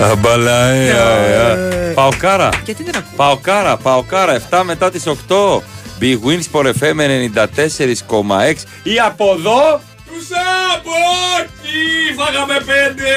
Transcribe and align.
Αμπαλαέα. 0.00 1.56
Παοκάρα. 1.94 2.48
Γιατί 2.64 2.82
δεν 2.82 2.96
ακούω. 2.96 3.12
Παοκάρα, 3.16 3.76
Παοκάρα. 3.76 4.40
7 4.50 4.62
μετά 4.64 4.90
τις 4.90 5.06
8. 5.06 5.62
Big 6.00 6.18
Wins 6.26 6.44
for 6.52 6.64
FM 6.64 6.96
94,6. 7.00 8.64
Ή 8.82 8.98
από 9.06 9.34
εδώ. 9.38 9.80
Τους 10.06 10.26
Σαμπόκι! 10.26 12.14
Φάγαμε 12.16 12.54
πέντε! 12.54 13.08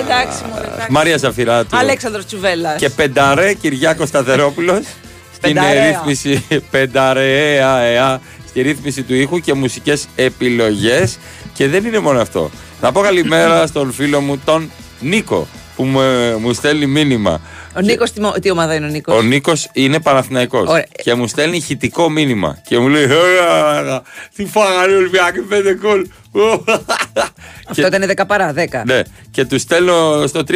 εντάξει, 0.00 0.38
μωρέ, 0.50 0.66
εντάξει. 0.66 0.86
Μαρία 0.90 1.16
Ζαφυράτου. 1.16 1.76
Αλέξανδρος 1.76 2.26
Τσουβέλλας. 2.26 2.76
Και 2.78 2.88
πενταρέ 2.90 3.52
Κυριάκος 3.54 4.08
Σταθερόπουλος. 4.08 4.80
Στην 5.36 5.54
Πενταρέα. 5.54 5.86
ρύθμιση 5.86 6.46
πενταρέα 6.70 7.78
εα, 7.78 8.20
στη 8.48 8.62
ρύθμιση 8.62 9.02
του 9.02 9.14
ήχου 9.14 9.40
και 9.40 9.54
μουσικές 9.54 10.06
επιλογές 10.16 11.18
και 11.52 11.68
δεν 11.68 11.84
είναι 11.84 11.98
μόνο 11.98 12.20
αυτό. 12.20 12.50
Να 12.80 12.92
πω 12.92 13.00
καλημέρα 13.00 13.66
στον 13.70 13.92
φίλο 13.92 14.20
μου 14.20 14.38
τον 14.44 14.70
Νίκο 15.00 15.46
που 15.76 15.84
μου, 15.84 16.00
μου 16.40 16.52
στέλνει 16.52 16.86
μήνυμα. 16.86 17.40
Ο 17.76 17.80
Νίκος, 17.80 18.12
τι, 18.12 18.20
μο- 18.20 18.30
τι 18.40 18.50
ομάδα 18.50 18.74
είναι 18.74 18.86
ο 18.86 18.88
Νίκος; 18.88 19.16
Ο 19.16 19.22
Νίκος 19.22 19.68
είναι 19.72 20.00
Παναθηναϊκός 20.00 20.68
Ωραία. 20.68 20.86
και 21.02 21.14
μου 21.14 21.26
στέλνει 21.26 21.56
ηχητικό 21.56 22.10
μήνυμα 22.10 22.58
και 22.68 22.78
μου 22.78 22.88
λέει 22.88 23.04
«Ωρα, 23.04 24.02
Τι 24.36 24.46
φάγανε 24.46 24.92
οι 24.92 24.96
Ολυμπιακοί 24.96 25.40
πέντε 25.40 25.74
κόλ 25.74 26.06
Αυτό 27.68 27.86
ήταν 27.86 28.10
10 28.16 28.22
παρά, 28.26 28.52
10. 28.56 28.56
Ναι, 28.84 29.00
και 29.30 29.44
του 29.44 29.58
στέλνω 29.58 30.26
στο 30.26 30.40
3-0. 30.40 30.52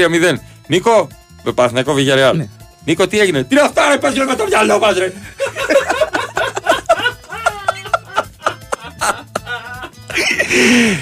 Νίκο, 0.67 1.09
με 1.43 1.53
Παναθηναϊκό 1.53 1.93
Βηγιαρεάλ. 1.93 2.37
Ναι. 2.37 2.49
Νίκο, 2.85 3.07
τι 3.07 3.19
έγινε; 3.21 3.43
Τι 3.43 3.55
είναι 3.55 3.61
αυτά, 3.65 3.89
ρε, 3.89 3.99
πες 3.99 4.15
ρε, 4.15 4.25
με 4.25 4.35
το 4.35 4.45
μυαλό 4.49 4.79
μας, 4.79 4.97
ρε. 4.99 5.13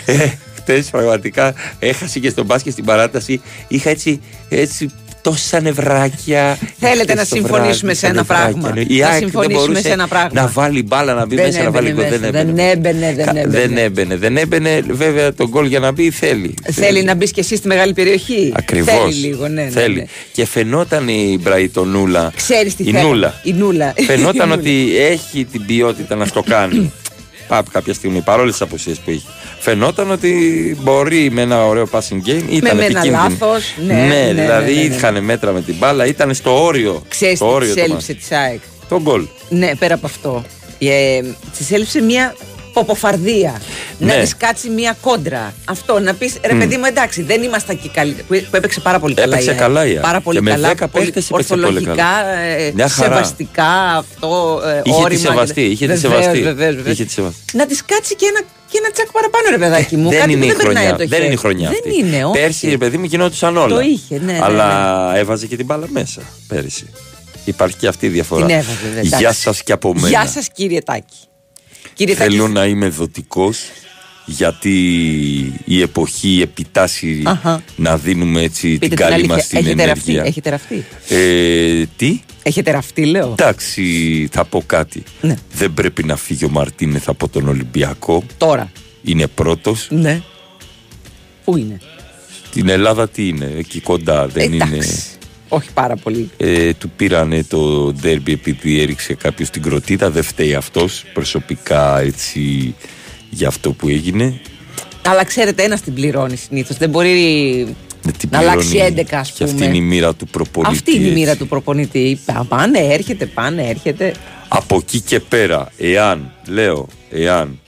ε, 0.07 0.31
χτες 0.67 0.87
πραγματικά 0.91 1.55
έχασε 1.79 2.19
και 2.19 2.29
στον 2.29 2.45
μπάσκετ 2.45 2.73
στην 2.73 2.85
παράταση. 2.85 3.41
Είχα 3.69 3.91
έτσι, 3.91 4.21
έτσι 4.49 4.91
τόσα 5.23 5.61
νευράκια. 5.61 6.59
Θέλετε 6.79 7.03
Χτες 7.03 7.15
να 7.17 7.27
το 7.27 7.35
συμφωνήσουμε 7.35 7.93
βράδυ, 7.93 7.99
σε 7.99 8.07
ένα 8.07 8.25
τόσα 8.25 8.39
νευράκια. 8.39 8.61
πράγμα; 8.73 8.85
Η 8.89 8.99
Να 8.99 9.07
ΑΕΚ 9.09 9.13
δεν 9.19 9.29
συμφωνήσουμε 9.29 9.61
μπορούσε 9.67 9.81
σε 9.81 9.93
ένα 9.93 10.07
πράγμα. 10.09 10.41
Να 10.41 10.47
βάλει 10.47 10.83
μπάλα 10.83 11.15
να 11.15 11.27
μπει 11.27 11.35
Δεν 11.35 11.45
μέσα, 11.47 11.63
να 11.63 11.71
βάλει 11.71 11.89
έμπαινε 11.89 12.09
γκολ. 12.09 12.19
Δεν 12.19 12.31
μέσα. 12.33 12.39
έμπαινε. 12.39 12.53
Δεν 12.63 12.69
έμπαινε, 12.71 13.15
δεν 13.15 13.25
Κα- 13.27 13.31
έμπαινε. 13.41 13.59
Δεν 13.59 13.77
έμπαινε. 13.77 14.17
Δεν 14.17 14.37
έμπαινε. 14.37 14.83
Βέβαια 14.91 15.35
τον 15.35 15.49
γκολ 15.49 15.67
για 15.67 15.79
να 15.79 15.93
μπει 15.93 16.11
θέλει. 16.11 16.55
Θέλει 16.73 17.03
να 17.03 17.15
μπεις 17.15 17.31
και 17.31 17.41
εσύ 17.41 17.57
στη 17.57 17.67
μεγάλη 17.67 17.93
περιοχή; 17.93 18.53
Ακριβώς. 18.57 18.95
Θέλει 18.95 19.15
λίγο, 19.15 19.49
ναι. 19.49 19.63
ναι, 19.63 19.71
Θέλει. 19.71 19.95
ναι. 19.97 20.05
Και 20.33 20.47
φαινόταν 20.47 21.09
η 21.09 21.39
Μπραϊτονούλα. 21.43 22.33
Ξέρεις 22.37 22.77
τι 22.77 22.83
η 22.83 22.91
θέλω. 22.93 23.09
Νούλα. 23.09 23.41
Η 23.43 23.53
Νούλα. 23.53 23.93
Φαινόταν 24.07 24.35
Η 24.35 24.39
Νούλα. 24.39 24.55
ότι 24.55 24.97
έχει 24.99 25.45
την 25.45 25.67
ποιότητα 25.67 26.15
να 26.15 26.25
στο 26.27 26.43
κάνει. 26.43 26.93
Πάπ 27.49 27.71
κάποια 27.71 27.95
στιγμή, 27.95 28.21
παρόλες 28.21 28.53
τις 28.53 28.63
απουσίες 28.63 28.99
που 28.99 29.11
είχε. 29.11 29.27
Φαινόταν 29.59 30.11
ότι 30.11 30.33
μπορεί 30.83 31.31
με 31.31 31.41
ένα 31.43 31.67
ωραίο 31.67 31.89
passing 31.93 32.29
game. 32.29 32.43
Ήταν 32.49 32.77
με 32.77 32.85
ένα 32.85 33.01
επικίνδυνη. 33.01 33.11
λάθος, 33.11 33.75
ναι, 33.87 33.95
ναι, 33.95 34.33
δηλαδή 34.33 34.75
ναι, 34.75 34.81
ναι, 34.83 34.89
ναι. 34.89 34.95
είχαν 34.95 35.25
μέτρα 35.25 35.53
με 35.53 35.63
την 35.63 35.75
μπάλα, 35.79 36.07
ήταν 36.07 36.35
στο 36.35 36.65
όριο. 36.65 37.03
Ξέρεις 37.09 37.37
στο 37.37 37.47
τι 37.47 37.53
όριο 37.55 37.75
της 37.75 37.83
το 37.83 37.91
έλειψε 37.91 38.15
της 38.15 38.31
ΑΕΚ; 38.33 38.51
μάτς. 38.51 38.89
Το 38.89 39.01
γκολ. 39.01 39.27
Ναι, 39.49 39.71
πέρα 39.79 39.95
από 39.95 40.07
αυτό. 40.07 40.45
Ε, 40.79 41.21
της 41.59 41.71
έλειψε 41.73 42.01
μια 42.01 42.35
ποποφαρδία. 42.73 43.61
Ναι. 43.99 44.15
Να 44.15 44.23
τη 44.25 44.31
κάτσει 44.37 44.69
μια 44.69 44.97
κόντρα. 45.01 45.55
Αυτό 45.65 45.99
να 46.01 46.15
πεις 46.15 46.35
ρε 46.47 46.55
παιδί 46.55 46.77
μου, 46.77 46.85
εντάξει, 46.85 47.23
δεν 47.23 47.43
ήμασταν 47.43 47.81
και 47.81 47.89
καλοί. 47.93 48.13
Που, 48.13 48.25
που 48.51 48.57
έπαιξε 48.57 48.81
πάρα 48.81 48.99
πολύ 48.99 49.15
καλά. 49.15 49.27
Έπαιξε 49.27 49.47
η 49.47 49.51
ΑΕΚ. 49.53 49.59
καλά 49.61 49.87
η 49.87 49.91
ΑΕΚ. 49.91 50.01
Πάρα 50.01 50.21
πολύ 50.21 50.39
Και 50.39 50.45
με 50.45 50.51
καλά. 50.51 50.71
10 50.71 50.75
πολύ 50.77 51.05
παίχτες 51.05 51.31
έπαιξε 51.31 51.49
πολύ 51.49 51.65
ορθολογικά, 51.65 51.95
καλά. 51.95 52.29
ε, 52.39 52.73
Μια 52.75 52.89
χαρά. 52.89 53.15
σεβαστικά 53.15 53.65
αυτό. 53.97 54.61
Ε, 54.67 54.81
Είχε 54.85 54.97
τη 54.99 55.03
όρημα. 55.05 55.21
σεβαστεί. 55.21 55.61
Είχε 55.63 55.87
τη 55.87 55.93
Βεβαίως, 55.95 56.01
σεβαστεί. 56.25 56.43
βεβαίως, 56.43 56.75
βεβαίως. 56.75 56.95
Είχε 56.95 57.05
τη 57.05 57.13
σεβαστεί. 57.13 57.57
Να 57.57 57.67
της 57.67 57.85
κάτσει 57.85 58.15
και 58.15 58.27
ένα, 58.29 58.41
και 58.77 58.83
ένα 58.85 58.91
τσακ 58.93 59.11
παραπάνω, 59.13 59.47
ρε 59.51 59.59
παιδάκι 59.59 59.97
μου. 59.97 60.09
δεν 60.11 60.19
Κάτι 60.21 60.31
είναι 60.33 60.41
που 60.41 60.45
η 60.45 60.49
δεν 60.49 60.57
περνάει 60.57 60.75
χρονιά. 60.75 60.91
από 60.95 61.03
το 61.03 61.09
Δεν 61.09 61.19
είναι 61.19 61.27
η 61.27 61.37
χέρι. 61.37 61.41
χρονιά 61.41 61.69
Δεν 61.69 61.79
αυτή. 61.87 61.99
είναι, 62.07 62.25
όχι. 62.25 62.39
Πέρσι, 62.41 62.69
ρε 62.69 62.77
παιδί 62.79 62.97
μου, 62.99 63.05
γινόντουσαν 63.05 63.57
όλα. 63.57 63.75
Το 63.75 63.81
είχε, 63.81 64.19
ναι, 64.19 64.33
ναι, 64.33 64.39
Αλλά 64.43 64.69
έβαζε 65.17 65.47
και 65.47 65.57
την 65.57 65.67
μπάλα 65.67 65.87
μέσα 65.91 66.21
πέρυσι. 66.49 66.87
Υπάρχει 67.45 67.77
και 67.77 67.87
αυτή 67.87 68.07
η 68.07 68.09
διαφορά. 68.09 68.47
Την 68.47 68.55
έβαζε, 68.55 68.79
δε, 68.95 69.01
Γεια 69.01 69.19
εντάξει. 69.19 69.41
σας 69.41 69.63
και 69.63 69.73
από 69.73 69.95
μένα. 69.95 70.09
Γεια 70.09 70.27
σας, 70.27 70.49
κύριε 70.55 70.81
Τάκη. 70.81 71.17
Κύριε 71.95 72.15
Τάκη, 72.15 72.31
Θέλω 72.31 72.49
να 72.49 72.65
είμαι 72.65 72.89
δοτικός 72.89 73.59
γιατί 74.29 74.73
η 75.65 75.81
εποχή 75.81 76.41
επιτάσσει 76.43 77.23
Αχα. 77.25 77.63
να 77.77 77.97
δίνουμε 77.97 78.43
έτσι 78.43 78.69
πείτε 78.69 78.79
την 78.79 78.89
την 78.89 78.97
καλή 78.99 79.15
αλήθεια. 79.15 79.35
μας 79.35 79.47
την 79.47 79.59
Έχετε 79.59 79.85
ραφτεί. 79.85 80.11
ενέργεια. 80.11 80.29
Έχετε 80.29 80.51
ραφτεί. 80.51 80.85
Ε, 81.09 81.85
τι, 81.97 82.21
Έχετε 82.49 82.71
ραφτεί, 82.71 83.05
λέω. 83.05 83.35
εντάξει, 83.39 83.83
θα 84.33 84.45
πω 84.45 84.63
κάτι. 84.67 85.03
Ναι. 85.21 85.35
Δεν 85.53 85.75
πρέπει 85.75 86.05
να 86.05 86.17
φύγει 86.17 86.45
ο 86.45 86.49
Μαρτίνεθ 86.49 87.09
από 87.09 87.29
τον 87.29 87.49
Ολυμπιακό. 87.49 88.25
Τώρα. 88.39 88.73
Είναι 89.03 89.27
πρώτος. 89.27 89.89
Ναι. 89.91 90.23
Πού 91.45 91.57
είναι; 91.57 91.81
Την 92.53 92.69
Ελλάδα 92.69 93.09
τι 93.09 93.29
είναι, 93.29 93.53
εκεί 93.57 93.81
κοντά 93.81 94.27
δεν 94.27 94.53
είναι; 94.53 94.65
Εντάξει. 94.65 95.03
Όχι 95.49 95.69
πάρα 95.75 95.97
πολύ. 95.97 96.31
Ε, 96.37 96.73
του 96.73 96.91
πήρανε 96.91 97.45
το 97.45 97.93
ντέρμπι 97.93 98.33
επειδή 98.33 98.81
έριξε 98.81 99.15
κάποιος 99.15 99.51
την 99.51 99.63
κροτίδα. 99.63 100.11
Δεν 100.11 100.23
φταίει 100.23 100.55
αυτός 100.55 101.05
προσωπικά 101.15 102.01
έτσι 102.01 102.75
για 103.31 103.49
αυτό 103.49 103.73
που 103.73 103.89
έγινε. 103.89 104.41
Αλλά 105.07 105.25
ξέρετε, 105.25 105.63
ένας 105.63 105.81
την 105.81 105.95
πληρώνει 105.95 106.37
συνήθως. 106.37 106.77
Δεν 106.77 106.91
μπορεί 106.91 107.63
Δεν 107.65 107.77
την 108.13 108.29
να 108.33 108.39
αλλάξει 108.39 108.69
πληρώνει 108.69 108.95
11, 109.11 109.15
ας 109.19 109.31
Και 109.31 109.45
πούμε. 109.45 109.51
αυτή 109.51 109.65
είναι 109.65 109.77
η 109.77 109.81
μοίρα 109.81 110.15
του 110.15 110.27
προπονητή. 110.27 110.73
Αυτή 110.75 110.97
είναι 110.97 111.07
η 111.07 111.13
μοίρα 111.13 111.31
έτσι. 111.31 111.43
του 111.43 111.49
προπονητή. 111.49 112.19
Πα- 112.25 112.45
Πάνε, 112.49 112.79
έρχεται, 112.79 113.27
πάνε, 113.27 113.63
έρχεται. 113.69 114.15
Από 114.49 114.77
εκεί 114.77 115.01
και 115.01 115.21
πέρα, 115.21 115.73
εάν, 115.77 116.33
λέω, 116.47 116.89
εάν 117.11 117.59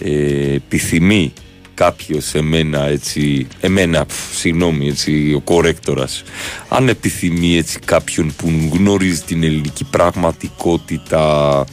ε, 0.00 0.54
επιθυμεί 0.54 1.32
κάποιος 1.74 2.34
εμένα 2.34 2.84
έτσι, 2.86 3.46
εμένα, 3.60 4.04
πφ, 4.06 4.36
συγγνώμη, 4.36 4.88
έτσι, 4.88 5.32
ο 5.36 5.40
κορέκτορας, 5.40 6.22
αν 6.68 6.88
επιθυμεί 6.88 7.56
έτσι 7.56 7.78
κάποιον 7.78 8.32
που 8.36 8.52
γνωρίζει 8.72 9.20
την 9.20 9.42
ελληνική 9.42 9.84
πραγματικότητα 9.84 11.64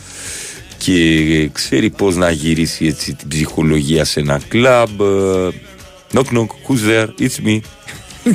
και 0.78 1.50
ξέρει 1.54 1.90
πώς 1.90 2.16
να 2.16 2.32
γυρίσει 2.32 2.86
έτσι 2.86 3.14
την 3.14 3.28
ψυχολογία 3.28 4.06
σε 4.06 4.20
ένα 4.20 4.40
κλαμπ, 4.48 5.02
ε, 5.02 5.50
knock 6.14 6.26
knock, 6.34 6.48
who's 6.68 6.90
there, 6.90 7.08
it's 7.20 7.46
me. 7.48 7.60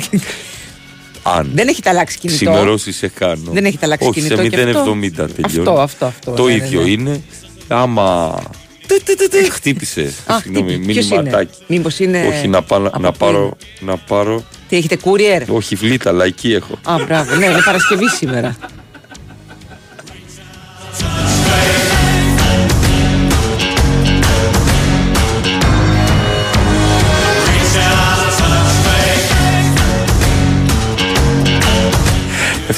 αν 1.35 1.49
Δεν 1.53 1.67
έχετε 1.67 1.89
αλλάξει 1.89 2.17
κινητό. 2.17 2.37
Σημερώσει 2.39 2.91
σε 2.91 3.07
κάνω. 3.07 3.51
Δεν 3.51 3.65
έχετε 3.65 3.85
αλλάξει 3.85 4.07
Όχι, 4.07 4.19
κινητό 4.21 4.41
σε 4.41 4.47
και 4.49 4.61
αυτό. 4.61 4.93
0,70 4.93 4.95
τελειώνει. 4.95 5.29
Αυτό, 5.45 5.71
αυτό, 5.81 6.05
αυτό, 6.05 6.31
Το 6.31 6.45
ναι, 6.45 6.49
ναι, 6.55 6.65
ίδιο 6.65 6.81
ναι. 6.81 6.89
είναι. 6.89 7.21
Άμα. 7.67 8.39
τε, 8.87 8.95
τε, 9.03 9.13
τε, 9.13 9.27
τε, 9.27 9.49
Χτύπησε. 9.49 10.13
Α, 10.25 10.39
Συγγνώμη, 10.39 10.71
χτύπη- 10.71 10.91
ποιος 10.91 11.05
μήνυματάκι. 11.09 11.51
είναι; 11.57 11.77
Μήπως 11.77 11.99
είναι 11.99 12.27
Όχι, 12.27 12.47
να, 12.47 12.61
πάω, 12.61 12.85
από 12.87 12.99
να, 12.99 13.11
πού 13.11 13.17
πάρω, 13.17 13.39
είναι; 13.81 13.91
να 13.91 13.97
πάρω. 13.97 14.43
Τι 14.69 14.77
έχετε 14.77 14.97
courier; 15.03 15.43
Όχι, 15.47 15.75
βλήτα, 15.75 16.11
λαϊκή 16.11 16.53
έχω. 16.53 16.79
Α, 16.83 16.95
μπράβο. 17.05 17.35
Ναι, 17.35 17.45
είναι 17.45 17.61
Παρασκευή 17.65 18.09
σήμερα. 18.09 18.57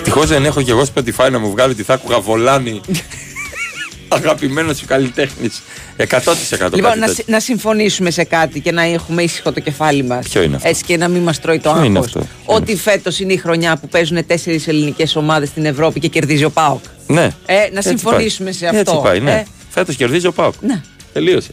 Ευτυχώ 0.10 0.28
δεν 0.28 0.46
έχω 0.46 0.62
και 0.62 0.72
εγώ 0.72 0.84
Spotify 0.96 1.32
να 1.32 1.40
μου 1.40 1.50
βγάλει 1.52 1.72
ότι 1.72 1.84
θα 1.84 1.94
άκουγα 1.94 2.20
βολάνη. 2.20 2.82
Αγαπημένος 4.08 4.78
σου 4.78 4.86
καλλιτέχνης. 4.86 5.62
100% 5.98 6.04
Λοιπόν, 6.04 6.82
κάτι 6.82 6.82
να, 6.82 6.92
τέτοιο. 6.94 7.14
συ- 7.14 7.28
να 7.28 7.40
συμφωνήσουμε 7.40 8.12
σε 8.12 8.24
κάτι 8.24 8.60
και 8.60 8.72
να 8.72 8.82
έχουμε 8.82 9.24
ήσυχο 9.24 9.52
το 9.52 9.60
κεφάλι 9.60 10.04
μας. 10.04 10.28
Ποιο 10.28 10.42
είναι 10.42 10.56
αυτό; 10.56 10.68
Έτσι 10.68 10.84
και 10.84 10.98
να 10.98 11.08
μην 11.08 11.22
μας 11.22 11.40
τρώει 11.40 11.60
το 11.60 11.72
Ποιο 11.72 11.84
είναι 11.84 11.98
άγχος. 12.00 12.16
αυτό; 12.16 12.28
Ότι 12.46 12.76
φέτος 12.76 13.20
είναι 13.20 13.34
η 13.34 13.38
χρονιά 13.38 13.78
που 13.78 13.88
παίζουν 13.88 14.26
τέσσερις 14.26 14.68
ελληνικές 14.68 15.16
ομάδες 15.16 15.50
στην 15.50 15.66
Ευρώπη 15.66 16.00
και 16.00 16.08
κερδίζει 16.08 16.44
ο 16.44 16.50
Πάοκ. 16.50 16.84
Ναι. 17.08 17.24
Ε, 17.46 17.56
να 17.56 17.62
Έτσι 17.78 17.88
συμφωνήσουμε 17.90 18.50
πάει. 18.50 18.54
σε 18.60 18.66
αυτό. 18.66 18.80
Έτσι 18.80 19.02
πάει, 19.04 19.20
ναι. 19.20 19.32
Ε. 19.32 19.46
Φέτος 19.70 19.96
κερδίζει 19.96 20.28
ο 20.28 20.32
Πάοκ. 20.32 20.54
Ναι. 20.62 20.82
Τελείωσε. 21.14 21.52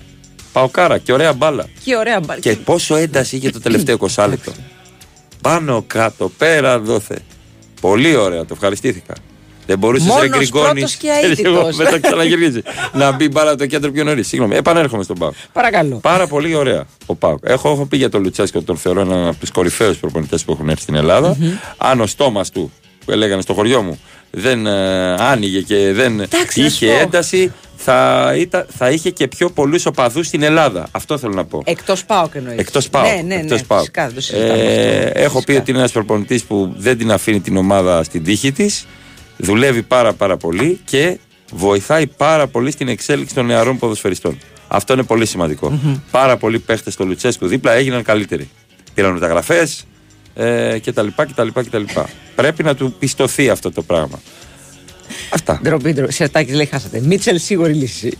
Παοκάρα 0.52 0.98
και 0.98 1.12
ωραία 1.12 1.32
μπάλα. 1.32 1.66
Και 1.84 1.96
ωραία 1.96 2.20
μπα- 2.20 2.38
Και 2.38 2.52
πόσο 2.56 2.94
ένταση 2.96 3.36
είχε 3.36 3.50
το 3.50 3.60
τελευταίο 3.60 3.96
20 4.16 4.26
λεπτό. 4.28 4.52
Πάνω 5.42 5.84
κάτω, 5.86 6.32
πέρα 6.38 6.78
δόθε. 6.80 7.18
Πολύ 7.80 8.16
ωραία, 8.16 8.40
το 8.40 8.48
ευχαριστήθηκα. 8.52 9.14
Δεν 9.66 9.78
μπορούσες 9.78 10.06
Μόνος, 10.06 10.22
ρε 10.22 10.28
Γκριγκόνης. 10.28 10.68
πρώτος 10.72 10.94
και 10.94 11.08
αίτητος. 11.22 11.76
Με 11.76 11.84
το 11.84 12.00
ξαναγυρίζει. 12.00 12.60
να 12.92 13.12
μπει 13.12 13.28
μπάλα 13.28 13.54
το 13.54 13.66
κέντρο 13.66 13.90
πιο 13.90 14.04
νωρίς. 14.04 14.28
Συγγνώμη, 14.28 14.56
επανέρχομαι 14.56 15.02
στον 15.02 15.18
Πάοκ. 15.18 15.34
Παρακαλώ. 15.52 15.96
Πάρα 16.02 16.26
πολύ 16.26 16.54
ωραία 16.54 16.84
ο 17.06 17.14
Πάοκ. 17.14 17.38
Έχω, 17.42 17.70
έχω 17.70 17.86
πει 17.86 17.96
για 17.96 18.08
τον 18.08 18.22
Λουτσέσκο, 18.22 18.62
τον 18.62 18.76
θεωρώ 18.76 19.00
έναν 19.00 19.26
από 19.26 19.36
τους 19.40 19.50
κορυφαίους 19.50 19.96
προπονητές 19.96 20.44
που 20.44 20.52
έχουν 20.52 20.68
έρθει 20.68 20.82
στην 20.82 20.94
ελλαδα 20.94 21.36
Αν 21.76 22.00
ο 22.00 22.06
στόμας 22.06 22.50
του, 22.50 22.72
που 23.04 23.12
έλεγαν 23.12 23.42
στο 23.42 23.52
χωριό 23.54 23.82
μου, 23.82 24.00
δεν 24.30 24.66
ε, 24.66 25.12
άνοιγε 25.18 25.60
και 25.60 25.92
δεν 25.92 26.20
Εντάξει, 26.20 26.60
να 26.62 26.68
σου 26.68 26.84
είχε 26.84 26.86
πω. 26.94 27.00
ένταση, 27.00 27.52
θα, 27.76 28.32
ήταν, 28.38 28.66
θα 28.76 28.90
είχε 28.90 29.10
και 29.10 29.28
πιο 29.28 29.50
πολλούς 29.50 29.86
οπαδούς 29.86 30.26
στην 30.26 30.42
Ελλάδα. 30.42 30.88
Αυτό 30.90 31.18
θέλω 31.18 31.32
να 31.34 31.44
πω. 31.44 31.62
Εκτός 31.64 32.04
Πάοκ 32.04 32.34
εννοείς. 32.34 32.58
Εκτός 32.58 32.88
Πάοκ. 32.88 33.06
Ναι, 33.06 33.12
ναι, 33.12 33.22
ναι. 33.22 33.34
εκτός 33.40 33.62
ΠΑΟΚ. 33.64 33.78
Φυσικά, 33.80 34.04
δεν 34.06 34.14
το 34.14 34.20
συζητάμε 34.20 34.52
Ε, 34.62 35.04
αυτό. 35.06 35.18
έχω 35.20 35.38
πει 35.38 35.44
Φυσικά. 35.44 35.60
ότι 35.60 35.70
είναι 35.70 35.78
ένας 35.78 35.92
προπονητής 35.92 36.42
που 36.44 36.74
δεν 36.76 36.98
την 36.98 37.12
αφήνει 37.12 37.40
την 37.40 37.56
ομάδα 37.56 38.02
στην 38.02 38.24
τύχη 38.24 38.52
της. 38.52 38.86
Δουλεύει 39.36 39.82
πάρα 39.82 40.12
πάρα 40.12 40.36
πολύ 40.36 40.80
και 40.84 41.18
βοηθάει 41.52 42.06
πάρα 42.06 42.46
πολύ 42.46 42.70
στην 42.70 42.88
εξέλιξη 42.88 43.34
των 43.34 43.46
νεαρών 43.46 43.78
ποδοσφαιριστών. 43.78 44.38
Αυτό 44.68 44.92
είναι 44.92 45.02
πολύ 45.02 45.26
σημαντικό. 45.26 45.78
Πάρα 46.10 46.36
πολλοί 46.36 46.58
παίχτες 46.58 46.92
στο 46.92 47.04
Λουτσέσκου 47.04 47.46
δίπλα 47.46 47.72
έγιναν 47.72 48.02
καλύτεροι. 48.02 48.48
Πήραν 48.94 49.12
μεταγραφές, 49.12 49.84
ε, 50.34 50.78
κτλ. 50.84 51.06
κτλ, 51.16 51.48
κτλ. 51.54 51.82
Πρέπει 52.34 52.62
να 52.62 52.74
του 52.74 52.94
πιστωθεί 52.98 53.48
αυτό 53.50 53.72
το 53.72 53.82
πράγμα. 53.82 54.20
Αυτά. 55.28 55.60
Ντροπή, 55.62 55.92
ντροπή. 55.92 56.12
Σερτάκη 56.12 56.52
λέει 56.52 56.66
χάσατε. 56.70 57.00
Μίτσελ 57.04 57.38
σίγουρη 57.38 57.72
λύση. 57.72 58.18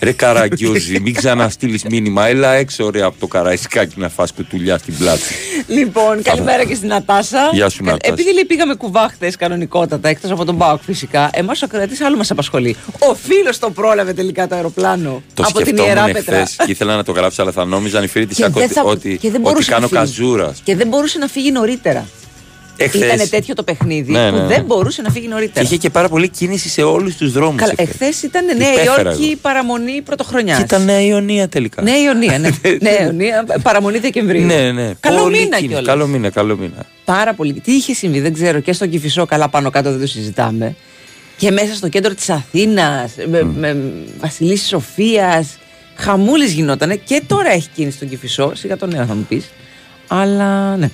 Ρε 0.00 0.12
καραγκιόζη, 0.12 1.00
μην 1.00 1.14
ξαναστείλεις 1.14 1.82
μήνυμα. 1.90 2.26
Έλα 2.26 2.52
έξω 2.52 2.90
ρε 2.90 3.02
από 3.02 3.14
το 3.20 3.26
καραϊσκάκι 3.26 3.94
να 4.00 4.08
φας 4.08 4.32
κουτουλιά 4.32 4.78
στην 4.78 4.96
πλάτη. 4.98 5.22
λοιπόν, 5.66 6.22
καλημέρα 6.22 6.64
και 6.64 6.74
στην 6.74 6.88
Νατάσα. 6.88 7.50
Γεια 7.52 7.68
σου, 7.68 7.84
Νατάσα. 7.84 8.12
Επειδή 8.12 8.32
λέει 8.32 8.44
πήγαμε 8.44 8.74
κουβά 8.74 9.08
χθες 9.08 9.36
κανονικότατα, 9.36 10.08
εκτός 10.08 10.30
από 10.30 10.44
τον 10.44 10.54
Μπάουκ 10.54 10.82
φυσικά, 10.82 11.30
εμάς 11.32 11.62
ο 11.62 11.66
κρατή 11.66 12.04
άλλο 12.04 12.16
μας 12.16 12.30
απασχολεί. 12.30 12.76
Ο 12.98 13.14
φίλος 13.14 13.58
το 13.58 13.70
πρόλαβε 13.70 14.12
τελικά 14.12 14.46
το 14.48 14.54
αεροπλάνο 14.54 15.22
Το 15.34 15.42
από 15.42 15.56
την 15.56 15.66
σκεφτόμουν 15.66 15.88
Ιερά 15.96 16.08
εχθές 16.08 16.24
Πέτρα. 16.24 16.64
και 16.64 16.70
ήθελα 16.70 16.96
να 16.96 17.04
το 17.04 17.12
γράψω, 17.12 17.42
αλλά 17.42 17.52
θα 17.52 17.64
νόμιζαν 17.64 18.04
οι 18.04 18.06
φίλοι 18.06 18.26
της 18.26 18.36
Και 18.36 18.48
δεν 18.48 18.68
θα- 18.68 18.82
ότι, 18.82 19.08
και 19.20 19.30
δεν 19.30 19.40
ότι 19.40 19.40
μπορούσε 19.40 19.70
κάνω 19.70 19.80
να 19.82 19.88
φύγει. 19.88 20.00
καζούρας. 20.00 20.60
Και 20.64 20.76
δεν 20.76 20.88
μπορούσε 20.88 21.18
να 21.18 21.26
φύγει 21.26 21.50
νωρίτερα. 21.50 22.06
Εχθές 22.76 23.12
Ήταν 23.14 23.28
τέτοιο 23.30 23.54
το 23.54 23.62
παιχνίδι 23.62 24.12
Ναι, 24.12 24.28
που 24.30 24.34
ναι, 24.36 24.40
ναι. 24.42 24.46
δεν 24.48 24.64
μπορούσε 24.64 25.02
να 25.02 25.10
φύγει 25.10 25.24
και 25.26 25.32
νωρίτερα. 25.32 25.66
είχε 25.66 25.76
και 25.76 25.90
πάρα 25.90 26.08
πολύ 26.08 26.28
κίνηση 26.28 26.68
σε 26.68 26.82
όλους 26.82 27.16
τους 27.16 27.32
δρόμους. 27.32 27.60
Καλά, 27.60 27.72
εχθές 27.76 28.22
ήταν 28.22 28.44
Νέα 28.56 28.72
Υπέφερα 28.72 29.02
Υόρκη 29.10 29.24
εγώ. 29.24 29.38
παραμονή 29.42 30.02
πρωτοχρονιάς. 30.04 30.60
Ήταν 30.60 30.84
Νέα 30.84 31.00
Ιωνία 31.00 31.48
τελικά. 31.48 31.82
Νέα 31.82 32.00
Ιωνία, 32.02 32.38
ναι. 32.38 32.48
Νέα 32.80 33.02
Ιωνία, 33.04 33.44
παραμονή 33.62 33.98
Δεκεμβρίου. 33.98 34.46
ναι, 34.46 34.72
ναι. 34.72 34.90
Καλό 35.00 35.22
Πολύ 35.22 35.32
μήνα 35.38 35.44
κίνηση. 35.56 35.66
κιόλας. 35.66 35.86
Καλό 35.86 36.06
μήνα, 36.06 36.30
καλό 36.30 36.56
μήνα. 36.56 36.86
Πάρα 37.04 37.34
πολύ. 37.34 37.52
Τι 37.52 37.72
είχε 37.72 37.94
συμβεί, 37.94 38.20
δεν 38.20 38.32
ξέρω. 38.32 38.60
Και 38.60 38.72
στον 38.72 38.90
Κυφισό, 38.90 39.24
καλά 39.26 39.48
πάνω 39.48 39.70
κάτω 39.70 39.90
δεν 39.90 40.00
το 40.00 40.06
συζητάμε. 40.06 40.74
Και 41.36 41.50
μέσα 41.50 41.74
στο 41.74 41.88
κέντρο 41.88 42.14
της 42.14 42.30
Αθήνας, 42.30 43.12
με, 43.30 43.42
με 43.42 43.76
Βασιλής 44.20 44.66
Σοφίας. 44.66 45.58
Χαμούλης 45.96 46.52
γινότανε. 46.52 46.96
Και 46.96 47.22
τώρα 47.26 47.50
έχει 47.52 47.68
κίνηση 47.74 47.96
στον 47.96 48.08
Κυφισό. 48.08 48.52
Σιγά 48.54 48.76
το 48.76 48.86
νέο 48.86 49.04
θα 49.04 49.14
μου 49.14 49.26
πεις. 49.28 49.50
Αλλά 50.08 50.76
ναι. 50.76 50.90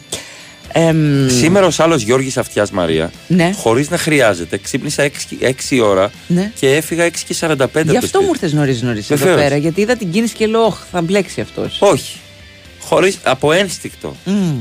Εμ, 0.73 1.29
Σήμερα 1.29 1.67
ο 1.67 1.71
άλλο 1.77 1.95
Γιώργης 1.97 2.37
Αυτιάς 2.37 2.71
Μαρία, 2.71 3.11
Ναι. 3.27 3.53
χωρίς 3.57 3.91
να 3.91 3.99
χρειάζεται, 3.99 4.59
ξύπνησα 4.59 5.03
6, 5.41 5.81
ώρα 5.81 6.11
Ναι. 6.27 6.53
και 6.59 6.75
έφυγα 6.77 7.05
6 7.05 7.25
και 7.27 7.35
45 7.35 7.63
από 7.63 7.79
Γι' 7.79 7.87
το 7.87 7.97
αυτό 7.97 8.07
σπίτι. 8.07 8.25
μου 8.25 8.31
ήρθες 8.35 8.53
νωρίς 8.53 8.83
νωρίς 8.83 9.11
εδώ 9.11 9.25
Βεβαίως. 9.25 9.43
πέρα. 9.43 9.57
Γιατί 9.57 9.81
είδα 9.81 9.97
την 9.97 10.11
κίνηση 10.11 10.35
και 10.35 10.47
λέω, 10.47 10.65
«Ωχ, 10.65 10.79
θα 10.93 11.01
μπλέξει 11.03 11.41
αυτός. 11.41 11.77
Όχι. 11.81 12.17
Χωρίς, 12.81 13.19
από 13.23 13.53
ένστικτο. 13.53 14.17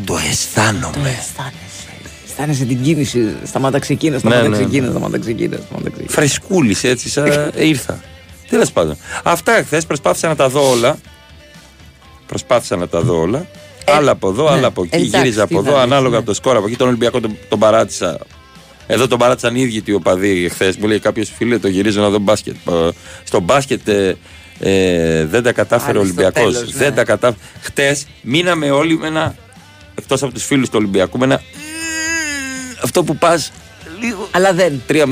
Το 0.06 0.18
αισθάνομαι. 0.30 1.10
Αισθάνεσαι. 1.20 1.88
Αισθάνεσαι 2.28 2.66
την 2.66 2.82
κίνηση. 2.82 3.36
Σταμάτα 3.46 3.80
ξεκίνα, 3.80 4.20
σταμάτα 4.20 4.42
Ναι, 4.42 4.48
ναι, 4.48 4.56
ξεκίνα, 4.58 4.86
ναι. 4.86 4.92
σταμάτα 4.92 5.20
ξεκίνα. 5.20 5.58
σταμάτα 5.68 5.90
ξεκίνα. 5.90 6.10
Φρεσκούλης 6.12 6.84
έτσι, 6.84 7.10
σαν 7.10 7.52
ε, 7.56 7.66
ήρθα. 7.66 8.00
Τέλος 8.50 8.72
πάντων. 8.72 8.98
Αυτά 9.24 9.64
χθες 9.66 9.86
προσπάθησα 9.86 10.28
να 10.28 10.36
τα 10.36 10.50
δω 10.50 10.70
όλα. 10.70 10.98
Προσπάθησα 12.28 12.76
να 12.76 12.88
τα 12.88 13.02
δω 13.02 13.20
όλα. 13.20 13.46
Ε, 13.89 13.95
άλλα 13.95 14.12
από 14.12 14.30
εδώ, 14.30 14.44
ναι. 14.44 14.50
άλλα 14.50 14.68
από 14.68 14.81
εκεί. 14.83 14.95
Εντάξει, 14.95 15.18
Γύριζα 15.18 15.47
τι 15.47 15.56
από 15.56 15.63
θα 15.63 15.69
εδώ, 15.69 15.77
δεις, 15.81 15.86
ανάλογα 15.91 16.09
ναι. 16.09 16.18
από 16.18 16.25
το 16.25 16.33
σκορ. 16.33 16.56
Από 16.57 16.68
εκεί 16.68 16.75
τον 16.75 16.88
Ολυμπιακό 16.88 17.19
τον, 17.19 17.38
τον 17.50 17.59
παράτησα. 17.59 18.18
Εδώ 18.88 19.07
τον 19.07 19.18
παράτησαν 19.19 19.56
οι 19.56 19.62
ίδιοι 19.62 19.83
οι 19.86 19.94
οπαδοί 19.94 20.50
χθες. 20.50 20.77
Μου 20.77 20.88
λέει 20.88 21.00
κάποιος 21.00 21.31
φίλε, 21.38 21.59
το 21.59 21.68
γυρίζω 21.68 22.01
να 22.01 22.09
δω 22.09 22.19
μπάσκετ. 22.19 22.56
Ε, 22.69 22.89
Στο 23.24 23.39
μπάσκετ 23.39 23.88
ε, 23.88 24.18
ε, 24.59 25.25
δεν 25.25 25.44
τα 25.44 25.51
κατάφερε 25.51 25.97
ο 25.97 26.01
Πάλι 26.01 26.13
στο 26.13 26.21
Ολυμπιακός. 26.24 26.53
τέλος, 26.53 26.74
ναι. 26.74 26.80
Δεν 26.83 26.95
τα 26.95 27.03
κατάφερε. 27.03 27.39
Χτε 27.62 27.97
μείναμε 28.21 28.69
όλοι 28.71 28.97
με 28.97 29.07
ένα. 29.07 29.36
Εκτός 29.95 30.24
από 30.24 30.33
τους 30.33 30.45
φίλους 30.45 30.68
του 30.69 30.75
Ολυμπιακού, 30.77 31.18
με 31.18 31.25
ένα. 31.25 31.41
Αυτό 32.83 33.03
που 33.03 33.15
πα 33.18 33.44
λίγο 34.01 34.27
Αλλά 34.31 34.53
δεν. 34.53 34.81
3-0-3-2. 34.89 34.94
Όχι, 34.94 35.06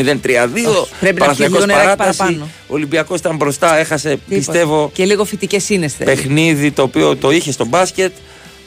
πρέπει 1.00 1.20
να 1.20 1.26
Παναθηναϊκός 1.26 1.38
πιεις 1.38 1.52
λίγο 1.52 1.66
νεράκι 1.66 1.86
παράταση. 1.86 2.18
παραπάνω. 2.18 2.48
Ο 2.68 2.74
Ολυμπιακό 2.74 3.16
ήταν 3.16 3.36
μπροστά, 3.36 3.78
έχασε 3.78 4.10
Τίποτα. 4.10 4.36
πιστεύω 4.36 4.90
Και 4.94 5.06
λίγο 5.06 5.26
φυτικέ 5.26 5.60
είναι 5.68 5.88
θέλει. 5.88 6.10
παιχνίδι 6.10 6.72
το 6.72 6.82
οποίο 6.82 7.16
το 7.16 7.32
είχε 7.32 7.52
στο 7.52 7.66
μπάσκετ. 7.66 8.12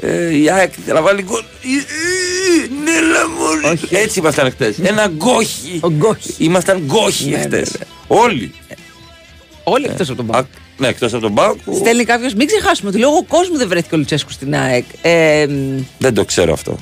Ε, 0.00 0.36
η 0.38 0.50
ΑΕΚ 0.50 0.72
ήθελε 0.76 0.94
να 0.94 1.02
βάλει 1.02 1.22
γκολ. 1.22 1.40
Ε, 1.40 1.66
ε, 1.68 2.82
Ναι, 2.84 3.00
λαμόρι. 3.12 3.64
Όχι. 3.64 3.94
Έτσι 3.96 4.18
ήμασταν 4.18 4.50
χτες. 4.50 4.78
Ένα 4.82 5.06
γκόχι. 5.06 5.78
Ο 5.82 5.88
Γκόχι. 5.90 6.34
Ήμασταν 6.38 6.78
γκόχι 6.86 7.28
Ναι, 7.30 7.38
χτες. 7.38 7.72
ναι, 7.72 7.78
ναι. 7.78 7.84
Όλοι. 8.06 8.52
Όλοι 9.64 9.84
εκτός 9.84 10.08
από 10.08 10.16
τον 10.16 10.26
Πάουκ. 10.26 10.44
Α, 10.44 10.48
Ναι, 10.78 10.88
εκτός 10.88 11.12
από 11.12 11.22
τον 11.22 11.32
Μπάουκ. 11.32 11.58
που 11.64 11.76
Στέλνει 11.80 12.04
κάποιο, 12.04 12.30
μην 12.36 12.46
ξεχάσουμε 12.46 12.88
ότι 12.90 12.98
λόγω 12.98 13.24
κόσμου 13.28 13.56
δεν 13.56 13.68
βρέθηκε 13.68 13.94
ο 13.94 13.98
Λουτσέσκου 13.98 14.30
στην 14.32 14.54
ΑΕΚ. 14.54 14.84
Ε, 15.02 15.46
μ, 15.48 15.80
Δεν 15.98 16.14
το 16.14 16.24
ξέρω 16.24 16.52
αυτό. 16.52 16.76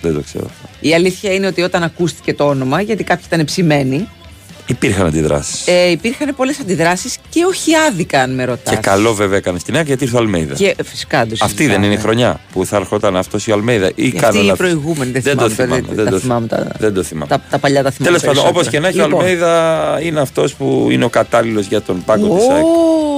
Δεν 0.00 0.14
το 0.14 0.20
ξέρω 0.20 0.44
αυτό. 0.50 0.68
η 0.80 0.94
αλήθεια 0.94 1.32
είναι 1.34 1.46
ότι 1.46 1.62
όταν 1.62 1.82
ακούστηκε 1.82 2.34
το 2.34 2.44
όνομα, 2.48 2.80
γιατί 2.80 3.04
κάποιοι 3.04 3.24
ήταν 3.32 3.44
ψημένοι, 3.44 4.08
Υπήρχαν 4.70 5.06
αντιδράσεις. 5.06 5.66
ε, 5.66 5.90
υπήρχαν 5.90 6.34
πολλές 6.36 6.58
αντιδράσεις 6.60 7.16
και 7.28 7.44
όχι 7.48 7.70
άδικα, 7.88 8.22
αν 8.22 8.34
με 8.34 8.44
ρωτάς. 8.44 8.74
Και 8.74 8.80
καλό 8.80 9.14
βέβαια 9.14 9.36
έκανε 9.38 9.58
στην 9.58 9.76
ΑΕΚ 9.76 9.86
γιατί 9.86 10.04
ήρθε 10.04 10.16
ο 10.16 10.18
Αλμέιδα. 10.18 10.54
Και 10.54 10.74
ε, 10.76 10.82
φυσικά 10.82 11.26
το 11.26 11.34
Αυτή 11.40 11.66
δεν 11.66 11.74
είναι 11.76 11.86
η 11.86 11.88
συζητάμε. 11.88 12.02
χρονιά 12.02 12.40
που 12.52 12.66
θα 12.66 12.76
ερχόταν 12.76 13.16
αυτός 13.16 13.46
η 13.46 13.52
Αλμέιδα 13.52 13.90
ή 13.94 14.06
Αυτή 14.06 14.18
κάνω 14.18 14.38
η 14.40 14.42
λάθος. 14.42 14.58
προηγούμενη, 14.58 15.10
δεν, 15.10 15.22
Δεν 15.22 15.36
το 15.36 15.48
θυμάμαι, 15.50 15.74
θυμάμαι. 15.74 15.94
δεν, 15.94 15.94
Δεν 15.96 16.04
τα 16.04 16.10
το 16.10 16.18
θυμάμαι 16.18 16.46
τα, 16.46 16.66
Δεν 16.78 16.94
το 16.94 17.02
θυμάμαι. 17.02 17.26
τα, 17.26 17.42
τα 17.50 17.58
παλιά 17.58 17.82
τα 17.82 17.90
θυμάμαι. 17.90 18.18
Τέλος 18.18 18.34
πάντων, 18.36 18.50
όπως 18.52 18.68
και 18.68 18.80
να 18.80 18.88
έχει, 18.88 19.00
ο 19.00 19.04
Λοιπόν, 19.04 19.20
Αλμέιδα 19.20 19.98
είναι 20.02 20.20
αυτός 20.20 20.54
που 20.54 20.88
είναι 20.90 21.04
ο 21.04 21.08
κατάλληλος 21.08 21.66
για 21.66 21.80
τον 21.82 22.04
πάγκο 22.04 22.36
της 22.36 22.44
Ω. 22.44 22.52
ΑΕΚ. 22.52 22.64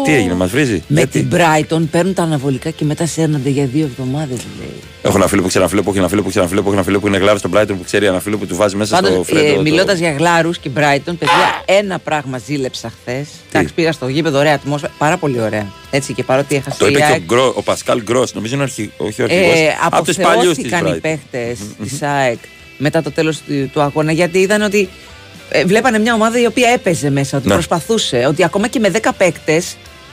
Τι 0.05 0.15
έγινε, 0.15 0.35
μας 0.35 0.51
βρίζει; 0.51 0.83
Με 0.87 0.99
Γιατί; 1.01 1.23
την 1.25 1.39
Brighton 1.39 1.83
παίρνουν 1.91 2.15
τα 2.15 2.23
αναβολικά 2.23 2.71
και 2.71 2.85
μετά 2.85 3.07
σέρνονται 3.07 3.49
για 3.49 3.67
δύο 3.67 3.85
εβδομάδες, 3.85 4.39
λέει. 4.59 4.73
Έχω 5.05 5.17
ένα 5.17 5.27
φίλο 5.27 5.43
που 5.43 5.49
ξέρει 5.49 5.63
ένα 5.65 5.71
φίλο 5.73 5.83
που 5.83 5.91
έχει 5.91 5.99
ένα 5.99 6.09
φίλο 6.09 6.23
που 6.23 6.29
ξέρει 6.29 6.45
ένα 6.45 6.51
φίλο 6.55 6.63
που 6.63 6.69
έχει 6.69 6.77
ένα 6.77 6.87
φίλο 6.87 7.01
που 7.01 7.07
είναι 7.07 7.17
γλάρος 7.19 7.39
στον 7.41 7.51
Brighton 7.55 7.67
που 7.79 7.85
ξέρει 7.85 8.07
ένα 8.07 8.21
φίλο 8.21 8.37
που 8.39 8.47
του 8.47 8.57
βάζει 8.57 8.77
μέσα 8.77 8.97
στο 8.97 9.05
Πάντως, 9.09 9.27
φρέντο. 9.27 9.47
ε, 9.47 9.55
το- 9.55 9.61
μιλώντας 9.63 9.99
για 9.99 10.13
γλάρους 10.13 10.59
και 10.59 10.71
Brighton, 10.77 11.15
παιδιά, 11.19 11.42
ένα 11.65 11.99
πράγμα 11.99 12.39
ζήλεψα 12.39 12.93
χθες. 13.01 13.29
Εντάξει, 13.53 13.75
πήγα 13.75 13.93
στο 13.93 14.09
γήπεδο, 14.09 14.39
ωραία 14.39 14.55
ατμόσφαιρα. 14.55 14.93
Πάρα 14.99 15.17
πολύ 15.17 15.41
ωραία. 15.41 15.67
Έτσι 15.91 16.13
και 16.13 16.23
παρότι 16.23 16.55
έχασε 16.57 16.79
Το 16.79 16.87
η 16.87 16.91
είπε 16.91 16.99
και 16.99 17.05
ο, 17.05 17.09
ΑΕΚ, 17.13 17.23
Γκρο, 17.23 17.53
ο 17.57 17.63
Πασκάλ 17.63 18.03
Γκρός, 18.03 18.35
νομίζω 18.35 18.55
είναι 18.55 18.63
αρχι, 18.63 18.93
όχι 18.97 19.21
ο 19.23 19.25
αρχηγός. 19.25 19.59
ε, 19.59 19.77
από 19.85 20.05
τους 20.05 20.17
παλιούς 20.17 20.57
της 20.57 20.73
αποθεώθηκαν 20.73 20.87
οι 20.87 20.91
Brighton. 20.97 21.01
παίχτες 21.03 21.59
της 21.83 22.03
ΑΕΚ 22.03 22.39
μετά 22.79 23.03
το 23.03 23.11
τέλος 23.11 23.39
του, 23.47 23.71
του 23.73 23.81
αγώνα 23.81 24.13
γιατί 24.13 24.39
είδαν 24.39 24.63
ότι 24.63 24.89
ε, 25.51 25.65
βλέπανε 25.65 25.99
μια 25.99 26.15
ομάδα 26.15 26.41
η 26.41 26.47
οποία 26.47 26.69
έπαιζε 26.69 27.11
μέσα, 27.11 27.37
ότι 27.39 27.47
Ναι. 27.49 27.55
προσπαθούσε. 27.55 28.25
Ότι 28.29 28.45
ακόμα 28.45 28.69
και 28.69 28.79
με 28.79 28.91
10 29.03 29.09
παίκτε 29.17 29.63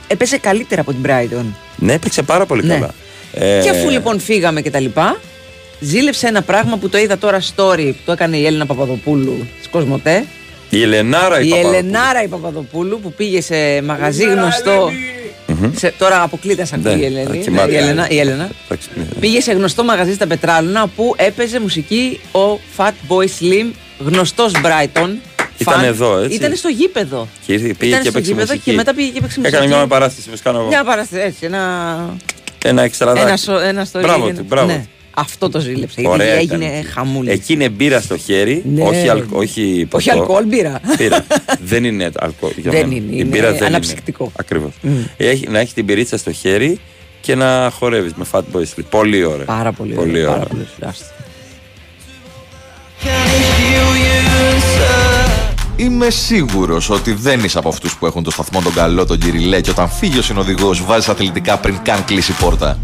έπαιζε 0.06 0.38
καλύτερα 0.38 0.80
από 0.80 0.92
την 0.92 1.00
Brighton. 1.06 1.44
Ναι, 1.76 1.92
έπαιξε 1.92 2.22
πάρα 2.22 2.46
πολύ 2.46 2.64
Ναι. 2.64 2.74
καλά. 2.74 2.90
Ε, 3.32 3.60
Και 3.62 3.70
αφού 3.70 3.88
λοιπόν 3.90 4.20
φύγαμε 4.20 4.60
και 4.60 4.70
τα 4.70 4.80
λοιπά, 4.80 5.20
ζήλεψε 5.80 6.26
ένα 6.26 6.42
πράγμα 6.42 6.76
που 6.76 6.88
το 6.88 6.98
είδα 6.98 7.18
τώρα 7.18 7.40
story 7.40 7.86
που 7.92 8.00
το 8.04 8.12
έκανε 8.12 8.36
η 8.36 8.46
Έλληνα 8.46 8.66
Παπαδοπούλου 8.66 9.46
τη 9.62 9.68
Κοσμοτέ. 9.68 10.24
Η 10.70 10.82
Ελενάρα 10.82 11.40
η, 11.40 11.46
Η 11.46 11.50
Παπαδοπούλου. 11.50 11.78
Ελενάρα 11.78 12.22
η 12.22 12.28
Παπαδοπούλου 12.28 13.00
που 13.00 13.12
πήγε 13.12 13.40
σε 13.40 13.82
μαγαζί 13.82 14.24
γνωστό. 14.24 14.90
Σε, 15.76 15.94
τώρα 15.98 16.22
αποκλείται 16.22 16.64
σαν 16.64 16.80
Ναι, 16.82 16.90
η 16.90 17.04
Ελένη. 17.04 17.26
θα 17.26 17.36
κοιμάται. 17.36 17.72
η, 17.72 17.76
Ελένα, 17.76 18.08
η 18.10 18.18
Έλενα. 18.18 18.48
Εντάξει, 18.64 18.88
ναι. 18.94 19.04
Πήγε 19.20 19.40
σε 19.40 19.52
γνωστό 19.52 19.84
μαγαζί 19.84 20.14
στα 20.14 20.26
Πετράλωνα 20.26 20.86
που 20.96 21.14
έπαιζε 21.16 21.60
μουσική 21.60 22.20
ο 22.32 22.60
Fat 22.76 22.90
Boy 23.08 23.24
Slim, 23.24 23.70
γνωστός 23.98 24.52
Brighton. 24.54 25.08
Ήταν 25.58 25.80
fan. 25.80 25.84
εδώ, 25.84 26.18
έτσι. 26.18 26.36
Ήταν 26.36 26.56
στο 26.56 26.68
γήπεδο. 26.68 27.28
Και 27.46 27.52
ήρθε, 27.52 27.74
πήγε 27.78 27.90
Ήταν 27.90 28.02
και 28.02 28.08
στο 28.08 28.18
έπαιξε 28.18 28.30
γήπεδο 28.32 28.52
μουσική. 28.52 28.70
και 28.70 28.76
μετά 28.76 28.94
πήγε 28.94 29.10
και 29.10 29.18
έπαιξε 29.18 29.38
μουσική. 29.38 29.56
Έκανε 29.56 29.74
μια 29.76 29.86
παράσταση, 29.86 30.28
όπως 30.28 30.40
κάνω 30.42 30.58
εγώ. 30.58 30.68
Μια 30.68 30.84
παράσταση, 30.84 31.22
έτσι. 31.22 31.38
Ένα, 31.46 32.16
Ένα 32.64 32.82
εξτραδάκι. 32.82 33.26
ένα, 33.26 33.36
σο- 33.36 33.58
ένα 33.60 33.86
story 33.92 34.00
Μπράβο 34.00 34.24
έγινε. 34.24 34.38
του, 34.38 34.44
μπράβο 34.48 34.66
Ναι. 34.66 34.84
Του. 35.20 35.26
Αυτό 35.30 35.48
το 35.50 35.60
ζήλεψα. 35.60 36.00
Γιατί 36.00 36.14
Ωραία 36.22 36.40
ήταν 36.40 36.60
έγινε 36.62 36.78
εκεί. 36.78 36.86
χαμούλης. 36.86 37.32
Εκεί 37.32 37.52
είναι 37.52 37.68
μπύρα 37.68 38.00
στο 38.00 38.16
χέρι, 38.16 38.62
Ναι. 38.74 38.82
όχι, 38.82 39.08
αλ, 39.08 39.18
όχι, 39.30 39.30
Όχι 39.30 39.86
ποτό. 39.88 40.12
αλκοόλ, 40.20 40.44
μπύρα. 40.46 40.80
Μπύρα. 40.98 41.24
δεν 41.64 41.84
είναι 41.84 42.10
αλκοόλ. 42.18 42.52
για 42.62 42.70
Δεν 42.70 42.80
μένα. 42.88 42.94
είναι, 42.94 43.04
Η 43.12 43.14
είναι 43.18 43.24
μπύρα 43.24 43.52
δεν 43.52 43.64
αναψυκτικό. 43.64 44.22
Είναι. 44.24 44.32
Ακριβώς. 44.36 44.72
Έχει, 45.16 45.48
να 45.48 45.58
έχει 45.58 45.74
την 45.74 45.86
πυρίτσα 45.86 46.16
στο 46.16 46.32
χέρι 46.32 46.78
και 47.20 47.34
να 47.34 47.70
χορεύεις 47.78 48.12
με 48.14 48.24
Fat 48.30 48.38
Boy 48.52 48.60
Slim. 48.60 48.82
Πολύ 48.90 49.24
ωραία. 49.24 49.44
Πάρα 49.44 49.72
πολύ 49.72 49.94
Πολύ 49.94 50.10
ωραία. 50.10 50.22
ωραία. 50.22 50.36
Πάρα 50.38 50.48
πολύ 50.48 50.66
ωραία. 50.78 50.90
Άστο. 50.90 51.04
Είμαι 55.76 56.10
σίγουρος 56.10 56.90
ότι 56.90 57.12
δεν 57.12 57.44
είσαι 57.44 57.58
από 57.58 57.68
αυτούς 57.68 57.96
που 57.96 58.06
έχουν 58.06 58.22
το 58.22 58.30
σταθμό 58.30 58.60
τον 58.60 58.74
καλό, 58.74 59.06
τον 59.06 59.18
κυριλέ, 59.18 59.60
και 59.60 59.70
όταν 59.70 59.88
φύγει 59.90 60.18
ο 60.18 60.22
συνοδηγός 60.22 60.84
βάζεις 60.84 61.08
αθλητικά 61.08 61.58
πριν 61.58 61.78
καν 61.82 62.04
κλείσει 62.04 62.30
η 62.30 62.34
πόρτα. 62.40 62.78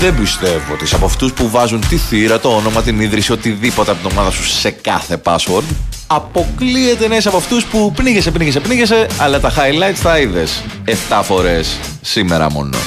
Δεν 0.00 0.16
πιστεύω 0.16 0.72
ότι 0.72 0.84
είσαι 0.84 0.94
από 0.94 1.04
αυτούς 1.04 1.32
που 1.32 1.50
βάζουν 1.50 1.80
τη 1.88 1.96
θύρα, 1.96 2.40
το 2.40 2.48
όνομα, 2.48 2.82
την 2.82 3.00
ίδρυση, 3.00 3.32
οτιδήποτε 3.32 3.90
από 3.90 4.08
την 4.08 4.10
ομάδα 4.16 4.30
σου 4.30 4.44
σε 4.44 4.70
κάθε 4.70 5.20
password. 5.24 5.62
Αποκλείεται 6.12 7.08
να 7.08 7.16
είσαι 7.16 7.28
από 7.28 7.36
αυτούς 7.36 7.64
που 7.64 7.92
πνίγεσαι, 7.92 8.30
πνίγεσαι, 8.30 8.60
πνίγεσαι, 8.60 9.06
αλλά 9.18 9.40
τα 9.40 9.52
highlights 9.52 9.98
τα 10.02 10.18
είδες 10.18 10.62
7 10.86 11.20
φορές 11.22 11.78
σήμερα 12.00 12.50
μόνο. 12.50 12.78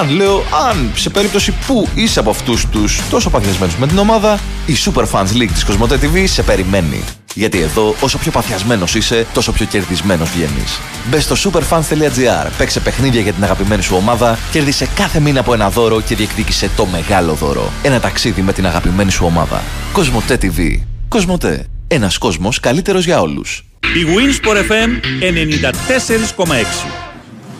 Αν 0.00 0.10
λέω, 0.10 0.42
αν 0.68 0.90
σε 0.94 1.10
περίπτωση 1.10 1.54
που 1.66 1.88
είσαι 1.94 2.18
από 2.18 2.30
αυτούς 2.30 2.66
τους 2.66 3.00
τόσο 3.10 3.30
παθιασμένους 3.30 3.76
με 3.76 3.86
την 3.86 3.98
ομάδα, 3.98 4.38
η 4.66 4.72
Super 4.84 5.04
Fans 5.12 5.36
League 5.36 5.50
της 5.52 5.64
Κοσμοτέ 5.64 5.98
TV 6.02 6.24
σε 6.26 6.42
περιμένει. 6.42 7.04
Γιατί 7.34 7.60
εδώ, 7.60 7.94
όσο 8.00 8.18
πιο 8.18 8.30
παθιασμένος 8.30 8.94
είσαι, 8.94 9.26
τόσο 9.32 9.52
πιο 9.52 9.66
κερδισμένος 9.66 10.30
βγαίνεις. 10.30 10.80
Μπε 11.10 11.20
στο 11.20 11.36
superfans.gr, 11.44 12.50
παίξε 12.58 12.80
παιχνίδια 12.80 13.20
για 13.20 13.32
την 13.32 13.44
αγαπημένη 13.44 13.82
σου 13.82 13.96
ομάδα, 13.96 14.38
κέρδισε 14.50 14.88
κάθε 14.94 15.20
μήνα 15.20 15.40
από 15.40 15.54
ένα 15.54 15.70
δώρο 15.70 16.00
και 16.00 16.14
διεκδίκησε 16.14 16.70
το 16.76 16.86
μεγάλο 16.86 17.32
δώρο. 17.32 17.72
Ένα 17.82 18.00
ταξίδι 18.00 18.42
με 18.42 18.52
την 18.52 18.66
αγαπημένη 18.66 19.10
σου 19.10 19.24
ομάδα. 19.26 19.62
Κοσμοτέ 19.92 20.38
TV. 20.42 20.80
Κοσμοτέ. 21.08 21.66
Ένας 21.94 22.18
κόσμος 22.18 22.60
καλύτερος 22.60 23.04
για 23.04 23.20
όλους. 23.20 23.64
Η 23.80 24.06
Winsport 24.16 24.56
FM 24.56 24.90
94,6 25.20 26.86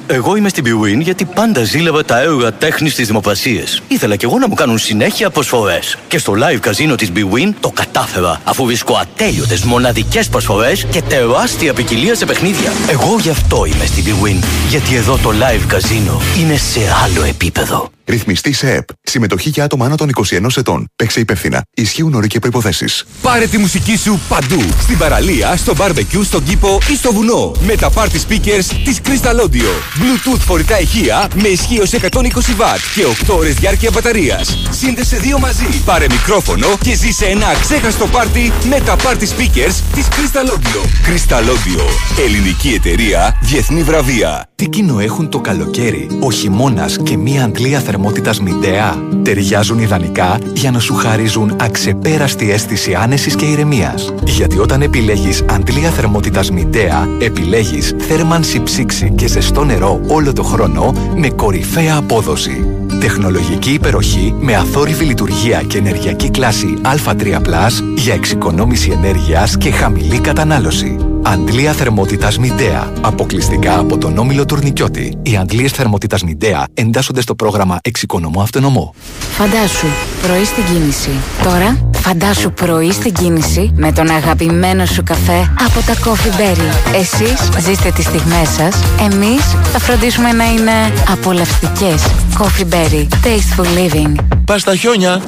Εγώ 0.07 0.37
είμαι 0.37 0.49
στην 0.49 0.65
Bwin 0.65 1.01
γιατί 1.01 1.25
πάντα 1.25 1.63
ζήλευα 1.63 2.05
τα 2.05 2.21
έργα 2.21 2.53
τέχνης 2.53 2.93
στι 2.93 3.05
δημοπρασίε. 3.05 3.65
Ήθελα 3.89 4.17
κι 4.17 4.25
εγώ 4.25 4.39
να 4.39 4.49
μου 4.49 4.55
κάνουν 4.55 4.79
συνέχεια 4.79 5.31
προσφορές. 5.31 5.99
Και 6.09 6.19
στο 6.19 6.33
live 6.37 6.59
καζίνο 6.61 6.95
της 6.95 7.13
Bwin 7.15 7.53
το 7.61 7.71
κατάφερα, 7.71 8.41
αφού 8.45 8.65
βρίσκω 8.65 8.95
ατέλειωτες 8.95 9.63
μοναδικές 9.63 10.29
προσφορές 10.29 10.87
και 10.91 11.03
τεράστια 11.03 11.75
ποικιλία 11.75 12.15
σε 12.15 12.27
παιχνίδια. 12.27 12.73
Εγώ 12.91 13.19
γι' 13.21 13.31
αυτό 13.31 13.65
είμαι 13.65 13.87
στην 13.87 14.05
Bwin. 14.05 14.45
Γιατί 14.69 14.95
εδώ 14.95 15.17
το 15.17 15.31
live 15.31 15.65
καζίνο 15.67 16.21
είναι 16.41 16.57
σε 16.57 16.81
άλλο 17.05 17.25
επίπεδο. 17.25 17.91
Ρυθμιστή 18.05 18.53
σε 18.53 18.75
ΕΠ. 18.75 18.89
Συμμετοχή 19.03 19.49
για 19.49 19.65
άτομα 19.65 19.87
άνω 19.87 19.95
των 19.95 20.11
21 20.31 20.47
ετών. 20.57 20.87
Παίξε 20.97 21.21
υπεύθυνα. 21.21 21.63
Ισχύουν 21.75 22.15
όροι 22.15 22.27
και 22.27 22.39
προποθέσει. 22.39 22.85
Πάρε 23.23 23.47
τη 23.47 23.59
μουσική 23.59 23.97
σου 23.97 24.21
παντού. 24.29 24.63
Στην 24.81 24.99
παραλία, 24.99 25.57
στο 25.57 25.73
barbecue, 25.79 26.25
στον 26.25 26.45
κήπο 26.45 26.79
ή 26.91 26.97
στο 26.97 27.13
βουνό. 27.13 27.53
Με 27.67 27.77
τα 27.77 27.91
party 27.95 28.17
speakers 28.29 28.65
της 28.85 29.01
Crystal 29.05 29.41
Audio. 29.41 29.73
Bluetooth 29.99 30.41
φορητά 30.41 30.81
ηχεία 30.81 31.29
με 31.43 31.49
ισχύω 31.49 31.85
120W 32.01 32.63
και 32.95 33.05
8 33.27 33.37
ώρες 33.37 33.55
διάρκεια 33.55 33.91
μπαταρίας. 33.93 34.59
Σύνδεσε 34.71 35.17
δύο 35.17 35.39
μαζί. 35.39 35.67
Πάρε 35.85 36.07
μικρόφωνο 36.11 36.67
και 36.81 36.95
ζήσε 36.95 37.25
ένα 37.27 37.47
ξέχαστο 37.61 38.07
πάρτι 38.07 38.53
με 38.69 38.81
τα 38.81 38.97
party 38.97 39.23
speakers 39.23 39.75
της 39.95 40.09
Crystal 40.11 40.51
Audio. 40.55 40.81
Crystal 41.09 41.43
Audio. 41.43 41.85
Ελληνική 42.27 42.69
εταιρεία, 42.69 43.39
διεθνή 43.43 43.83
βραβεία. 43.83 44.47
Τι 44.55 44.69
κοινό 44.69 45.01
έχουν 45.01 45.29
το 45.29 45.41
καλοκαίρι, 45.41 46.09
ο 46.21 46.31
χειμώνας 46.31 46.97
και 47.03 47.17
μία 47.17 47.45
αντλία 47.45 47.81
θερμότητας 47.93 48.41
μηντέα. 48.41 48.95
Ταιριάζουν 49.23 49.79
ιδανικά 49.79 50.39
για 50.55 50.71
να 50.71 50.79
σου 50.79 50.95
χαρίζουν 50.95 51.57
αξεπέραστη 51.61 52.51
αίσθηση 52.51 52.95
άνεσης 52.95 53.35
και 53.35 53.45
ηρεμίας. 53.45 54.13
Γιατί 54.25 54.59
όταν 54.59 54.83
επιλέγεις 54.83 55.45
αντλία 55.51 55.91
θερμότητας 55.91 56.51
μηντέα, 56.51 57.09
επιλέγεις 57.19 57.95
θέρμανση 57.99 58.63
ψήξη 58.63 59.13
και 59.15 59.27
ζεστό 59.27 59.65
νερό 59.65 60.01
όλο 60.07 60.33
το 60.33 60.43
χρόνο 60.43 60.95
με 61.17 61.29
κορυφαία 61.29 61.97
απόδοση. 61.97 62.67
Τεχνολογική 63.01 63.71
υπεροχή 63.71 64.35
με 64.39 64.55
αθόρυβη 64.55 65.05
λειτουργία 65.05 65.63
και 65.63 65.79
ενεργειακή 65.79 66.31
κλάση 66.31 66.75
Α3+, 66.83 67.69
για 67.97 68.15
εξοικονόμηση 68.15 68.91
ενέργειας 68.91 69.57
και 69.57 69.71
χαμηλή 69.71 70.19
κατανάλωση. 70.19 71.12
Αντλία 71.23 71.73
θερμότητας 71.73 72.39
Μιντέα. 72.39 72.93
Αποκλειστικά 73.01 73.79
από 73.79 73.99
τον 73.99 74.19
Όμιλο 74.19 74.45
Τουρνικιώτη. 74.45 75.19
Οι 75.23 75.37
αντλίες 75.37 75.73
θερμότητας 75.73 76.23
Μιντέα 76.23 76.65
εντάσσονται 76.75 77.21
στο 77.21 77.35
πρόγραμμα 77.35 77.79
Εξοικονομώ 77.83 78.41
Αυτονομώ. 78.41 78.95
Φαντάσου, 79.19 79.87
πρωί 80.23 80.45
στην 80.45 80.65
κίνηση. 80.65 81.11
Τώρα, 81.43 81.89
φαντάσου 81.93 82.53
πρωί 82.53 82.93
στην 82.93 83.13
κίνηση 83.13 83.73
με 83.75 83.93
τον 83.93 84.11
αγαπημένο 84.11 84.87
σου 84.87 85.03
καφέ 85.03 85.55
από 85.67 85.81
τα 85.87 85.95
Coffee 85.95 86.41
Berry. 86.41 86.95
Εσείς 86.95 87.65
ζήστε 87.67 87.91
τις 87.91 88.05
στιγμές 88.05 88.49
σας, 88.49 88.83
εμείς 89.13 89.43
θα 89.73 89.79
φροντίσουμε 89.79 90.33
να 90.33 90.45
είναι 90.45 90.73
απολαυστικές. 91.09 92.03
Coffee 92.39 92.75
Berry. 92.75 93.07
Tasteful 93.25 93.65
living. 93.65 94.15
Πας 94.47 94.61
στα 94.61 94.77
χιόνια. 94.77 95.23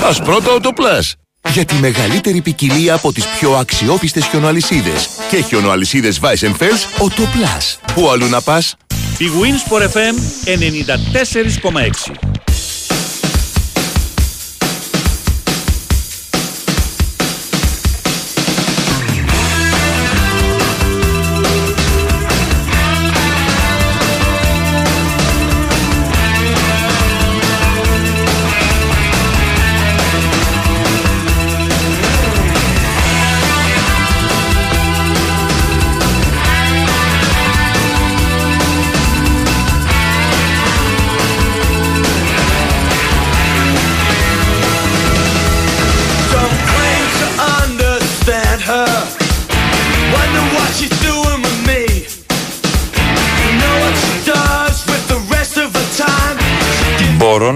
Πας 0.00 0.22
πρώτα 0.22 0.50
Autoplus. 0.50 1.23
Για 1.52 1.64
τη 1.64 1.74
μεγαλύτερη 1.74 2.40
ποικιλία 2.40 2.94
από 2.94 3.12
τις 3.12 3.26
πιο 3.26 3.52
αξιόπιστες 3.52 4.26
χιονοαλυσίδες 4.26 5.08
και 5.30 5.36
χιονοαλυσίδες 5.36 6.20
Weissenfels, 6.22 7.02
ο 7.02 7.06
Plus. 7.16 7.92
Πού 7.94 8.10
αλλού 8.10 8.28
να 8.28 8.40
πας; 8.40 8.74
Η 9.18 9.24
Winsport 9.40 9.82
FM 9.82 10.14
94,6 10.44 12.33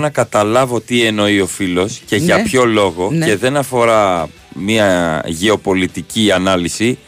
να 0.08 0.14
καταλάβω 0.24 0.80
τι 0.80 1.02
εννοεί 1.04 1.40
ο 1.40 1.46
φίλος 1.46 2.00
και 2.06 2.16
για 2.16 2.36
Ναι. 2.36 2.42
ποιο 2.42 2.64
λόγο 2.64 3.10
Ναι. 3.12 3.26
και 3.26 3.36
δεν 3.36 3.56
αφορά 3.56 4.28
μια 4.54 5.22
γεωπολιτική 5.26 6.32
ανάλυση. 6.32 6.98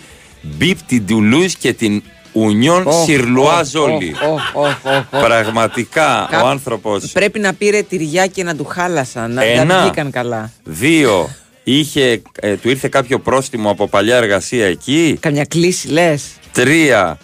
Μπίπ 0.43 0.79
την 0.87 1.07
Τουλούζ 1.07 1.53
και 1.59 1.73
την 1.73 2.03
Ουνιόν 2.33 2.87
Οχ, 2.87 3.05
Σιρλουάζ 3.05 3.75
οχ, 3.75 3.85
όλοι. 3.85 4.15
οχ, 4.33 4.41
οχ, 4.55 4.67
οχ, 4.85 4.95
οχ. 5.13 5.21
Πραγματικά 5.25 6.27
Κα- 6.31 6.43
ο 6.43 6.47
άνθρωπο. 6.47 6.97
Πρέπει 7.13 7.39
να 7.39 7.55
πήρε 7.55 7.83
τυριά 7.83 8.27
και 8.27 8.43
να 8.45 8.57
του 8.57 8.65
χάλασαν. 8.65 9.33
Να 9.33 9.45
Ένα. 9.45 9.65
δεν 9.75 9.83
βγήκαν 9.83 10.11
καλά. 10.11 10.51
Δύο. 10.65 11.29
Είχε, 11.65 12.23
ε, 12.41 12.55
του 12.57 12.69
ήρθε 12.71 12.89
κάποιο 12.89 13.19
πρόστιμο 13.19 13.71
από 13.71 13.89
παλιά 13.89 14.17
εργασία 14.17 14.67
εκεί; 14.67 15.17
Καμιά 15.21 15.45
κλίση 15.45 15.89
λες. 15.89 16.25
Τρία. 16.53 17.19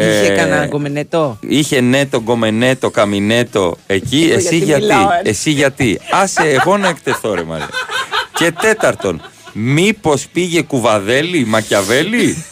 Είχε 0.00 0.32
ε, 0.32 0.36
κανένα 0.36 0.66
γκομενετό. 0.66 1.38
Είχε 1.40 1.80
νέτο, 1.80 2.20
γκομενέτο, 2.22 2.90
καμινέτο 2.90 3.76
εκεί. 3.86 4.22
Εγώ 4.30 4.34
Εσύ 4.34 4.42
γιατί 4.56 4.56
γιατί. 4.64 4.80
μιλάω, 4.82 5.08
ε. 5.24 5.28
Εσύ 5.28 5.50
γιατί. 5.50 6.00
Άσε 6.10 6.42
εγώ 6.48 6.76
να 6.76 6.88
εκτεθώ 6.88 7.34
ρε 7.34 7.42
Μαρία. 7.42 7.68
Και 8.34 8.52
τέταρτον. 8.60 9.22
Μήπως 9.52 10.26
πήγε 10.32 10.62
κουβαδέλη, 10.62 11.44
Μακιαβέλη; 11.46 12.44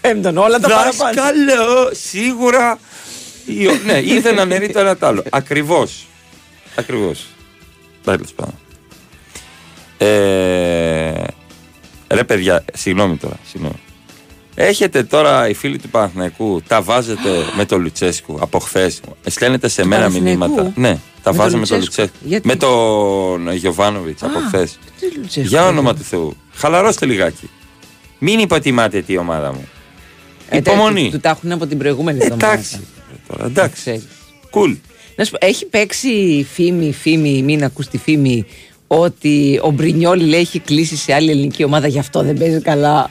Πέμπτον, 0.00 0.36
όλα 0.36 0.58
τα 0.58 0.68
παραπάνω. 0.68 1.12
Δάσκαλο, 1.14 1.90
σίγουρα. 1.92 2.78
Ή 3.46 3.66
ο- 3.66 3.78
ναι, 3.84 4.00
είδε 4.04 4.32
να 4.32 4.44
νερεί 4.44 4.68
το 4.68 4.78
ένα 4.78 4.96
το 4.96 5.06
άλλο. 5.06 5.22
Ακριβώς. 5.30 6.06
Ακριβώς. 6.74 7.26
Τέλος 8.04 8.32
πάντων. 8.32 8.54
Ε, 9.98 11.24
ρε 12.08 12.24
παιδιά, 12.26 12.64
συγγνώμη 12.74 13.16
τώρα, 13.16 13.36
συγγνώμη. 13.50 13.78
Έχετε 14.60 15.02
τώρα 15.02 15.48
οι 15.48 15.54
φίλοι 15.54 15.78
του 15.78 15.88
Παναθηναϊκού, 15.88 16.62
τα 16.66 16.82
βάζετε 16.82 17.30
με 17.56 17.64
τον 17.64 17.80
Λουτσέσκου 17.80 18.38
από 18.40 18.58
χθες. 18.58 19.00
Στέλνετε 19.26 19.68
σε 19.68 19.82
Του 19.82 19.88
μένα 19.88 20.02
Παναθηναϊκού; 20.02 20.38
μηνύματα. 20.44 20.72
Ναι, 20.76 20.98
τα 21.22 21.30
Με 21.32 21.36
βάζω 21.38 21.50
τον 21.50 21.60
με 21.60 21.66
τον 21.66 21.78
Λουτσέσκου; 21.78 22.12
Λουτσέσκου. 22.22 22.28
Γιατί; 22.28 22.46
Με 22.46 22.56
τον 22.56 23.52
Γιωβάνοβιτς 23.54 24.22
από 24.22 24.38
χθες. 24.46 24.78
Τι 25.00 25.18
Λουτσέσκου, 25.18 25.48
Για 25.48 25.60
ρε. 25.62 25.66
όνομα 25.66 25.94
του 25.94 26.02
Θεού. 26.02 26.36
Χαλαρώστε 26.54 27.06
λιγάκι. 27.06 27.50
Μην 28.18 28.38
υποτιμάτε 28.38 29.00
τη 29.00 29.16
ομάδα 29.16 29.52
μου. 29.52 29.68
Ε, 30.48 30.60
τε- 30.60 30.66
Υπομονή. 30.66 31.04
Του, 31.04 31.10
του 31.10 31.20
τα 31.20 31.28
έχουν 31.28 31.52
από 31.52 31.66
την 31.66 31.78
προηγούμενη 31.78 32.18
εβδομάδα. 32.22 32.46
Εντάξει. 32.52 32.80
Τώρα, 33.28 33.44
εντάξει. 33.44 33.74
Ξέρεις. 33.80 34.06
Κουλ. 34.50 34.72
Να 35.16 35.24
σου 35.24 35.30
πω, 35.30 35.38
έχει 35.46 35.66
παίξει 35.66 36.46
φήμη, 36.52 36.92
φήμη, 36.92 37.42
μην 37.42 37.64
ακούς 37.64 37.86
τη 37.88 37.98
φήμη, 37.98 38.46
ότι 38.86 39.60
ο 39.62 39.70
Μπρινιόλ 39.70 40.20
λέει 40.20 40.40
έχει 40.40 40.58
κλείσει 40.58 40.96
σε 40.96 41.14
άλλη 41.14 41.30
ελληνική 41.30 41.64
ομάδα, 41.64 41.86
γι' 41.86 41.98
αυτό 41.98 42.22
δεν 42.22 42.38
παίζει 42.38 42.60
καλά. 42.60 43.10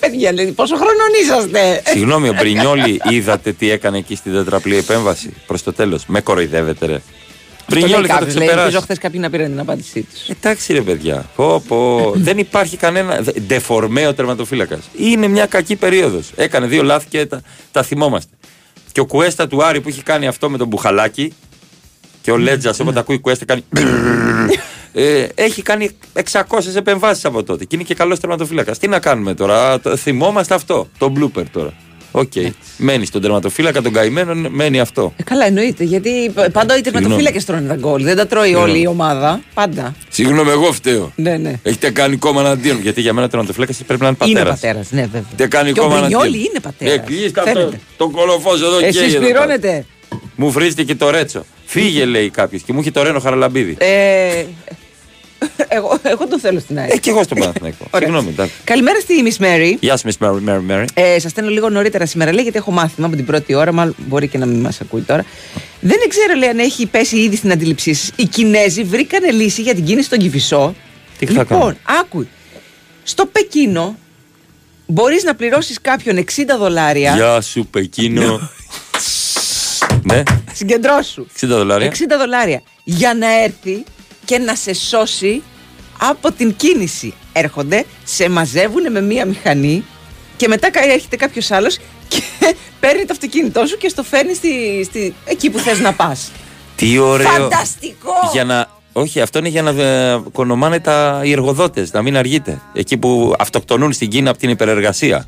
Παιδιά, 0.00 0.32
λέει, 0.32 0.46
πόσο 0.46 0.76
χρονών 0.76 1.08
είσαστε; 1.22 1.82
Συγγνώμη, 1.86 2.28
ο 2.28 2.32
Μπρινιόλι 2.38 3.00
είδατε 3.10 3.52
τι 3.52 3.70
έκανε 3.70 3.98
εκεί 3.98 4.14
στην 4.14 4.32
τετραπλή 4.32 4.76
επέμβαση 4.76 5.32
προς 5.46 5.62
το 5.62 5.72
τέλος; 5.72 6.06
Με 6.06 6.20
κοροϊδεύετε, 6.20 6.86
ρε. 6.86 7.00
Μπρινιόλι 7.70 8.06
θα 8.06 8.18
το 8.18 8.24
Ελπίζω 8.24 8.44
ξεπεράσει. 8.46 8.76
χθες 8.76 8.98
κάποιοι 8.98 9.20
να 9.22 9.30
πήραν 9.30 9.46
την 9.50 9.60
απάντησή 9.60 10.02
τους. 10.12 10.28
Εντάξει, 10.28 10.72
ρε 10.72 10.80
παιδιά. 10.80 11.24
Πω, 11.36 11.62
πω. 11.68 12.12
Δεν 12.16 12.38
υπάρχει 12.38 12.76
κανένα. 12.76 13.20
δε- 13.20 13.32
Ντεφορμέ 13.40 14.06
ο 14.06 14.14
τερματοφύλακας. 14.14 14.80
Είναι 14.98 15.28
μια 15.28 15.46
κακή 15.46 15.76
περίοδος. 15.76 16.30
Έκανε 16.36 16.66
δύο 16.66 16.82
λάθη 16.82 17.06
και 17.08 17.26
τα, 17.26 17.40
τα 17.72 17.82
θυμόμαστε. 17.82 18.32
Και 18.92 19.00
ο 19.00 19.06
Κουέστα 19.06 19.46
του 19.48 19.64
Άρη 19.64 19.80
που 19.80 19.88
έχει 19.88 20.02
κάνει 20.02 20.26
αυτό 20.26 20.50
με 20.50 20.58
τον 20.58 20.66
Μπουχαλάκη 20.66 21.32
και 22.22 22.30
ο 22.30 22.36
Λέτζας 22.36 22.80
όποτε 22.80 22.98
ακούει 22.98 23.18
Κουέστα 23.18 23.44
κάνει. 23.44 23.64
Ε, 24.92 25.26
έχει 25.34 25.62
κάνει 25.62 25.90
600 26.12 26.42
επεμβάσεις 26.76 27.24
από 27.24 27.42
τότε 27.42 27.64
και 27.64 27.76
είναι 27.76 27.84
και 27.84 27.94
καλός 27.94 28.20
τερματοφύλακας. 28.20 28.78
Τι 28.78 28.88
να 28.88 28.98
κάνουμε 28.98 29.34
τώρα, 29.34 29.80
το, 29.80 29.96
θυμόμαστε 29.96 30.54
αυτό. 30.54 30.88
Το 30.98 31.12
blooper 31.18 31.42
τώρα. 31.52 31.72
Οκ. 32.12 32.32
Μένει 32.76 33.06
στον 33.06 33.20
τερματοφύλακα 33.20 33.82
των 33.82 33.92
καημένων, 33.92 34.46
μένει 34.50 34.80
αυτό. 34.80 35.12
Ε, 35.16 35.22
καλά, 35.22 35.46
εννοείται. 35.46 35.84
Γιατί 35.84 36.10
πάντα 36.52 36.76
οι 36.78 36.80
τερματοφύλακες 36.80 37.44
τρώνε 37.44 37.68
τα 37.68 37.74
γκολ. 37.74 38.02
Δεν 38.02 38.16
τα 38.16 38.26
τρώει 38.26 38.54
όλη 38.54 38.80
η 38.80 38.86
ομάδα. 38.86 39.40
Πάντα. 39.54 39.94
Συγγνώμη, 40.08 40.50
εγώ 40.50 40.72
φταίω. 40.72 41.12
Ναι, 41.14 41.36
ναι. 41.36 41.60
Έχετε 41.62 41.90
κάνει 41.90 42.16
κόμμα 42.16 42.40
εναντίον. 42.40 42.80
Γιατί 42.80 43.00
για 43.00 43.12
μένα 43.12 43.26
ο 43.26 43.28
τερματοφύλακα 43.28 43.72
πρέπει 43.86 44.02
να 44.02 44.08
είναι 44.08 44.16
Είναι 44.24 44.38
πατέρας. 44.38 44.60
πατέρας, 44.60 44.90
ναι, 44.90 45.00
βέβαια. 45.02 45.22
Τι 45.36 45.48
κάνει 45.48 45.72
Και 45.72 45.80
ο 45.80 45.82
κόμμα 45.82 45.98
Μπρινιόλι 45.98 46.24
εναντίον. 46.26 46.44
είναι 46.50 46.60
πατέρας. 46.60 46.94
Ε, 46.94 46.98
κλείστε 46.98 47.40
αυτό. 47.40 47.70
Το 47.96 48.08
κολοφό 48.08 48.54
εδώ 48.54 48.78
και 48.78 48.86
Εσείς 48.86 49.18
πληρώνετε. 49.18 49.84
Μου 50.36 50.50
βρίζετε 50.50 50.82
και 50.82 50.94
το 50.94 51.10
ρέτσο. 51.10 51.44
Φύγε, 51.64 52.04
λέει 52.04 52.30
κάποιος. 52.30 52.62
Και 52.62 52.72
μου 52.72 52.80
έχει 52.80 52.90
το 52.90 53.02
ρένο 53.02 53.20
χαραλαμπίδι. 53.20 53.76
Ε, 53.78 54.44
εγώ, 55.68 55.98
εγώ 56.02 56.26
το 56.28 56.38
θέλω 56.38 56.60
στην 56.60 56.78
ΑΕΚ. 56.78 56.90
Ε, 56.90 56.96
και 56.96 57.10
εγώ 57.10 57.22
στον 57.22 57.38
Παναθηναϊκό. 57.38 57.86
Ωραία. 57.90 58.08
Συγγνώμη. 58.08 58.28
εντάξει. 58.32 58.52
Καλημέρα 58.64 59.00
στη 59.00 59.14
Miss 59.24 59.42
Mary. 59.44 59.76
Γεια 59.80 59.96
σου, 59.96 60.08
Miss 60.08 60.26
Mary, 60.26 60.48
Mary, 60.48 60.70
Mary. 60.70 60.84
Ε, 60.94 61.18
Σας 61.18 61.30
στέλνω 61.30 61.50
λίγο 61.50 61.68
νωρίτερα 61.68 62.06
σήμερα, 62.06 62.32
λέει, 62.32 62.42
γιατί 62.42 62.58
έχω 62.58 62.70
μάθημα 62.70 63.06
από 63.06 63.16
την 63.16 63.24
πρώτη 63.24 63.54
ώρα. 63.54 63.72
Μάλλον 63.72 63.94
μπορεί 64.06 64.28
και 64.28 64.38
να 64.38 64.46
μην 64.46 64.60
μας 64.60 64.80
ακούει 64.80 65.00
τώρα. 65.00 65.24
Δεν 65.80 65.96
ξέρω, 66.08 66.34
λέει, 66.34 66.48
αν 66.48 66.58
έχει 66.58 66.86
πέσει 66.86 67.16
ήδη 67.16 67.36
στην 67.36 67.52
αντίληψή 67.52 67.94
σας. 67.94 68.10
Οι 68.16 68.24
Κινέζοι 68.24 68.82
βρήκανε 68.82 69.30
λύση 69.30 69.62
για 69.62 69.74
την 69.74 69.84
κίνηση 69.84 70.06
στον 70.06 70.18
Κυφισό. 70.18 70.74
Τι 71.18 71.26
θα 71.26 71.32
λοιπόν, 71.32 71.58
κάνουν; 71.58 71.76
άκου. 72.00 72.26
Στο 73.02 73.26
Πεκίνο 73.26 73.96
μπορείς 74.86 75.22
να 75.24 75.34
πληρώσεις 75.34 75.80
κάποιον 75.80 76.16
60 76.18 76.22
δολάρια. 76.58 77.14
Γεια 77.14 77.40
σου, 77.40 77.66
Πεκίνο. 77.70 78.50
ναι, 80.12 80.22
Συγκεντρώσου. 80.52 81.26
60 81.40 81.46
δολάρια. 81.46 81.90
60 81.92 81.94
δολάρια 82.18 82.62
για 82.84 83.14
να 83.14 83.42
έρθει 83.42 83.84
και 84.24 84.38
να 84.38 84.54
σε 84.54 84.74
σώσει 84.74 85.42
από 85.98 86.32
την 86.32 86.56
κίνηση. 86.56 87.14
Έρχονται, 87.32 87.84
σε 88.04 88.28
μαζεύουν 88.28 88.92
με 88.92 89.00
μία 89.00 89.24
μηχανή 89.26 89.84
και 90.36 90.48
μετά 90.48 90.70
κα- 90.70 90.84
έρχεται 90.92 91.16
κάποιος 91.16 91.50
άλλος 91.50 91.78
και 92.08 92.22
παίρνει 92.80 93.00
το 93.04 93.08
αυτοκίνητό 93.12 93.66
σου 93.66 93.76
και 93.76 93.88
στο 93.88 94.02
φέρνει 94.02 94.34
στη, 94.34 94.84
στη, 94.84 95.14
εκεί 95.24 95.50
που 95.50 95.58
θες 95.58 95.80
να 95.80 95.92
πας. 95.92 96.30
Τι 96.76 96.98
ωραίο. 96.98 97.28
Φανταστικό! 97.28 98.12
Για 98.32 98.44
να. 98.44 98.76
Όχι, 98.92 99.20
αυτό 99.20 99.38
είναι 99.38 99.48
για 99.48 99.62
να 99.62 99.82
ε, 99.82 100.22
κονομάνε 100.32 100.80
τα, 100.80 101.20
οι 101.24 101.32
εργοδότες, 101.32 101.92
να 101.92 102.02
μην 102.02 102.16
αργείτε. 102.16 102.60
Εκεί 102.72 102.96
που 102.96 103.34
αυτοκτονούν 103.38 103.92
στην 103.92 104.08
Κίνα 104.10 104.30
από 104.30 104.38
την 104.38 104.50
υπερεργασία. 104.50 105.26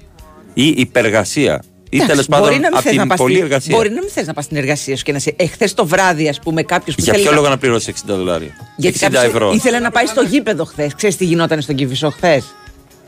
Ή 0.55 0.67
υπεργασία. 0.67 1.63
Ή 1.93 1.97
τέλος 1.99 2.11
Εντάξει, 2.11 2.29
πάντων 2.29 2.47
μπορεί 2.49 2.61
να 2.61 2.67
μην 2.69 2.73
από 2.77 2.83
θες 2.83 2.91
την 2.93 3.01
να 3.01 3.07
πας 3.07 3.19
πολλή 3.19 3.33
στην- 3.35 3.45
εργασία. 3.47 3.77
Μπορεί 3.77 3.89
να 3.91 4.01
μην 4.01 4.11
θες 4.11 4.27
να 4.27 4.33
πας 4.33 4.45
στην 4.45 4.57
εργασία 4.57 4.97
σου 4.97 5.03
και 5.03 5.13
να 5.13 5.19
σε. 5.19 5.33
Εχθέ 5.37 5.69
το 5.75 5.87
βράδυ, 5.87 6.29
ας 6.29 6.39
πούμε, 6.41 6.63
κάποιος 6.63 6.95
που 6.97 7.03
Για 7.03 7.13
θέλει 7.13 7.25
ποιο 7.25 7.33
να- 7.35 7.41
λόγο 7.41 7.51
να 7.51 7.59
πληρώσεις 7.59 7.89
60 7.89 8.15
δολάρια; 8.17 8.51
Γιατί 8.77 8.97
60 8.99 9.05
κάποιος 9.13 9.25
ευρώ. 9.25 9.53
ήθελε 9.53 9.79
να 9.79 9.91
πάει 9.91 10.07
στο 10.07 10.23
γήπεδο 10.23 10.65
χθες. 10.65 10.95
Ξέρεις 10.95 11.17
τι 11.17 11.25
γινόταν 11.25 11.61
στον 11.61 11.75
Κυφισό 11.75 12.11
χθες; 12.11 12.45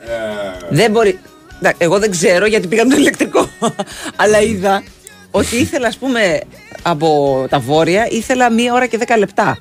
Ε. 0.01 0.11
Δεν 0.71 0.91
μπορεί. 0.91 1.19
Εντάξει, 1.57 1.77
Εγώ 1.85 1.99
δεν 1.99 2.11
ξέρω 2.11 2.47
γιατί 2.47 2.67
πήγα 2.67 2.85
με 2.87 2.91
το 2.95 3.01
ηλεκτρικό. 3.01 3.49
Αλλά 4.23 4.41
είδα 4.41 4.83
ότι 5.31 5.57
ήθελα, 5.57 5.87
ας 5.87 5.97
πούμε, 5.97 6.41
από 6.83 7.47
τα 7.51 7.59
βόρεια, 7.59 8.07
ήθελα 8.11 8.51
μία 8.51 8.73
ώρα 8.75 8.87
και 8.87 8.99
10 9.07 9.17
λεπτά. 9.19 9.59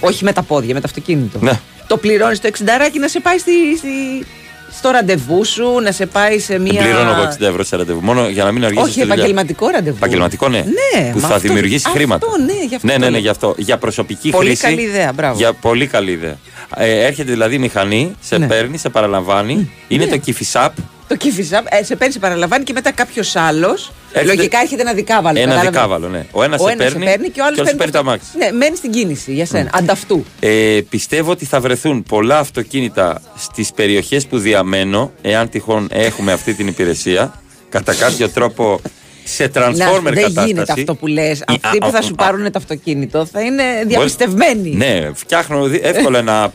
Όχι 0.00 0.24
με 0.24 0.32
τα 0.32 0.42
πόδια, 0.42 0.74
με 0.74 0.80
το 0.80 0.86
αυτοκίνητο. 0.88 1.38
Ναι. 1.42 1.60
Το 1.86 1.96
πληρώνεις 1.96 2.40
το 2.40 2.46
60 2.46 2.98
να 3.00 3.08
σε 3.08 3.20
πάει 3.20 3.38
στη, 3.38 3.76
στη- 3.76 4.26
στο 4.72 4.90
ραντεβού 4.90 5.44
σου, 5.44 5.80
να 5.82 5.92
σε 5.92 6.06
πάει 6.06 6.38
σε 6.38 6.52
Δεν 6.52 6.62
μία. 6.62 6.82
πληρώνω 6.82 7.10
εγώ 7.10 7.22
60 7.22 7.40
ευρώ 7.40 7.64
σε 7.64 7.76
ραντεβού. 7.76 8.00
Μόνο 8.00 8.28
για 8.28 8.44
να 8.44 8.52
μην 8.52 8.64
αργήσει. 8.64 8.84
Όχι, 8.84 9.00
επαγγελματικό 9.00 9.68
ραντεβού. 9.68 9.96
Επαγγελματικό, 9.96 10.48
ναι. 10.48 10.58
Ναι, 10.58 11.10
Που 11.12 11.18
μα 11.20 11.28
θα 11.28 11.34
αυτό- 11.34 11.48
δημιουργήσει 11.48 11.82
αυτό, 11.86 11.98
χρήματα. 11.98 12.26
ναι, 12.46 12.52
γι' 12.68 12.74
αυτό 12.74 12.86
ναι, 12.86 12.92
το 12.92 12.98
ναι, 12.98 13.04
ναι, 13.04 13.10
λέω. 13.10 13.20
γι' 13.20 13.28
αυτό. 13.28 13.54
Για 13.56 13.78
προσωπική 13.78 14.30
Πολύ 14.30 14.46
χρήση. 14.46 14.62
καλή 14.62 14.80
ιδέα, 14.82 15.12
μπράβο. 15.12 15.36
Για 15.38 15.52
πολύ 15.52 15.86
καλή 15.86 16.10
ιδέα. 16.10 16.36
Ε, 16.76 17.04
έρχεται 17.06 17.30
δηλαδή 17.32 17.54
η 17.54 17.58
μηχανή, 17.58 18.14
σε 18.20 18.38
Ναι. 18.38 18.46
παίρνει, 18.46 18.78
σε 18.78 18.88
παραλαμβάνει. 18.88 19.70
Είναι 19.88 20.06
το 20.06 20.20
Kiffy 20.26 20.68
Το 21.08 21.16
κύφιζα, 21.16 21.62
ε, 21.68 21.84
σε 21.84 21.96
παίρνει, 21.96 22.12
σε 22.12 22.18
παραλαμβάνει 22.18 22.64
και 22.64 22.72
μετά 22.72 22.90
κάποιος 22.92 23.36
άλλος. 23.36 23.92
Έρχεται- 24.12 24.36
Λογικά 24.36 24.60
έρχεται 24.60 24.82
ένα 24.82 24.92
δικάβαλο. 24.92 25.38
Ένα 25.38 25.48
κατάλαβες; 25.54 25.70
δικάβαλο, 25.80 26.08
ναι. 26.08 26.26
Ο 26.32 26.42
ένας 26.42 26.60
Ο 26.60 26.66
σε 26.66 26.72
ένας 26.72 26.92
παίρνει, 26.92 27.28
και 27.28 27.40
ο 27.40 27.44
άλλος 27.44 27.58
άλλος 27.58 27.74
παίρνει 27.74 27.92
το 27.92 27.98
αμάξι. 27.98 28.26
Ναι, 28.38 28.50
μένει 28.52 28.76
στην 28.76 28.90
κίνηση 28.90 29.32
για 29.32 29.46
σένα. 29.46 29.70
Ανταυτού. 29.72 30.24
Ε, 30.40 30.80
πιστεύω 30.88 31.30
ότι 31.30 31.44
θα 31.44 31.60
βρεθούν 31.60 32.02
πολλά 32.02 32.38
αυτοκίνητα 32.38 33.22
στις 33.38 33.72
περιοχές 33.72 34.26
που 34.26 34.38
διαμένω, 34.38 35.12
εάν 35.22 35.48
τυχόν 35.48 35.88
έχουμε 35.92 36.32
αυτή 36.32 36.54
την 36.54 36.66
υπηρεσία, 36.66 37.40
κατά 37.68 37.94
κάποιο 37.94 38.28
τρόπο 38.28 38.80
σε 39.24 39.50
transformer 39.54 39.74
Να, 39.76 40.00
δεν 40.00 40.14
κατάσταση. 40.14 40.46
γίνεται 40.46 40.72
αυτό 40.72 40.94
που 40.94 41.06
λες. 41.06 41.38
Ή- 41.38 41.44
Αυτοί 41.62 41.76
α, 41.76 41.80
που 41.86 41.90
θα 41.90 41.98
α, 41.98 42.02
σου 42.02 42.12
α, 42.12 42.24
πάρουν 42.24 42.44
το 42.44 42.50
αυτοκίνητο 42.58 43.26
θα 43.26 43.40
είναι 43.40 43.62
διαπιστευμένοι. 43.86 44.70
Ναι, 44.70 45.10
φτιάχνω 45.14 45.64
δι- 45.66 45.84
εύκολα 45.84 46.18
ένα 46.18 46.46
app. 46.46 46.52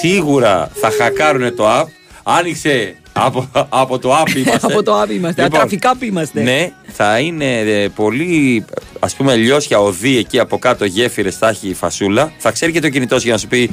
Σίγουρα 0.00 0.70
θα 0.74 0.90
χακάρουν 0.98 1.56
το 1.56 1.80
app. 1.80 1.84
Άνοιξε 2.22 2.94
από, 3.16 3.48
από 3.68 3.98
το 3.98 4.20
app 4.22 4.34
είμαστε. 4.36 4.66
Από 4.66 4.82
το 4.82 5.02
app 5.02 5.10
είμαστε. 5.10 5.42
Λοιπόν, 5.42 5.58
Ατραφικά 5.58 5.96
που 5.96 6.04
είμαστε. 6.04 6.42
Ναι, 6.42 6.70
θα 6.92 7.18
είναι 7.18 7.58
ε, 7.58 7.88
πολύ 7.88 8.64
ας 8.98 9.14
πούμε 9.14 9.34
λιώσια 9.36 9.78
οδοί 9.80 10.16
εκεί 10.18 10.38
από 10.38 10.58
κάτω 10.58 10.84
γέφυρες 10.84 11.36
θα 11.36 11.48
έχει 11.48 11.68
η 11.68 11.74
φασούλα. 11.74 12.32
Θα 12.38 12.50
ξέρει 12.50 12.72
και 12.72 12.80
το 12.80 12.88
κινητό 12.88 13.16
σου 13.18 13.22
για 13.24 13.32
να 13.32 13.38
σου 13.38 13.46
πει 13.48 13.70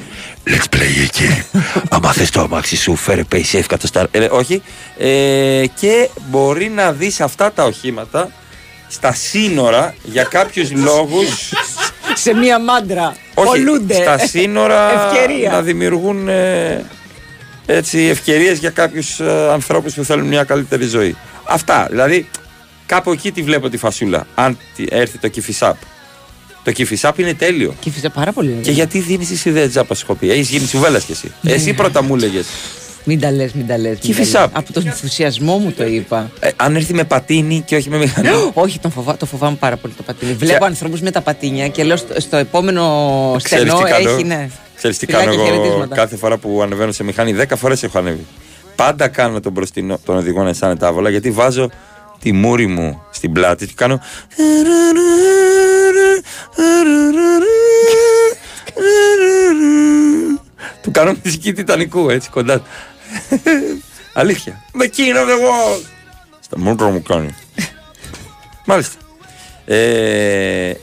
Let's 0.47 0.75
play 0.75 1.03
εκεί. 1.03 1.43
Άμα 1.89 2.11
θες 2.13 2.29
το 2.29 2.41
αμάξι 2.41 2.75
σου, 2.77 2.95
φέρε 2.95 3.21
pay 3.31 3.41
safe 3.51 3.63
κάτω 3.67 3.87
στα... 3.87 4.07
Ε, 4.11 4.27
όχι. 4.31 4.61
Ε, 4.97 5.63
και 5.79 6.09
μπορεί 6.29 6.69
να 6.69 6.91
δεις 6.91 7.21
αυτά 7.21 7.51
τα 7.51 7.63
οχήματα 7.63 8.31
στα 8.87 9.13
σύνορα 9.13 9.93
για 10.03 10.23
κάποιους 10.23 10.71
λόγους 10.87 11.53
Σε 12.13 12.33
μία 12.33 12.59
μάντρα. 12.59 13.15
όχι, 13.33 13.47
Πολλούνται. 13.49 13.93
στα 13.93 14.17
σύνορα 14.17 14.91
Ευκαιρία. 15.05 15.51
να 15.51 15.61
δημιουργούν 15.61 16.27
ε, 16.27 16.85
έτσι, 17.65 17.99
ευκαιρίες 17.99 18.57
για 18.57 18.69
κάποιους 18.69 19.19
ε, 19.19 19.49
ανθρώπους 19.51 19.93
που 19.93 20.03
θέλουν 20.03 20.27
μια 20.27 20.43
καλύτερη 20.43 20.85
ζωή. 20.85 21.15
Αυτά, 21.43 21.87
δηλαδή 21.89 22.29
κάπου 22.85 23.11
εκεί 23.11 23.31
τη 23.31 23.41
βλέπω 23.41 23.69
τη 23.69 23.77
φασούλα, 23.77 24.27
αν 24.35 24.57
τη- 24.75 24.85
έρθει 24.89 25.17
το 25.17 25.27
κυφισάπ. 25.27 25.75
Το 26.63 26.71
κυφισάπ 26.71 27.19
είναι 27.19 27.33
τέλειο. 27.33 27.75
Κύφιζα 27.79 28.09
πάρα 28.09 28.31
πολύ. 28.31 28.49
ωραία. 28.49 28.61
Και 28.61 28.71
γιατί 28.71 28.99
δίνεις 28.99 29.31
εσύ 29.31 29.49
ιδέα 29.49 29.69
τζάπα 29.69 29.95
σου 29.95 30.01
έχω 30.05 30.15
πει. 30.15 30.31
Έχεις 30.31 30.49
γίνει 30.49 30.65
τσουβέλας 30.65 31.03
κι 31.03 31.11
εσύ. 31.11 31.31
Ναι. 31.41 31.51
Εσύ 31.51 31.73
πρώτα 31.73 32.03
μου 32.03 32.15
έλεγε. 32.15 32.41
Μην 33.03 33.19
τα 33.19 33.31
λες, 33.31 33.51
μην 33.53 33.67
τα 33.67 33.77
λες. 33.77 33.97
Κύφιζα. 33.99 34.43
Από 34.43 34.73
τον 34.73 34.87
ενθουσιασμό 34.87 35.57
μου 35.57 35.71
το 35.71 35.85
είπα. 35.85 36.31
Ε, 36.39 36.49
αν 36.55 36.75
έρθει 36.75 36.93
με 36.93 37.03
πατίνι 37.03 37.61
και 37.65 37.75
όχι 37.75 37.89
με 37.89 37.97
μηχανή. 37.97 38.27
Όχι, 38.53 38.79
τον 38.79 38.91
φοβά, 38.91 39.17
το 39.17 39.25
φοβάμαι 39.25 39.55
πάρα 39.55 39.77
πολύ 39.77 39.93
το 39.93 40.03
πατίνι. 40.03 40.33
Βλέπω 40.33 40.65
ανθρώπους 40.65 41.01
με 41.01 41.11
τα 41.11 41.21
πατίνια 41.21 41.67
και 41.67 41.83
λέω 41.83 41.97
στο, 41.97 42.21
στο 42.21 42.37
επόμενο 42.37 43.35
Ξέρεις 43.43 43.71
στενό 43.71 43.83
τι 43.83 43.91
κάνω; 43.91 44.09
έχει, 44.09 44.23
ναι. 44.23 44.49
Ξέρεις 44.81 44.97
τι 44.99 45.05
Φυλάκια, 45.05 45.27
κάνω 45.29 45.41
εγώ 45.41 45.49
χαιρετίσματα. 45.51 45.95
κάθε 45.95 46.15
φορά 46.15 46.37
που 46.37 46.61
ανεβαίνω 46.61 46.91
σε 46.91 47.03
μηχανή. 47.03 47.33
Δέκα 47.33 47.55
φορές 47.55 47.83
έχω 47.83 47.97
ανέβει. 47.97 48.25
Πάντα 48.75 49.07
κάνω 49.07 49.39
τον 49.39 49.51
μπροστινό, 49.51 49.99
τον 50.05 50.17
οδηγό 50.17 50.43
να 50.43 50.49
αισθάνεται 50.49 50.79
τα 50.79 50.87
άβολα 50.87 51.09
γιατί 51.09 51.31
βάζω 51.31 51.69
τη 52.19 52.31
μούρη 52.31 52.67
μου 52.67 53.01
στην 53.11 53.31
πλάτη 53.31 53.65
και 53.67 53.73
κάνω. 53.75 54.01
Του 60.81 60.91
κάνω 60.91 61.15
μουσική 61.23 61.53
Τιτανικού 61.53 62.09
έτσι 62.09 62.29
κοντά. 62.29 62.59
του. 62.59 62.65
Αλήθεια. 64.13 64.63
Με 64.73 64.83
εκείνο 64.83 65.19
εγώ. 65.19 65.81
Στα 66.39 66.59
μούτρα 66.59 66.89
μου 66.89 67.01
κάνει. 67.01 67.35
Μάλιστα. 68.65 68.95
Ε, 69.65 70.73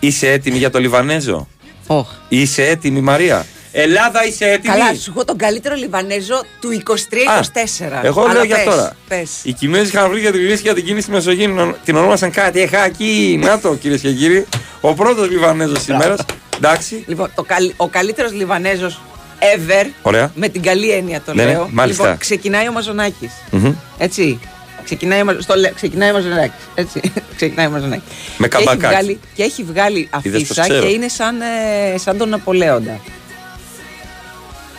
είσαι 0.00 0.30
έτοιμη 0.30 0.58
για 0.58 0.70
το 0.70 0.78
Λιβανέζο; 0.78 1.48
Όχ. 1.86 2.08
Είσαι 2.28 2.62
έτοιμη, 2.66 3.00
Μαρία; 3.00 3.46
Ελλάδα, 3.72 4.26
είσαι 4.26 4.44
έτοιμη; 4.44 4.74
Καλά, 4.76 4.94
σου 4.94 5.10
έχω 5.10 5.24
τον 5.24 5.36
καλύτερο 5.36 5.74
Λιβανέζο 5.74 6.42
του 6.60 6.82
23-24. 6.86 8.00
Εγώ 8.02 8.22
Αλλά 8.22 8.32
λέω 8.32 8.44
για 8.44 8.56
πες, 8.56 8.64
τώρα. 8.64 8.96
Πες. 9.08 9.30
Οι 9.42 9.52
Κινέζοι 9.52 9.86
είχαν 9.88 10.10
βρει 10.10 10.20
για 10.20 10.32
τη 10.32 10.38
λύση 10.38 10.62
για 10.62 10.74
την 10.74 10.84
κίνηση 10.84 11.10
Μεσογείου. 11.10 11.74
Την 11.84 11.96
ονόμασαν 11.96 12.30
κάτι. 12.30 12.60
Εχάκι. 12.60 13.38
Να 13.42 13.58
το, 13.60 13.74
κυρίες 13.74 14.00
και 14.00 14.12
κύριοι. 14.12 14.46
Ο 14.80 14.94
πρώτος 14.94 15.30
Λιβανέζος 15.30 15.78
της 15.78 15.88
ημέρας. 15.88 16.20
Εντάξει. 16.56 17.04
Λοιπόν, 17.06 17.30
το 17.34 17.42
καλ- 17.42 17.72
ο 17.76 17.88
καλύτερος 17.88 18.32
Λιβανέζος 18.32 19.00
ever. 19.38 19.86
Ωραία. 20.02 20.30
Με 20.34 20.48
την 20.48 20.62
καλή 20.62 20.90
έννοια 20.90 21.20
το 21.20 21.34
Ναι, 21.34 21.44
ναι, 21.44 21.50
λέω. 21.50 21.68
μάλιστα. 21.72 22.02
Λοιπόν, 22.02 22.18
ξεκινάει 22.18 22.68
ο 22.68 22.72
Μαζονάκης. 22.72 23.30
Μμμ. 23.50 23.72
Έτσι. 23.98 24.40
Ξεκινάει, 24.86 25.20
ο 25.20 25.24
Μαζο- 25.24 25.40
στο, 25.40 25.54
λέ- 25.54 25.74
ξεκινάει 25.74 26.10
ο 26.10 26.12
Μαζονάκη. 26.12 26.52
Έτσι. 26.74 27.00
ξεκινάει 27.36 27.66
ο 27.66 27.70
Μαζονάκη. 27.70 28.02
Με 28.38 28.48
Και 28.48 28.56
έχει 28.56 28.64
καμπακάκι. 28.66 28.94
βγάλει, 28.94 29.20
και 29.34 29.42
έχει 29.42 29.62
βγάλει 29.62 30.08
Είδες 30.22 30.40
πως 30.42 30.50
αφίσα 30.58 30.62
ξέρω. 30.62 30.86
και 30.86 30.92
είναι 30.92 31.08
σαν, 31.08 31.40
ε, 31.40 31.98
σαν 31.98 32.18
τον 32.18 32.28
Ναπολέοντα. 32.28 33.00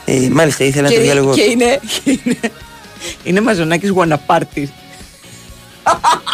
Ε, 0.06 0.28
μάλιστα, 0.32 0.64
ήθελα 0.64 0.88
και, 0.90 0.96
και 0.96 1.02
είναι, 1.42 1.80
και 2.04 2.20
είναι, 2.24 2.38
είναι 3.24 3.42
Μαζονάκης 3.42 3.90
wanna 3.90 4.28
party. 4.28 4.74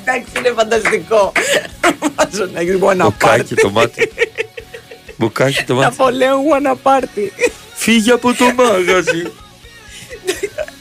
Εντάξει, 0.00 0.30
είναι 0.38 0.52
φανταστικό. 0.56 1.32
Μαζονάκης 2.16 2.54
Μπουκάκι 2.72 2.78
wanna 2.78 3.12
party. 3.12 3.54
το 3.54 3.70
μάτι. 3.70 4.10
Μπουκάκι 5.16 5.62
το 5.64 5.74
μάτι. 5.74 5.86
Ναπολέον 5.96 6.40
wanna 6.40 6.82
party. 6.82 7.32
Φύγε 7.74 8.12
από 8.12 8.34
το 8.34 8.44
μάγαζι. 8.56 9.22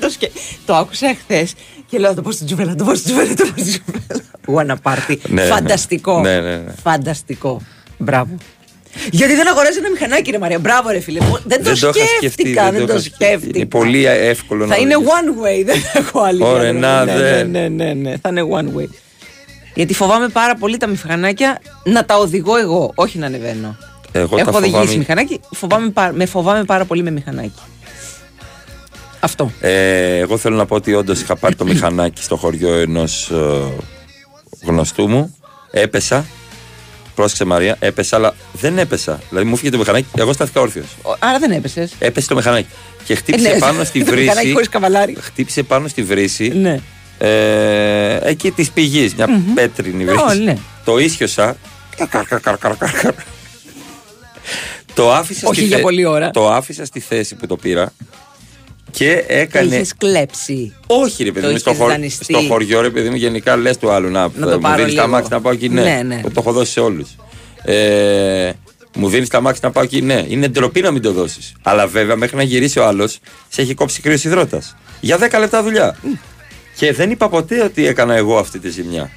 Το, 0.06 0.12
σκε... 0.14 0.32
το 0.66 0.76
άκουσα 0.76 1.08
εχθές 1.08 1.54
και 1.90 1.98
λέω: 2.00 2.10
Θα 2.10 2.16
το 2.16 2.22
πω 2.22 2.32
στην 2.32 2.46
τζουβέλα, 2.46 2.70
θα 2.70 2.76
το 2.76 2.84
πω 2.84 2.96
στην 2.96 3.06
τζουβέλα, 3.06 3.30
θα 3.30 3.36
το 3.36 3.52
πω 3.56 3.62
στην 3.62 3.82
τζουβέλα. 3.86 4.22
Wanna 4.48 4.80
party. 4.80 5.20
Ναι, 5.28 5.42
ναι. 5.44 5.48
Φανταστικό. 5.50 6.20
Ναι, 6.20 6.40
ναι, 6.40 6.56
ναι. 6.56 6.74
Φανταστικό. 6.84 7.62
Μπράβο. 7.98 8.36
Γιατί 9.12 9.36
δεν 9.36 9.48
αγοράζει 9.50 9.78
ένα 9.78 9.90
μηχανάκι, 9.90 10.32
ρε 10.32 10.38
Μαρία. 10.38 10.60
Μπράβο, 10.60 10.90
ρε 10.90 11.00
φίλε. 11.00 11.20
μου. 11.22 11.38
Δεν, 11.46 11.64
το 11.64 11.72
είχα 11.72 11.92
σκέφτηκα. 12.18 12.72
Δεν, 12.72 12.86
το 12.88 12.94
είχα 12.94 13.02
σκέφτηκα. 13.02 13.58
Είναι 13.58 13.66
πολύ 13.66 14.06
εύκολο 14.06 14.62
Θα 14.62 14.68
να 14.68 14.76
είναι 14.76 14.96
οδηγήσεις. 14.96 15.20
one 15.20 15.46
way, 15.46 15.66
δεν 15.66 15.82
έχω 16.04 16.22
άλλη. 16.22 16.44
Ωραία, 16.44 16.72
διαδρομή. 16.72 16.80
να 16.80 17.06
ναι, 17.06 17.14
δε. 17.18 17.44
ναι, 17.44 17.68
ναι, 17.68 17.84
ναι, 17.84 17.94
ναι, 17.94 18.18
θα 18.22 18.30
είναι 18.30 18.42
one 18.52 18.80
way. 18.80 18.88
Γιατί 19.74 19.94
φοβάμαι 19.94 20.28
πάρα 20.28 20.56
πολύ 20.56 20.78
τα 20.78 20.88
μηχανάκια 20.88 21.62
να 21.84 22.06
τα 22.06 22.18
οδηγώ 22.18 22.58
εγώ, 22.58 22.92
όχι 22.96 23.18
να 23.18 23.26
ανεβαίνω. 23.26 23.78
Εγώ 24.12 24.36
τα 24.36 24.42
έχω 24.42 24.58
οδηγήσει 24.58 24.78
φοβάμαι. 24.80 24.98
μηχανάκι, 24.98 25.40
φοβάμαι, 25.52 25.90
πά- 25.90 26.14
με 26.16 26.26
φοβάμαι 26.26 26.64
πάρα 26.64 26.86
πολύ 26.86 27.04
με 27.04 27.12
μηχανάκι. 27.12 27.52
Αυτό. 29.26 29.52
Ε, 29.60 30.18
εγώ 30.18 30.38
θέλω 30.38 30.56
να 30.56 30.66
πω 30.66 30.76
ότι 30.76 30.94
όντως 30.94 31.22
είχα 31.22 31.36
πάρει 31.36 31.56
το 31.56 31.66
μηχανάκι 31.72 32.24
στο 32.24 32.36
χωριό 32.36 32.74
ενός 32.74 33.32
γνωστού 34.64 35.08
μου. 35.08 35.36
Έπεσα. 35.72 36.26
Πρόσεξε 37.16 37.46
Μαρία, 37.46 37.76
έπεσα, 37.80 38.16
αλλά 38.16 38.36
δεν 38.52 38.78
έπεσα. 38.78 39.20
Δηλαδή 39.30 39.48
μου 39.48 39.56
φύγε 39.56 39.70
το 39.72 39.78
μηχανάκι, 39.78 40.06
εγώ 40.18 40.34
στάθηκα 40.34 40.62
όρθιος. 40.62 40.86
Ο- 41.02 41.16
Άρα 41.20 41.40
δεν 41.40 41.52
έπεσες. 41.52 41.92
Έπεσε 42.00 42.28
το 42.28 42.36
μηχανάκι. 42.36 42.68
Και 43.06 43.16
χτύπησε 43.16 43.48
Ε, 43.50 43.54
ναι. 43.54 43.60
πάνω 43.60 43.84
στη 43.84 44.04
Το 44.04 44.12
μηχανάκι 44.12 44.36
βρύση. 44.38 44.52
χωρίς 44.54 44.70
καβαλάρι. 44.70 45.16
Χτύπησε 45.22 45.64
πάνω 45.64 45.88
στη 45.88 46.04
βρύση. 46.04 46.48
Ναι. 46.48 46.80
Ε, 47.18 48.20
εκεί 48.30 48.52
της 48.52 48.72
πηγής, 48.72 49.16
μια 49.16 49.28
πέτρινη 49.56 50.06
βρύση. 50.06 50.24
Ω, 50.30 50.34
ναι. 50.34 50.58
Το 50.86 50.98
ίσιοσα. 50.98 51.58
Καρ, 51.98 52.08
καρ, 52.08 52.26
καρ, 52.26 52.40
καρ, 52.58 52.58
καρ, 52.78 52.92
καρ. 52.92 53.14
Το 54.94 55.12
άφησα, 55.14 55.48
Όχι 55.48 55.60
στη 55.60 55.68
για 55.68 55.80
πολλή 55.80 56.06
ώρα. 56.06 56.32
το 56.32 56.52
άφησα 56.52 56.86
στη 56.86 57.00
θέση 57.00 57.36
που 57.36 57.48
το 57.48 57.56
πήρα 57.56 57.94
και 58.96 59.24
έκανε. 59.28 59.76
Είχες 59.76 59.94
κλέψει. 59.98 60.74
Όχι, 60.88 61.24
ρε 61.24 61.32
παιδί 61.32 61.46
Το 61.46 61.52
μου, 61.52 61.58
στο, 61.58 61.70
είχες 61.70 61.82
χω... 61.84 61.90
δανειστεί. 61.90 62.24
στο 62.24 62.40
χωριό, 62.48 62.82
ρε 62.82 62.90
παιδί 62.90 63.10
μου, 63.10 63.16
γενικά 63.16 63.56
λες 63.56 63.78
του 63.78 63.90
άλλου. 63.92 64.10
Να, 64.10 64.22
Να 64.22 64.48
το 64.48 64.54
μου 64.56 64.60
πάρω 64.60 64.76
δίνεις 64.76 64.94
τα 64.96 65.02
λίγο. 65.02 65.14
μάξι 65.14 65.30
να 65.32 65.42
πάω 65.42 65.52
εκεί, 65.54 65.70
ναι. 65.70 65.82
Ναι, 65.82 66.02
ναι. 66.06 66.22
Το 66.22 66.32
έχω 66.38 66.52
δώσει 66.52 66.72
σε 66.72 66.80
όλους. 66.80 67.10
Ε, 67.64 68.52
μου 68.96 69.10
δίνεις 69.10 69.30
τα 69.30 69.42
μάξι 69.42 69.60
να 69.64 69.72
πάω 69.72 69.84
εκεί, 69.84 70.02
ναι. 70.02 70.26
Είναι 70.28 70.48
ντροπή 70.48 70.82
να 70.82 70.92
μην 70.92 71.02
το 71.02 71.12
δώσεις. 71.12 71.54
Αλλά 71.62 71.88
βέβαια 71.88 72.16
μέχρι 72.16 72.36
να 72.36 72.44
γυρίσει 72.44 72.80
ο 72.80 72.86
άλλος, 72.86 73.20
σε 73.50 73.62
έχει 73.62 73.74
κόψει 73.74 74.02
κρύος 74.02 74.24
υδρότας. 74.24 74.76
Για 75.00 75.18
10 75.18 75.40
λεπτά 75.40 75.64
δουλειά. 75.64 75.98
Και 76.76 76.94
δεν 76.94 77.12
είπα 77.12 77.30
ποτέ 77.30 77.64
ότι 77.64 77.88
έκανα 77.88 78.16
εγώ 78.16 78.38
αυτή 78.38 78.60
τη 78.60 78.70
ζημιά 78.70 79.10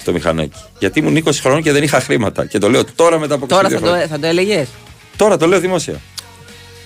στο 0.00 0.12
μηχανάκι. 0.12 0.58
Γιατί 0.78 0.98
ήμουν 0.98 1.16
20 1.24 1.30
χρόνων 1.40 1.62
και 1.62 1.72
δεν 1.72 1.82
είχα 1.82 2.00
χρήματα. 2.00 2.46
Και 2.46 2.58
το 2.58 2.70
λέω 2.70 2.82
τώρα 2.94 3.18
μετά 3.18 3.34
από 3.34 3.44
22 3.44 3.48
Τώρα 3.48 3.68
θα 3.68 3.76
χρόνια. 3.78 4.02
το, 4.02 4.08
θα 4.08 4.18
το 4.18 4.26
έλεγες; 4.26 4.68
Τώρα 5.16 5.36
το 5.36 5.46
λέω 5.46 5.60
δημόσια. 5.60 6.00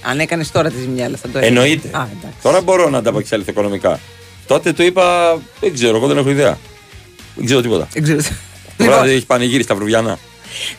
Αν 0.05 0.19
έκανες 0.21 0.51
τώρα 0.51 0.71
τη 0.71 0.81
ζημιά, 0.81 1.05
αλλά 1.05 1.17
θα 1.17 1.29
το 1.29 1.39
έλεγε. 1.39 1.53
Εννοείται. 1.55 1.89
Α, 1.89 2.09
εντάξει. 2.19 2.39
Τώρα 2.43 2.61
μπορώ 2.61 2.89
να 2.91 2.99
ανταπεξέλθω 2.99 3.51
οικονομικά. 3.51 4.01
Τότε 4.47 4.73
του 4.73 4.83
είπα, 4.83 5.37
δεν 5.61 5.75
ξέρω, 5.75 5.97
εγώ 5.97 6.07
δεν 6.07 6.17
έχω 6.19 6.31
ιδέα. 6.31 6.59
Δεν 7.35 7.45
ξέρω 7.45 7.61
τίποτα. 7.61 7.89
Δεν 7.93 8.03
ξέρω. 8.03 8.19
Τώρα 8.77 8.91
Λοιπόν, 8.91 9.07
δεν 9.07 9.17
έχει 9.17 9.27
πανηγύρι 9.27 9.63
στα 9.63 9.75
Βρουβιανά. 9.75 10.19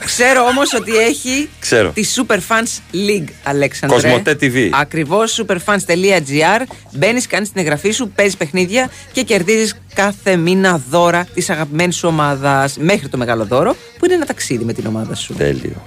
ξέρω 0.06 0.42
όμως 0.46 0.74
ότι 0.74 0.98
έχει 0.98 1.50
Ξέρω. 1.60 1.90
τη 1.90 2.04
Superfans 2.16 2.96
League, 2.96 3.28
Αλέξανδρε. 3.44 4.00
Κοσμοτέ 4.02 4.38
TV. 4.42 4.70
Ακριβώς 4.82 5.42
superfans.gr. 5.46 6.62
Μπαίνεις, 6.92 7.28
κάνεις 7.28 7.52
την 7.52 7.62
εγγραφή 7.62 7.92
σου, 7.92 8.10
παίζεις 8.16 8.38
παιχνίδια 8.38 8.90
και 9.12 9.22
κερδίζεις 9.24 9.76
κάθε 9.94 10.36
μήνα 10.36 10.82
δώρα 10.90 11.28
της 11.34 11.50
αγαπημένης 11.50 11.96
σου 11.96 12.08
ομάδας. 12.08 12.78
Μέχρι 12.80 13.10
το 13.10 13.18
μεγάλο 13.18 13.46
δώρο 13.46 13.76
που 14.00 14.06
είναι 14.06 14.14
ένα 14.14 14.26
ταξίδι 14.26 14.64
με 14.64 14.74
την 14.74 14.86
ομάδα 14.88 15.16
σου. 15.16 15.34
Τέλειο. 15.34 15.84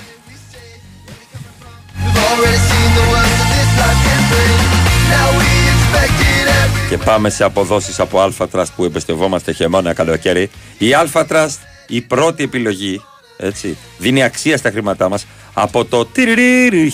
Και 6.89 6.97
πάμε 6.97 7.31
σε 7.31 7.45
αποδόσεις 7.45 8.01
από 8.01 8.19
Alpha 8.25 8.47
Trust 8.53 8.67
που 8.77 8.85
εμπιστευόμαστε 8.85 9.53
χειμώνα 9.53 9.93
καλοκαίρι. 9.93 10.51
Η 10.79 10.87
Alpha 11.03 11.25
Trust, 11.27 11.59
η 11.87 12.01
πρώτη 12.01 12.43
επιλογή, 12.43 13.03
έτσι, 13.37 13.77
δίνει 13.99 14.23
αξία 14.23 14.57
στα 14.57 14.71
χρήματά 14.71 15.09
μας. 15.09 15.27
Από 15.53 15.85
το 15.85 16.05
τυριρι 16.05 16.93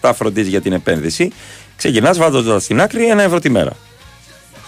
1987 0.00 0.10
φροντίζει 0.14 0.48
για 0.48 0.60
την 0.60 0.72
επένδυση. 0.72 1.32
Ξεκινάς 1.76 2.18
βάζοντας 2.18 2.62
στην 2.62 2.80
άκρη 2.80 3.06
ένα 3.08 3.22
ευρώ 3.22 3.38
τη 3.38 3.50
μέρα. 3.50 3.72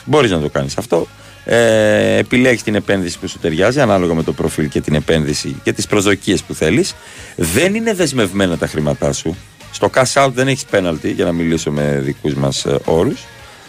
Μπορείς 0.04 0.30
να 0.30 0.40
το 0.40 0.48
κάνεις 0.48 0.78
αυτό. 0.78 1.06
Ε, 1.44 2.16
επιλέγεις 2.16 2.62
την 2.62 2.74
επένδυση 2.74 3.18
που 3.18 3.28
σου 3.28 3.38
ταιριάζει 3.38 3.80
ανάλογα 3.80 4.14
με 4.14 4.22
το 4.22 4.32
προφίλ 4.32 4.68
και 4.68 4.80
την 4.80 4.94
επένδυση 4.94 5.60
και 5.62 5.72
τις 5.72 5.86
προσδοκίες 5.86 6.42
που 6.42 6.54
θέλεις. 6.54 6.94
Δεν 7.36 7.74
είναι 7.74 7.94
δεσμευμένα 7.94 8.56
τα 8.56 8.66
χρήματά 8.66 9.12
σου. 9.12 9.36
Στο 9.76 9.90
cash 9.94 10.12
out 10.24 10.30
δεν 10.34 10.48
έχεις 10.48 10.64
penalty 10.70 11.12
για 11.14 11.24
να 11.24 11.32
μιλήσω 11.32 11.70
με 11.70 12.00
δικούς 12.02 12.34
μας 12.34 12.66
όρους. 12.84 13.24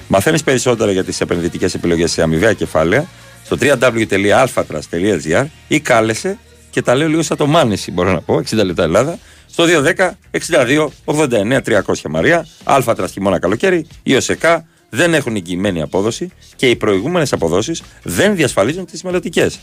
Μαθαίνεις 0.07 0.43
περισσότερα 0.43 0.91
για 0.91 1.03
τις 1.03 1.21
επενδυτικές 1.21 1.73
επιλογές 1.73 2.11
σε 2.11 2.21
αμοιβαία 2.21 2.53
κεφάλαια 2.53 3.07
στο 3.43 3.57
www.alphatrust.gr 3.61 5.45
ή 5.67 5.79
κάλεσε 5.79 6.37
και 6.69 6.81
τα 6.81 6.95
λέω 6.95 7.07
λίγο 7.07 7.21
σαν 7.21 7.37
το 7.37 7.47
Μάνεση, 7.47 7.91
μπορώ 7.91 8.11
να 8.11 8.21
πω, 8.21 8.41
60 8.49 8.63
λεπτά 8.65 8.83
Ελλάδα, 8.83 9.19
στο 9.45 9.65
210 9.97 10.09
62 10.31 10.87
89 11.05 11.61
300 11.61 11.79
Μαρία, 12.09 12.47
Alpha 12.63 12.87
Trust 12.87 13.11
χειμώνα 13.11 13.39
καλοκαίρι, 13.39 13.87
οι 14.03 14.15
ΟΣΕΚΑ 14.15 14.67
δεν 14.89 15.13
έχουν 15.13 15.35
εγγυημένη 15.35 15.81
απόδοση 15.81 16.31
και 16.55 16.69
οι 16.69 16.75
προηγούμενες 16.75 17.33
αποδόσεις 17.33 17.81
δεν 18.03 18.35
διασφαλίζουν 18.35 18.85
τις 18.85 19.03
μελλοντικές. 19.03 19.59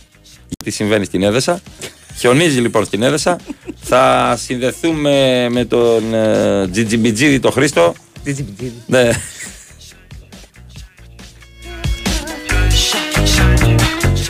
Τι 0.64 0.70
συμβαίνει 0.70 1.04
στην 1.04 1.22
Έδεσσα. 1.22 1.60
Χιονίζει 2.18 2.60
λοιπόν 2.60 2.84
στην 2.84 3.02
Έδεσα. 3.02 3.38
Θα 3.82 4.34
συνδεθούμε 4.40 5.46
με 5.50 5.64
τον 5.64 6.14
ε, 6.14 6.68
Τζιτζιμπιτζίδη 6.68 7.40
τον 7.40 7.52
Χρήστο. 7.52 7.94
Ναι. 8.86 9.10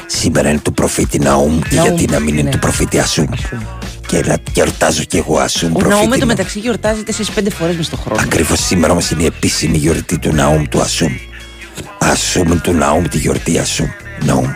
Σήμερα 0.07 0.49
είναι 0.51 0.59
του 0.59 0.73
προφήτη 0.73 1.18
Ναούμ 1.18 1.59
και 1.61 1.75
Ναούμ, 1.75 1.87
γιατί 1.87 2.12
να 2.12 2.18
μην 2.20 2.35
είναι 2.35 2.42
ναι. 2.42 2.51
του 2.51 2.59
προφήτη 2.59 2.99
Ασούμ. 2.99 3.27
Και 4.07 4.23
να 4.27 4.37
γιορτάζω 4.53 5.03
κι 5.03 5.16
εγώ 5.16 5.38
Ασούμ 5.38 5.68
Ο 5.77 5.79
Ναούμ 5.79 5.88
προφήτη. 5.88 6.09
με 6.09 6.14
το 6.14 6.20
μου. 6.20 6.27
μεταξύ 6.27 6.59
γιορτάζει 6.59 7.03
4-5 7.37 7.47
φορές 7.51 7.77
μες 7.77 7.87
στο 7.87 7.97
χρόνο. 7.97 8.20
Ακριβώς 8.23 8.61
σήμερα 8.61 8.92
όμως 8.92 9.11
είναι 9.11 9.23
η 9.23 9.27
επίσημη 9.27 9.77
γιορτή 9.77 10.18
του 10.18 10.33
Ναούμ 10.33 10.64
του 10.68 10.81
Ασούμ. 10.81 11.12
Ασούμ 11.99 12.61
του 12.62 12.73
Ναούμ 12.73 13.05
τη 13.05 13.18
γιορτή 13.18 13.59
Ασούμ. 13.59 13.87
Ναούμ. 14.25 14.47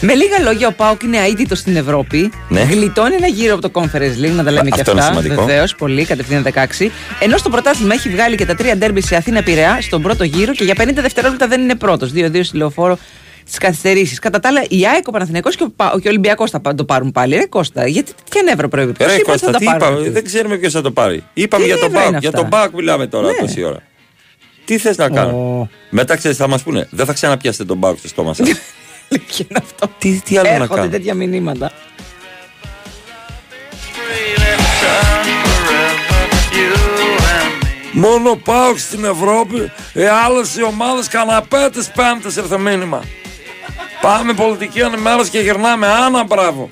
Με 0.00 0.14
λίγα 0.14 0.38
λόγια, 0.38 0.68
ο 0.68 0.72
Πάοκ 0.72 1.02
είναι 1.02 1.18
αίτητος 1.18 1.58
στην 1.58 1.76
Ευρώπη. 1.76 2.30
Ναι. 2.48 2.60
Γλιτώνει 2.62 3.14
ένα 3.14 3.26
γύρο 3.26 3.54
από 3.54 3.68
το 3.70 3.80
Conference 3.80 4.24
League, 4.24 4.34
να 4.36 4.44
τα 4.44 4.50
λέμε 4.50 4.70
και 4.70 4.80
Αυτό 4.80 4.90
είναι 4.90 5.00
αυτά. 5.00 5.12
σημαντικό. 5.12 5.44
Βεβαίως, 5.44 5.74
πολύ, 5.74 6.04
κατευθείαν 6.04 6.42
16. 6.42 6.90
Ενώ 7.20 7.36
στο 7.36 7.48
πρωτάθλημα 7.50 7.94
έχει 7.94 8.08
βγάλει 8.08 8.36
και 8.36 8.46
τα 8.46 8.54
τρία 8.54 8.76
ντέρμπι 8.76 9.02
σε 9.02 9.16
Αθήνα 9.16 9.42
Πειραιά 9.42 9.78
στον 9.80 10.02
πρώτο 10.02 10.24
γύρο 10.24 10.52
και 10.52 10.64
για 10.64 10.74
50 10.78 10.88
δευτερόλεπτα 10.94 11.46
δεν 11.46 11.60
είναι 11.60 11.74
πρώτος. 11.74 12.12
2-2 12.14 12.40
στη 12.44 12.56
λεωφόρο 12.56 12.98
στι 13.46 13.58
καθυστερήσει. 13.58 14.14
Κατά 14.18 14.40
τα 14.40 14.48
άλλα, 14.48 14.62
η 14.68 14.86
ΑΕΚ, 14.86 15.08
ο 15.08 15.10
Παναθηναϊκός 15.10 15.56
και 15.56 15.62
ο, 15.62 15.70
Πα- 15.76 15.92
και 16.00 16.06
ο 16.08 16.10
Ολυμπιακός 16.10 16.50
θα 16.50 16.60
πα- 16.60 16.74
το 16.74 16.84
πάρουν 16.84 17.12
πάλι. 17.12 17.34
Ρε 17.36 17.46
Κώστα, 17.46 17.86
γιατί 17.86 18.12
τέτοια 18.24 18.42
νεύρα 18.42 18.68
πρέπει. 18.68 18.92
Ποιος 18.92 19.08
Ρε 19.08 19.14
είπε 19.14 19.30
ότι 19.30 19.30
Κώστα, 19.30 19.52
θα 19.52 19.58
τι 19.58 19.64
τα 19.64 19.70
πάρουν; 19.70 19.86
είπαμε, 19.86 19.98
αυτοί; 20.00 20.10
δεν 20.12 20.24
ξέρουμε 20.24 20.56
ποιος 20.56 20.72
θα 20.72 20.80
το 20.80 20.90
πάρει. 20.90 21.22
Είπαμε 21.34 21.62
Τι 21.64 21.68
για 21.70 21.78
τον 21.78 21.84
νεύρα 21.90 22.00
Μπάουκ. 22.00 22.10
είναι 22.10 22.18
Για 22.20 22.28
αυτά; 22.28 22.40
τον 22.40 22.48
Μπάουκ 22.50 22.74
μιλάμε 22.74 23.06
τώρα 23.06 23.26
Ναι. 23.26 23.32
τόση 23.40 23.62
ώρα. 23.64 23.82
Τι 24.64 24.78
θες 24.78 24.96
να 24.96 25.08
κάνω; 25.08 25.68
Μετά 25.90 26.16
ξέρεις, 26.16 26.36
θα 26.36 26.48
μας 26.48 26.62
πούνε, 26.62 26.86
δεν 26.90 27.06
θα 27.06 27.12
ξαναπιάσετε 27.12 27.64
τον 27.64 27.76
Μπάουκ 27.76 27.98
στο 27.98 28.08
στόμα 28.08 28.34
σας. 28.34 28.48
Αλήθεια 29.10 29.46
είναι 29.48 29.60
αυτό. 29.62 29.90
τι, 29.98 30.20
τι 30.20 30.38
άλλο 30.38 30.48
να 30.48 30.54
Έρχονται 30.54 30.80
κάνω; 30.80 30.90
τέτοια 30.90 31.14
μηνύματα. 31.14 31.72
Μόνο 37.92 38.36
πάω 38.36 38.76
στην 38.76 39.04
Ευρώπη, 39.04 39.72
οι 39.92 40.04
άλλες 40.04 40.56
οι 40.56 40.62
ομάδες 40.62 41.08
καναπέ 41.08 41.70
τι 41.70 41.86
πέμπτες 41.94 42.36
ήρθε 42.36 42.58
μήνυμα. 42.58 43.04
Πάμε 44.00 44.32
πολιτική 44.32 44.80
ενημέρωση 44.80 45.30
και 45.30 45.40
γυρνάμε. 45.40 45.86
Άνα, 45.86 46.24
μπράβο. 46.24 46.68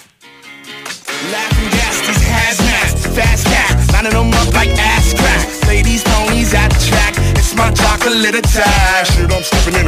Laughing 1.33 1.71
gas, 1.77 1.97
these 2.07 2.25
hazmats, 2.35 3.01
fast 3.17 3.45
cats, 3.53 3.85
lining 3.95 4.15
them 4.17 4.33
up 4.41 4.51
like 4.59 4.73
ass 4.93 5.09
crack. 5.21 5.45
Ladies, 5.71 6.03
ponies 6.11 6.53
at 6.63 6.71
the 6.75 6.81
track, 6.89 7.15
it's 7.39 7.53
my 7.61 7.69
chocolate 7.83 8.37
attack. 8.43 9.03
Shit, 9.11 9.33
I'm 9.37 9.43
stepping 9.49 9.77
in. 9.81 9.87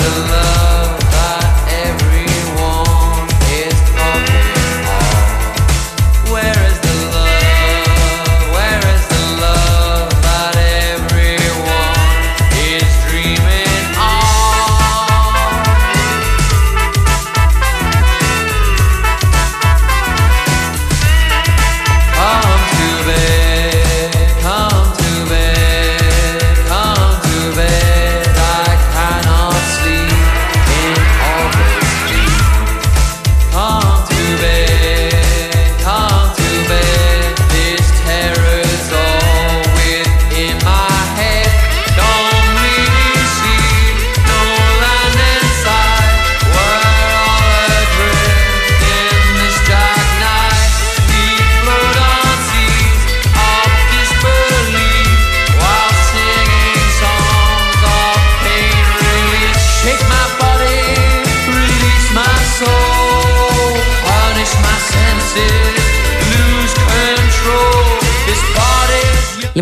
Take 0.00 0.27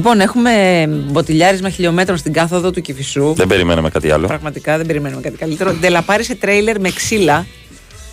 Λοιπόν, 0.07 0.21
έχουμε 0.21 0.87
μποτιλιάρισμα 1.11 1.71
χιλιόμετρων 1.71 2.17
στην 2.17 2.33
κάθοδο 2.33 2.71
του 2.71 2.81
Κυφισού. 2.81 3.35
Δεν 3.35 3.47
περιμέναμε 3.47 3.91
κάτι 3.91 4.11
άλλο. 4.11 4.27
Πραγματικά 4.27 4.77
δεν 4.77 4.87
περιμένουμε 4.87 5.21
κάτι 5.21 5.37
καλύτερο. 5.37 5.73
Ντελαπάρισε 5.73 6.35
τρέιλερ 6.35 6.81
με 6.81 6.91
ξύλα 6.91 7.47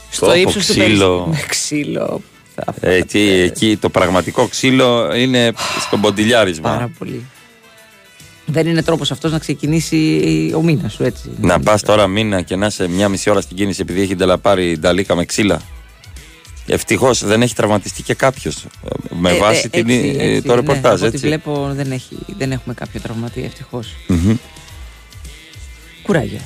στο 0.10 0.26
Πω, 0.26 0.32
πω, 0.32 0.40
ύψος 0.40 0.66
του 0.66 0.74
ξύλο. 0.74 1.20
περι- 1.24 1.38
Με 1.40 1.46
ξύλο. 1.48 2.22
Έτσι, 2.80 3.20
εκεί 3.20 3.78
το 3.82 3.90
πραγματικό 3.90 4.48
ξύλο 4.48 5.16
είναι 5.16 5.54
στο 5.88 5.98
μποντιλιάρισμα. 5.98 6.70
Πάρα 6.70 6.92
πολύ. 6.98 7.26
Δεν 8.46 8.68
είναι 8.68 8.84
τρόπος 8.84 9.12
αυτός 9.12 9.32
να 9.32 9.40
ξεκινήσει 9.40 10.22
ο 10.56 10.62
μήνας 10.62 10.94
σου 10.94 11.04
έτσι. 11.04 11.30
Να 11.42 11.60
πας 11.60 11.82
τώρα 11.82 12.08
μήνα 12.08 12.42
και 12.42 12.56
να 12.56 12.66
είσαι 12.66 12.88
μια 12.88 13.10
μισή 13.10 13.30
ώρα 13.30 13.42
στην 13.42 13.58
κίνηση 13.58 13.82
επειδή 13.82 14.02
έχει 14.02 14.16
νταλαπάρει 14.16 14.78
νταλίκα 14.80 15.16
με 15.16 15.26
ξύλα. 15.26 15.62
Ευτυχώς 16.66 17.24
δεν 17.26 17.42
έχει 17.42 17.56
τραυματιστεί 17.56 18.02
και 18.04 18.14
κάποιος. 18.14 18.66
Με 19.10 19.32
Ε, 19.32 19.38
βάση 19.38 19.70
ε, 19.72 19.82
την, 19.82 19.90
έτσι, 19.90 20.16
ε, 20.20 20.28
έτσι, 20.28 20.42
το 20.48 20.56
ρεπορτάζ, 20.56 20.82
ναι, 20.84 20.96
από 20.96 21.06
ό,τι 21.06 21.16
έτσι. 21.16 21.28
βλέπω 21.28 21.72
δεν, 21.74 21.92
έχει, 21.92 22.18
δεν 22.38 22.52
έχουμε 22.52 22.74
κάποιο 22.74 23.00
τραυματία 23.00 23.46
ευτυχώς. 23.46 23.96
Μμμ. 24.08 24.36
Κουράγιο. 26.04 26.38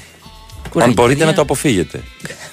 Αν 0.64 0.70
Κουράγιο, 0.70 0.94
μπορείτε 0.94 1.14
παιδιά. 1.14 1.26
να 1.26 1.34
το 1.34 1.42
αποφύγετε. 1.42 2.04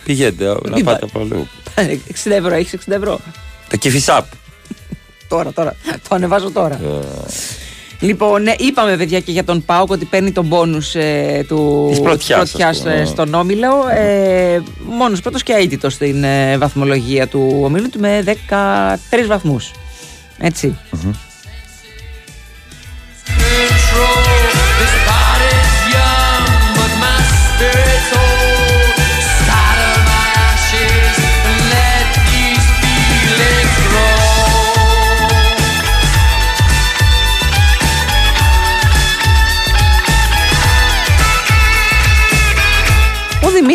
Πηγαίνετε 0.05 0.44
να 0.44 0.74
Μην 0.74 0.85
πάτε 0.85 1.05
από 1.05 1.20
αλλού. 1.20 1.48
60 1.77 2.31
ευρώ, 2.31 2.55
έχεις 2.55 2.79
60 2.87 2.92
ευρώ. 2.92 3.20
Το 3.68 3.77
κυφισάπ. 3.77 4.27
Τώρα, 5.29 5.53
τώρα. 5.53 5.77
Το 6.09 6.14
ανεβάζω 6.14 6.50
τώρα. 6.50 6.81
Ε, 8.00 8.07
Λοιπόν, 8.07 8.42
ναι, 8.42 8.54
είπαμε 8.59 8.96
παιδιά 8.96 9.20
και 9.20 9.33
για 9.33 9.44
τον 9.44 9.64
Πάοκ 9.64 9.90
ότι 9.90 10.04
παίρνει 10.04 10.33
τον 10.33 10.48
πόνους 10.48 10.94
ε, 10.94 11.44
του 11.48 11.87
Της 11.90 12.00
πρωτιάς, 12.00 12.40
της 12.40 12.50
πρωτιάς, 12.50 12.76
ας 12.76 12.83
πούμε, 12.83 12.94
ε, 12.94 12.98
ναι. 12.98 13.04
στον 13.04 13.35
Όμιλο. 13.35 13.88
Ε, 13.94 14.62
μόνος 14.88 15.20
πρώτος 15.20 15.42
και 15.42 15.52
αίτητος 15.52 15.92
στην 15.92 16.24
ε, 16.24 16.59
βαθμολογία 16.59 17.28
του 17.28 17.61
Ομίλου 17.62 17.90
του 17.90 18.00
με 18.00 18.24
13 18.48 19.26
βαθμούς. 19.26 19.70
Έτσι. 20.38 20.78
This 23.26 24.23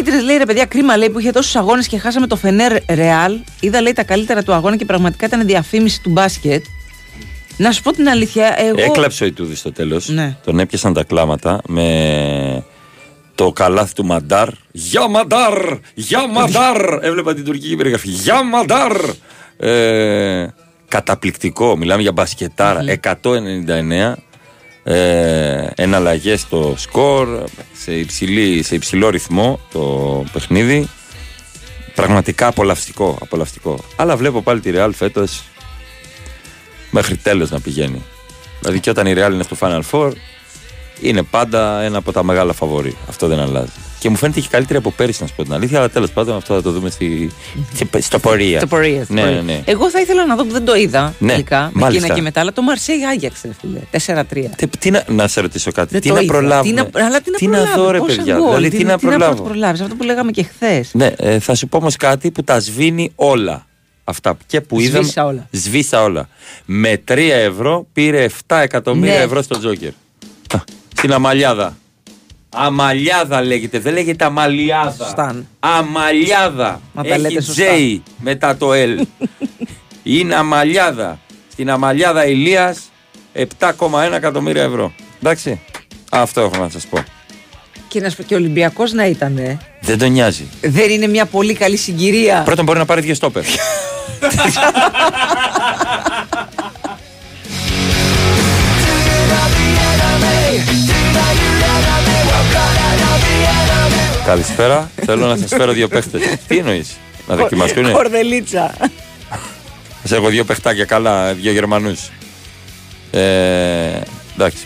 Δημήτρη 0.10 0.28
λέει 0.28 0.38
ρε 0.38 0.46
παιδιά, 0.46 0.66
κρίμα 0.66 0.98
λέει 0.98 1.10
που 1.10 1.20
είχε 1.20 1.32
τόσους 1.32 1.56
αγώνες 1.56 1.88
και 1.88 1.98
χάσαμε 1.98 2.28
το 2.28 2.36
Φενέρ 2.36 2.74
Ρεάλ. 2.90 3.38
Είδα 3.60 3.82
λέει 3.82 3.94
τα 3.94 4.04
καλύτερα 4.04 4.44
του 4.44 4.54
αγώνα 4.54 4.76
και 4.76 4.86
πραγματικά 4.86 5.26
ήταν 5.26 5.46
διαφήμιση 5.46 6.02
του 6.02 6.10
μπάσκετ. 6.10 6.66
Να 7.58 7.72
σου 7.72 7.82
πω 7.82 7.92
την 7.92 8.10
αλήθεια, 8.10 8.56
εγώ. 8.58 8.84
Έκλαψε 8.84 9.24
ο 9.24 9.28
Ιτούδης 9.28 9.60
στο 9.60 9.72
τέλος. 9.72 10.10
Ναι. 10.10 10.38
Τον 10.46 10.60
έπιασαν 10.60 10.94
τα 10.94 11.04
κλάματα 11.04 11.62
με 11.68 12.64
το 13.36 13.52
καλάθι 13.52 13.94
του 13.94 14.06
Μαντάρ. 14.06 14.50
Γεια 14.72 15.08
Μαντάρ! 15.08 15.54
Γεια 15.94 16.28
Μαντάρ! 16.28 16.98
Έβλεπα 17.02 17.34
την 17.34 17.46
τουρκική 17.46 17.76
περιγραφή. 17.76 18.10
Γεια 18.10 18.44
Μαντάρ! 18.44 18.92
Ε, 19.58 20.48
καταπληκτικό. 20.88 21.78
Μιλάμε 21.78 22.02
για 22.02 22.12
μπασκετάρα. 22.12 22.84
199. 23.22 24.14
Ε, 24.92 25.68
εναλλαγές 25.76 26.40
στο 26.40 26.74
σκορ. 26.78 27.44
Σε, 27.74 27.94
υψηλή, 27.94 28.64
σε 28.64 28.76
υψηλό 28.76 29.10
ρυθμό 29.10 29.60
το 29.72 30.24
παιχνίδι. 30.32 30.90
Πραγματικά 31.96 32.48
απολαυστικό, 32.48 33.18
απολαυστικό. 33.22 33.80
Αλλά 33.96 34.18
βλέπω 34.18 34.42
πάλι 34.42 34.60
τη 34.60 34.72
Real 34.74 34.90
φέτος 34.94 35.44
μέχρι 36.92 37.18
τέλος 37.18 37.50
να 37.50 37.60
πηγαίνει. 37.60 38.04
Δηλαδή 38.60 38.80
και 38.80 38.90
όταν 38.90 39.08
η 39.08 39.14
Real 39.18 39.30
είναι 39.34 39.44
στο 39.44 39.58
Final 39.60 39.82
Four 39.92 40.12
είναι 41.02 41.24
πάντα 41.24 41.82
ένα 41.82 41.98
από 41.98 42.12
τα 42.12 42.24
μεγάλα 42.24 42.54
φαβορή. 42.54 42.96
Αυτό 43.10 43.28
δεν 43.28 43.40
αλλάζει. 43.40 43.72
Και 44.00 44.10
μου 44.10 44.16
φαίνεται 44.16 44.40
έχει 44.40 44.50
καλύτερη 44.50 44.78
από 44.80 44.92
πέρυσι, 44.92 45.22
να 45.22 45.28
σου 45.28 45.34
πω 45.36 45.44
την 45.44 45.54
αλήθεια, 45.54 45.78
αλλά 45.78 45.90
τέλος 45.90 46.12
πάντων 46.12 46.36
αυτό 46.36 46.54
θα 46.54 46.62
το 46.62 46.72
δούμε 46.72 46.90
στη, 46.90 47.32
στη- 47.74 48.02
στο 48.02 48.20
πορεία. 48.20 48.60
Το 48.60 48.68
πορεία. 48.68 49.04
στο 49.04 49.14
Ναι, 49.14 49.22
πορεία. 49.22 49.36
ναι, 49.42 49.52
ναι. 49.52 49.62
Εγώ 49.66 49.90
θα 49.90 50.00
ήθελα 50.02 50.26
να 50.26 50.36
δω 50.36 50.46
που 50.46 50.52
δεν 50.52 50.66
το 50.66 50.76
είδα 50.76 51.14
Ναι, 51.20 51.32
τελικά. 51.32 51.70
Με 51.74 51.82
μάλιστα. 51.82 52.04
Κίνα 52.04 52.16
και 52.16 52.22
μετά, 52.22 52.40
αλλά 52.40 52.54
το 52.54 52.62
Μαρσέη 52.62 53.04
Άγιαξ, 53.06 53.42
ρε 53.44 53.52
φίλε. 53.62 53.80
4-3. 54.24 54.50
Τι, 54.56 54.68
τι 54.68 54.92
να, 54.92 55.04
να 55.08 55.28
σε 55.28 55.42
ρωτήσω 55.42 55.72
κάτι, 55.72 55.90
Δεν 55.92 56.02
τι 56.02 56.08
το 56.08 56.14
να 56.14 56.22
είδα. 56.22 56.32
προλάβουμε; 56.34 56.84
Τι 56.84 56.90
να, 57.00 57.06
αλλά 57.06 57.22
τι 57.22 57.48
να, 57.48 57.58
να 57.58 57.64
προλάβω, 57.64 57.84
δω, 57.84 57.92
ρε 57.92 57.98
πόσα 57.98 58.16
παιδιά. 58.16 58.36
γκολ, 58.36 58.46
δηλαδή, 58.56 58.70
τι 58.78 58.84
να 58.84 58.98
προλάβω. 58.98 59.44
προλάβεις, 59.44 59.82
αυτό 59.82 59.96
που 59.96 60.04
λέγαμε 60.04 60.32
και 60.32 60.44
χθες. 60.44 60.90
Ναι, 60.94 61.12
ε, 61.18 61.40
θα 61.40 61.56
σου 61.56 61.68
πω 61.68 61.78
όμως 61.78 61.96
κάτι 61.96 62.32
που 62.32 62.44
τα 62.44 62.60
σβήνει 62.60 63.12
όλα. 63.16 63.66
Αυτά 64.04 64.38
και 64.46 64.62
που 64.62 64.80
είδαμε. 64.80 65.04
Σβήσα 65.04 65.26
όλα. 65.26 65.48
Σβήσα 65.52 66.04
όλα. 66.04 66.28
Με 66.66 67.02
3 67.08 67.18
ευρώ 67.34 67.88
πήρε 67.94 68.24
7 68.48 68.58
εκατομμύρια 68.62 69.18
Ναι. 69.18 69.24
ευρώ 69.24 69.42
στο 69.42 69.60
Τζόκερ. 69.60 69.92
Α, 71.00 71.02
Στην 71.02 71.14
Αμαλιάδα. 71.14 71.78
Αμαλιάδα 72.50 73.42
λέγεται, 73.42 73.80
δεν 73.80 73.94
λέγεται 73.94 74.26
Αμαλιάδα. 74.26 74.96
Σωστά. 75.06 75.36
Αμαλιάδα. 75.60 76.82
Μα 76.94 77.04
τα 77.04 77.10
Έχει 77.10 77.20
λέτε 77.22 77.42
σωστά. 77.42 77.64
J 77.78 78.00
μετά 78.18 78.58
το 78.58 78.70
L. 78.74 79.02
Είναι 80.04 80.36
Αμαλιάδα. 80.36 81.20
Στην 81.52 81.70
Αμαλιάδα 81.72 82.26
Ηλίας 82.26 82.80
7,1 83.36 83.46
εκατομμύρια 84.14 84.64
ευρώ. 84.64 84.94
Εντάξει. 85.22 85.62
Αυτό 86.12 86.42
έχω 86.42 86.58
να 86.64 86.70
σας 86.70 86.86
πω. 86.86 87.04
Και 87.88 88.00
να 88.02 88.10
σου 88.10 88.16
πω 88.16 88.24
και 88.24 88.34
ο 88.34 88.38
Ολυμπιακός 88.38 88.92
να 88.92 89.06
ήταν. 89.06 89.38
ε. 89.38 89.58
Δεν 89.82 89.98
τον 89.98 90.12
νοιάζει. 90.12 90.48
Δεν 90.62 90.90
είναι 90.90 91.08
μια 91.08 91.26
πολύ 91.26 91.54
καλή 91.54 91.78
συγκυρία. 91.78 92.42
Πρώτον 92.46 92.66
μπορεί 92.66 92.78
να 92.80 92.86
πάρει 92.86 93.02
δύο 93.02 93.14
στόπερ. 93.14 93.44
Καλησπέρα. 104.26 104.92
Θέλω 105.06 105.26
να 105.28 105.38
σας 105.38 105.50
φέρω 105.50 105.72
δύο 105.72 105.88
παίχτες. 105.88 106.22
Τι 106.48 106.58
εννοείς, 106.58 106.98
Να 107.28 107.36
δοκιμαστούν; 107.36 107.92
Κορδελίτσα. 107.92 108.74
Σα 110.04 110.16
έχω 110.16 110.28
δύο 110.30 110.44
παιχτάκια 110.44 110.86
καλά, 110.86 111.34
δύο 111.34 111.52
Γερμανούς. 111.52 112.10
Ε, 113.12 113.22
εντάξει. 114.34 114.64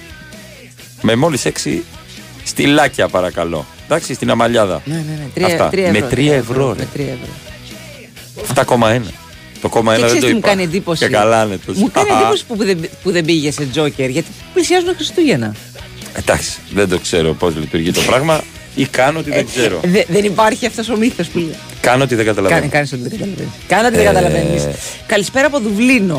Με 1.02 1.16
μόλις 1.16 1.46
έξι 1.46 1.84
στυλάκια 2.44 3.08
παρακαλώ. 3.08 3.66
Εντάξει, 3.86 4.14
στην 4.14 4.30
αμαλιάδα. 4.30 4.82
Ναι, 4.86 4.96
ναι, 4.96 5.02
ναι. 5.02 5.28
Τρία, 5.34 5.46
Αυτά. 5.46 5.70
τρία 5.70 5.92
Με 5.92 5.98
ευρώ, 5.98 6.10
τρία 6.10 6.36
ευρώ, 6.36 6.74
ρε. 6.74 6.80
Με 6.80 6.88
τρία 6.94 7.12
ευρώ. 7.12 7.30
7,1. 8.78 9.02
Το 9.62 9.70
κόμμα 9.70 9.96
Και 9.96 10.00
ένα 10.00 10.08
δεν 10.08 10.18
ξέρεις 10.18 10.22
το 10.22 10.28
τι 10.28 10.32
μου 10.34 10.38
είπα. 10.38 10.48
κάνει 10.48 10.64
εντύπωση; 10.64 11.06
Και 11.06 11.12
καλά 11.12 11.44
είναι 11.44 11.60
το 11.66 11.74
Μου 11.76 11.92
κάνει 11.92 12.10
εντύπωση 12.10 12.46
που 12.46 12.56
δεν, 12.56 12.90
που 13.04 13.12
δεν 13.12 13.26
πήγε 13.26 13.52
σε 13.52 13.66
Τζόκερ 13.66 14.10
γιατί 14.10 14.28
πλησιάζουν 14.54 14.96
Χριστούγεννα. 14.96 15.56
Εντάξει, 16.14 16.58
δεν 16.74 16.90
το 16.90 17.00
ξέρω 17.00 17.34
πώς 17.34 17.56
λειτουργεί 17.56 17.92
το 17.92 18.02
πράγμα 18.02 18.44
ή 18.76 18.86
κάνω 18.86 19.20
ότι 19.20 19.30
δεν 19.30 19.46
ξέρω. 19.46 19.80
Ε, 19.84 19.88
δε- 19.88 20.04
δεν 20.08 20.24
υπάρχει 20.24 20.66
αυτός 20.66 20.90
ο 20.90 20.96
μύθος 20.98 21.28
που 21.28 21.38
λέει. 21.38 21.56
Κάνω 21.82 22.04
ότι 22.04 22.16
δεν 22.16 22.26
καταλαβαίνω. 22.26 22.60
Κάνει, 22.60 22.72
κάνεις 22.72 22.92
ότι 22.94 23.02
δεν 23.02 23.12
καταλαβαίνεις. 23.12 23.52
Κάνε 23.68 23.88
ότι 23.88 23.96
δεν 23.96 24.06
Ε, 24.06 24.08
καταλαβαίνεις. 24.08 24.68
Καλησπέρα 25.06 25.48
από 25.48 25.60
Δουβλίνο. 25.60 26.16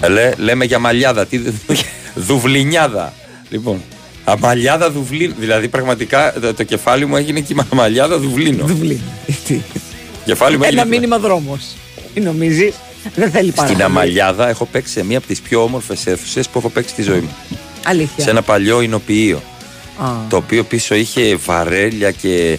Α, 0.00 0.06
Ε, 0.06 0.08
Λέ, 0.08 0.30
λέμε 0.36 0.64
για 0.64 0.78
μαλλιάδα. 0.78 1.26
Τι, 1.26 1.40
δουβλινιάδα. 2.28 3.12
Λοιπόν, 3.50 3.82
αμαλιάδα 4.24 4.90
δουβλίνο. 4.90 5.34
Δηλαδή 5.38 5.68
πραγματικά 5.68 6.32
το, 6.40 6.54
το 6.54 6.62
κεφάλι 6.62 7.06
μου 7.06 7.16
έγινε 7.16 7.40
και 7.40 7.52
η 7.52 7.56
μαλλιάδα 7.74 8.18
δουβλίνο. 8.18 8.64
Δουβλίνο. 8.66 9.00
κεφάλι 10.24 10.56
μου 10.58 10.64
έγινε. 10.64 10.80
Ένα 10.80 10.90
μήνυμα 10.90 11.18
δρόμος. 11.18 11.64
Τι 12.14 12.20
νομίζεις; 12.20 12.74
Δεν 13.14 13.30
θέλει 13.30 13.50
πάρα 13.50 13.66
Στην 13.68 13.78
πολύ. 13.82 13.88
Αμαλιάδα 13.98 14.48
έχω 14.48 14.64
παίξει 14.72 14.92
σε 14.92 15.04
μία 15.04 15.18
από 15.18 15.26
τις 15.26 15.40
πιο 15.40 15.62
όμορφες 15.62 16.06
αίθουσες 16.06 16.48
που 16.48 16.58
έχω 16.58 16.68
παίξει 16.68 16.90
στη 16.92 17.02
ζωή 17.02 17.20
μου. 17.20 17.30
Αλήθεια. 17.88 18.24
Σε 18.24 18.30
ένα 18.30 18.42
παλιό 18.42 18.80
εινοποιείο. 18.80 19.42
Α. 19.98 20.06
Το 20.28 20.36
οποίο 20.36 20.64
πίσω 20.64 20.94
είχε 20.94 21.36
βαρέλια 21.44 22.10
και. 22.10 22.58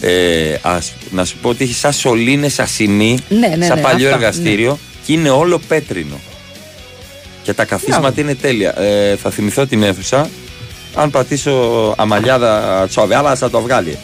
Ε, 0.00 0.54
ας, 0.62 0.92
να 1.10 1.24
σου 1.24 1.36
πω 1.42 1.48
ότι 1.48 1.64
είχε 1.64 1.74
σαν 1.74 1.92
σωλήνες 1.92 2.58
ασημί, 2.58 3.18
Ναι, 3.28 3.46
ναι, 3.56 3.66
σαν 3.66 3.76
ναι, 3.76 3.82
παλιό 3.82 4.06
αυτά, 4.06 4.18
εργαστήριο 4.18 4.78
και 5.06 5.12
είναι 5.12 5.30
όλο 5.30 5.60
πέτρινο. 5.68 6.20
Και 7.42 7.52
τα 7.52 7.64
καθίσματα 7.64 8.00
Μπράβο. 8.00 8.20
είναι 8.20 8.34
τέλεια. 8.34 8.78
Ε, 8.80 9.16
θα 9.16 9.30
θυμηθώ 9.30 9.66
την 9.66 9.82
αίθουσα. 9.82 10.28
Αν 10.94 11.10
πατήσω 11.10 11.94
αμαλιάδα 11.98 12.86
τσόβε, 12.88 13.16
αλλά 13.16 13.36
θα 13.36 13.50
το 13.50 13.60
βγάλει. 13.60 13.98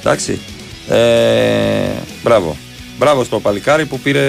Εντάξει. 0.00 0.38
Ε, 0.88 0.96
μπράβο. 2.22 2.56
Μπράβο 2.98 3.24
στο 3.24 3.40
παλικάρι 3.40 3.86
που 3.86 3.98
πήρε, 4.00 4.20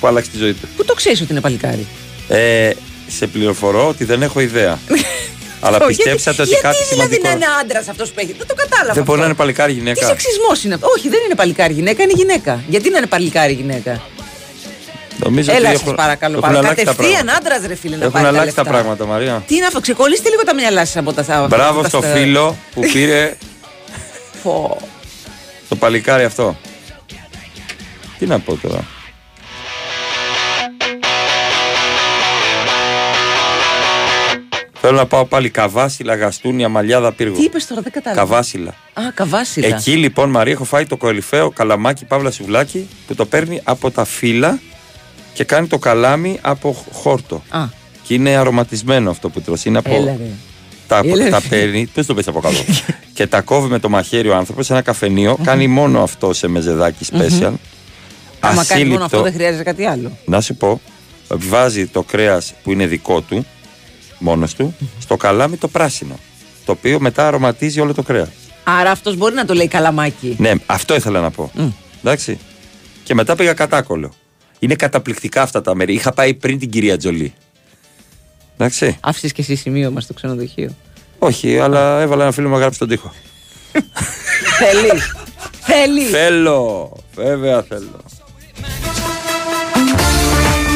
που 0.00 0.06
άλλαξε 0.06 0.30
τη 0.30 0.36
ζωή 0.38 0.52
του. 0.52 0.68
Πού 0.76 0.84
το 0.84 0.94
ξέρεις 0.94 1.20
ότι 1.20 1.32
είναι 1.32 1.40
παλικάρι; 1.40 1.86
Ε, 2.28 2.70
σε 3.08 3.26
πληροφορώ 3.26 3.88
ότι 3.88 4.04
δεν 4.04 4.22
έχω 4.22 4.40
ιδέα. 4.40 4.78
Αλλά 5.66 5.76
Ω, 5.82 5.86
πιστέψατε 5.86 6.40
ότι 6.42 6.48
γιατί, 6.50 6.62
κάτι 6.64 6.76
γιατί 6.76 6.94
δηλαδή 6.94 7.14
σημαντικό. 7.14 7.28
να 7.28 7.34
είναι 7.34 7.60
άντρας 7.60 7.88
αυτός 7.88 8.08
που 8.10 8.20
έχει. 8.20 8.32
Δεν 8.38 8.46
το 8.46 8.54
κατάλαβα. 8.54 8.92
Δεν 8.92 9.02
μπορεί 9.04 9.18
να 9.18 9.24
είναι 9.24 9.32
αυτό. 9.32 9.42
παλικάρι 9.42 9.72
Τι 9.72 9.78
γυναίκα. 9.78 10.06
σεξισμός 10.06 10.64
είναι 10.64 10.74
αυτό; 10.74 10.86
Όχι, 10.96 11.08
δεν 11.08 11.20
είναι 11.24 11.34
παλικάρι 11.34 11.72
γυναίκα, 11.72 12.02
είναι 12.02 12.12
γυναίκα. 12.16 12.62
Γιατί 12.68 12.90
να 12.90 12.98
είναι 12.98 13.06
παλικάρι 13.06 13.52
γυναίκα; 13.52 14.02
Νομίζω 15.24 15.50
Έλα 15.52 15.60
ότι 15.60 15.72
σας 15.76 15.80
έχουν- 15.82 15.94
παρακαλώ. 15.94 16.36
έχουν 16.38 16.48
Παρα... 16.48 16.58
αλλάξει 16.58 16.84
τα 16.84 16.90
Κατευθείαν 16.90 17.24
πράγματα. 17.24 17.46
άντρας 17.54 17.66
ρε 17.68 17.74
φίλε 17.74 17.96
να 17.96 18.00
Έχουν 18.00 18.12
πάρει 18.12 18.24
τα 18.24 18.30
αλλάξει 18.30 18.54
τα 18.54 18.62
λεφτά. 18.62 18.76
πράγματα, 18.78 19.06
Μαρία. 19.06 19.42
Τι 19.46 19.54
είναι 19.56 19.66
αυτό, 19.66 19.80
ξεκολλήστε 19.80 20.28
λίγο 20.28 20.42
τα 20.44 20.54
μυαλά 20.54 20.84
σας 20.84 20.96
από 20.96 21.12
τα 21.12 21.24
από 21.28 21.46
Μπράβο 21.46 21.82
τα 21.82 21.88
στο 21.88 21.98
στα- 21.98 22.12
φίλο 22.14 22.56
που 22.74 22.80
πήρε 22.92 23.36
Φω. 24.42 24.76
το 25.68 25.76
παλικάρι 25.76 26.24
αυτό. 26.24 26.56
Τι 28.18 28.26
να 28.26 28.38
πω 28.40 28.56
τώρα. 28.62 28.84
Θέλω 34.86 34.96
να 34.96 35.06
πάω 35.06 35.24
πάλι 35.24 35.50
καβάσιλα, 35.50 36.14
γαστούνια, 36.14 36.68
μαλλιάδα, 36.68 37.12
πύργο. 37.12 37.36
Τι 37.36 37.42
είπες 37.42 37.66
τώρα, 37.66 37.80
δεν 37.80 37.92
κατάλαβα. 37.92 38.20
Καβάσιλα. 38.22 38.70
Α, 38.92 39.02
καβάσιλα. 39.14 39.66
Εκεί 39.66 39.96
λοιπόν, 39.96 40.30
Μαρία, 40.30 40.52
έχω 40.52 40.64
φάει 40.64 40.86
το 40.86 40.96
κορυφαίο 40.96 41.50
καλαμάκι 41.50 42.04
παύλα 42.04 42.30
σουβλάκι 42.30 42.88
που 43.06 43.14
το 43.14 43.26
παίρνει 43.26 43.60
από 43.64 43.90
τα 43.90 44.04
φύλλα 44.04 44.60
και 45.32 45.44
κάνει 45.44 45.66
το 45.66 45.78
καλάμι 45.78 46.38
από 46.40 46.84
χόρτο. 46.92 47.42
Α, 47.48 47.64
Και 48.02 48.14
είναι 48.14 48.36
αρωματισμένο 48.36 49.10
αυτό 49.10 49.28
που 49.28 49.40
τρως. 49.40 49.64
Είναι 49.64 49.78
από. 49.78 49.94
έλα 49.94 50.16
ρε. 50.16 50.28
τα, 50.86 51.00
Έλα, 51.04 51.28
τα 51.30 51.38
ρε. 51.40 51.48
παίρνει, 51.48 51.86
πες 51.94 52.06
το 52.06 52.14
πες 52.14 52.28
από 52.28 52.40
κάτω. 52.40 52.64
και 53.14 53.26
τα 53.26 53.40
κόβει 53.40 53.68
με 53.68 53.78
το 53.78 53.88
μαχαίρι 53.88 54.28
ο 54.28 54.36
άνθρωπος 54.36 54.66
σε 54.66 54.72
ένα 54.72 54.82
καφενείο. 54.82 55.38
Κάνει 55.42 55.66
μόνο 55.66 56.02
αυτό 56.02 56.32
σε 56.32 56.48
μεζεδάκι 56.48 57.06
special. 57.12 57.52
Άμα 58.40 58.64
κάνει 58.64 58.84
μόνο 58.84 59.04
αυτό 59.04 59.16
Ασύλληπτο. 59.16 59.22
δεν 59.22 59.32
χρειάζεται 59.32 59.62
κάτι 59.62 59.84
άλλο. 59.84 60.18
Να 60.24 60.40
σου 60.40 60.54
πω, 60.54 60.80
βάζει 61.28 61.86
το 61.86 62.02
κρέας 62.02 62.54
που 62.62 62.72
είναι 62.72 62.86
δικό 62.86 63.20
του, 63.20 63.46
μόνος 64.18 64.54
του, 64.54 64.74
στο 65.00 65.16
καλάμι 65.16 65.56
το 65.56 65.68
πράσινο. 65.68 66.18
Το 66.64 66.72
οποίο 66.72 67.00
μετά 67.00 67.26
αρωματίζει 67.26 67.80
όλο 67.80 67.94
το 67.94 68.02
κρέας. 68.02 68.28
Άρα 68.64 68.90
αυτός 68.90 69.16
μπορεί 69.16 69.34
να 69.34 69.44
το 69.44 69.54
λέει 69.54 69.68
καλαμάκι. 69.68 70.36
Ναι, 70.38 70.52
αυτό 70.66 70.94
ήθελα 70.94 71.20
να 71.20 71.30
πω. 71.30 71.50
Εντάξει. 71.98 72.38
Και 73.02 73.14
μετά 73.14 73.36
πήγα 73.36 73.52
κατάκολο. 73.52 74.12
Είναι 74.58 74.74
καταπληκτικά 74.74 75.42
αυτά 75.42 75.60
τα 75.60 75.74
μέρη. 75.74 75.94
Είχα 75.94 76.12
πάει 76.12 76.34
πριν 76.34 76.58
την 76.58 76.70
κυρία 76.70 76.96
Τζολί. 76.96 77.34
Εντάξει. 78.54 78.96
Άφησες 79.00 79.32
και 79.32 79.42
εσύ 79.42 79.54
σημείωμα 79.54 80.00
στο 80.00 80.12
ξενοδοχείο. 80.12 80.74
Όχι, 81.18 81.58
αλλά 81.58 82.00
έβαλα 82.00 82.22
ένα 82.22 82.32
φίλο 82.32 82.48
μου 82.48 82.54
να 82.54 82.60
γράψει 82.60 82.78
τον 82.78 82.88
τοίχο. 82.88 83.12
Θέλεις. 84.58 85.16
Θέλεις. 85.66 86.10
Θέλω. 86.10 86.92
Βέβαια 87.14 87.62
θέλω. 87.62 88.00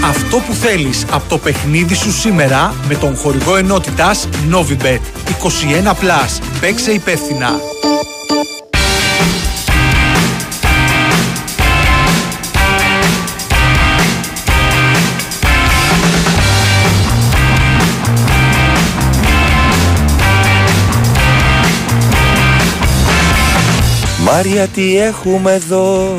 Αυτό 0.08 0.36
που 0.36 0.52
θέλεις 0.52 1.04
από 1.10 1.28
το 1.28 1.38
παιχνίδι 1.38 1.94
σου 1.94 2.12
σήμερα 2.12 2.74
με 2.88 2.94
τον 2.94 3.16
χορηγό 3.16 3.56
ενότητας 3.56 4.28
Novibet 4.52 5.00
21+. 5.42 6.40
Παίξε 6.60 6.90
υπεύθυνα. 6.90 7.50
Μάρια, 24.18 24.66
τι 24.66 24.98
έχουμε 24.98 25.52
εδώ; 25.52 26.16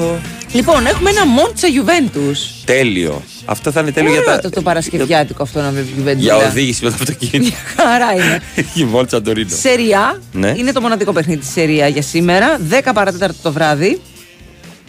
Λοιπόν, 0.52 0.86
έχουμε 0.86 1.10
ένα 1.10 1.25
Μόντσα 1.25 1.67
Juventus. 1.67 2.38
Τέλειο. 2.65 3.21
Αυτό 3.52 3.72
θα 3.72 3.80
είναι 3.80 3.92
τέλειο 3.92 4.12
Ωραίο 4.12 4.24
για 4.24 4.34
τα. 4.34 4.42
το, 4.42 4.50
το 4.50 4.62
Παρασκευιάτικο 4.62 5.44
αυτό 5.44 5.62
να 5.62 5.70
βλέπει 5.70 5.88
Juventus. 5.98 6.04
Για 6.04 6.14
δηλαδή. 6.16 6.46
οδήγηση 6.46 6.84
με 6.84 6.90
το 6.90 6.96
αυτοκίνητο. 7.00 7.56
Χαρά 7.76 8.14
είναι. 8.14 8.42
Η 8.82 8.86
Βόλτσα 8.86 9.22
Ντορίνο. 9.22 9.50
Σεριά. 9.60 10.22
Ναι. 10.32 10.54
Είναι 10.58 10.72
το 10.72 10.82
μοναδικό 10.82 11.12
παιχνίδι 11.12 11.40
της 11.40 11.50
Σεριά 11.50 11.88
για 11.88 12.02
σήμερα. 12.02 12.60
10 12.70 12.92
παρατέταρτο 12.94 13.38
το 13.44 13.52
βράδυ. 13.52 14.02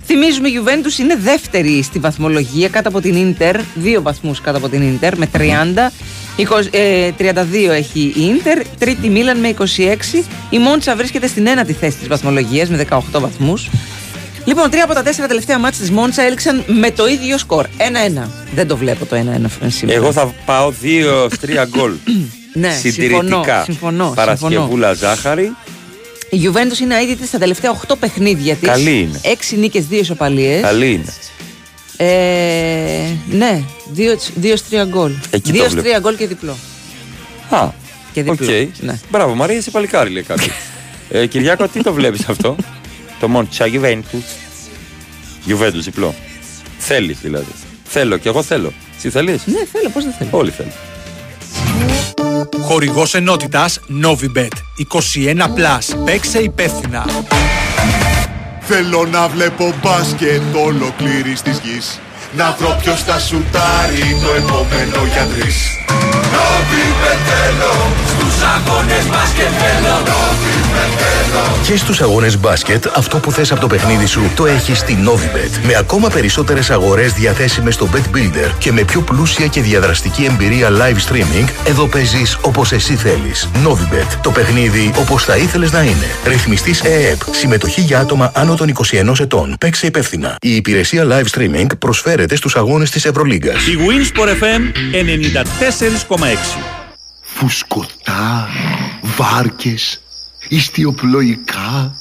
Θυμίζουμε 0.07 0.49
η 0.49 0.53
Juventus 0.59 0.99
είναι 0.99 1.16
δεύτερη 1.16 1.83
στη 1.83 1.99
βαθμολογία 1.99 2.68
κάτω 2.68 2.88
από 2.88 3.01
την 3.01 3.14
Ίντερ. 3.14 3.57
Δύο 3.75 4.03
βαθμούς 4.03 4.40
κάτω 4.40 4.59
από 4.59 4.68
την 4.68 4.83
Ίντερ 4.83 5.18
με 5.18 5.29
30. 5.33 5.92
20, 6.37 6.44
ε, 6.70 7.11
32 7.18 7.70
έχει 7.70 8.01
η 8.01 8.25
Ίντερ. 8.25 8.62
Τρίτη 8.79 9.09
Μίλαν 9.09 9.38
με 9.38 9.49
26. 9.49 10.25
Η 10.51 10.59
Μόντσα 10.59 10.96
βρίσκεται 10.96 11.27
στην 11.27 11.46
ένατη 11.46 11.73
θέση 11.73 11.96
της 11.96 12.09
βαθμολογίας 12.09 12.68
με 12.68 12.77
18 12.77 13.20
βαθμούς. 13.20 13.68
Λοιπόν, 14.50 14.70
τρία 14.70 14.84
από 14.84 14.94
τα 14.94 15.02
τέσσερα 15.02 15.26
τελευταία 15.26 15.58
μάτια 15.58 15.80
της 15.80 15.90
Μόντσα 15.90 16.22
έληξαν 16.22 16.64
με 16.66 16.90
το 16.90 17.06
ίδιο 17.08 17.38
σκορ. 17.38 17.66
1-1. 18.24 18.28
Δεν 18.54 18.66
το 18.66 18.76
βλέπω 18.76 19.04
το 19.06 19.16
1-1 19.16 19.66
σήμερα. 19.66 19.98
Εγώ 19.98 20.12
θα 20.12 20.34
πάω 20.44 20.72
2-3 20.82 21.66
γκολ. 21.68 21.92
Ναι, 22.52 22.70
Συντηρητικά. 22.80 23.18
συμφωνώ, 23.20 23.64
συμφωνώ, 23.64 24.12
Παρασκευούλα 24.14 24.92
ζάχαρη. 24.92 25.52
Η 26.30 26.40
Juventus 26.44 26.78
είναι 26.80 26.96
αήττητη 26.96 27.26
στα 27.26 27.38
τελευταία 27.38 27.80
8 27.88 27.94
παιχνίδια 28.00 28.54
της. 28.54 28.68
Καλή 28.68 29.00
είναι. 29.00 29.20
6 29.52 29.56
νίκες, 29.58 29.84
2 29.90 29.92
ισοπαλίες. 30.00 30.60
Καλή 30.60 30.92
είναι. 30.92 31.04
Ε, 31.96 33.06
ναι, 33.30 33.62
2-3 33.96 34.86
γκολ. 34.88 35.12
Εκεί 35.30 35.52
το 35.52 35.64
2-3 35.64 35.68
βλέπω. 35.68 36.00
γκολ 36.00 36.16
και 36.16 36.26
διπλό. 36.26 36.56
Α, 37.50 37.68
Και 38.12 38.22
διπλό. 38.22 38.46
οκ. 38.46 38.80
Ναι. 38.80 38.98
Μπράβο, 39.10 39.34
Μαρία, 39.34 39.56
είσαι 39.56 39.70
παλικάρι, 39.70 40.10
λέει 40.10 40.22
κάποιος. 40.22 40.50
ε, 41.10 41.26
Κυριάκο, 41.26 41.68
τι 41.68 41.82
το 41.82 41.92
βλέπεις 41.92 42.28
αυτό; 42.28 42.56
το 43.20 43.28
Μόντσα 43.28 43.66
Juventus. 43.72 44.24
Juventus, 45.46 45.80
διπλό. 45.83 46.14
Θέλεις 46.78 47.18
δηλαδή. 47.20 47.52
Θέλω 47.85 48.16
και 48.16 48.28
εγώ 48.28 48.42
θέλω. 48.42 48.72
Εσύ 48.96 49.11
θέλεις; 49.11 49.46
Ναι, 49.46 49.64
θέλω, 49.72 49.88
πώς 49.90 50.04
δεν 50.04 50.12
θέλω. 50.18 50.30
Όλοι 50.33 50.50
θέλουν. 50.50 50.72
Χορηγός 52.61 53.14
ενότητας 53.14 53.80
Novibet 54.04 54.52
21+. 54.76 56.04
Παίξε 56.04 56.38
υπεύθυνα. 56.38 57.06
Θέλω 58.61 59.06
να 59.11 59.28
βλέπω 59.28 59.74
μπάσκετ 59.83 60.42
ολοκλήρη 60.54 61.33
της 61.44 61.61
γης. 61.64 62.00
Να 62.37 62.56
βρω 62.59 62.78
ποιος 62.83 63.02
θα 63.02 63.18
σουτάρει 63.18 64.16
το 64.24 64.30
επόμενο 64.37 65.06
για 65.12 65.26
τρεις. 65.26 65.56
Στους 68.06 68.19
αγώνες 68.42 69.07
μπάσκετ 69.11 69.46
θέλω 69.59 70.03
Και 71.66 71.76
στους 71.76 72.00
αγώνες 72.00 72.38
μπάσκετ, 72.38 72.87
αυτό 72.96 73.16
που 73.18 73.33
θες 73.33 73.53
από 73.53 73.61
το 73.61 73.66
παιχνίδι 73.66 74.07
σου 74.07 74.31
το 74.37 74.46
έχεις 74.46 74.79
στη 74.79 74.98
Novibet. 75.07 75.66
Με 75.66 75.76
ακόμα 75.76 76.09
περισσότερες 76.09 76.70
αγορές 76.70 77.12
διαθέσιμες 77.12 77.74
στο 77.74 77.88
Bet 77.92 78.16
Builder 78.16 78.50
και 78.59 78.72
με 78.72 78.83
πιο 78.83 79.00
πλούσια 79.00 79.46
και 79.46 79.61
διαδραστική 79.61 80.24
εμπειρία 80.24 80.68
live 80.70 81.12
streaming, 81.12 81.48
εδώ 81.64 81.87
παίζεις 81.87 82.38
όπως 82.40 82.72
εσύ 82.72 82.94
θέλεις. 82.94 83.48
Novibet. 83.66 84.18
Το 84.22 84.31
παιχνίδι 84.31 84.92
όπως 84.98 85.24
θα 85.24 85.37
ήθελες 85.37 85.72
να 85.72 85.83
είναι. 85.83 86.07
Ρυθμιστής 86.24 86.81
ΕΕΠ. 86.81 87.20
Συμμετοχή 87.31 87.81
για 87.81 87.98
άτομα 87.98 88.31
άνω 88.35 88.55
των 88.55 88.68
21 88.68 89.20
ετών. 89.20 89.57
Παίξε 89.61 89.87
υπεύθυνα. 89.87 90.37
Η 90.40 90.55
υπηρεσία 90.57 91.07
live 91.11 91.38
streaming 91.38 91.66
προσφέρεται 91.79 92.37
στους 92.37 92.57
αγώνες 92.57 92.90
της 92.90 93.05
Ευρωλίγκας. 93.05 93.66
Η 93.66 93.79
Winsport 93.79 94.29
FM 94.29 94.62
94,6. 94.92 96.80
Φουσκωτά, 97.40 98.48
βάρκες, 99.03 100.00
ιστιοπλοϊκά, 100.48 101.96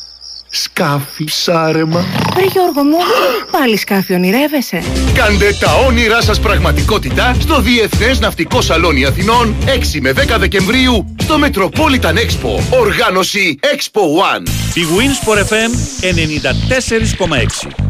σκάφη, 0.50 1.24
ψάρεμα. 1.24 2.06
Ρε 2.36 2.46
Γιώργο 2.46 2.84
μου, 2.84 2.98
πάλι 3.52 3.78
σκάφη 3.78 4.14
ονειρεύεσαι. 4.14 4.84
Κάντε 5.14 5.54
τα 5.60 5.74
όνειρά 5.88 6.22
σας 6.22 6.40
πραγματικότητα 6.40 7.36
στο 7.40 7.62
Διεθνές 7.62 8.20
Ναυτικό 8.20 8.62
Σαλόνι 8.62 9.06
Αθηνών 9.06 9.56
6 9.96 10.00
με 10.02 10.12
10 10.12 10.40
Δεκεμβρίου 10.40 11.16
στο 11.22 11.36
Metropolitan 11.44 12.14
Expo. 12.14 12.80
Οργάνωση 12.80 13.60
Expo 13.62 14.02
One. 14.36 14.48
Η 14.74 14.82
Winsport 14.98 15.38
FM 15.38 15.72
94,6. 17.68 17.89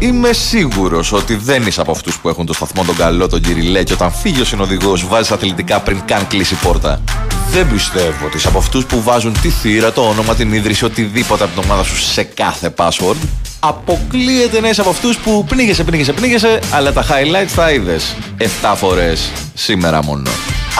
Είμαι 0.00 0.32
σίγουρος 0.32 1.12
ότι 1.12 1.34
δεν 1.34 1.66
είσαι 1.66 1.80
από 1.80 1.90
αυτούς 1.90 2.18
που 2.18 2.28
έχουν 2.28 2.46
το 2.46 2.52
σταθμό 2.52 2.84
τον 2.84 2.96
καλό, 2.96 3.28
τον 3.28 3.40
κυριλέ, 3.40 3.82
και 3.82 3.92
όταν 3.92 4.12
φύγει 4.12 4.40
ο 4.40 4.44
συνοδηγός 4.44 5.06
βάζεις 5.08 5.30
αθλητικά 5.30 5.80
πριν 5.80 6.02
καν 6.04 6.26
κλείσει 6.26 6.54
η 6.54 6.56
πόρτα. 6.56 7.00
Δεν 7.50 7.70
πιστεύω 7.70 8.26
ότι 8.26 8.36
είσαι 8.36 8.48
από 8.48 8.58
αυτούς 8.58 8.86
που 8.86 9.02
βάζουν 9.02 9.40
τη 9.40 9.48
θύρα, 9.48 9.92
το 9.92 10.00
όνομα, 10.00 10.34
την 10.34 10.52
ίδρυση, 10.52 10.84
οτιδήποτε 10.84 11.44
από 11.44 11.60
την 11.60 11.70
ομάδα 11.70 11.82
σου 11.82 11.96
σε 11.96 12.22
κάθε 12.22 12.74
password. 12.76 13.16
Αποκλείεται 13.60 14.60
να 14.60 14.68
είσαι 14.68 14.80
από 14.80 14.90
αυτούς 14.90 15.16
που 15.16 15.44
πνίγεσαι, 15.48 15.84
πνίγεσαι, 15.84 16.12
πνίγεσαι, 16.12 16.60
αλλά 16.72 16.92
τα 16.92 17.04
highlights 17.04 17.52
τα 17.54 17.72
είδες 17.72 18.14
7 18.62 18.74
φορές 18.76 19.30
σήμερα 19.54 20.04
μόνο. 20.04 20.30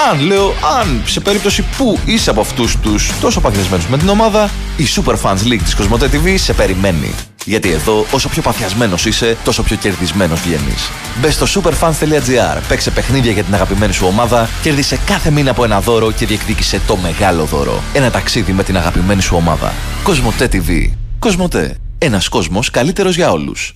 Αν 0.07 0.21
λέω, 0.21 0.55
αν 0.81 1.03
σε 1.07 1.21
περίπτωση 1.21 1.65
που 1.77 1.99
είσαι 2.05 2.31
από 2.31 2.41
αυτούς 2.41 2.77
τους 2.77 3.11
τόσο 3.21 3.41
παθιασμένους 3.41 3.87
με 3.87 3.99
την 3.99 4.09
ομάδα, 4.09 4.51
η 4.77 4.85
Super 4.97 5.15
Fans 5.23 5.53
League 5.53 5.63
της 5.65 5.75
Κοσμοτέ 5.75 6.11
TV 6.13 6.35
σε 6.39 6.53
περιμένει. 6.53 7.15
Γιατί 7.45 7.71
εδώ, 7.71 8.07
όσο 8.11 8.29
πιο 8.29 8.43
παθιασμένος 8.43 9.07
είσαι, 9.07 9.37
τόσο 9.45 9.63
πιο 9.63 9.77
κερδισμένος 9.77 10.41
βγαίνεις. 10.41 10.91
Μπες 11.21 11.35
στο 11.35 11.47
superfans.gr, 11.47 12.61
παίξε 12.69 12.91
παιχνίδια 12.91 13.33
για 13.33 13.43
την 13.43 13.55
αγαπημένη 13.55 13.93
σου 13.93 14.07
ομάδα, 14.07 14.49
κέρδισε 14.63 14.99
κάθε 15.07 15.31
μήνα 15.31 15.51
από 15.51 15.65
ένα 15.65 15.81
δώρο 15.81 16.13
και 16.13 16.27
διεκδίκησε 16.27 16.81
το 16.87 16.97
μεγάλο 16.97 17.45
δώρο. 17.45 17.83
Ένα 17.93 18.11
ταξίδι 18.11 18.53
με 18.53 18.63
την 18.63 18.77
αγαπημένη 18.77 19.23
σου 19.23 19.37
ομάδα. 19.37 19.73
Κοσμοτέ 20.03 20.49
TV. 20.53 20.91
Κοσμοτέ. 21.19 21.77
Ένας 21.99 22.29
κόσμος 22.29 22.71
καλύτερος 22.71 23.17
για 23.17 23.31
όλους. 23.31 23.75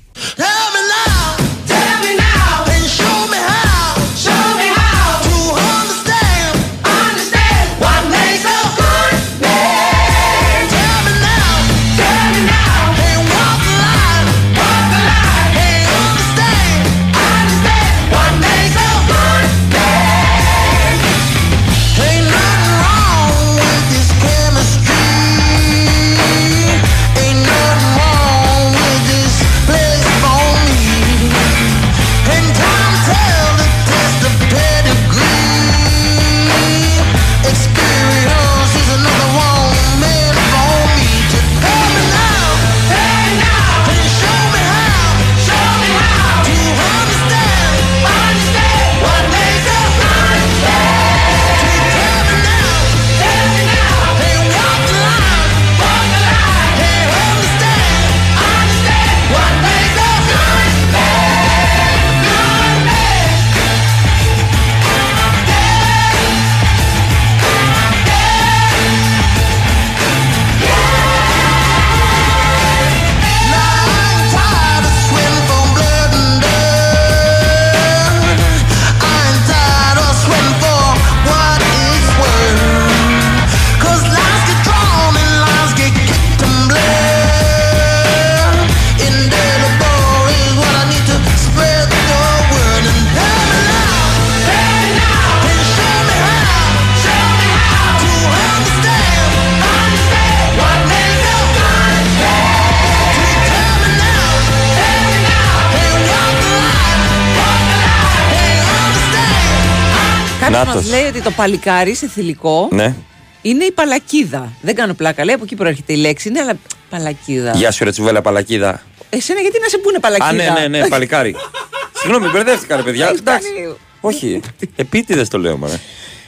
Το 111.25 111.31
παλικάρι 111.31 111.95
σε 111.95 112.09
θηλυκό 112.09 112.69
Ναι. 112.73 112.95
είναι 113.43 113.65
η 113.65 113.73
παλακίδα. 113.73 114.53
Δεν 114.61 114.75
κάνω 114.75 114.95
πλάκα. 114.95 115.25
Λέει 115.25 115.35
από 115.35 115.45
εκεί 115.45 115.55
προέρχεται 115.55 115.93
η 115.93 115.97
λέξη. 115.97 116.29
Είναι 116.29 116.41
αλλά 116.41 116.55
παλακίδα. 116.91 117.53
Γεια 117.55 117.71
σου, 117.71 117.85
ρε 117.85 117.91
τσουβέλα 117.91 118.23
παλακίδα. 118.23 118.83
Εσένα 119.11 119.41
γιατί 119.41 119.59
να 119.61 119.69
σε 119.69 119.79
πούνε 119.79 119.99
παλακίδα. 119.99 120.29
Α, 120.29 120.33
ναι, 120.33 120.67
ναι, 120.69 120.79
ναι, 120.79 120.89
παλικάρι. 120.89 121.35
Συγγνώμη, 122.01 122.29
μπερδεύτηκα, 122.31 122.77
ρε 122.77 122.83
παιδιά. 122.83 123.07
Έχεις 123.07 123.19
Εντάξει. 123.19 123.49
κάνει- 123.55 123.77
Όχι. 124.01 124.41
Επίτηδες 124.77 125.29
το 125.29 125.39
λέω, 125.39 125.57
μωρέ. 125.57 125.79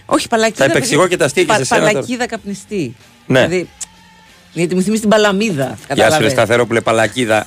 Όχι, 0.06 0.28
παλακίδα. 0.28 0.64
Θα 0.64 0.70
επεξηγώ 0.70 1.00
παιδί. 1.00 1.10
και 1.12 1.16
τα 1.16 1.24
αστεία 1.24 1.42
και 1.42 1.48
Πα- 1.48 1.56
σε 1.56 1.64
σένα 1.64 1.80
τώρα. 1.80 1.92
Παλακίδα 1.92 2.26
καπνιστή. 2.26 2.96
Ναι. 3.26 3.38
Δηλαδή, 3.46 3.68
γιατί 4.52 4.74
μου 4.74 4.82
θυμίζει 4.82 5.00
την 5.00 5.10
παλαμίδα. 5.10 5.64
Γεια 5.64 5.76
σου, 5.76 5.84
ρε 5.88 5.94
Κατάλαβες. 5.94 6.32
Σταθερόπουλε, 6.32 6.80
παλακίδα. 6.80 7.46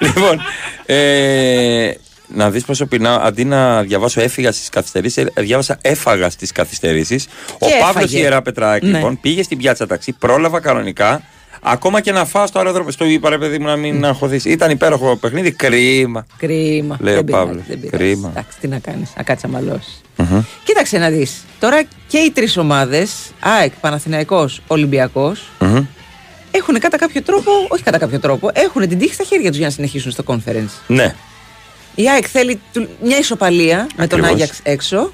λοιπόν, 0.00 0.40
ε, 0.86 1.90
να 2.36 2.50
δεις 2.50 2.64
πόσο 2.64 2.86
πεινάω. 2.86 3.18
Αντί 3.20 3.44
να 3.44 3.82
διαβάσω 3.82 4.20
έφυγα 4.20 4.52
στις 4.52 4.68
καθυστερήσεις, 4.68 5.26
διάβασα 5.36 5.78
έφαγα 5.82 6.30
στις 6.30 6.52
καθυστερήσεις. 6.52 7.26
Ο 7.58 7.66
Και 7.66 7.72
Παύλος 7.80 7.88
έφαγε. 8.04 8.18
Ιερά 8.18 8.42
Πετράκη, 8.42 8.86
Ναι. 8.86 8.92
λοιπόν, 8.96 9.20
πήγε 9.20 9.42
στην 9.42 9.58
πιάτσα 9.58 9.86
ταξί, 9.86 10.12
πρόλαβα 10.12 10.60
κανονικά. 10.60 11.22
Ακόμα 11.62 12.00
και 12.00 12.12
να 12.12 12.24
φάω 12.24 12.46
στο 12.46 12.58
αεροδρόμιο. 12.58 12.90
Στο 12.92 13.04
είπα, 13.04 13.28
ρε 13.30 13.38
παιδί 13.38 13.58
μου, 13.58 13.66
να 13.66 13.76
μην 13.76 14.04
αγχωθείς. 14.04 14.44
Ήταν 14.44 14.70
υπέροχο 14.70 15.16
παιχνίδι. 15.16 15.50
Κρίμα. 15.52 16.26
Κρίμα. 16.36 16.96
Λέει 17.00 17.12
ο 17.12 17.16
Δεν 17.16 17.24
πειράζει, 17.24 17.44
Παύλος. 17.46 17.64
δεν 17.68 17.80
πειράζει. 17.80 18.04
Κρίμα. 18.04 18.28
Εντάξει, 18.28 18.58
τι 18.60 18.68
να 18.68 18.78
κάνεις, 18.78 19.10
να 19.16 19.22
κάτσεις 19.22 19.50
να 19.50 19.58
μαλώσεις. 19.60 20.00
Μμμ. 20.16 20.40
Κοίταξε 20.64 20.98
να 20.98 21.08
δεις. 21.10 21.44
Τώρα 21.58 21.82
και 22.06 22.18
οι 22.18 22.30
τρεις 22.30 22.56
ομάδες, 22.56 23.12
ΑΕΚ, 23.40 23.72
Παναθηναϊκός, 23.80 24.60
Ολυμπιακός, 24.66 25.48
Μμμ. 25.60 25.84
έχουν 26.50 26.78
κατά 26.78 26.96
κάποιο 26.98 27.22
τρόπο, 27.22 27.50
όχι 27.68 27.82
κατά 27.82 27.98
κάποιο 27.98 28.18
τρόπο, 28.20 28.50
έχουν 28.52 28.88
την 28.88 28.98
τύχη 28.98 29.14
στα 29.14 29.24
χέρια 29.24 29.48
τους 29.48 29.56
για 29.58 29.66
να 29.66 29.72
συνεχίσουν 29.72 30.10
στο 30.12 30.22
conference. 30.26 30.70
Ναι. 30.86 31.14
Η 31.98 32.08
ΑΕΚ 32.10 32.24
θέλει 32.32 32.60
του- 32.72 32.88
μια 33.02 33.18
ισοπαλία 33.18 33.86
με 33.96 34.06
τον 34.06 34.18
Ακριβώς. 34.18 34.30
Άγιαξ 34.42 34.60
έξω. 34.62 35.12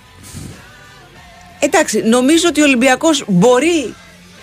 Εντάξει, 1.59 2.03
νομίζω 2.03 2.49
ότι 2.49 2.61
ο 2.61 2.65
Ολυμπιακός 2.65 3.25
μπορεί 3.27 3.95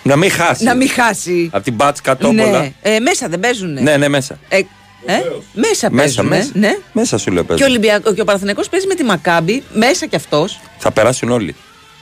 Να 0.02 0.16
μην 0.16 0.30
χάσει. 0.30 0.64
να 0.64 0.74
μην 0.74 0.88
χάσει. 0.88 1.48
Από 1.52 1.64
την 1.64 1.74
μπάτσκα 1.74 2.16
τόμπολα. 2.16 2.60
Ναι. 2.60 2.72
Ε, 2.82 2.98
μέσα 2.98 3.28
δεν 3.28 3.40
παίζουν. 3.40 3.72
Ναι, 3.82 3.96
ναι, 3.96 4.08
μέσα. 4.08 4.38
Ε, 4.48 4.56
ε, 4.56 4.62
μέσα 5.54 5.90
Μέσα, 5.90 5.90
παίζουν. 5.90 6.26
μέσα. 6.26 6.50
Ναι. 6.54 6.76
Μέσα 6.92 7.18
σου 7.18 7.30
λέω 7.30 7.42
Και 7.44 7.52
ο, 7.52 7.56
παίζει. 7.56 7.64
Ολυμπιακό, 7.72 8.14
και 8.14 8.20
ο 8.20 8.24
Παναθηναϊκός 8.24 8.68
παίζει 8.68 8.86
με 8.86 8.94
τη 8.94 9.04
Μακάμπη, 9.04 9.62
μέσα 9.72 10.06
κι 10.06 10.16
αυτός. 10.16 10.60
Θα 10.78 10.90
περάσουν 10.90 11.30
όλοι. 11.30 11.54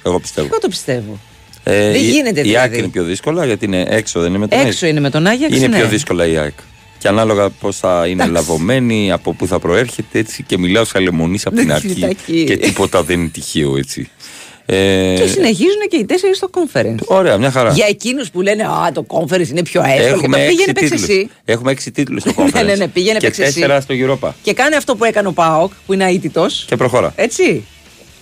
Εγώ 0.03 0.21
πιστεύω. 0.21 0.47
Εγώ 0.47 0.59
το 0.61 0.69
πιστεύω. 0.69 1.19
Ε, 1.65 1.91
Δεν 1.91 1.95
η- 1.95 1.99
γίνεται 1.99 2.41
Η 2.41 2.43
δηλαδή. 2.43 2.57
ΑΕΚ 2.57 2.77
είναι 2.79 2.89
πιο 2.89 3.03
δύσκολα 3.05 3.45
γιατί 3.45 3.65
είναι 3.65 3.85
έξω, 3.89 4.21
δεν 4.21 4.29
είναι 4.29 4.39
με 4.39 4.47
τον 4.49 4.59
Έξω 4.67 4.87
είναι 4.87 5.01
με 5.01 5.11
τον 5.11 5.27
Άγιαξ. 5.27 5.57
Είναι 5.57 5.67
ναι. 5.67 5.77
πιο 5.77 5.87
δύσκολα 5.89 6.27
η 6.27 6.37
ΑΕΚ. 6.37 6.55
Και 6.99 7.09
ανάλογα 7.09 7.51
πώ 7.51 7.73
θα 7.73 7.95
είναι 8.07 8.13
Εντάξει. 8.25 8.33
λαβωμένη, 8.33 9.13
από 9.13 9.33
πού 9.35 9.47
θα 9.47 9.59
προέρχεται 9.59 10.19
έτσι. 10.19 10.43
Και 10.43 10.59
μιλάω 10.59 10.85
σαν 10.85 11.03
λεμονής 11.03 11.47
από 11.47 11.57
την 11.57 11.67
Δεν 11.67 11.75
αρχή. 11.77 11.89
κοιτάκι. 11.89 12.45
και 12.45 12.57
τίποτα 12.57 13.03
δεν 13.03 13.21
είναι 13.21 13.29
τυχαίο 13.29 13.77
έτσι. 13.77 14.11
Ε, 14.71 15.15
Και 15.17 15.27
συνεχίζουν 15.27 15.81
και 15.91 15.97
οι 15.97 16.05
τέσσερις 16.05 16.37
στο 16.37 16.51
conference. 16.55 16.95
Ωραία, 17.07 17.37
μια 17.39 17.51
χαρά. 17.51 17.73
Για 17.73 17.87
εκείνους 17.89 18.31
που 18.31 18.41
λένε 18.43 18.63
Α, 18.63 18.93
το 18.95 19.07
conference 19.09 19.49
είναι 19.49 19.63
πιο 19.63 19.83
εύκολο. 19.87 20.07
Έχουμε 20.15 20.37
Και 20.39 20.43
το 20.45 20.49
πήγαινε 20.49 20.63
έξι 20.63 20.73
παίξει 20.73 20.91
τίτλους. 20.91 21.03
εσύ. 21.09 21.31
Έχουμε 21.45 21.71
έξι 21.71 21.91
τίτλους 21.91 22.23
στο 22.23 22.33
Ναι, 22.37 22.45
conference. 22.51 22.65
ναι, 22.65 22.75
ναι, 22.75 22.89
πήγαινε, 22.89 23.19
και 23.19 23.27
παίξε 23.27 23.43
εσύ. 23.43 23.53
τέσσερα 23.55 23.81
στο 23.81 23.95
Europa. 23.99 24.31
Και 24.43 24.53
κάνει 24.53 24.75
αυτό 24.75 24.97
που 24.97 25.05
έκανε 25.05 25.29
ο 25.29 25.33
Πάοκ, 25.33 25.73
που 25.87 25.93
είναι 25.93 26.05
αίτητος. 26.11 26.65
Και 26.69 26.77
προχώρα. 26.77 27.13
Έτσι. 27.17 27.65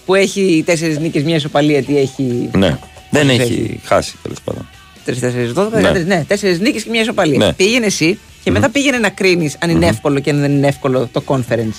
Που 0.07 0.15
έχει 0.15 0.63
τέσσερις 0.67 0.99
νίκες, 0.99 1.23
μια 1.23 1.37
ισοπαλία. 1.37 1.83
Τι 1.83 1.99
έχει. 1.99 2.51
Ναι. 2.57 2.79
Δεν 3.11 3.27
Πόσες 3.27 3.39
έχει 3.41 3.81
χάσει 3.85 4.15
τέλος 4.23 4.39
πάντων. 4.45 4.69
3-4-12, 5.07 5.81
Ναι. 5.81 5.91
ναι, 5.91 5.99
ναι 5.99 6.25
τέσσερις 6.29 6.61
νίκες 6.61 6.83
και 6.83 6.91
μια 6.91 7.01
ισοπαλία. 7.01 7.39
Ναι. 7.39 7.53
Πήγαινε 7.53 7.87
εσύ 7.87 8.19
και 8.47 8.53
μετά 8.53 8.71
πήγαινε 8.71 8.99
να 8.99 9.09
κρίνεις 9.11 9.57
αν 9.61 9.71
είναι 9.71 9.87
εύκολο 9.87 10.21
και 10.21 10.31
αν 10.31 10.41
δεν 10.41 10.51
είναι 10.51 10.67
εύκολο 10.67 11.09
το 11.13 11.23
conference. 11.27 11.75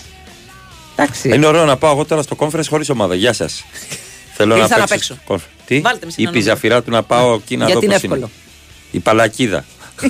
Εντάξει. 0.96 1.30
Είναι 1.34 1.46
ωραίο 1.46 1.66
να 1.66 1.78
πάω 1.78 1.92
εγώ 1.92 2.06
τώρα 2.06 2.22
στο 2.22 2.36
conference 2.40 2.66
χωρίς 2.70 2.90
ομάδα. 2.90 3.16
Γεια 3.16 3.34
σας. 3.34 3.64
Θέλω 4.38 4.56
να 4.56 4.62
Ήρθα 4.62 4.78
να 4.78 4.86
παίξω. 4.88 5.14
παίξω. 5.14 5.24
στο 5.24 5.36
conference. 5.36 5.62
Τι; 5.66 5.80
Βάλτε 5.80 6.06
με 6.06 6.12
σε 6.12 6.22
Η 6.22 6.24
κανένα 6.24 6.44
πιζαφυρά 6.44 6.84
του 6.84 6.92
να 6.92 7.04
πάω 7.04 7.34
εκεί 7.34 7.58
να 7.58 7.66
δω 7.66 7.72
Γιατί 7.72 7.86
είναι 7.86 7.94
πώς 7.94 8.04
είναι. 8.04 8.14
εύκολο. 8.14 8.32
Η 8.92 9.00
παλακίδα. 9.00 9.66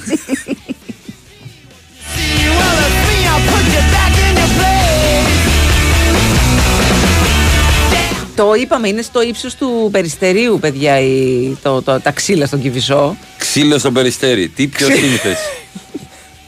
Το 8.35 8.53
είπαμε, 8.53 8.87
είναι 8.87 9.01
στο 9.01 9.21
ύψος 9.21 9.55
του 9.55 9.89
περιστερίου, 9.91 10.57
παιδιά, 10.61 10.99
η, 10.99 11.57
το, 11.61 11.81
το, 11.81 11.99
τα 11.99 12.11
ξύλα 12.11 12.45
στον 12.45 12.61
Κυφισό. 12.61 13.17
Ξύλο 13.37 13.77
στο 13.77 13.91
περιστέρι. 13.91 14.49
Τι 14.49 14.67
πιο 14.67 14.87
σύνηθες. 14.97 15.37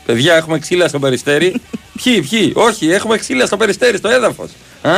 Παιδιά, 0.09 0.35
έχουμε 0.35 0.59
ξύλα 0.59 0.87
στο 0.87 0.99
περιστέρι. 0.99 1.53
Ποιοι, 2.03 2.21
ποιοι; 2.29 2.51
Όχι, 2.55 2.89
έχουμε 2.91 3.17
ξύλα 3.17 3.45
στο 3.45 3.57
περιστέρι, 3.57 3.97
στο 3.97 4.09
έδαφος. 4.09 4.49
Α, 4.81 4.91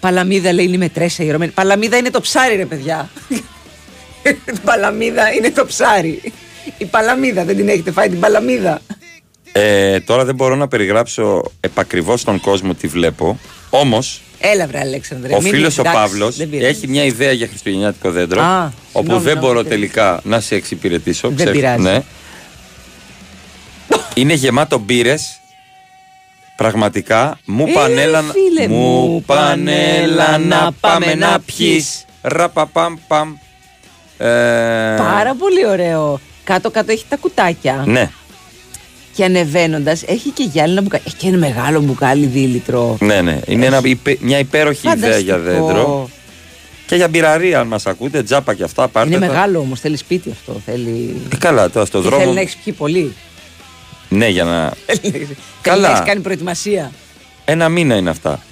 Παλαμίδα 0.00 0.52
λέει 0.52 0.64
είναι 0.64 0.76
με 0.76 0.88
τρέσα 0.88 1.22
ιερωμένη. 1.24 1.50
Παλαμίδα 1.52 1.96
είναι 1.96 2.10
το 2.10 2.20
ψάρι, 2.20 2.56
ρε 2.56 2.64
παιδιά. 2.66 3.10
Παλαμίδα 4.64 5.32
είναι 5.32 5.50
το 5.50 5.66
ψάρι. 5.66 6.32
Η 6.78 6.84
παλαμίδα, 6.84 7.44
δεν 7.44 7.56
την 7.56 7.68
έχετε 7.68 7.90
φάει 7.92 8.08
την 8.08 8.20
παλαμίδα; 8.20 8.80
ε, 9.52 10.00
τώρα 10.00 10.24
δεν 10.24 10.34
μπορώ 10.34 10.54
να 10.56 10.68
περιγράψω 10.68 11.42
επακριβώς 11.60 12.24
τον 12.24 12.40
κόσμο 12.40 12.74
τι 12.74 12.86
βλέπω. 12.86 13.38
Όμως, 13.70 14.22
Έλα, 14.40 14.66
βρε 14.66 14.78
Αλέξανδρε. 14.78 15.34
ο 15.34 15.40
μην- 15.40 15.52
φίλος 15.52 15.78
ο 15.78 15.80
εντάξει, 15.80 16.00
Παύλος 16.00 16.36
δεν 16.36 16.50
πειράζει. 16.50 16.68
έχει 16.70 16.88
μια 16.88 17.04
ιδέα 17.04 17.32
για 17.32 17.46
χριστουγεννιάτικο 17.46 18.10
δέντρο. 18.10 18.40
Α, 18.42 18.64
όπου 18.64 18.72
συγγνώμη, 18.92 19.22
δεν 19.24 19.34
να 19.34 19.40
μπορώ 19.40 19.58
πείτε. 19.58 19.68
τελικά 19.74 20.20
να 20.24 20.40
σε 20.40 20.54
εξυπηρετήσω. 20.54 21.28
Δεν 21.30 21.50
πειράζει. 21.50 21.82
Ναι. 21.82 22.02
Είναι 24.18 24.34
γεμάτο 24.34 24.78
μπύρες. 24.78 25.40
Πραγματικά 26.56 27.38
μου 27.44 27.64
Ε, 27.68 27.72
πανέλαν. 27.72 28.24
φίλε 28.32 28.68
μου, 28.68 29.22
πανέλα 29.26 30.38
να 30.38 30.72
πάμε 30.80 31.14
να 31.14 31.40
πιείς. 31.40 32.04
Ραπαπαμ 32.22 32.94
παμ. 33.08 33.34
Ε, 34.18 34.26
Πάρα 34.98 35.34
πολύ 35.38 35.66
ωραίο. 35.66 36.20
Κάτω-κάτω 36.44 36.92
έχει 36.92 37.04
τα 37.08 37.16
κουτάκια. 37.16 37.84
Ναι, 37.86 38.10
Και 39.14 39.24
ανεβαίνοντας 39.24 40.02
έχει 40.02 40.30
και 40.30 40.42
γυάλινα 40.52 40.80
μπουκάλι. 40.82 41.02
Έχει 41.06 41.16
και 41.16 41.26
ένα 41.28 41.36
μεγάλο 41.38 41.80
μπουκάλι 41.80 42.26
δίλητρο. 42.26 42.96
ναι, 43.00 43.20
ναι. 43.20 43.40
Είναι 43.46 43.66
ένα, 43.66 43.80
υπε- 43.84 44.20
μια 44.20 44.38
υπέροχη 44.38 44.88
ιδέα 44.88 45.18
για 45.18 45.34
Φανταστικό. 45.36 45.66
δέντρο. 45.66 46.08
Και 46.86 46.94
για 46.96 47.08
μπειραρία, 47.08 47.60
αν 47.60 47.66
μας 47.66 47.86
ακούτε, 47.86 48.22
τζάπα 48.22 48.54
και 48.54 48.62
αυτά. 48.64 48.88
Πάρτε 48.88 49.14
Είναι 49.14 49.26
τα. 49.26 49.32
μεγάλο 49.32 49.58
όμως, 49.58 49.80
θέλει 49.80 49.96
σπίτι 49.96 50.30
αυτό. 50.30 50.60
Θέλει. 50.66 51.16
Ε, 51.32 51.36
καλά, 51.36 51.70
τώρα 51.70 51.86
στο 51.86 52.00
Και 52.00 52.08
δρόμο. 52.08 52.22
Θέλει 52.22 52.34
να 52.34 52.40
έχεις 52.40 52.56
πιει 52.56 52.72
πολύ. 52.72 53.14
Ναι, 54.08 54.28
για 54.28 54.44
να. 54.44 54.72
Θέλει 55.00 55.36
Καλά. 55.60 55.88
να 55.88 55.94
έχει 55.94 56.02
κάνει 56.06 56.20
προετοιμασία. 56.20 56.92
Ένα 57.44 57.68
μήνα 57.68 57.94
είναι 57.96 58.10
αυτά. 58.10 58.42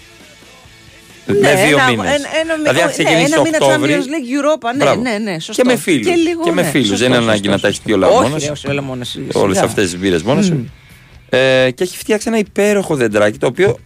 Ναι, 1.27 1.39
με 1.39 1.65
δύο 1.67 1.77
ένα- 1.79 1.91
μήνες. 1.91 2.05
ένα- 2.15 2.29
ένα- 2.43 2.55
δηλαδή, 2.57 2.81
αν 2.81 2.87
ναι, 2.87 2.93
ξεκινήσει 2.93 3.23
ένα 3.25 3.37
το 3.37 3.43
μήνα 3.43 3.57
Οκτώβρη. 3.61 3.93
Champions 3.93 4.05
League 4.05 4.65
Europa, 4.67 4.71
ναι, 4.77 4.85
Μπράβο. 4.85 5.01
ναι, 5.03 5.19
ναι, 5.19 5.39
σωστό. 5.41 5.63
Και 5.63 5.69
με 5.69 5.77
φίλους. 5.77 6.07
Και 6.07 6.15
λίγο, 6.15 6.53
με 6.53 6.63
ναι, 6.63 6.69
φίλους. 6.69 6.87
σωστό, 6.89 6.97
Δεν 7.05 7.07
είναι 7.07 7.17
σωστό, 7.17 7.31
ανάγκη 7.31 7.47
να 7.49 7.53
σωστό. 7.53 7.63
τα 7.63 7.69
έχεις 7.69 7.81
πει 7.81 7.93
όλα 7.93 8.07
Όχι, 8.09 8.23
μόνος. 8.23 8.45
ρε, 8.45 8.51
όχι, 8.51 8.69
όλα 8.69 8.83
μόνος 8.83 9.09
σου, 9.09 9.27
Όλες 9.33 9.57
σιγά. 9.57 9.69
αυτές 9.69 9.91
τις 9.91 9.99
μπύρες 10.01 10.23
μόνος 10.23 10.45
σου. 10.45 10.71
Ε, 11.29 11.71
και 11.75 11.83
έχει 11.83 11.97
φτιάξει 11.97 12.29
ένα 12.29 12.39
υπέροχο 12.39 12.95
δεντράκι 12.97 13.39
το 13.39 13.47
οποίο. 13.47 13.79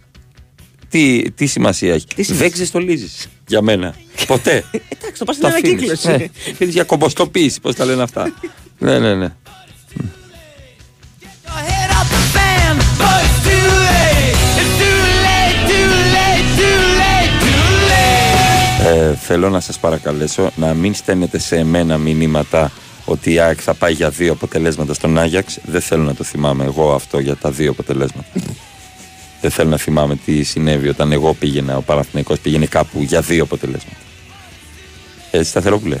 Τι, 0.89 1.31
τι 1.31 1.45
σημασία 1.45 1.93
έχει. 1.93 2.05
Δεν 2.15 2.51
ξεστολίζει 2.51 3.09
για 3.47 3.61
μένα. 3.61 3.95
Ποτέ. 4.27 4.63
Εντάξει, 4.71 5.19
το 5.19 5.25
πας 5.25 5.35
στην 5.35 5.47
ανακύκλωση. 5.47 6.07
Ναι, 6.07 6.25
αφήνεις 6.51 6.73
για 6.73 6.83
κομποστοποίηση, 6.83 7.61
πώς 7.61 7.75
τα 7.75 7.85
λένε 7.85 8.03
αυτά. 8.03 8.33
ναι, 8.79 8.99
ναι, 8.99 9.15
ναι. 9.15 9.27
Ε, 18.91 19.15
θέλω 19.15 19.49
να 19.49 19.59
σας 19.59 19.79
παρακαλέσω 19.79 20.51
να 20.55 20.73
μην 20.73 20.93
στέλνετε 20.93 21.39
σε 21.39 21.55
εμένα 21.57 21.97
μηνύματα 21.97 22.71
ότι 23.05 23.31
η 23.33 23.39
ΑΕΚ 23.39 23.59
θα 23.63 23.73
πάει 23.73 23.93
για 23.93 24.09
δύο 24.09 24.31
αποτελέσματα 24.31 24.93
στον 24.93 25.17
Άγιαξ. 25.17 25.57
Δεν 25.65 25.81
θέλω 25.81 26.03
να 26.03 26.13
το 26.15 26.23
θυμάμαι 26.23 26.63
εγώ 26.63 26.93
αυτό 26.93 27.19
για 27.19 27.35
τα 27.35 27.51
δύο 27.51 27.71
αποτελέσματα. 27.71 28.27
Δεν 29.41 29.51
θέλω 29.51 29.69
να 29.69 29.77
θυμάμαι 29.77 30.15
τι 30.15 30.43
συνέβη 30.43 30.87
όταν 30.87 31.11
εγώ 31.11 31.33
πήγαινα, 31.33 31.77
ο 31.77 31.81
Παναθηναϊκός 31.81 32.39
πήγαινε 32.39 32.65
κάπου 32.65 33.01
για 33.03 33.21
δύο 33.21 33.43
αποτελέσματα. 33.43 33.97
Έτσι 35.31 35.49
σταθερόπουλε. 35.49 35.97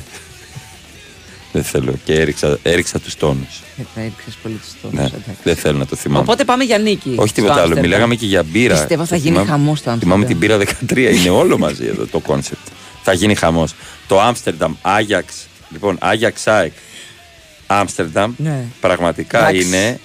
Δεν 1.53 1.63
θέλω 1.63 1.93
και 2.03 2.13
έριξα, 2.13 2.57
έριξα 2.63 2.99
τους 2.99 3.15
τόνους. 3.15 3.61
Ε, 3.77 3.81
τα 3.95 4.01
έριξες 4.01 4.33
πολύ 4.43 4.55
τους 4.55 4.71
τόνους, 4.81 4.97
Ναι, 4.99 5.05
εντάξει. 5.05 5.41
δεν 5.43 5.55
θέλω 5.55 5.77
να 5.77 5.85
το 5.85 5.95
θυμάμαι. 5.95 6.21
Οπότε 6.21 6.43
πάμε 6.43 6.63
για 6.63 6.77
νίκη. 6.77 7.13
Όχι 7.17 7.33
τίποτα 7.33 7.53
στο 7.53 7.61
άλλο. 7.61 7.71
Άμστερνταμ. 7.73 7.83
Μιλάγαμε 7.83 8.15
και 8.15 8.25
για 8.25 8.43
μπύρα. 8.43 8.73
Πιστεύω 8.75 9.05
θα 9.05 9.15
γίνει 9.15 9.29
Θυμάμαι- 9.29 9.49
χαμός 9.49 9.79
στο 9.79 9.97
Θυμάμαι 9.99 10.25
Άμστερνταμ. 10.25 10.57
την 10.57 10.67
μπύρα 10.87 11.11
13. 11.15 11.19
Είναι 11.19 11.29
όλο 11.29 11.57
μαζί 11.57 11.85
εδώ 11.85 12.05
το 12.05 12.19
concept. 12.19 12.60
Θα 13.03 13.13
γίνει 13.13 13.35
χαμός. 13.35 13.75
Το 14.07 14.19
Άμστερνταμ, 14.21 14.73
Άγιαξ. 14.81 15.47
Λοιπόν, 15.69 15.97
Άγιαξ 16.01 16.47
ΑΕΚ. 16.47 16.71
Άμστερνταμ. 17.67 18.33
Ναι. 18.37 18.63
Πραγματικά 18.81 19.37
Εντάξει. 19.49 19.67
είναι. 19.67 19.99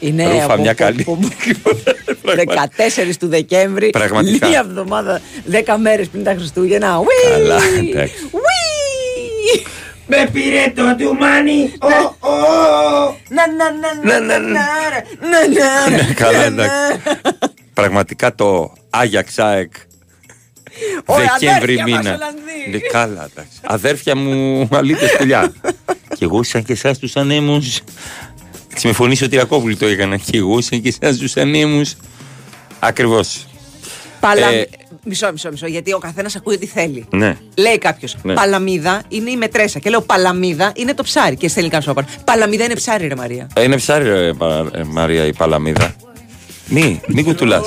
Είναι 0.00 0.24
Ρούφα 0.30 0.44
από- 0.44 0.60
μια 0.62 0.70
από- 0.70 0.82
καλή. 0.84 1.00
από- 1.00 1.18
14 3.08 3.16
του 3.18 3.28
Δεκέμβρη. 3.28 3.90
Πραγματικά. 3.90 4.48
Μία 4.48 4.58
εβδομάδα, 4.68 5.20
10 5.50 5.76
μέρες 5.78 6.08
πριν 6.08 6.24
τα 6.24 6.34
Χριστούγεννα. 6.38 6.98
Ουί! 6.98 7.30
Καλά, 7.30 7.56
εντάξει. 7.78 8.14
Ουί! 8.30 9.62
Με 10.06 10.28
πήρε 10.32 10.72
το 10.76 10.96
τουμάνι. 11.04 11.72
Ο, 11.80 12.26
ο. 12.28 12.32
Να, 13.28 13.46
να, 13.46 13.70
να, 13.72 14.18
να, 14.18 14.20
να, 14.20 14.38
να, 14.38 14.38
να, 14.38 14.58
να, 15.48 15.96
Ναι, 15.96 16.12
καλά, 16.14 16.38
να, 16.38 16.44
εντάξει. 16.44 17.00
να. 17.12 17.30
Πραγματικά 17.74 18.34
το 18.34 18.72
Άγιαξ 18.90 19.38
ΑΕΚ 19.38 19.70
Ωραία, 19.72 19.89
Δεκέμβρη 21.06 21.80
αδέρφια 21.80 21.88
μας, 21.88 22.04
μήνα. 22.04 22.14
Ολλανδοί. 22.14 22.70
Ναι, 22.70 22.78
καλά, 22.78 23.28
εντάξει. 23.32 23.58
Αδέρφια 23.62 24.16
μου, 24.16 24.68
αλήτε 24.72 25.06
πουλιά. 25.18 25.52
και 26.16 26.24
εγώ 26.24 26.42
σαν 26.42 26.64
και 26.64 26.72
εσάς 26.72 26.98
τους 26.98 27.16
ανέμους. 27.16 27.80
Έτσι 28.72 28.86
με 28.86 28.92
φωνή 28.92 29.16
Σωτηρακόπουλη 29.16 29.76
το 29.76 29.86
έκανα. 29.86 30.16
Και 30.16 30.36
εγώ 30.36 30.60
σαν 30.60 30.80
και 30.82 30.94
εσάς 31.00 31.16
τους 31.16 31.36
ανέμους. 31.36 31.94
Ακριβώς. 32.78 33.46
Παλα... 34.20 34.46
Ε, 34.52 34.68
Μισό, 35.04 35.32
μισό, 35.32 35.50
μισό. 35.50 35.66
Γιατί 35.66 35.92
ο 35.92 35.98
καθένας 35.98 36.36
ακούει 36.36 36.54
ό,τι 36.54 36.66
θέλει. 36.66 37.06
Ναι. 37.10 37.36
Λέει 37.56 37.78
κάποιος, 37.78 38.16
Ναι. 38.22 38.34
Παλαμίδα 38.34 39.02
είναι 39.08 39.30
η 39.30 39.36
μετρέσα. 39.36 39.78
Και 39.78 39.90
λέω 39.90 40.00
Παλαμίδα 40.00 40.72
είναι 40.76 40.94
το 40.94 41.02
ψάρι. 41.02 41.36
Και 41.36 41.48
στέλνει 41.48 41.68
κάποιος 41.70 41.88
από 41.88 42.00
πάνω. 42.02 42.14
Παλαμίδα 42.24 42.64
είναι 42.64 42.74
ψάρι, 42.74 43.06
ρε 43.06 43.14
Μαρία. 43.14 43.46
Ε, 43.54 43.62
Είναι 43.62 43.76
ψάρι, 43.76 44.04
ρε, 44.08 44.32
Πα- 44.32 44.70
ε, 44.74 44.82
Μαρία, 44.84 45.26
η 45.26 45.32
παλαμίδα. 45.34 45.94
Μη, 46.72 47.00
μη 47.06 47.22
κουτουλάς. 47.22 47.66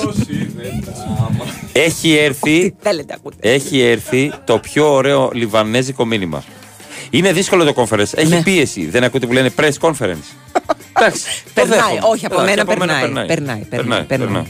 Έχει 1.72 2.12
έρθει, 2.16 2.74
Θέλετε, 2.80 3.14
ακούτε. 3.16 3.36
έχει 3.52 3.80
έρθει 3.80 4.32
το 4.44 4.58
πιο 4.58 4.92
ωραίο 4.94 5.30
λιβανέζικο 5.34 6.04
μήνυμα. 6.04 6.44
Είναι 7.10 7.32
δύσκολο 7.32 7.64
το 7.64 7.72
conference. 7.88 8.14
Έχει 8.14 8.28
Ναι. 8.28 8.42
πίεση. 8.42 8.86
Δεν 8.86 9.04
ακούτε 9.04 9.26
που 9.26 9.32
λένε 9.32 9.50
press 9.56 9.70
conference. 9.80 10.24
Εντάξει. 10.98 11.24
το 11.44 11.50
Περνάει, 11.54 11.78
δέχομαι. 11.78 11.98
όχι 12.02 12.26
από 12.26 12.34
Εντάξει, 12.40 12.54
μένα 12.54 12.64
περνάει. 12.64 13.00
Περνάει, 13.00 13.26
περνάει, 13.26 13.58
Περνάει, 13.68 14.02
περνάει. 14.02 14.42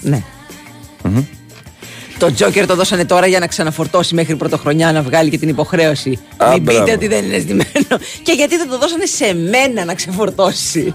Ναι. 0.00 0.22
Μμμ. 1.02 1.24
Το 2.18 2.32
Τζόκερ 2.32 2.66
το 2.66 2.74
δώσανε 2.74 3.04
τώρα 3.04 3.26
για 3.26 3.38
να 3.38 3.46
ξαναφορτώσει 3.46 4.14
μέχρι 4.14 4.36
πρωτοχρονιά 4.36 4.92
να 4.92 5.02
βγάλει 5.02 5.30
και 5.30 5.38
την 5.38 5.48
υποχρέωση. 5.48 6.18
Α, 6.36 6.48
Μην 6.52 6.58
πείτε 6.64 6.72
μπράβο. 6.76 6.92
ότι 6.92 7.06
δεν 7.06 7.24
είναι 7.24 7.38
ζητημένο. 7.38 8.02
Και 8.22 8.32
γιατί 8.32 8.56
δεν 8.56 8.68
το 8.68 8.78
δώσανε 8.78 9.04
σε 9.06 9.34
μένα 9.34 9.84
να 9.84 9.94
ξεφορτώσει. 9.94 10.94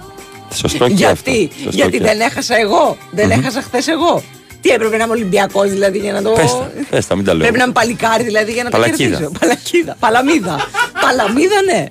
Σωστό 0.56 0.88
και 0.88 0.94
γιατί, 0.94 1.12
αυτό. 1.14 1.32
Σωστό 1.64 1.70
γιατί 1.72 1.98
και 1.98 2.04
δεν 2.04 2.20
έχασα 2.22 2.58
εγώ. 2.58 2.98
Δεν 3.12 3.32
έχασα 3.32 3.62
χθες 3.62 3.88
εγώ. 3.88 4.24
Τι 4.62 4.70
έπρεπε 4.70 4.98
να 4.98 5.04
είμαι 5.04 5.14
Ολυμπιακός 5.14 5.70
δηλαδή 5.70 5.98
για 5.98 6.12
να 6.14 6.22
το. 6.22 6.30
Πες 6.30 6.52
τα, 6.52 6.72
πες 6.90 7.08
τα, 7.08 7.16
μην 7.16 7.26
τα 7.26 7.32
λέω. 7.34 7.42
Πρέπει 7.42 7.58
να 7.58 7.64
είμαι 7.64 7.74
παλικάρι 7.74 8.24
δηλαδή 8.24 8.52
για 8.52 8.64
να 8.64 8.70
Παλακίδα. 8.70 9.10
το 9.10 9.24
κερδίσω. 9.24 9.32
Παλακίδα. 9.40 9.96
Παλαμίδα. 10.00 10.56
Παλαμίδα, 11.04 11.62
ναι. 11.72 11.86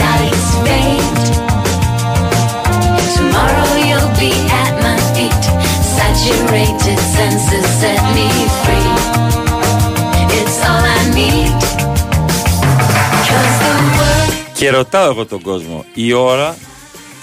Lights 0.00 0.50
fade. 0.64 1.26
Tomorrow 3.16 3.70
you'll 3.88 4.12
be 4.24 4.32
at 4.62 4.72
my 4.86 4.96
feet. 5.14 5.42
Saturated 5.96 6.98
senses 7.16 7.66
set 7.80 8.00
me 8.16 8.28
free. 8.62 8.90
It's 10.38 10.58
all 10.70 10.84
I 10.98 11.00
need. 11.18 11.52
'Cause 13.24 13.54
the 13.62 13.67
world 13.67 13.67
Και 14.58 14.70
ρωτάω 14.70 15.10
εγώ 15.10 15.26
τον 15.26 15.40
κόσμο, 15.42 15.84
η 15.94 16.12
ώρα 16.12 16.56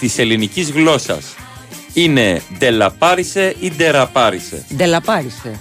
της 0.00 0.18
ελληνικής 0.18 0.70
γλώσσας 0.70 1.24
είναι 1.92 2.42
ντελαπάρισε 2.58 3.54
ή 3.60 3.72
ντεραπάρισε; 3.76 4.64
Ντελαπάρισε. 4.76 5.58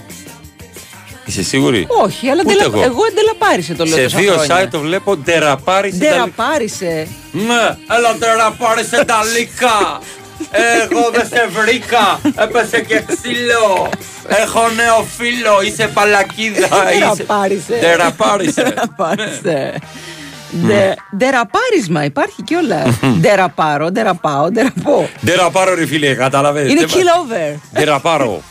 Είσαι 1.25 1.43
σίγουρη; 1.43 1.87
Όχι, 2.03 2.29
αλλά 2.29 2.41
Ούτε 2.45 2.53
ντελα... 2.53 2.63
εγώ. 2.65 2.81
εγώ 2.83 3.01
ντελαπάρισε 3.13 3.73
το 3.73 3.83
λέω. 3.85 3.97
Σε 3.97 4.03
τόσα 4.03 4.17
δύο 4.17 4.33
χρόνια. 4.33 4.63
site 4.63 4.67
το 4.71 4.79
βλέπω 4.79 5.15
ντεραπάρισε. 5.15 5.97
Ντεραπάρισε. 5.97 7.07
Ναι, 7.31 7.95
έλα 7.97 8.15
ντεραπάρισε 8.17 9.05
τα 9.05 9.19
λίκα. 9.37 9.99
Εγώ 10.81 11.09
δεν 11.13 11.27
σε 11.27 11.47
βρήκα. 11.59 12.19
Έπεσε 12.43 12.81
και 12.81 13.01
ξύλο. 13.07 13.89
Έχω 14.27 14.69
νέο 14.75 15.05
φίλο. 15.17 15.61
Είσαι 15.61 15.87
παλακίδα. 15.93 16.67
είσαι- 17.51 17.77
Ντεραπάρισε. 17.79 18.73
Ντεραπάρισε. 20.51 20.67
Ντεραπάρισε. 20.67 20.95
Ντε- 21.11 21.17
Ντεραπάρισμα 21.17 22.03
υπάρχει 22.05 22.41
κιόλας. 22.43 22.95
Ντεραπάρω, 23.19 23.89
ντεραπάω, 23.91 24.49
ντεραπώ. 24.51 25.09
Ντεραπάρω 25.25 25.75
ρε 25.75 25.85
φίλε, 25.85 26.13
κατάλαβες. 26.13 26.71
Είναι 26.71 26.79
Δεν 26.85 26.89
kill 26.89 27.05
μα- 27.05 27.19
over. 27.21 27.59
Ντεραπάρω. 27.73 28.41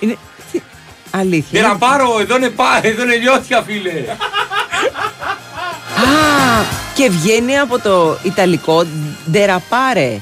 Είναι. 0.00 0.16
τι- 0.52 0.60
Αλήθεια. 1.10 1.60
Ντεραπάρω, 1.60 2.18
εδώ 2.20 2.36
είναι 2.36 2.48
πά, 2.48 2.80
εδώ 2.82 3.02
είναι 3.02 3.14
λιώτια 3.16 3.62
φίλε. 3.62 3.90
Α, 5.98 6.64
και 6.94 7.10
βγαίνει 7.10 7.58
από 7.58 7.78
το 7.78 8.18
Ιταλικό 8.22 8.84
ντεραπάρε. 9.30 10.20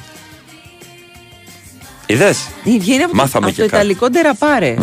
Είδες; 2.06 2.38
Βγαίνει 2.64 3.02
από, 3.02 3.14
Μάθαμε 3.14 3.46
το, 3.46 3.46
από 3.46 3.56
και 3.56 3.62
το 3.62 3.68
κάτι. 3.68 3.76
Ιταλικό 3.76 4.08
ντεραπάρε. 4.08 4.74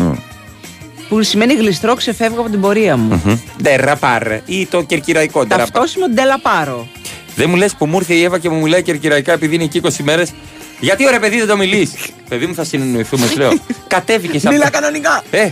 Που 1.14 1.24
σημαίνει 1.24 1.53
γλιστρό, 1.53 1.95
ξεφεύγω 1.95 2.39
από 2.39 2.49
την 2.49 2.61
πορεία 2.61 2.97
μου. 2.97 3.41
Ντεραπάρε. 3.61 4.41
Ή 4.45 4.66
το 4.66 4.82
κερκυραϊκό 4.82 5.43
ντεραπάρε. 5.43 5.72
Ταυτόσιμο 5.72 6.09
ντελαπάρω. 6.09 6.88
Δεν 7.36 7.49
μου 7.49 7.55
λες 7.55 7.76
που 7.76 7.86
μου 7.86 7.97
ήρθε 7.97 8.14
η 8.14 8.24
Εύα 8.24 8.39
και 8.39 8.49
μου 8.49 8.61
μιλάει 8.61 8.82
κερκυραϊκά 8.82 9.34
επειδή 9.34 9.55
είναι 9.55 9.64
εκεί 9.64 9.82
20 9.84 9.89
μέρες. 10.03 10.34
Γιατί 10.80 11.05
ωραία 11.07 11.20
παιδί 11.20 11.38
δεν 11.38 11.47
το 11.47 11.57
μιλείς; 11.57 11.91
παιδί 12.30 12.45
μου 12.45 12.53
θα 12.53 12.64
συνεννοηθούμε, 12.64 13.28
τη 13.28 13.36
λέω. 13.36 13.51
Κατέβηκες 13.88 14.41
σαν. 14.41 14.51
Μίλα 14.53 14.70
κανονικά. 14.70 15.24
Ε, 15.32 15.49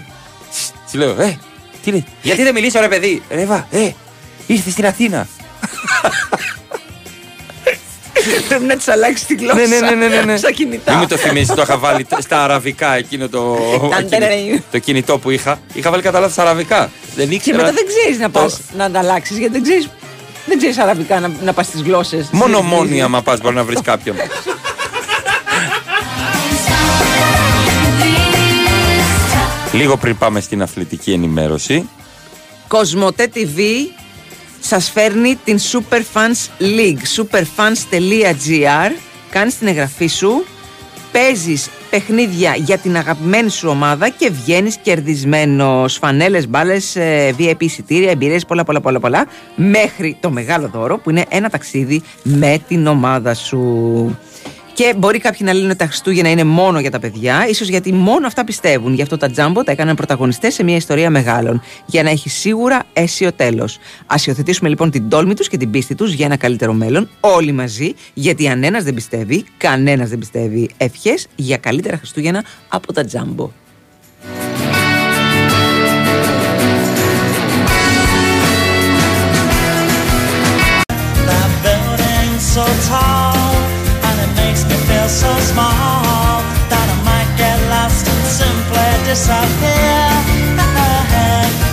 τη 0.91 0.97
λέω, 0.97 1.21
ε, 1.21 1.37
τι 1.83 1.91
λέει. 1.91 2.05
Γιατί 2.21 2.43
δεν 2.43 2.53
μιλήσει 2.53 2.77
ωραία 2.77 2.89
παιδί; 2.89 3.21
Ρε, 3.29 3.41
Εύα, 3.41 3.67
ε, 3.71 3.89
ήρθες 4.47 4.73
στην 4.73 4.85
Αθήνα. 4.85 5.27
Πρέπει 8.47 8.63
να 8.63 8.75
της 8.75 8.87
αλλάξει 8.87 9.25
τη 9.25 9.35
γλώσσα. 9.35 9.55
ναι, 9.55 9.65
ναι, 9.79 9.89
ναι, 9.95 10.07
ναι, 10.07 10.21
ναι. 10.21 10.37
Στα 10.37 10.51
κινητά. 10.51 10.91
Μην 10.91 10.99
μου 11.01 11.07
το 11.07 11.17
θυμίσει, 11.17 11.53
το 11.53 11.61
είχα 11.61 11.77
βάλει 11.77 12.05
στα 12.19 12.43
αραβικά 12.43 12.95
εκείνο 12.95 13.27
το. 13.29 13.57
Ταν, 13.91 13.91
εκείνο- 13.91 14.09
τερερε. 14.09 14.63
το 14.71 14.79
κινητό 14.79 15.17
που 15.17 15.29
είχα. 15.29 15.59
Είχα 15.73 15.89
βάλει 15.89 16.01
κατά 16.01 16.19
λάθος 16.19 16.37
αραβικά. 16.37 16.89
Δεν 17.15 17.29
Και 17.29 17.35
ήξερα. 17.35 17.57
μετά 17.57 17.71
δεν 17.71 17.85
ξέρεις 17.87 18.19
να 18.19 18.31
το- 18.31 18.39
πας 18.39 18.59
να 18.77 18.85
ανταλλάξεις 18.85 19.37
γιατί 19.37 19.53
δεν 19.53 19.63
ξέρει. 19.63 19.87
Δεν 20.45 20.57
ξέρεις 20.57 20.77
αραβικά 20.77 21.19
να, 21.19 21.31
να 21.43 21.53
πας 21.53 21.65
στις 21.65 21.81
γλώσσες. 21.81 22.27
Μόνο 22.31 22.61
μόνοι 22.61 23.01
άμα 23.01 23.21
πας 23.21 23.39
μπορεί 23.41 23.55
να 23.55 23.63
βρεις 23.63 23.81
κάποιον. 23.81 24.15
Λίγο 29.73 29.97
πριν 29.97 30.17
πάμε 30.17 30.39
στην 30.39 30.61
αθλητική 30.61 31.11
ενημέρωση. 31.11 31.89
Κοσμοτέ 32.67 33.29
TV 33.35 33.59
σας 34.61 34.89
φέρνει 34.89 35.39
την 35.43 35.57
Superfans 35.59 36.61
League 36.61 37.01
superfans.gr 37.15 38.91
Κάνεις 39.29 39.57
την 39.57 39.67
εγγραφή 39.67 40.07
σου 40.07 40.45
Παίζεις 41.11 41.69
παιχνίδια 41.89 42.55
για 42.55 42.77
την 42.77 42.97
αγαπημένη 42.97 43.49
σου 43.49 43.69
ομάδα 43.69 44.09
και 44.09 44.29
βγαίνεις 44.29 44.77
κερδισμένος 44.77 45.97
φανέλες, 45.97 46.47
μπάλες, 46.47 46.95
ε, 46.95 47.35
VIP 47.37 47.55
εισιτήρια, 47.59 48.11
εμπειρίες, 48.11 48.45
πολλά 48.45 48.63
πολλά 48.63 48.81
πολλά 48.81 48.99
πολλά 48.99 49.25
μέχρι 49.55 50.17
το 50.19 50.29
μεγάλο 50.29 50.69
δώρο 50.73 50.97
που 50.97 51.09
είναι 51.09 51.25
ένα 51.29 51.49
ταξίδι 51.49 52.01
με 52.23 52.59
την 52.67 52.87
ομάδα 52.87 53.33
σου. 53.33 53.59
Και 54.73 54.93
μπορεί 54.97 55.19
κάποιοι 55.19 55.39
να 55.43 55.53
λένε 55.53 55.67
ότι 55.67 55.75
τα 55.75 55.85
Χριστούγεννα 55.85 56.29
είναι 56.29 56.43
μόνο 56.43 56.79
για 56.79 56.91
τα 56.91 56.99
παιδιά, 56.99 57.47
ίσως 57.47 57.67
γιατί 57.67 57.93
μόνο 57.93 58.27
αυτά 58.27 58.43
πιστεύουν. 58.43 58.93
Γι' 58.93 59.01
αυτό 59.01 59.17
τα 59.17 59.29
Τζάμπο 59.29 59.63
τα 59.63 59.71
έκαναν 59.71 59.95
πρωταγωνιστές 59.95 60.53
σε 60.53 60.63
μια 60.63 60.75
ιστορία 60.75 61.09
μεγάλων. 61.09 61.61
Για 61.85 62.03
να 62.03 62.09
έχει 62.09 62.29
σίγουρα 62.29 62.83
αίσιο 62.93 63.33
τέλος. 63.33 63.77
Α 64.05 64.15
υιοθετήσουμε 64.25 64.69
λοιπόν 64.69 64.91
την 64.91 65.09
τόλμη 65.09 65.33
τους 65.33 65.47
και 65.47 65.57
την 65.57 65.71
πίστη 65.71 65.95
τους 65.95 66.13
για 66.13 66.25
ένα 66.25 66.37
καλύτερο 66.37 66.73
μέλλον, 66.73 67.09
όλοι 67.19 67.51
μαζί, 67.51 67.93
γιατί 68.13 68.47
αν 68.47 68.63
ένα 68.63 68.79
δεν 68.79 68.93
πιστεύει, 68.93 69.45
κανένας 69.57 70.09
δεν 70.09 70.19
πιστεύει. 70.19 70.69
Ευχές 70.77 71.27
για 71.35 71.57
καλύτερα 71.57 71.97
Χριστούγεννα 71.97 72.43
από 72.67 72.93
τα 72.93 73.05
Τζάμπο. 73.05 73.51
That 81.27 81.51
building's 81.63 82.43
so 82.53 82.65
tall, 82.89 83.40
small 85.53 86.39
that 86.71 86.87
I 86.95 86.97
might 87.03 87.31
get 87.35 87.57
lost 87.67 88.07
and 88.07 88.23
simply 88.39 88.89
disappear. 89.07 90.07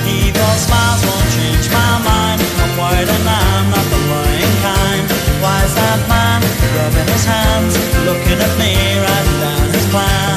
Evil 0.09 0.55
smiles 0.67 1.03
won't 1.07 1.29
change 1.37 1.67
my 1.71 1.93
mind. 2.03 2.39
I'm 2.63 2.73
worried 2.81 3.11
and 3.17 3.27
I'm 3.29 3.67
not 3.71 3.87
the 3.93 4.01
worrying 4.11 4.57
kind. 4.67 5.07
Why 5.43 5.59
is 5.67 5.75
that 5.79 6.01
man 6.11 6.41
rubbing 6.75 7.09
his 7.15 7.25
hands, 7.25 7.75
looking 8.09 8.39
at 8.47 8.55
me, 8.59 8.73
writing 9.05 9.39
down 9.45 9.69
his 9.71 9.87
plans? 9.95 10.28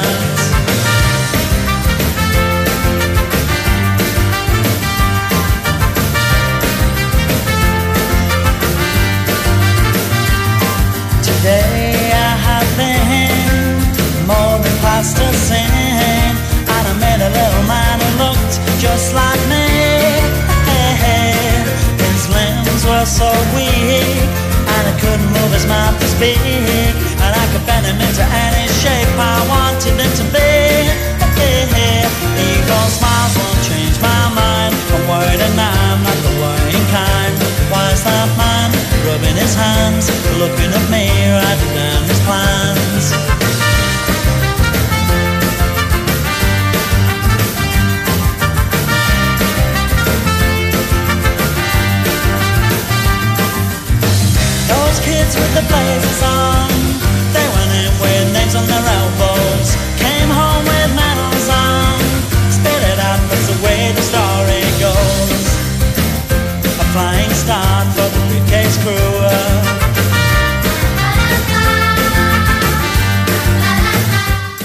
Just 18.82 19.14
like 19.14 19.38
me. 19.46 19.62
His 22.02 22.26
limbs 22.34 22.82
were 22.82 23.06
so 23.06 23.30
weak, 23.54 24.26
and 24.74 24.84
I 24.90 24.94
couldn't 24.98 25.30
move 25.30 25.54
his 25.54 25.66
mouth 25.70 25.94
to 26.02 26.08
speak. 26.10 26.42
And 27.22 27.30
I 27.30 27.44
could 27.54 27.62
bend 27.62 27.86
him 27.86 28.02
into 28.02 28.26
any 28.26 28.66
shape 28.82 29.06
I 29.14 29.38
wanted 29.46 29.94
him 30.02 30.12
to 30.18 30.24
be. 30.34 30.50
Evil 32.42 32.86
smiles 32.90 33.34
won't 33.38 33.60
change 33.70 33.96
my 34.02 34.22
mind. 34.34 34.74
I'm 34.74 35.06
worried 35.06 35.38
and 35.38 35.54
I'm 35.54 36.02
not 36.02 36.18
the 36.26 36.32
worrying 36.42 36.86
kind. 36.90 37.34
Why 37.70 37.86
is 37.94 38.02
that 38.02 38.28
man 38.34 38.70
rubbing 39.06 39.38
his 39.38 39.54
hands, 39.54 40.10
looking 40.42 40.74
at 40.74 40.86
me, 40.90 41.06
writing 41.30 41.72
down 41.78 42.02
his 42.10 42.20
plans? 42.26 43.41
that 55.54 55.64
plays 55.72 56.04
a 56.12 56.14
song. 56.24 56.70
They 57.36 57.46
went 57.54 57.72
in 57.82 57.92
with 58.02 58.26
names 58.36 58.54
on 58.60 58.64
their 58.72 58.84
elbows, 58.98 59.68
came 60.04 60.30
home 60.40 60.64
with 60.72 60.90
medals 61.00 61.48
on. 61.64 61.96
Spit 62.56 62.82
it 62.92 62.98
out, 63.08 63.20
that's 63.28 63.46
the 63.52 63.58
way 63.66 63.80
the 63.98 64.04
story 64.12 64.62
goes. 64.84 65.44
A 66.82 66.84
flying 66.92 67.32
start 67.44 67.86
for 67.96 68.08
the 68.14 68.20
briefcase 68.28 68.76
crew. 68.82 69.10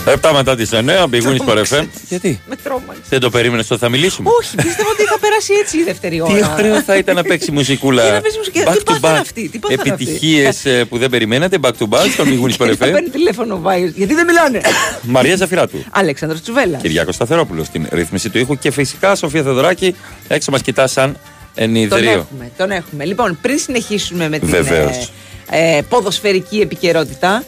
Επτά 0.09 0.33
μετά 0.33 0.55
τις 0.55 0.71
9 0.71 1.07
πηγούν 1.09 1.35
στο 1.35 1.53
Ρεφέ. 1.53 1.87
Γιατί? 2.09 2.41
Με 2.49 2.55
τρόμο. 2.55 2.86
Δεν 3.09 3.19
το 3.19 3.29
περίμενες 3.29 3.71
ότι 3.71 3.79
θα 3.79 3.89
μιλήσουμε; 3.89 4.29
Όχι, 4.39 4.55
πίστευα 4.55 4.89
ότι 4.91 5.03
θα 5.03 5.19
περάσει 5.19 5.53
έτσι 5.61 5.77
η 5.77 5.83
δεύτερη 5.83 6.21
ώρα. 6.21 6.33
Τι 6.33 6.43
ωραίο 6.63 6.81
θα 6.81 6.97
ήταν 6.97 7.15
να 7.15 7.23
παίξει 7.23 7.51
μουσικούλα. 7.51 8.03
Για 8.03 8.11
να 8.13 8.21
παίξει 8.21 8.37
μουσική. 8.37 8.59
Back 8.65 8.71
Τι 8.73 8.79
to 8.79 8.83
πάθανε 8.85 9.17
back. 9.17 9.21
αυτοί, 9.21 9.49
τι 9.49 9.59
πάθανε 9.59 9.81
αυτοί. 9.91 10.03
Επιτυχίες 10.03 10.65
ε, 10.65 10.85
που 10.85 10.97
δεν 10.97 11.09
περιμένατε. 11.09 11.57
Back 11.61 11.71
to 11.79 11.87
back 11.89 12.09
στον 12.13 12.29
πηγούνι 12.29 12.51
στο 12.51 12.65
Θα 12.65 12.71
FM. 12.73 12.91
παίρνει 12.91 13.09
τηλέφωνο 13.09 13.53
ο 13.53 13.59
Βάιος. 13.59 13.91
Γιατί 13.95 14.13
δεν 14.13 14.25
μιλάνε. 14.25 14.61
Μαρία 15.01 15.35
Ζαφυράτου. 15.35 15.83
Αλέξανδρος 15.91 16.41
Τσουβέλας. 16.41 16.81
Κυριάκο 16.81 17.11
Σταθερόπουλος 17.11 17.65
στην 17.67 17.87
ρύθμιση 17.91 18.29
του 18.29 18.37
ήχου 18.37 18.57
και 18.57 18.71
φυσικά 18.71 19.15
Σοφία 19.15 19.43
Θεοδωράκη 19.43 19.95
έξω 20.27 20.51
μας 20.51 20.61
κοιτά 20.61 20.87
σαν 20.87 21.11
Τον 21.13 21.19
ενιδρίο. 21.63 22.11
έχουμε, 22.11 22.51
τον 22.57 22.71
έχουμε. 22.71 23.05
Λοιπόν, 23.05 23.37
πριν 23.41 23.57
συνεχίσουμε 23.59 24.29
με 24.29 24.39
την 24.39 24.47
Βεβαίως. 24.47 25.11
ε, 25.49 25.77
ε, 25.77 25.81
ποδοσφαιρική 25.81 26.59
επικαιρότητα, 26.59 27.43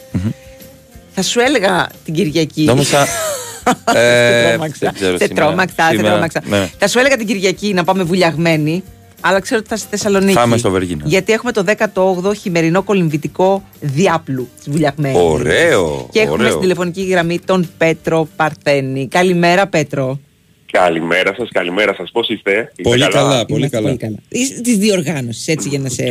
θα 1.14 1.22
σου 1.22 1.40
έλεγα 1.40 1.88
την 2.04 2.14
Κυριακή. 2.14 2.62
Νόμιζα. 2.64 3.06
Σε 3.92 3.98
ε, 3.98 4.48
τρόμαξα. 4.50 4.78
δεν 4.80 4.92
ξέρω 4.94 5.16
Σε 5.18 5.24
σήμερα. 5.26 5.46
τρόμαξα, 5.46 5.82
σε 5.82 5.90
Σήμερα, 5.90 6.08
τρόμαξα. 6.10 6.42
ναι. 6.46 6.70
Θα 6.78 6.88
σου 6.88 6.98
έλεγα 6.98 7.16
την 7.16 7.26
Κυριακή 7.26 7.72
να 7.74 7.84
πάμε 7.84 8.02
βουλιαγμένοι, 8.02 8.82
αλλά 9.20 9.40
ξέρω 9.40 9.60
ότι 9.60 9.68
θα 9.68 9.76
στη 9.76 9.86
Θεσσαλονίκη. 9.90 10.32
Θα 10.32 10.42
είμαι 10.46 10.56
στο 10.56 10.70
Βεργίνο. 10.70 11.02
Γιατί 11.06 11.32
έχουμε 11.32 11.52
το 11.52 11.64
18ο 11.94 12.36
χειμερινό 12.36 12.82
κολυμβητικό 12.82 13.62
διάπλου 13.80 14.48
τη 14.64 14.70
Βουλιαγμένη. 14.70 15.18
Ωραίο. 15.18 16.08
Και 16.12 16.18
έχουμε 16.18 16.34
ωραίο. 16.34 16.48
στην 16.48 16.60
τηλεφωνική 16.60 17.02
γραμμή 17.02 17.38
τον 17.44 17.68
Πέτρο 17.78 18.28
Παρθένη. 18.36 19.08
Καλημέρα, 19.08 19.66
Πέτρο. 19.66 20.20
Καλημέρα 20.72 21.34
σας, 21.36 21.48
καλημέρα 21.52 21.94
σας. 21.94 22.10
Πώς 22.12 22.28
είστε, 22.28 22.50
είστε 22.76 22.82
Πολύ 22.82 23.08
καλά, 23.08 23.44
πολύ 23.46 23.58
Είμαστε 23.58 23.76
καλά. 23.76 23.86
πολύ 23.88 23.96
καλά. 23.98 24.16
Της 24.62 24.76
διοργάνωσης, 24.78 25.48
έτσι 25.48 25.68
για 25.68 25.78
να 25.78 25.88
σε. 25.88 26.04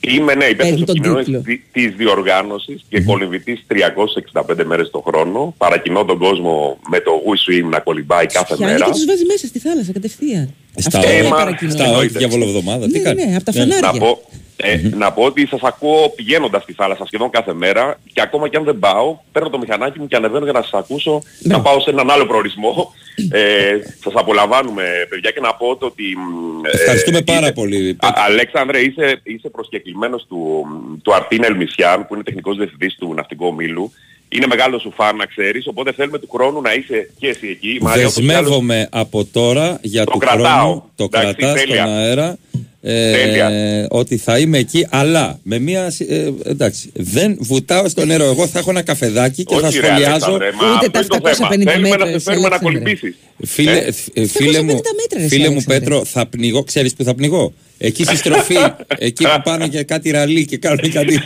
Είμαι 0.00 0.34
ναι, 0.34 0.44
υπεύθυνος 0.44 0.80
τον 0.84 0.88
επικοινωνίας 0.96 1.24
τίτλο. 1.24 1.40
τη- 1.40 1.62
της 1.72 1.94
διοργάνωσης 1.96 2.84
και 2.88 3.00
κολυμβητής 3.00 3.64
365 3.66 4.64
μέρες 4.64 4.90
το 4.90 5.02
χρόνο. 5.06 5.54
Παρακινώ 5.58 6.04
τον 6.04 6.18
κόσμο 6.18 6.78
με 6.90 7.00
το 7.00 7.10
We 7.26 7.34
Swim 7.66 7.68
να 7.70 7.78
κολυμπάει 7.80 8.26
κάθε 8.26 8.54
Πιάνει 8.56 8.72
μέρα. 8.72 8.84
και 8.84 8.90
τους 8.90 9.04
βάζει 9.04 9.24
μέσα 9.24 9.46
στη 9.46 9.58
θάλασσα 9.58 9.92
κατευθείαν. 9.92 10.54
Στα 10.76 10.86
Αυτό 10.98 10.98
όρια- 11.08 11.18
είναι 11.20 11.28
μα- 11.28 11.36
παρακινώ. 11.36 11.70
Στα 11.70 11.90
όρια 11.96 12.08
διαβολοβδομάδα. 12.18 12.86
Τι 12.86 12.92
Ναι, 12.92 12.98
κάνει; 12.98 13.24
ναι, 13.24 13.36
απ' 13.36 13.42
τα 13.44 13.52
φανάρια. 13.52 13.90
Να 13.92 13.98
πω, 13.98 14.20
ε, 14.62 14.80
να 14.94 15.12
πω 15.12 15.22
ότι 15.22 15.46
σας 15.46 15.60
ακούω 15.62 16.08
πηγαίνοντας 16.16 16.62
στη 16.62 16.72
θάλασσα 16.72 17.06
σχεδόν 17.06 17.30
κάθε 17.30 17.52
μέρα 17.54 17.98
και 18.12 18.20
ακόμα 18.20 18.48
και 18.48 18.56
αν 18.56 18.64
δεν 18.64 18.78
πάω, 18.78 19.16
παίρνω 19.32 19.50
το 19.50 19.58
μηχανάκι 19.58 19.98
μου 20.00 20.06
και 20.06 20.16
ανεβαίνω 20.16 20.44
για 20.44 20.52
να 20.52 20.62
σας 20.62 20.72
ακούσω 20.72 21.22
να 21.42 21.60
πάω 21.60 21.80
σε 21.80 21.90
έναν 21.90 22.10
άλλο 22.10 22.26
προορισμό. 22.26 22.92
Ε, 23.30 23.76
σας 24.04 24.12
απολαμβάνουμε 24.14 24.82
παιδιά 25.08 25.30
και 25.30 25.40
να 25.40 25.54
πω 25.54 25.76
το 25.76 25.86
ότι... 25.86 26.02
μ, 26.02 26.64
ε, 26.64 26.70
Ευχαριστούμε 26.80 27.22
πάρα 27.22 27.40
είσαι- 27.40 27.52
πολύ. 27.52 27.96
Α, 28.00 28.08
Αλέξανδρε, 28.26 28.78
είσαι, 28.80 29.20
είσαι 29.22 29.48
προσκεκλημένος 29.48 30.26
του, 30.28 30.66
του 31.02 31.14
Αρτίν 31.14 31.44
Ελμισιάν, 31.44 32.06
που 32.06 32.14
είναι 32.14 32.22
τεχνικός 32.22 32.56
διευθυντής 32.56 32.94
του 32.98 33.14
Ναυτικού 33.14 33.46
Ομίλου. 33.46 33.92
Είναι 34.28 34.46
μεγάλο 34.46 34.78
σου 34.78 34.92
φαν 34.96 35.16
να 35.16 35.24
ξέρεις, 35.26 35.66
οπότε 35.66 35.92
θέλουμε 35.92 36.18
του 36.18 36.28
χρόνου 36.32 36.60
να 36.60 36.74
είσαι 36.74 37.10
και 37.18 37.28
εσύ 37.28 37.48
εκεί. 37.48 37.78
Μαρία, 37.80 38.02
όπως 38.06 38.14
κι 38.14 38.22
άλλως- 38.22 38.36
Δεσμεύομαι 38.42 38.88
από 38.90 39.24
τώρα 39.24 39.78
για 39.82 40.04
Το 40.04 40.10
του 40.10 40.18
κρατάω. 40.18 40.58
χρόνου. 40.60 40.90
Το 40.96 41.04
Εντάξει, 41.04 41.34
κρατάς 41.34 41.58
στον 41.60 41.68
τέλεια. 41.68 41.84
αέρα. 41.84 42.36
Ε, 42.80 43.12
Τέλεια. 43.12 43.50
ότι 43.90 44.16
θα 44.16 44.38
είμαι 44.38 44.58
εκεί, 44.58 44.86
αλλά 44.90 45.38
με 45.42 45.58
μία. 45.58 45.90
συ- 45.90 46.10
Ε, 46.10 46.32
εντάξει, 46.44 46.90
δεν 46.94 47.36
βουτάω 47.40 47.88
στο 47.88 48.04
νερό. 48.04 48.24
Εγώ 48.24 48.46
θα 48.46 48.58
έχω 48.58 48.70
ένα 48.70 48.82
καφεδάκι 48.82 49.44
και 49.44 49.54
θα 49.60 49.66
Όχι, 49.66 49.78
ρε, 49.80 49.86
σχολιάζω. 49.86 50.08
Αλέξανδρε, 50.12 50.50
μα 50.52 50.66
Ούτε 50.74 50.86
αυτό 50.86 50.90
τα 50.90 50.98
είναι 50.98 51.08
το 51.08 51.28
750 51.28 51.70
θέμα. 51.70 51.72
Θέλουμε 51.72 51.88
μέτρα, 51.88 52.04
να 52.04 52.10
σε 52.10 52.14
εσύ, 52.14 52.24
φέρουμε 52.24 52.48
να 52.48 52.54
Αλέξανδρε. 52.56 52.80
κολυμπήσεις. 52.80 53.14
Φίλε, 53.46 53.70
Ε, 53.70 53.94
ε, 54.22 54.26
φίλε 54.26 54.62
μου, 54.62 54.70
750 54.70 54.90
μέτρα, 55.00 55.20
ρε, 55.20 55.28
φίλε 55.28 55.42
μου 55.42 55.50
Αλέξανδρε. 55.50 55.78
Πέτρο, 55.78 56.04
θα 56.04 56.26
πνιγώ. 56.26 56.62
Ξέρεις 56.64 56.94
που 56.94 57.04
θα 57.04 57.14
πνιγώ; 57.14 57.52
Εκεί 57.80 58.04
στη 58.04 58.16
στροφή, 58.16 58.56
εκεί 58.98 59.24
που 59.24 59.40
πάνε 59.44 59.64
για 59.64 59.82
κάτι 59.82 60.10
ραλί 60.10 60.44
και 60.44 60.56
κάνουν 60.58 60.92
κάτι 60.92 61.20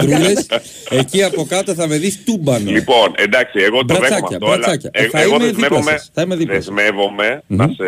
κοντρούλες, 0.00 0.46
εκεί 0.90 1.22
από 1.22 1.44
κάτω 1.48 1.74
θα 1.74 1.86
με 1.86 1.96
δεις 1.96 2.22
τούμπανο. 2.24 2.70
Λοιπόν, 2.70 3.12
εντάξει, 3.16 3.58
εγώ 3.58 3.78
το 3.78 3.84
Μπρατσάκια, 3.84 4.16
δέχομαι 4.16 4.34
αυτό, 4.36 4.46
αλλά 4.46 4.56
μπρατσάκια. 4.56 4.90
ε, 4.92 5.02
Ε, 5.04 5.08
θα 5.08 5.20
εγώ 5.20 5.34
είμαι 5.34 5.44
δίπλα 5.46 5.60
δεσμεύομαι, 5.68 5.90
σας. 5.90 6.10
Θα 6.14 6.22
είμαι 6.22 6.36
δίπλα 6.36 6.54
σας. 6.54 6.64
δεσμεύομαι 6.64 7.42
να, 7.46 7.64
σε, 7.66 7.84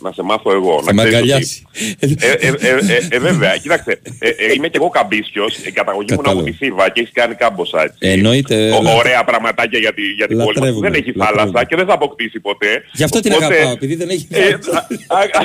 να 0.00 0.12
σε 0.12 0.22
μάθω 0.22 0.52
εγώ. 0.52 0.82
Θα 0.84 0.92
να 0.92 1.02
με 1.02 1.08
ξέρεις 1.08 1.16
αγκαλιάσει. 1.16 1.62
ότι- 2.02 2.16
Ε, 2.20 2.30
ε, 2.46 2.48
ε, 2.48 2.94
ε, 2.94 3.06
ε, 3.10 3.18
βέβαια, 3.18 3.56
κοίταξε, 3.56 4.00
ε, 4.18 4.28
ε, 4.28 4.52
είμαι 4.56 4.68
και 4.68 4.76
εγώ 4.80 4.88
καμπίσιος, 4.88 5.56
η 5.56 5.70
καταγωγή 5.70 6.12
μου 6.14 6.20
είναι 6.24 6.32
από 6.32 6.42
τη 6.42 6.52
Θήβα 6.52 6.90
και 6.90 7.00
έχεις 7.00 7.12
κάνει 7.14 7.34
κάμποσα 7.34 7.82
έτσι. 7.82 7.96
Εννοείται. 7.98 8.70
Ο- 8.70 8.82
λα- 8.82 8.94
ωραία 8.94 9.24
πραγματάκια 9.24 9.78
για, 9.78 9.92
τη, 9.94 10.02
για 10.02 10.26
την 10.26 10.36
πόλη 10.36 10.46
μας 10.46 10.54
που 10.54 10.60
Λατρεύουμε, 10.60 10.90
δεν 10.90 11.00
έχεις 11.00 11.12
λατρεύουμε. 11.16 11.42
θάλασσα 11.50 11.66
και 11.68 11.76
δεν 11.76 11.86
θα 11.86 11.92
αποκτήσει 11.92 12.40
ποτέ. 12.40 12.82
Γι' 12.92 13.04
αυτό 13.04 13.20
την 13.20 13.32
Οπότε- 13.32 13.52
αγαπάω, 13.52 13.72
επειδή 13.72 13.94
δεν 13.94 14.08
έχει 14.08 14.26
Ε, 14.30 14.38
θάλασσα. 14.38 14.86
α, 15.06 15.18
α, 15.18 15.42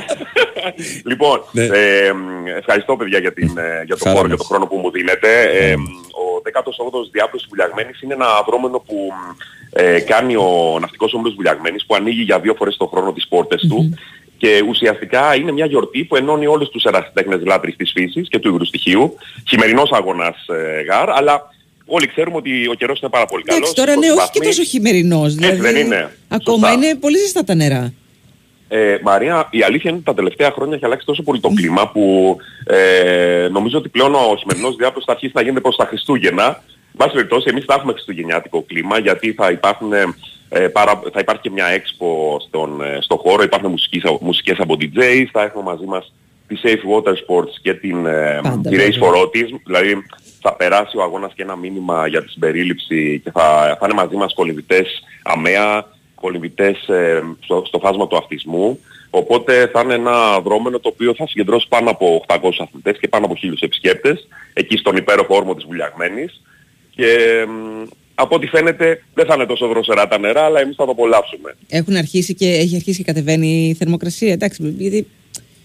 λοιπόν, 1.06 1.38
Ναι. 1.52 1.66
Ε, 2.08 2.14
μ, 2.14 2.48
ευχαριστώ 2.58 2.96
παιδιά 2.96 3.20
για, 3.20 3.34
την, 3.34 3.58
ε, 3.58 3.84
για 3.86 3.96
τον 3.98 4.08
Χαρά 4.08 4.16
χώρο 4.16 4.28
και 4.28 4.36
μας. 4.38 4.38
τον 4.38 4.48
χρόνο 4.48 4.66
που 4.66 4.78
μου 4.78 4.92
δίνετε. 4.92 5.42
Ε, 5.42 5.76
μ, 5.78 5.84
ο 6.22 6.42
18ος 6.44 7.10
διάπλος 7.12 7.46
Βουλιαγμένης 7.50 8.02
είναι 8.02 8.14
ένα 8.14 8.28
δρόμενο 8.48 8.80
που 8.80 8.96
μ, 8.96 9.36
ε, 9.74 10.00
κάνει 10.00 10.36
ο 10.36 10.78
ναυτικός 10.82 11.14
όμιλος 11.14 11.34
Βουλιαγμένης 11.36 11.86
που 11.86 11.96
ανοίγει 11.96 12.22
για 12.22 12.40
δύο 12.40 12.54
φορές 12.58 12.78
το 12.78 12.86
χρόνο 12.86 13.14
τις 13.14 13.28
πόρτες 13.28 13.62
του 13.70 13.94
και 14.38 14.64
ουσιαστικά 14.70 15.36
είναι 15.36 15.52
μια 15.52 15.66
γιορτή 15.66 16.04
που 16.04 16.16
ενώνει 16.16 16.48
όλους 16.48 16.70
τους 16.70 16.84
ερασιτέχνες 16.84 17.40
λάτρεις 17.46 17.76
της 17.76 17.92
φύσης 17.92 18.28
και 18.30 18.40
του 18.40 18.48
υγρού 18.50 18.66
στοιχείου. 18.66 19.16
Χειμερινός 19.48 19.92
αγώνας 19.92 20.46
ε, 20.48 20.82
γάρ, 20.82 21.10
αλλά 21.10 21.42
όλοι 21.86 22.08
ξέρουμε 22.08 22.36
ότι 22.38 22.68
ο 22.68 22.74
καιρός 22.74 23.00
είναι 23.00 23.10
πάρα 23.10 23.26
πολύ 23.26 23.44
καλός. 23.44 23.60
Εντάξει, 23.62 23.76
τώρα 23.76 23.96
ναι, 24.00 24.08
20 24.08 24.10
όχι 24.10 24.30
και 24.32 24.40
βαθμοί. 24.40 24.46
τόσο 24.46 24.64
χειμερινός. 24.64 25.36
Δηλαδή, 25.36 25.60
δεν 25.60 25.76
είναι. 25.76 26.12
Ακόμα 26.28 26.68
Σωστά. 26.70 26.72
είναι 26.88 26.96
πολύ 26.96 27.18
ζεστά 27.18 27.44
τα 27.44 27.56
νερά. 27.56 27.94
Ε, 28.76 28.98
Μαρία, 29.04 29.48
η 29.52 29.62
αλήθεια 29.64 29.90
είναι 29.90 30.00
ότι 30.00 30.06
τα 30.06 30.14
τελευταία 30.14 30.52
χρόνια 30.52 30.76
έχει 30.76 30.86
αλλάξει 30.86 31.06
τόσο 31.06 31.24
πολύ 31.24 31.40
το 31.40 31.50
κλίμα 31.56 31.90
που 31.92 32.38
ε, 32.66 33.48
νομίζω 33.52 33.78
ότι 33.78 33.90
πλέον 33.90 34.16
ο 34.16 34.38
σημερινός 34.40 34.76
διάπλος 34.76 35.04
θα 35.06 35.12
αρχίσει 35.12 35.32
να 35.36 35.42
γίνεται 35.42 35.60
προς 35.62 35.76
τα 35.76 35.86
Χριστούγεννα. 35.86 36.46
Εν 36.46 36.98
πάση 36.98 37.14
περιπτώσει, 37.14 37.48
εμείς 37.50 37.66
θα 37.66 37.74
έχουμε 37.74 37.92
χριστουγεννιάτικο 37.94 38.64
κλίμα 38.64 38.98
γιατί 39.00 39.34
θα, 39.34 39.52
υπάρχουν, 39.52 39.94
ε, 40.50 40.68
παρα- 40.68 41.02
θα 41.14 41.20
υπάρχει 41.20 41.42
και 41.42 41.50
μια 41.50 41.66
έξπο 41.66 42.38
στον, 42.48 42.82
ε, 42.82 42.98
στο 43.02 43.16
χώρο, 43.18 43.44
υπάρχουν 43.44 43.70
μουσικές, 43.70 44.02
μουσικές 44.22 44.60
από 44.60 44.76
DJs, 44.80 45.26
θα 45.32 45.42
έχουμε 45.44 45.64
μαζί 45.64 45.86
μας 45.86 46.14
τη 46.48 46.56
Safe 46.64 46.84
Water 46.94 47.12
Sports 47.14 47.54
και 47.62 47.74
την, 47.74 48.06
ε, 48.06 48.40
Πάντα, 48.44 48.70
τη 48.70 48.76
Race 48.76 48.80
βέβαια. 48.80 49.00
for 49.10 49.14
Autism. 49.22 49.60
Δηλαδή 49.66 50.04
θα 50.42 50.54
περάσει 50.56 50.98
ο 50.98 51.02
αγώνας 51.02 51.34
και 51.36 51.42
ένα 51.42 51.56
μήνυμα 51.56 52.08
για 52.08 52.24
τη 52.24 52.30
συμπερίληψη 52.30 53.22
και 53.24 53.32
θα, 53.32 53.78
θα 53.80 53.86
είναι 53.86 53.94
μαζί 53.94 54.16
μας 54.16 54.34
κολυμβητές 54.34 55.04
αμαία, 55.24 55.86
κολυμβητές 56.24 56.88
ε, 56.88 57.22
στο, 57.44 57.64
στο 57.68 57.80
φάσμα 57.80 58.08
του 58.08 58.18
αυτισμού. 58.18 58.80
Οπότε 59.10 59.70
θα 59.74 59.82
είναι 59.84 59.94
ένα 59.94 60.40
δρόμενο 60.40 60.80
το 60.80 60.90
οποίο 60.94 61.14
θα 61.18 61.28
συγκεντρώσει 61.28 61.68
πάνω 61.70 61.90
από 61.90 62.24
800 62.28 62.36
αθλητές 62.58 62.98
και 63.00 63.08
πάνω 63.08 63.26
από 63.26 63.36
1000 63.44 63.54
επισκέπτες 63.60 64.28
εκεί 64.54 64.78
στον 64.78 64.96
υπέροχο 64.96 65.36
όρμο 65.36 65.56
της 65.56 65.66
Βουλιαγμένης. 65.66 66.42
Και 66.96 67.08
μ, 67.48 67.86
από 68.16 68.36
ό,τι 68.36 68.48
φαίνεται 68.48 69.04
δεν 69.14 69.26
θα 69.26 69.34
είναι 69.34 69.46
τόσο 69.46 69.68
δροσερά 69.68 70.08
τα 70.08 70.18
νερά, 70.20 70.42
αλλά 70.42 70.60
εμείς 70.60 70.76
θα 70.76 70.86
το 70.86 70.92
απολαύσουμε. 70.92 71.56
Έχουν 71.70 71.96
αρχίσει 71.96 72.34
και, 72.34 72.48
έχει 72.48 72.76
αρχίσει 72.76 72.98
και 72.98 73.04
κατεβαίνει 73.04 73.68
η 73.70 73.74
θερμοκρασία. 73.74 74.32
Εντάξει, 74.32 74.76
γιατί 74.78 75.08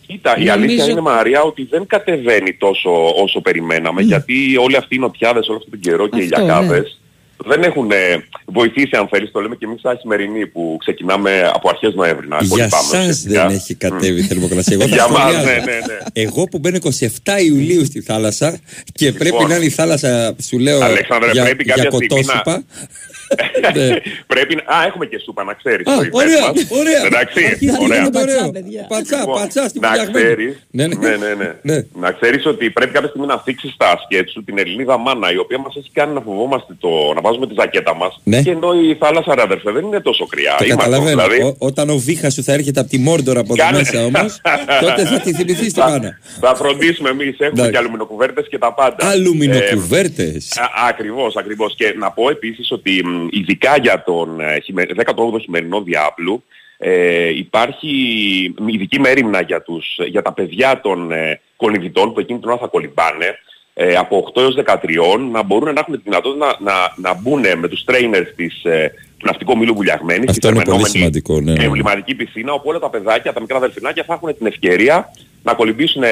Κοίτα, 0.06 0.30
η 0.36 0.44
Νομίζω- 0.44 0.52
αλήθεια 0.54 0.84
είναι 0.84 1.00
Μαρία 1.00 1.42
ότι 1.42 1.64
δεν 1.70 1.86
κατεβαίνει 1.86 2.54
τόσο 2.54 2.90
όσο 3.22 3.40
περιμέναμε 3.40 4.02
γιατί 4.02 4.56
όλοι 4.56 4.76
αυτοί 4.76 4.94
οι 4.94 4.98
νοτιάδες 4.98 5.48
όλο 5.48 5.56
αυτόν 5.56 5.70
τον 5.70 5.80
καιρό 5.80 6.06
και 6.08 6.20
οι 6.20 6.28
Αυτό, 6.32 6.44
λιακάδες 6.44 6.97
δεν 7.46 7.62
έχουν 7.62 7.90
ε, 7.90 8.24
βοηθήσει 8.44 8.90
αν 8.96 9.08
θέλεις, 9.08 9.30
το 9.30 9.40
λέμε 9.40 9.56
και 9.56 9.64
εμείς 9.64 9.80
σαν 9.80 9.98
σημερινή 10.00 10.46
που 10.46 10.76
ξεκινάμε 10.80 11.50
από 11.54 11.68
αρχές 11.68 11.94
Νοέμβρη 11.94 12.28
να 12.28 12.36
Για 12.40 12.48
κολυμπάμε 12.48 12.82
σας 12.82 12.98
ουσιαστικά. 13.00 13.46
δεν 13.46 13.56
έχει 13.56 13.74
κατέβει 13.74 14.20
η 14.20 14.22
θερμοκρασία. 14.22 14.76
Εγώ 14.80 14.88
θα 14.88 14.94
Για 14.94 15.08
μας, 15.08 15.20
σχολιάζα. 15.20 15.44
ναι, 15.50 15.56
ναι, 15.56 15.72
ναι. 15.72 15.96
Εγώ 16.12 16.44
που 16.44 16.58
μπαίνω 16.58 16.78
27 16.82 17.42
Ιουλίου 17.46 17.84
στη 17.84 18.00
θάλασσα 18.00 18.58
και 18.92 19.12
πρέπει 19.12 19.24
Λοιπόν. 19.24 19.48
να 19.48 19.56
είναι 19.56 19.64
η 19.64 19.70
θάλασσα, 19.70 20.34
σου 20.48 20.58
λέω, 20.58 20.80
Αλέξανδρε, 20.80 21.30
για, 21.30 21.44
πρέπει 21.44 21.62
για 21.64 21.74
κάποια 21.74 21.90
στιγμή 21.90 22.08
να- 22.24 22.32
κοτόσουπα. 22.32 22.56
Ναι. 22.56 22.62
Πρέπει 24.26 24.54
να... 24.54 24.76
Α, 24.76 24.84
έχουμε 24.86 25.06
και 25.06 25.18
σούπα 25.24 25.44
να 25.44 25.52
ξέρεις. 25.54 25.86
Α, 25.86 25.92
στο 25.92 26.02
event 26.02 26.12
ωραία, 26.12 26.40
μας. 26.46 26.66
ωραία. 26.80 27.02
Εντάξει, 27.06 27.44
Αρχίζει 27.44 27.76
ωραία. 27.80 28.00
να 28.00 28.06
είναι 28.06 28.20
ωραίο. 28.20 28.50
παιδιά. 28.50 28.86
Πατσά, 28.88 29.18
Λοιπόν, 29.18 29.34
πατσά 29.40 29.68
στην 29.68 29.80
να 29.80 29.88
Βουλιαγμένη. 29.88 30.24
ξέρεις, 30.24 30.66
Ναι, 30.70 30.86
ναι, 30.86 30.94
ναι. 30.94 31.16
ναι, 31.16 31.34
ναι. 31.34 31.50
Ναι. 31.62 31.78
Να 32.00 32.10
ξέρεις 32.12 32.46
ότι 32.46 32.70
πρέπει 32.70 32.92
κάποια 32.92 33.08
στιγμή 33.08 33.26
να 33.26 33.38
θίξεις 33.38 33.74
τα 33.76 34.00
σκέτ 34.04 34.28
σου 34.28 34.44
την 34.44 34.58
Ελληνίδα 34.58 34.98
μάνα, 34.98 35.32
η 35.32 35.38
οποία 35.38 35.58
μας 35.58 35.76
έχει 35.76 35.90
κάνει 35.92 36.12
να 36.14 36.20
φοβόμαστε 36.20 36.72
το, 36.78 36.88
να 37.14 37.20
βάζουμε 37.20 37.46
τη 37.46 37.54
ζακέτα 37.58 37.94
μας. 37.94 38.20
Ναι. 38.24 38.42
Και 38.42 38.50
ενώ 38.50 38.68
η 38.82 38.94
θάλασσα, 39.00 39.34
ρε 39.34 39.42
αδερφέ, 39.42 39.70
δεν 39.70 39.84
είναι 39.86 40.00
τόσο 40.00 40.26
κρυά. 40.26 40.54
Το 40.58 40.64
Είμαστε, 40.64 40.84
καταλαβαίνω. 40.84 41.22
δηλαδή. 41.22 41.42
Ό- 41.48 41.56
όταν 41.58 41.90
ο 41.90 41.96
βήχα 41.96 42.30
σου 42.30 42.42
θα 42.42 42.52
έρχεται 42.52 42.80
από 42.80 42.88
τη 42.88 42.98
Μόρντορα 42.98 43.40
από 43.40 43.52
εδώ 43.54 43.62
Κάνε- 43.64 43.78
μέσα 43.78 44.04
όμως, 44.04 44.40
τότε 44.84 45.04
θα 45.04 45.20
τη 45.20 45.32
θυμηθείς 45.32 45.72
τη 45.72 45.80
Θα- 45.80 45.88
μάνα. 45.88 46.18
Θα 46.40 46.54
φροντίσουμε 46.54 47.08
εμείς, 47.08 47.28
έχουμε 47.32 47.46
Εντάξει. 47.48 47.70
και 47.72 47.78
αλουμινοκουβέρτες 47.78 48.46
και 48.48 48.58
τα 48.58 48.72
πάντα. 48.74 48.96
Ε, 49.06 49.06
Αλουμινοκουβέρτες. 49.08 50.56
Α, 50.58 50.64
ακριβώς, 50.88 51.36
ακριβώς. 51.36 51.74
Και 51.76 51.94
να 51.98 52.10
πω 52.10 52.30
επίσης 52.30 52.70
ότι 52.70 53.02
μ, 53.04 53.17
ειδικά 53.30 53.76
για 53.76 54.02
τον 54.02 54.40
ε, 54.40 54.60
χειμε- 54.60 54.92
18ο 54.96 55.40
χειμερινό 55.40 55.82
διάπλου 55.82 56.44
ε, 56.78 57.28
υπάρχει 57.28 58.54
μ, 58.58 58.68
ειδική 58.68 59.00
μέρημνα 59.00 59.40
για, 59.40 59.62
τους, 59.62 59.98
για 60.06 60.22
τα 60.22 60.32
παιδιά 60.32 60.80
των 60.80 61.12
ε, 61.12 61.40
κολυμβητών 61.56 62.12
που 62.12 62.20
εκείνη 62.20 62.38
την 62.38 62.48
ώρα 62.48 62.58
θα 62.58 62.66
κολυμπάνε 62.66 63.38
ε, 63.74 63.94
από 63.96 64.32
8 64.34 64.40
έως 64.40 64.58
13 64.64 65.18
να 65.30 65.42
μπορούν 65.42 65.74
να 65.74 65.80
έχουν 65.80 65.94
τη 65.94 66.00
δυνατότητα 66.04 66.46
να, 66.46 66.72
να, 66.72 66.92
να 66.96 67.14
μπουν 67.14 67.44
με 67.58 67.68
τους 67.68 67.84
trainers 67.86 68.26
της 68.36 68.64
ε, 69.22 69.26
ναυτικό 69.26 69.56
μήλου 69.56 69.74
βουλιαγμένη. 69.74 70.24
Αυτό 70.28 70.48
είναι 70.48 70.62
πολύ 70.64 70.88
σημαντικό. 70.88 71.40
Ναι, 71.40 71.52
ναι, 71.52 71.58
ναι. 71.58 71.64
εμβληματική 71.64 72.14
πισίνα, 72.14 72.52
όπου 72.52 72.68
όλα 72.68 72.78
τα 72.78 72.90
παιδάκια, 72.90 73.32
τα 73.32 73.40
μικρά 73.40 73.58
δελφινάκια 73.58 74.04
θα 74.06 74.14
έχουν 74.14 74.36
την 74.38 74.46
ευκαιρία 74.46 75.12
να 75.42 75.54
κολυμπήσουν 75.54 76.02
100-200 76.02 76.08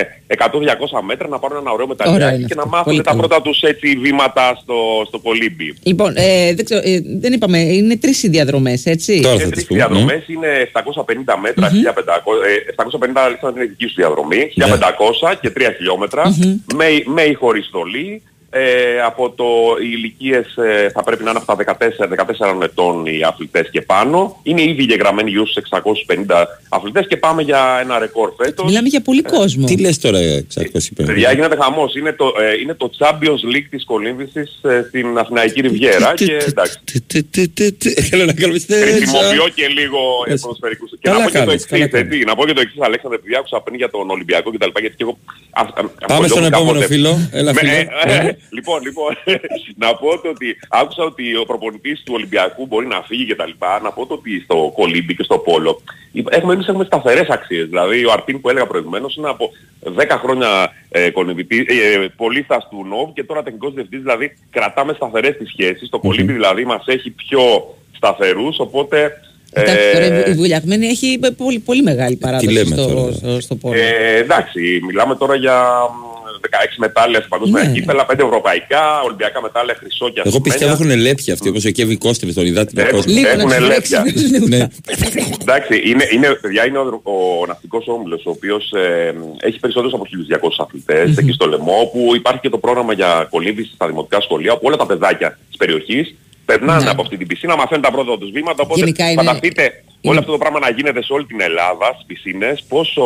μέτρα, 1.07 1.29
να 1.29 1.39
πάρουν 1.39 1.57
ένα 1.61 1.71
ωραίο 1.71 1.87
Ωραία 1.87 2.07
μεταλλιάκι 2.07 2.37
είναι 2.39 2.47
και 2.47 2.55
να 2.55 2.63
αυτό. 2.63 2.77
μάθουν 2.77 2.93
Πολύ 2.93 3.03
τα 3.03 3.11
καλό. 3.11 3.23
πρώτα 3.23 3.43
τους 3.43 3.63
έτσι 3.63 3.97
βήματα 3.97 4.59
στο, 4.63 4.75
στο 5.07 5.19
κολύμπι. 5.19 5.75
Λοιπόν, 5.83 6.13
ε, 6.17 6.55
δεν, 6.55 6.65
ξέρω, 6.65 6.81
ε, 6.85 7.01
δεν 7.21 7.33
είπαμε, 7.33 7.59
είναι 7.59 7.97
τρεις 7.97 8.23
οι 8.23 8.29
διαδρομές, 8.29 8.87
έτσι; 8.87 9.13
Οι 9.15 9.51
τρεις 9.51 9.65
διαδρομές 9.65 10.29
είναι 10.29 10.71
750 10.73 11.35
μέτρα, 11.43 11.71
1500, 11.71 12.33
ε, 12.47 12.73
750 12.75 13.25
αλήθεια 13.25 13.49
είναι 13.55 13.65
η 13.65 13.67
δική 13.67 13.87
σου 13.87 13.95
διαδρομή, 13.97 14.53
1500 14.55 15.35
και 15.41 15.51
3 15.57 15.73
χιλιόμετρα, 15.77 16.23
με, 16.75 16.87
με 17.05 17.23
ή 17.23 17.35
χωρίς 17.35 17.67
στολή. 17.67 18.23
Ε, 18.51 19.01
από 19.07 19.31
το, 19.31 19.45
οι 19.83 19.89
ηλικίες 19.93 20.57
ε, 20.57 20.91
θα 20.91 21.03
πρέπει 21.03 21.25
να 21.25 21.31
είναι 21.31 21.41
από 21.47 21.65
τα 21.65 21.77
14, 21.79 22.57
14 22.57 22.63
ετών 22.63 23.07
οι 23.07 23.23
αθλητές 23.23 23.69
και 23.71 23.81
πάνω. 23.83 24.41
Είναι 24.43 24.63
ήδη 24.63 24.83
γεγραμμένοι 24.83 25.31
γύρω 25.31 25.47
στους 25.47 25.63
650 25.71 26.45
αθλητές 26.69 27.07
και 27.07 27.17
πάμε 27.17 27.43
για 27.43 27.79
ένα 27.83 27.99
ρεκόρ 27.99 28.33
φέτος. 28.37 28.67
Μιλάμε 28.67 28.89
για 28.89 29.01
πολύ 29.03 29.23
κόσμο. 29.23 29.67
Τι 29.67 29.77
λες 29.81 29.99
τώρα 29.99 30.19
650. 30.19 31.05
Παιδιά 31.07 31.33
γίνεται 31.33 31.57
χαμός. 31.61 31.95
Είναι 31.95 32.13
το, 32.13 32.27
ε, 32.41 32.61
είναι 32.63 32.75
το 32.75 32.91
Champions 32.99 33.55
League 33.55 33.67
της 33.71 33.85
κολύμβησης 33.85 34.59
ε, 34.63 34.85
στην 34.89 35.19
Αθηναϊκή 35.19 35.61
Ριβιέρα 35.61 36.15
και 36.15 36.37
εντάξει. 36.47 36.79
Θέλω 38.11 38.25
να 38.25 38.33
κάνουμε 38.33 38.59
Χρησιμοποιώ 38.59 39.49
και 39.55 39.67
λίγο 39.67 39.99
ε, 40.27 40.35
ποδοσφαιρικούς. 40.41 40.91
Και 40.91 40.97
Καλά 41.01 41.19
να 41.19 41.25
πω 41.25 41.31
και 41.31 41.39
το 41.39 41.45
κάνεις, 41.45 41.67
καλά 41.67 41.85
εξής, 41.85 42.01
έτσι, 42.01 42.25
να 42.25 42.35
πω 42.35 42.47
και 42.47 42.53
το 42.53 42.61
εξής 42.61 42.81
Αλέξανδρε, 42.81 43.19
επειδή 43.19 43.35
άκουσα 43.37 43.61
πριν 43.61 43.77
για 43.77 43.91
τον 43.91 44.11
Ολυμπιακό 44.11 44.51
και 44.51 44.59
τα 44.59 44.67
λοιπά, 44.67 44.81
γιατί 44.81 44.97
και 44.97 45.03
εγώ... 45.03 45.19
α- 45.51 45.61
α- 45.61 45.67
Πάμε 46.07 46.25
ασχολιόμουν 46.25 46.29
στον 46.29 46.45
επόμενο 46.45 46.73
κάποτε- 46.81 46.87
φίλο. 46.87 47.29
Έλα 47.33 47.53
με- 47.53 47.61
φίλο. 47.61 48.36
Ε, 48.37 48.43
ε, 48.43 48.45
Ναι. 48.45 48.47
Λοιπόν, 48.51 48.83
λοιπόν, 48.83 49.17
να 49.85 49.97
πω 49.97 50.19
το 50.19 50.29
ότι 50.29 50.57
άκουσα 50.69 51.03
ότι 51.03 51.37
ο 51.37 51.45
προπονητής 51.45 52.03
του 52.05 52.13
Ολυμπιακού 52.17 52.67
μπορεί 52.67 52.87
να 52.87 53.03
φύγει 53.03 53.27
και 53.27 53.35
τα 53.35 53.47
λοιπά. 53.47 53.81
Να 53.81 53.91
πω 53.93 54.07
το 54.07 54.15
ότι 54.15 54.41
στο 54.41 54.73
κολύμπι 54.75 55.15
και 55.17 55.23
στο 55.23 55.39
πόλο 55.39 55.83
έχουμε, 56.31 56.53
εμείς 56.53 56.69
έχουμε 56.69 56.85
σταθερές 56.85 57.29
αξίες. 57.29 57.67
Δηλαδή 57.69 58.05
ο 58.05 58.13
Αρτίν 58.13 58.41
που 58.41 58.49
έλεγα 58.49 58.67
προηγουμένως 58.67 59.17
είναι 59.17 59.29
από 59.29 59.51
10 59.97 60.07
χρόνια 60.23 60.73
ε, 60.89 61.11
κολυμπητής, 61.11 61.61
ε, 61.61 62.13
πολίστας 62.17 62.69
του 62.71 62.87
ΝΟΒ 62.87 63.13
και 63.13 63.25
τώρα 63.25 63.43
τεχνικός 63.43 63.75
διευθυντής. 63.75 64.01
Δηλαδή 64.01 64.37
κρατάμε 64.51 64.93
σταθερές 64.93 65.37
τις 65.37 65.49
σχέσεις. 65.49 65.89
Το 65.89 65.99
κολύμπι 65.99 66.33
δηλαδή 66.33 66.65
μας 66.65 66.85
έχει 66.87 67.11
πιο 67.11 67.75
σταθερούς, 67.97 68.59
οπότε... 68.59 69.21
Εντάξει, 69.53 69.93
τώρα 69.93 70.05
ε, 70.05 70.31
η 70.31 70.35
βουλιαγμένη 70.35 70.87
έχει 70.87 71.19
πολύ, 71.37 71.59
πολύ 71.59 71.83
μεγάλη 71.83 72.17
παράδοση 72.17 72.53
λέμε 72.53 72.77
στο, 72.77 72.87
τώρα. 72.87 73.13
στο, 73.13 73.41
στο 73.41 73.55
πόλο. 73.55 73.75
Ε, 73.75 74.17
εντάξει, 74.17 74.81
μιλάμε 74.87 75.17
τώρα 75.17 75.35
για 75.35 75.63
μ, 75.91 76.16
16 76.16 76.16
μετάλλια 76.79 77.21
σε 77.21 77.27
παγκόσμια 77.29 77.63
Ναι. 77.63 77.73
κύπελα, 77.73 78.07
5 78.07 78.19
ευρωπαϊκά, 78.25 79.01
ολυμπιακά 79.01 79.43
μετάλλια 79.43 79.75
χρυσό 79.79 80.09
και 80.11 80.23
Εγώ 80.25 80.41
πιστεύω 80.41 80.73
ασημένια. 80.73 80.95
έχουν 80.95 81.07
λέπια 81.07 81.33
αυτοί 81.35 81.49
όπως 81.49 81.65
ο 81.65 81.71
Κέβι 81.71 81.97
Κώστεβης 81.97 82.35
τον 82.35 82.47
υδάτινο 82.47 82.81
Έχουν- 82.83 82.95
κόσμο. 82.97 83.13
Λίγο 83.13 83.27
να 83.27 83.31
έχουν 83.43 83.51
τους 83.51 83.69
λέπια. 83.69 84.03
ρίξουν, 84.03 84.49
Ναι. 84.49 84.67
Εντάξει, 85.41 85.83
είναι, 85.91 86.05
είναι, 86.13 86.29
παιδιά, 86.41 86.67
είναι 86.67 86.79
ο, 86.79 87.01
ο 87.03 87.47
ναυτικός 87.47 87.85
όμιλος, 87.89 88.27
ο 88.27 88.31
οποίος 88.31 88.73
ε, 88.73 89.15
έχει 89.41 89.59
περισσότερους 89.59 89.95
από 89.95 90.05
1.200 90.07 90.57
αθλητες 90.65 91.17
εκεί 91.17 91.33
στο 91.33 91.47
Λεμό, 91.47 91.79
όπου 91.81 92.13
υπάρχει 92.15 92.41
και 92.41 92.49
το 92.49 92.59
πρόγραμμα 92.59 92.93
για 92.93 93.27
κολύμβηση 93.31 93.71
στα 93.75 93.87
δημοτικά 93.87 94.21
σχολεία, 94.21 94.53
όπου 94.53 94.63
όλα 94.67 94.77
τα 94.77 94.87
παιδάκια 94.87 95.39
της 95.49 95.57
περιοχής 95.57 96.15
περνάνε 96.47 96.91
από 96.91 97.03
αυτή 97.03 97.17
την 97.17 97.27
πισίνα, 97.27 97.57
μαθαίνουν 97.57 97.83
τα 97.83 97.91
πρώτα 97.91 98.19
τους 98.19 98.31
βήματα, 98.31 98.63
οπότε 98.63 98.81
Ναι. 98.81 98.85
Γενικά 98.85 99.11
είναι- 99.11 99.23
φανταστείτε 99.23 99.83
όλο 100.03 100.19
αυτό 100.19 100.33
το 100.33 100.39
πράγμα 100.39 100.59
να 100.59 100.71
γίνεται 100.71 101.03
σε 101.03 101.13
όλη 101.13 101.25
την 101.25 101.41
Ελλάδα, 101.41 101.87
στις 101.95 102.05
πισίνες, 102.07 102.65
πόσο 102.69 103.03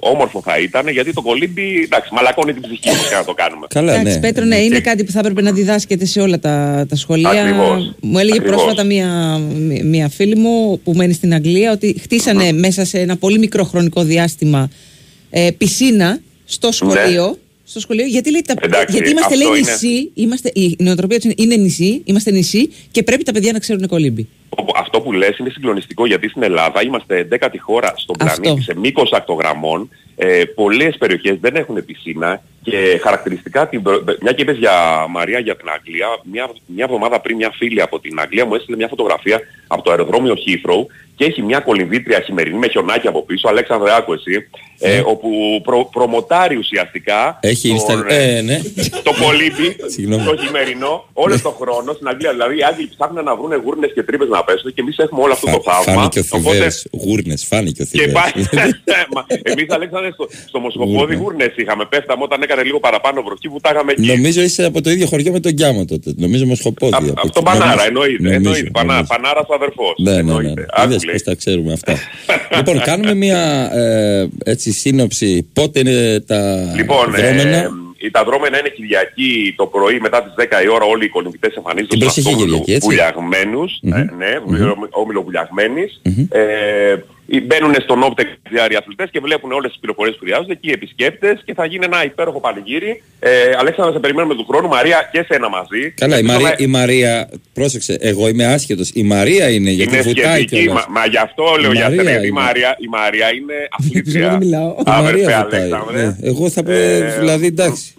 όμορφο 0.00 0.42
θα 0.44 0.58
ήταν, 0.58 0.88
γιατί 0.88 1.12
το 1.12 1.22
κολύμπι, 1.22 1.80
εντάξει, 1.84 2.14
μαλακώνει 2.14 2.52
την 2.52 2.62
ψυχή 2.62 2.88
μας 2.88 3.08
και 3.08 3.14
να 3.14 3.24
το 3.24 3.34
κάνουμε. 3.34 3.66
Καλά, 3.68 3.92
Εντάξει, 3.94 4.20
Πέτρο, 4.20 4.44
ναι, 4.44 4.56
είναι 4.56 4.80
κάτι 4.80 5.04
που 5.04 5.10
θα 5.12 5.18
έπρεπε 5.18 5.42
να 5.42 5.52
διδάσκεται 5.52 6.04
σε 6.04 6.20
όλα 6.20 6.38
τα, 6.38 6.86
τα 6.88 6.96
σχολεία. 6.96 7.30
Ακριβώς. 7.30 7.94
Μου 8.00 8.18
έλεγε 8.18 8.36
Ακριβώς. 8.36 8.56
πρόσφατα 8.62 8.84
μία, 8.84 9.38
μία 9.84 10.08
φίλη 10.08 10.36
μου 10.36 10.80
που 10.84 10.92
μένει 10.92 11.12
στην 11.12 11.34
Αγγλία 11.34 11.72
ότι 11.72 11.96
χτίσανε 12.02 12.52
μέσα 12.52 12.84
σε 12.84 12.98
ένα 12.98 13.16
πολύ 13.16 13.38
μικρό 13.38 13.64
χρονικό 13.64 14.02
διάστημα 14.02 14.70
ε, 15.30 15.50
πισίνα 15.58 16.18
στο 16.44 16.72
σχολείο. 16.72 17.38
Στο 17.72 17.80
σχολείο, 17.80 18.06
γιατί, 18.06 18.30
λέει, 18.30 18.42
τα, 18.46 18.54
Εντάξει, 18.60 18.96
γιατί 18.96 19.10
είμαστε 19.10 19.36
λέει 19.36 19.46
αυτό 19.46 19.56
είναι- 19.58 19.70
νησί, 19.70 20.10
είμαστε, 20.14 20.50
η 20.54 20.76
νοοτροπία 20.78 21.16
τους 21.16 21.24
είναι, 21.24 21.34
είναι 21.36 21.56
νησί, 21.56 22.02
είμαστε 22.04 22.30
νησί 22.30 22.70
και 22.90 23.02
πρέπει 23.02 23.22
τα 23.22 23.32
παιδιά 23.32 23.52
να 23.52 23.58
ξέρουν 23.58 23.86
κολύμπι. 23.86 24.28
Όπου 24.56 24.72
Αυτό 24.76 25.00
που 25.00 25.12
λες 25.12 25.38
είναι 25.38 25.50
συγκλονιστικό 25.50 26.06
γιατί 26.06 26.28
στην 26.28 26.42
Ελλάδα 26.42 26.82
είμαστε 26.82 27.28
11η 27.30 27.56
χώρα 27.58 27.92
στον 27.96 28.16
Αυτό. 28.20 28.40
πλανήτη 28.40 28.62
σε 28.62 28.74
μήκος 28.78 29.12
ακτογραμμών. 29.12 29.88
Ε, 30.16 30.44
πολλές 30.44 30.96
περιοχές 30.98 31.36
δεν 31.40 31.56
έχουν 31.56 31.84
πισίνα 31.84 32.42
και 32.62 33.00
χαρακτηριστικά, 33.02 33.68
την, 33.68 33.82
προ- 33.82 34.02
μια 34.20 34.32
και 34.32 34.42
είπες 34.42 34.56
για 34.56 35.06
Μαρία 35.10 35.38
για 35.38 35.56
την 35.56 35.68
Αγγλία, 35.74 36.06
μια, 36.24 36.50
μια 36.66 36.84
εβδομάδα 36.84 37.20
πριν 37.20 37.36
μια 37.36 37.50
φίλη 37.56 37.82
από 37.82 38.00
την 38.00 38.20
Αγγλία 38.20 38.46
μου 38.46 38.54
έστειλε 38.54 38.76
μια 38.76 38.88
φωτογραφία 38.88 39.40
από 39.66 39.82
το 39.82 39.90
αεροδρόμιο 39.90 40.34
Heathrow 40.34 40.86
και 41.16 41.24
έχει 41.24 41.42
μια 41.42 41.58
κολυμβήτρια 41.60 42.20
χειμερινή 42.20 42.58
με 42.58 42.68
χιονάκι 42.68 43.06
από 43.06 43.22
πίσω, 43.22 43.48
Αλέξανδρε 43.48 43.94
άκου 43.96 44.12
εσύ, 44.12 44.48
ε, 44.78 45.02
όπου 45.06 45.30
προ, 45.64 45.88
προμοτάρει 45.92 46.56
ουσιαστικά 46.56 47.38
Έχει 47.42 47.68
τον, 47.86 48.00
Insta... 48.02 48.10
ε, 48.10 48.36
Ε, 48.38 48.40
ναι. 48.42 48.60
το 49.02 49.12
κολύμπι, 49.24 49.76
Συγγνώμη. 49.86 50.24
το 50.24 50.36
χειμερινό, 50.36 51.08
όλο 51.12 51.40
τον 51.40 51.52
χρόνο 51.60 51.92
στην 51.92 52.08
Αγγλία. 52.08 52.30
Δηλαδή 52.30 52.58
οι 52.58 52.62
Άγγλοι 52.62 52.88
ψάχνουν 52.96 53.24
να 53.24 53.36
βρουν 53.36 53.54
γούρνες 53.64 53.92
και 53.94 54.02
τρύπες 54.02 54.28
να 54.28 54.41
πέσουν 54.44 54.68
και 54.74 54.80
εμείς 54.84 54.96
έχουμε 55.04 55.20
όλο 55.22 55.32
αυτό 55.32 55.46
το 55.56 55.60
θαύμα. 55.68 55.92
Φάνηκε 55.94 56.18
ο 56.18 56.22
Οπότε- 56.30 56.52
Θηβέρης. 56.54 56.86
Γούρνες, 57.02 57.44
φάνηκε 57.50 57.82
ο 57.82 57.84
και 57.84 57.90
Θηβέρης. 57.90 58.12
πάει. 58.18 58.32
Μα, 59.14 59.20
Εμείς 59.42 59.66
Αλέξανδρε 59.76 60.10
στο, 60.12 60.24
στο 60.48 60.58
Μοσχοπόδι 60.60 60.96
Γούρνες. 60.98 61.18
γούρνες 61.18 61.52
είχαμε. 61.56 61.84
Πέφταμε 61.92 62.22
όταν 62.28 62.42
έκανε 62.42 62.62
λίγο 62.62 62.78
παραπάνω 62.80 63.22
βροχή 63.22 63.48
που 63.48 63.60
τα 63.60 63.70
είχαμε 63.72 63.92
εκεί. 63.92 64.06
Νομίζω 64.14 64.40
είσαι 64.42 64.64
από 64.64 64.80
το 64.84 64.90
ίδιο 64.90 65.06
χωριό 65.06 65.32
με 65.32 65.40
τον 65.40 65.52
Γκιάμο 65.52 65.84
τότε. 65.84 66.08
Νομίζω 66.16 66.44
Μοσχοπόδι. 66.46 66.94
από 66.94 67.12
Αυτό 67.24 67.40
εκεί. 67.40 67.42
Πανάρα 67.42 67.66
Νομίζω. 67.66 67.86
εννοείται. 67.86 68.22
Νομίζω, 68.22 68.34
εννοείται. 68.36 68.70
Πανά, 68.70 68.92
νομίζω. 68.92 69.06
πανάρας 69.14 69.46
αδερφός. 69.56 69.94
Ναι, 69.98 70.10
ναι, 70.10 70.16
ναι. 70.16 70.20
εννοείται. 70.20 70.50
Είδες 70.50 70.68
Άκου, 70.96 71.04
λέει. 71.04 71.12
πώς 71.14 71.22
τα 71.22 71.34
ξέρουμε 71.34 71.72
αυτά. 71.72 71.92
λοιπόν, 72.56 72.80
κάνουμε 72.82 73.14
μια 73.14 73.40
ε, 73.74 74.28
έτσι, 74.44 74.72
σύνοψη. 74.72 75.48
Πότε 75.52 75.78
είναι 75.80 76.20
τα 76.20 76.72
Λοιπόν, 76.76 77.10
δρόμενα; 77.16 77.70
Ε, 78.06 78.10
τα 78.10 78.24
δρόμενα 78.24 78.58
είναι 78.58 78.68
Κυριακή 78.68 79.54
το 79.56 79.66
πρωί 79.66 79.98
μετά 80.00 80.22
τις 80.22 80.34
10 80.60 80.64
η 80.64 80.68
ώρα 80.68 80.84
όλοι 80.84 81.04
οι 81.04 81.08
κολυμβητές 81.08 81.54
εμφανίζονται 81.54 81.90
Την 81.96 81.98
προσεχή 81.98 82.20
στο 82.28 82.36
όμιλο 82.36 82.46
Κυριακή, 82.58 82.72
έτσι. 82.72 82.86
βουλιαγμένους, 82.88 83.78
Μμμ. 83.82 83.92
ε, 83.92 84.12
ναι, 84.18 84.38
όμιλο 84.90 85.22
βουλιαγμένης. 85.22 86.00
Ε, 86.30 86.94
μπαίνουν 87.40 87.74
στον 87.82 88.02
όπτε 88.02 88.22
οι 88.70 88.76
αθλητές 88.76 89.08
και 89.10 89.20
βλέπουν 89.20 89.52
όλες 89.52 89.70
τις 89.70 89.80
πληροφορίες 89.80 90.14
που 90.16 90.24
χρειάζονται 90.24 90.54
και 90.54 90.68
οι 90.70 90.72
επισκέπτες 90.72 91.42
και 91.44 91.54
θα 91.54 91.64
γίνει 91.66 91.84
ένα 91.84 92.04
υπέροχο 92.04 92.40
πανηγύρι. 92.40 93.02
Ε, 93.20 93.30
Αλέξανδρα, 93.58 93.92
σε 93.92 93.98
περιμένουμε 94.00 94.34
του 94.34 94.46
χρόνου. 94.48 94.68
Μαρία 94.68 95.08
και 95.12 95.24
σένα 95.28 95.48
μαζί. 95.48 95.90
Καλά, 95.90 96.14
η 96.16 96.18
Ελπίζω 96.18 96.32
Μαρία, 96.38 96.48
να- 96.58 96.64
η 96.64 96.66
Μαρία, 96.66 97.28
πρόσεξε, 97.52 97.96
εγώ 98.00 98.28
είμαι 98.28 98.44
άσχετος. 98.44 98.90
Η 98.94 99.02
Μαρία 99.02 99.50
είναι, 99.50 99.70
γιατί 99.70 99.92
είναι 99.94 100.02
βουτάει 100.02 100.34
σχετική, 100.40 100.62
κιόλας. 100.62 100.86
μα, 100.88 101.00
μα 101.00 101.06
γι' 101.06 101.16
αυτό 101.16 101.44
λέω 101.60 101.70
Η 101.70 101.74
για 101.74 101.82
Μαρία 101.84 101.98
σένα, 101.98 102.10
γιατί 102.10 102.26
η 102.26 102.30
είναι. 102.32 102.40
Μαρία, 102.40 102.76
η 102.78 102.86
Μαρία 102.88 103.32
είναι 103.34 103.54
αθλήτρια. 103.78 104.28
δεν 104.28 104.38
μιλάω. 104.38 104.68
Η 104.70 104.82
Αδερφέ 104.84 105.02
Μαρία 105.22 105.42
βουτάει. 105.44 105.60
Αλέξανδρε. 105.60 106.02
Ναι, 106.06 106.16
εγώ 106.28 106.50
θα 106.50 106.62
πω, 106.62 106.70
Ε, 106.70 107.16
δηλαδή 107.18 107.46
εντάξει. 107.46 107.94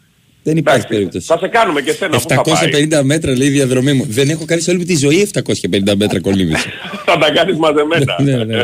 Δεν 0.46 0.58
υπάρχει 0.58 0.88
περίπτωση. 0.88 1.26
Θα 1.28 1.38
σε 1.38 1.48
κάνουμε 1.48 1.82
και 1.82 1.90
εσένα 1.90 2.18
που 2.20 2.30
θα 2.30 2.42
πάει. 2.42 2.88
750 2.94 3.02
μέτρα 3.04 3.38
λέει 3.38 3.48
η 3.48 3.52
διαδρομή 3.52 3.94
μου. 3.94 4.06
Δεν 4.10 4.30
έχω 4.30 4.46
κάνει 4.46 4.62
σε 4.62 4.70
όλη 4.70 4.80
μου 4.80 4.86
τη 4.86 4.96
ζωή 4.96 5.30
750 5.34 5.94
μέτρα 5.98 6.20
κολύμβηση. 6.22 6.70
θα 7.08 7.18
τα 7.18 7.32
κάνεις 7.32 7.58
μαζεμένα. 7.58 8.16
Ναι, 8.22 8.36
ναι, 8.36 8.44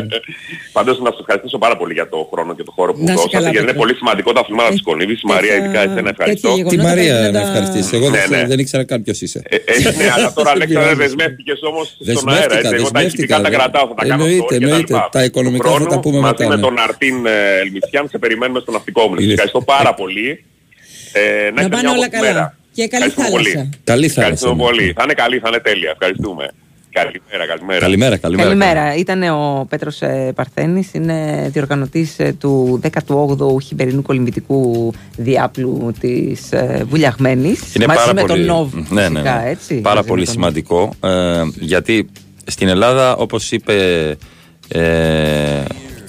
Πάντως 0.72 1.00
να 1.00 1.10
σας 1.10 1.20
ευχαριστήσω 1.20 1.58
πάρα 1.58 1.76
πολύ 1.76 1.92
για 1.92 2.08
το 2.08 2.28
χρόνο 2.32 2.54
και 2.54 2.62
το 2.62 2.72
χώρο 2.76 2.92
που 2.92 2.98
Να 2.98 3.04
είσαι 3.04 3.12
δώσατε 3.14 3.36
καλά, 3.36 3.42
γιατί 3.50 3.56
είναι 3.58 3.66
Πέτρο. 3.72 3.80
πολύ 3.82 3.94
σημαντικό 3.94 4.32
τα 4.32 4.40
αθλήματα 4.40 4.70
της 4.70 4.82
κολύμβησης. 4.82 5.22
Μαρία, 5.22 5.50
τέτοια- 5.50 5.64
ειδικά 5.64 5.80
εσένα 5.90 6.08
ευχαριστώ. 6.14 6.48
τέτοια 6.48 6.64
Τη 6.64 6.74
γεγονότα 6.76 6.88
Μαρία 6.88 7.14
πρέπει 7.18 7.32
να 7.32 7.38
να 7.38 7.40
τα- 7.40 7.46
ευχαριστήσω. 7.48 7.92
Εγώ 7.98 8.08
δεν, 8.10 8.22
Ναι, 8.30 8.36
ναι. 8.36 8.46
δεν 8.50 8.58
ήξερα 8.58 8.84
καν 8.90 9.02
ποιος 9.02 9.20
είσαι. 9.20 9.38
Ε, 9.48 9.56
ε, 9.56 9.60
ναι, 10.00 10.06
αλλά 10.14 10.28
τώρα 10.38 10.50
Αλέξανδρε 10.56 10.92
πειράζει. 10.94 11.00
δεσμεύτηκες 11.14 11.58
όμως 11.70 11.86
στον 12.14 12.28
αέρα. 12.28 12.40
Δεσμεύτηκα, 12.40 12.68
έτσι. 12.68 12.74
Εγώ 12.80 12.88
τα 12.90 13.00
δεσμεύτηκα, 13.00 13.02
ηχητικά 13.06 13.36
τα 13.44 13.48
ναι. 13.48 13.56
κρατάω, 13.56 13.86
θα 13.90 13.94
τα 13.98 14.04
κάνω 14.10 14.22
Εννοείται, 14.24 14.44
story 14.44 14.48
και 14.52 14.58
τα 14.58 14.64
εννοείται. 14.66 14.92
λοιπά. 14.94 15.08
Τα 15.16 15.20
οικονομικά 15.28 15.68
Του 15.68 15.72
θα 15.72 15.78
τα 15.78 15.84
χρόνου, 15.86 16.00
πούμε 16.06 16.18
μαζί 16.26 16.34
μετά, 16.42 16.48
με 16.48 16.54
ναι. 16.56 16.62
τον 16.66 16.74
Αρτίν 16.86 17.16
ε, 17.26 17.30
Ελμισιάν 17.64 18.04
σε 18.12 18.18
περιμένουμε 18.24 18.60
στο 18.64 18.70
ναυτικό 18.76 19.02
μου. 19.08 19.14
Είναι. 19.22 19.32
Ευχαριστώ 19.32 19.60
πάρα 19.74 19.92
πολύ. 20.02 20.28
Ε, 21.12 21.20
να 21.20 21.50
Να 21.50 21.60
έχετε 21.60 21.76
πάνε 21.76 21.82
μια 21.82 21.90
όλα 21.90 21.90
όμορφη 21.90 22.10
καλά. 22.10 22.26
μέρα. 22.26 22.54
Και 22.72 22.88
καλή 22.88 23.04
Ευχαριστούμε 23.04 23.28
πολύ. 23.30 23.50
θάλασσα. 23.50 23.78
Καλή 23.84 24.08
θάλασσα. 24.08 24.20
Ευχαριστούμε 24.20 24.54
ναι. 24.54 24.68
πολύ. 24.68 24.92
Θα 24.96 25.02
είναι 25.04 25.14
καλή, 25.14 25.38
θα 25.38 25.48
είναι 25.48 25.58
τέλεια. 25.58 25.90
Ευχαριστούμε. 25.90 26.50
Καλημέρα, 26.92 27.46
καλημέρα. 27.46 27.80
Καλημέρα, 27.80 28.16
καλημέρα. 28.16 28.48
Καλημέρα. 28.48 28.94
Ήταν 28.94 29.22
ο 29.22 29.66
Πέτρος 29.68 30.02
ε, 30.02 30.32
Παρθένης, 30.34 30.88
είναι 30.92 31.48
διοργανωτής 31.52 32.18
ε, 32.18 32.36
του 32.40 32.80
18ου 33.06 33.62
χειμερινού 33.62 34.02
κολυμβητικού 34.02 34.92
διάπλου 35.16 35.92
της 36.00 36.52
ε, 36.52 36.84
Βουλιαγμένης. 36.88 37.74
Είναι 37.74 37.86
μαζί 37.86 37.98
πάρα 37.98 38.14
με 38.14 38.20
πολύ, 38.20 38.46
τον 38.46 38.56
Νόβ, 38.56 38.74
ναι, 38.74 39.08
ναι, 39.08 39.20
φυσικά, 39.20 39.40
ναι. 39.42 39.50
έτσι. 39.50 39.74
Πάρα 39.74 39.94
μαζί 39.94 40.08
πολύ 40.08 40.20
με 40.20 40.26
τον 40.26 40.34
σημαντικό 40.34 40.94
ε, 41.04 41.42
γιατί 41.58 42.08
στην 42.46 42.68
Ελλάδα 42.68 43.16
όπως 43.16 43.52
είπε 43.52 43.74
ε, 44.68 44.80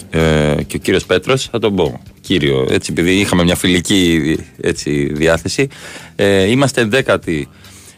ε, 0.10 0.56
και 0.68 0.76
ο 0.76 0.80
κύριος 0.80 1.06
Πέτρος 1.06 1.48
θα 1.52 1.60
τον 1.60 1.76
πω 1.76 2.02
κύριο 2.32 2.68
έτσι 2.70 2.94
επειδή 2.98 3.12
είχαμε 3.12 3.44
μια 3.44 3.56
φιλική 3.56 4.36
έτσι, 4.62 5.12
διάθεση 5.14 5.68
ε, 6.16 6.44
είμαστε 6.50 6.84
δέκατοι 6.84 7.48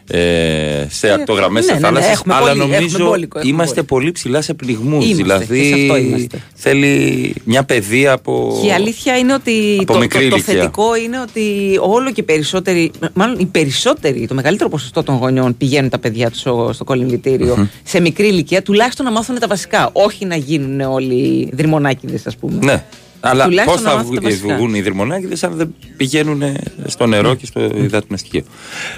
ε, 0.06 0.86
σε 0.90 1.12
ακτογραμμές 1.12 1.66
ναι, 1.66 1.72
ναι, 1.72 1.78
ναι, 1.78 1.86
ναι, 1.88 1.94
θάλασσα. 1.94 2.10
έχουμε 2.10 2.34
αλλά 2.34 2.46
πολύ, 2.46 2.60
έχουμε 2.60 2.74
νομίζω 2.76 3.04
μπόλικο, 3.04 3.38
έχουμε 3.38 3.52
είμαστε 3.52 3.82
πολύ 3.82 4.12
ψηλά 4.12 4.42
σε 4.42 4.54
πνιγμούς. 4.54 5.04
Είμαστε, 5.04 5.22
Δηλαδή 5.22 5.60
και 5.60 5.76
σε 5.76 5.80
αυτό 5.80 5.96
είμαστε. 5.96 6.42
θέλει 6.54 7.34
μια 7.44 7.64
παιδεία 7.64 8.12
από. 8.12 8.58
Και 8.60 8.66
η 8.66 8.72
αλήθεια 8.72 9.18
είναι 9.18 9.34
ότι 9.34 9.78
από 9.80 9.92
το, 9.92 9.98
μικρή 9.98 10.22
το, 10.22 10.28
το 10.28 10.36
ηλικία. 10.36 10.54
θετικό 10.54 10.96
είναι 10.96 11.20
ότι 11.20 11.42
όλο 11.80 12.12
και 12.12 12.22
περισσότεροι, 12.22 12.90
μάλλον 13.12 13.38
οι 13.38 13.46
περισσότεροι, 13.46 14.26
το 14.26 14.34
μεγαλύτερο 14.34 14.68
ποσοστό 14.68 15.02
των 15.02 15.16
γονιών 15.16 15.56
πηγαίνουν 15.56 15.90
τα 15.90 15.98
παιδιά 15.98 16.30
τους 16.30 16.40
στο, 16.40 16.70
στο 16.72 16.84
κολυμβητήριο 16.84 17.56
Μμμ. 17.56 17.66
σε 17.84 18.00
μικρή 18.00 18.26
ηλικία, 18.26 18.62
τουλάχιστον 18.62 19.04
να 19.04 19.12
μάθουν 19.12 19.38
τα 19.38 19.46
βασικά. 19.46 19.90
Όχι 19.92 20.24
να 20.24 20.36
γίνουν 20.36 20.80
όλοι 20.80 21.50
δρυμονάκιδε, 21.52 22.20
ας 22.26 22.36
πούμε. 22.36 22.58
Ναι. 22.62 22.84
Αλλά 23.26 23.44
πώ 23.44 23.48
Τουλάχιστον 23.50 23.82
να 23.82 23.90
θα 23.90 23.96
μάθουν 23.96 24.14
τα 24.14 24.20
βγουν, 24.20 24.30
βασικά. 24.30 24.56
βγουν 24.56 24.74
οι 24.74 24.80
δρυμονάκιδε 24.82 25.46
αν 25.46 25.52
δεν 25.56 25.74
πηγαίνουν 25.96 26.42
στο 26.86 27.06
νερό 27.06 27.34
και 27.34 27.46
στο 27.46 27.60
υδάτινο 27.60 28.16
στοιχείο. 28.18 28.42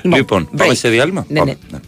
Λοιπόν, 0.02 0.48
πάμε 0.56 0.72
break. 0.72 0.76
σε 0.76 0.88
διάλειμμα; 0.88 1.24
Ναι, 1.28 1.38
Πάμε. 1.38 1.56
ναι. 1.70 1.78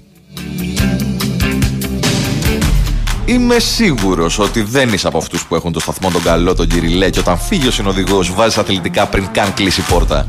Είμαι 3.25 3.59
σίγουρος 3.59 4.39
ότι 4.39 4.63
δεν 4.63 4.93
είσαι 4.93 5.07
από 5.09 5.19
αυτούς 5.19 5.45
που 5.47 5.55
έχουν 5.55 5.73
το 5.73 5.81
σταθμό 5.81 6.11
τον 6.11 6.23
καλό, 6.23 6.55
τον 6.55 6.67
κυριλέ 6.69 7.11
και 7.11 7.19
όταν 7.19 7.39
φύγει 7.39 7.67
ο 7.67 7.71
συνοδηγός 7.71 8.35
βάζεις 8.35 8.59
αθλητικά 8.59 9.07
πριν 9.07 9.27
καν 9.33 9.55
κλείσει 9.55 9.81
η 9.81 9.85
πόρτα. 9.89 10.29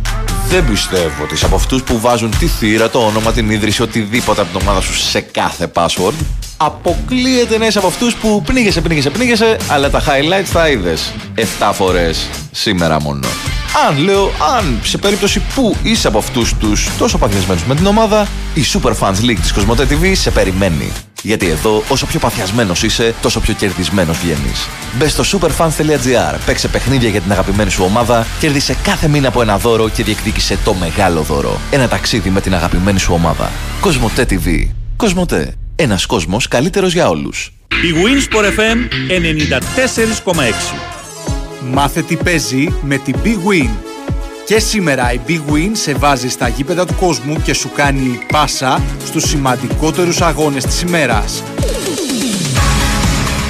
Δεν 0.49 0.65
πιστεύω 0.65 1.23
ότι 1.23 1.33
είσαι 1.33 1.45
από 1.45 1.55
αυτούς 1.55 1.83
που 1.83 1.99
βάζουν 1.99 2.37
τη 2.39 2.47
θύρα, 2.47 2.89
το 2.89 2.99
όνομα, 2.99 3.31
την 3.31 3.49
ίδρυση, 3.49 3.81
οτιδήποτε 3.81 4.41
από 4.41 4.57
την 4.57 4.67
ομάδα 4.67 4.81
σου 4.81 4.93
σε 4.93 5.21
κάθε 5.21 5.71
password. 5.73 6.13
Αποκλείεται 6.57 7.57
να 7.57 7.65
είσαι 7.65 7.77
από 7.77 7.87
αυτούς 7.87 8.15
που 8.15 8.41
πνίγεσαι, 8.45 8.81
πνίγεσαι, 8.81 9.09
πνίγεσαι, 9.09 9.57
αλλά 9.67 9.89
τα 9.89 10.01
highlights 10.01 10.49
τα 10.53 10.69
είδες 10.69 11.13
7 11.59 11.71
φορές 11.73 12.27
σήμερα 12.51 13.01
μόνο. 13.01 13.27
Αν 13.87 13.97
λέω, 13.97 14.31
αν 14.57 14.79
σε 14.83 14.97
περίπτωση 14.97 15.41
που 15.55 15.75
είσαι 15.83 16.07
από 16.07 16.17
αυτούς 16.17 16.53
τους 16.59 16.89
τόσο 16.97 17.17
παθιασμένους 17.17 17.63
με 17.63 17.75
την 17.75 17.85
ομάδα, 17.85 18.27
η 18.53 18.61
Super 18.73 18.93
Fans 18.99 19.25
League 19.25 19.39
της 19.41 19.51
Κοσμοτέ 19.53 19.87
TV 19.89 20.11
σε 20.15 20.31
περιμένει. 20.31 20.91
Γιατί 21.21 21.47
εδώ, 21.47 21.83
όσο 21.89 22.05
πιο 22.05 22.19
παθιασμένος 22.19 22.83
είσαι, 22.83 23.13
τόσο 23.21 23.39
πιο 23.39 23.53
κερδισμένος 23.53 24.17
βγαίνεις. 24.17 24.67
Μπες 24.97 25.11
στο 25.11 25.23
superfans.gr, 25.23 26.37
παίξε 26.45 26.67
παιχνίδια 26.67 27.09
για 27.09 27.21
την 27.21 27.31
αγαπημένη 27.31 27.69
σου 27.69 27.83
ομάδα, 27.83 28.25
κέρδισε 28.39 28.75
κάθε 28.83 29.07
μήνα 29.07 29.27
από 29.27 29.41
ένα 29.41 29.57
δώρο 29.57 29.89
και 29.89 30.03
διεκδίκησε 30.03 30.57
το 30.63 30.73
μεγάλο 30.73 31.21
δώρο. 31.21 31.59
Ένα 31.71 31.87
ταξίδι 31.87 32.29
με 32.29 32.41
την 32.41 32.53
αγαπημένη 32.53 32.99
σου 32.99 33.13
ομάδα. 33.13 33.51
Κοσμοτέ 33.79 34.25
TV. 34.29 34.67
Κοσμοτέ. 34.95 35.53
Ένας 35.75 36.05
κόσμος 36.05 36.47
καλύτερος 36.47 36.93
για 36.93 37.09
όλους. 37.09 37.53
Η 37.69 37.93
Winsport 38.03 38.45
FM 38.45 38.77
94,6. 39.07 40.98
Μάθε 41.61 42.01
τι 42.01 42.15
παίζει 42.15 42.73
με 42.81 42.97
την 42.97 43.15
Big 43.23 43.27
Win. 43.27 43.69
Και 44.45 44.59
σήμερα 44.59 45.13
η 45.13 45.19
Big 45.27 45.53
Win 45.53 45.69
σε 45.71 45.93
βάζει 45.93 46.29
στα 46.29 46.47
γήπεδα 46.47 46.85
του 46.85 46.95
κόσμου 46.99 47.41
και 47.41 47.53
σου 47.53 47.71
κάνει 47.75 48.19
πάσα 48.31 48.81
στους 49.05 49.23
σημαντικότερους 49.23 50.21
αγώνες 50.21 50.65
της 50.65 50.81
ημέρας. 50.81 51.43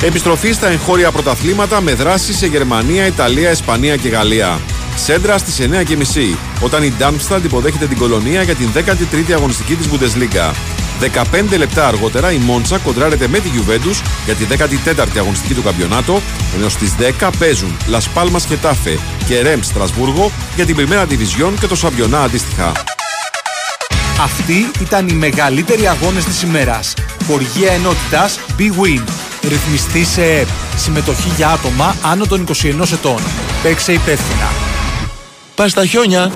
Επιστροφή 0.03 0.51
στα 0.51 0.68
εγχώρια 0.68 1.12
πρωταθλήματα 1.12 1.82
με 1.82 1.93
δράση 1.93 2.34
σε 2.34 2.47
Γερμανία, 2.47 3.05
Ιταλία, 3.05 3.51
Ισπανία 3.51 3.95
και 3.95 4.10
Γαλλία. 4.10 4.60
Σέντρα 4.95 5.38
στις 5.38 5.60
9.30 5.60 6.38
όταν 6.62 6.84
η 6.84 6.93
Darmstadt 6.99 7.43
υποδέχεται 7.43 7.86
την 7.86 7.97
Κολονία 7.97 8.41
για 8.41 8.55
την 8.55 8.70
13η 8.76 9.32
αγωνιστική 9.32 9.76
της 9.76 9.88
Bundesliga. 9.88 10.53
15 11.02 11.58
λεπτά 11.58 11.88
αργότερα 11.88 12.32
η 12.32 12.38
Μόντσα 12.38 12.78
κοντράρεται 12.78 13.28
με 13.28 13.39
τη 13.39 13.50
Juventus 13.56 14.02
για 14.26 14.36
τη 14.36 14.45
14η 14.50 15.18
αγωνιστική 15.18 15.54
του 15.54 15.64
καμπιονάτο, 15.64 16.22
ενώ 16.56 16.70
στις 16.70 16.95
10 17.20 17.30
παίζουν 17.39 17.78
Las 17.91 18.22
Palmas 18.22 18.54
Getafe 18.54 18.97
και 19.28 19.41
Ρεμ 19.41 19.60
Στρασβούργο 19.62 20.32
για 20.56 20.66
την 20.66 20.76
Primera 20.80 21.04
Division 21.04 21.54
και 21.60 21.68
το 21.68 21.76
Σαμπιονά 21.76 22.22
αντίστοιχα. 22.22 22.72
Αυτοί 24.22 24.72
ήταν 24.82 25.08
οι 25.08 25.14
μεγαλύτεροι 25.14 25.88
αγώνες 25.88 26.26
της 26.26 26.41
ημέρας. 26.41 26.93
Χοργία 27.28 27.72
ενότητας 27.72 28.39
Big 28.58 28.84
Win. 28.84 29.04
Ρυθμιστή 29.50 30.06
σε 30.06 30.24
ΕΠ. 30.24 30.47
Συμμετοχή 30.76 31.30
για 31.36 31.50
άτομα 31.50 31.95
άνω 32.02 32.26
των 32.26 32.41
21 32.41 32.91
ετών. 32.91 33.22
Παίξε 33.64 33.93
υπεύθυνα. 33.93 34.50
Πας 35.56 35.72
στα 35.72 35.86
χιόνια. 35.86 36.32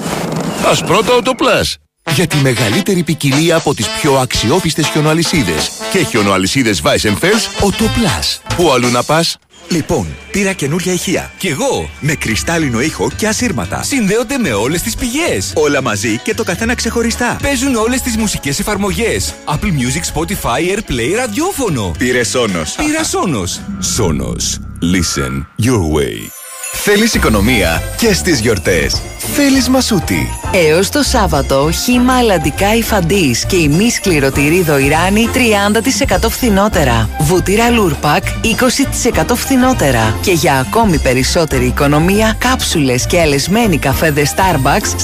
Πας 0.64 0.84
πρώτα 0.84 1.14
Autoplus. 1.14 1.83
Για 2.16 2.28
τη 2.28 2.38
μεγαλύτερη 2.38 3.04
ποικιλία 3.04 3.56
από 3.56 3.74
τις 3.76 3.88
πιο 4.02 4.14
αξιόπιστες 4.14 4.88
χιονοαλυσίδες. 4.88 5.72
Και 5.92 6.04
χιονοαλυσίδες 6.04 6.82
Weissenfels, 6.84 7.64
Autoplus. 7.66 8.56
Πού 8.56 8.72
αλλού 8.72 8.90
να 8.92 9.04
πας; 9.04 9.38
Λοιπόν, 9.70 10.08
πήρα 10.32 10.54
καινούρια 10.54 10.94
ηχεία. 10.94 11.32
Κι 11.38 11.48
εγώ! 11.48 11.90
Με 12.00 12.14
κρυστάλλινο 12.14 12.82
ήχο 12.82 13.12
και 13.16 13.28
ασύρματα. 13.28 13.84
Συνδέονται 13.84 14.38
με 14.38 14.54
όλες 14.54 14.82
τις 14.82 14.96
πηγές. 14.96 15.54
Όλα 15.56 15.82
μαζί 15.82 16.18
και 16.18 16.34
το 16.34 16.44
καθένα 16.44 16.76
ξεχωριστά. 16.76 17.38
Παίζουν 17.42 17.76
όλες 17.76 18.02
τις 18.02 18.18
μουσικές 18.18 18.60
εφαρμογές. 18.60 19.34
Apple 19.46 19.56
Music, 19.56 20.14
Spotify, 20.14 20.78
Airplay, 20.78 21.16
ραδιόφωνο. 21.16 21.92
Πήρε 21.98 22.24
Σόνος. 22.24 22.76
Πήρα 22.76 23.04
Σόνος. 23.04 23.62
Σόνος. 23.80 24.60
Listen 24.82 25.46
your 25.66 25.80
way. 25.98 26.43
Θέλεις 26.76 27.14
οικονομία 27.14 27.84
και 27.98 28.14
στις 28.14 28.40
γιορτές. 28.40 29.02
Θέλεις 29.18 29.70
Μασούτη. 29.70 30.30
Έως 30.52 30.90
το 30.90 31.02
Σάββατο, 31.04 31.72
χύμα 31.72 32.18
αλλαντικά 32.18 32.76
Υφαντής 32.76 33.46
και 33.46 33.56
ημίσκληρο 33.56 34.62
τυρί 34.62 34.87
Δοϊράνη 34.87 35.30
30% 35.34 36.30
φθηνότερα. 36.30 37.10
Βούτυρα 37.20 37.70
Lurpak 37.70 38.24
20% 38.42 39.36
φθηνότερα. 39.36 40.18
Και 40.22 40.32
για 40.32 40.54
ακόμη 40.56 41.00
περισσότερη 41.00 41.66
οικονομία, 41.66 42.36
κάψουλες 42.38 43.06
και 43.08 43.20
αλεσμένοι 43.20 43.78
καφέδες 43.78 44.34
Starbucks 44.36 44.96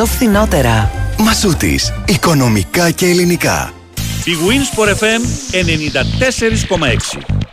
40% 0.00 0.04
φθηνότερα. 0.06 0.90
Μασούτης. 1.18 1.92
Οικονομικά 2.04 2.90
και 2.90 3.06
ελληνικά. 3.06 3.72
Η 4.24 4.32
Winsport 4.48 4.88
FM 4.88 5.22
94,6. 5.50 7.45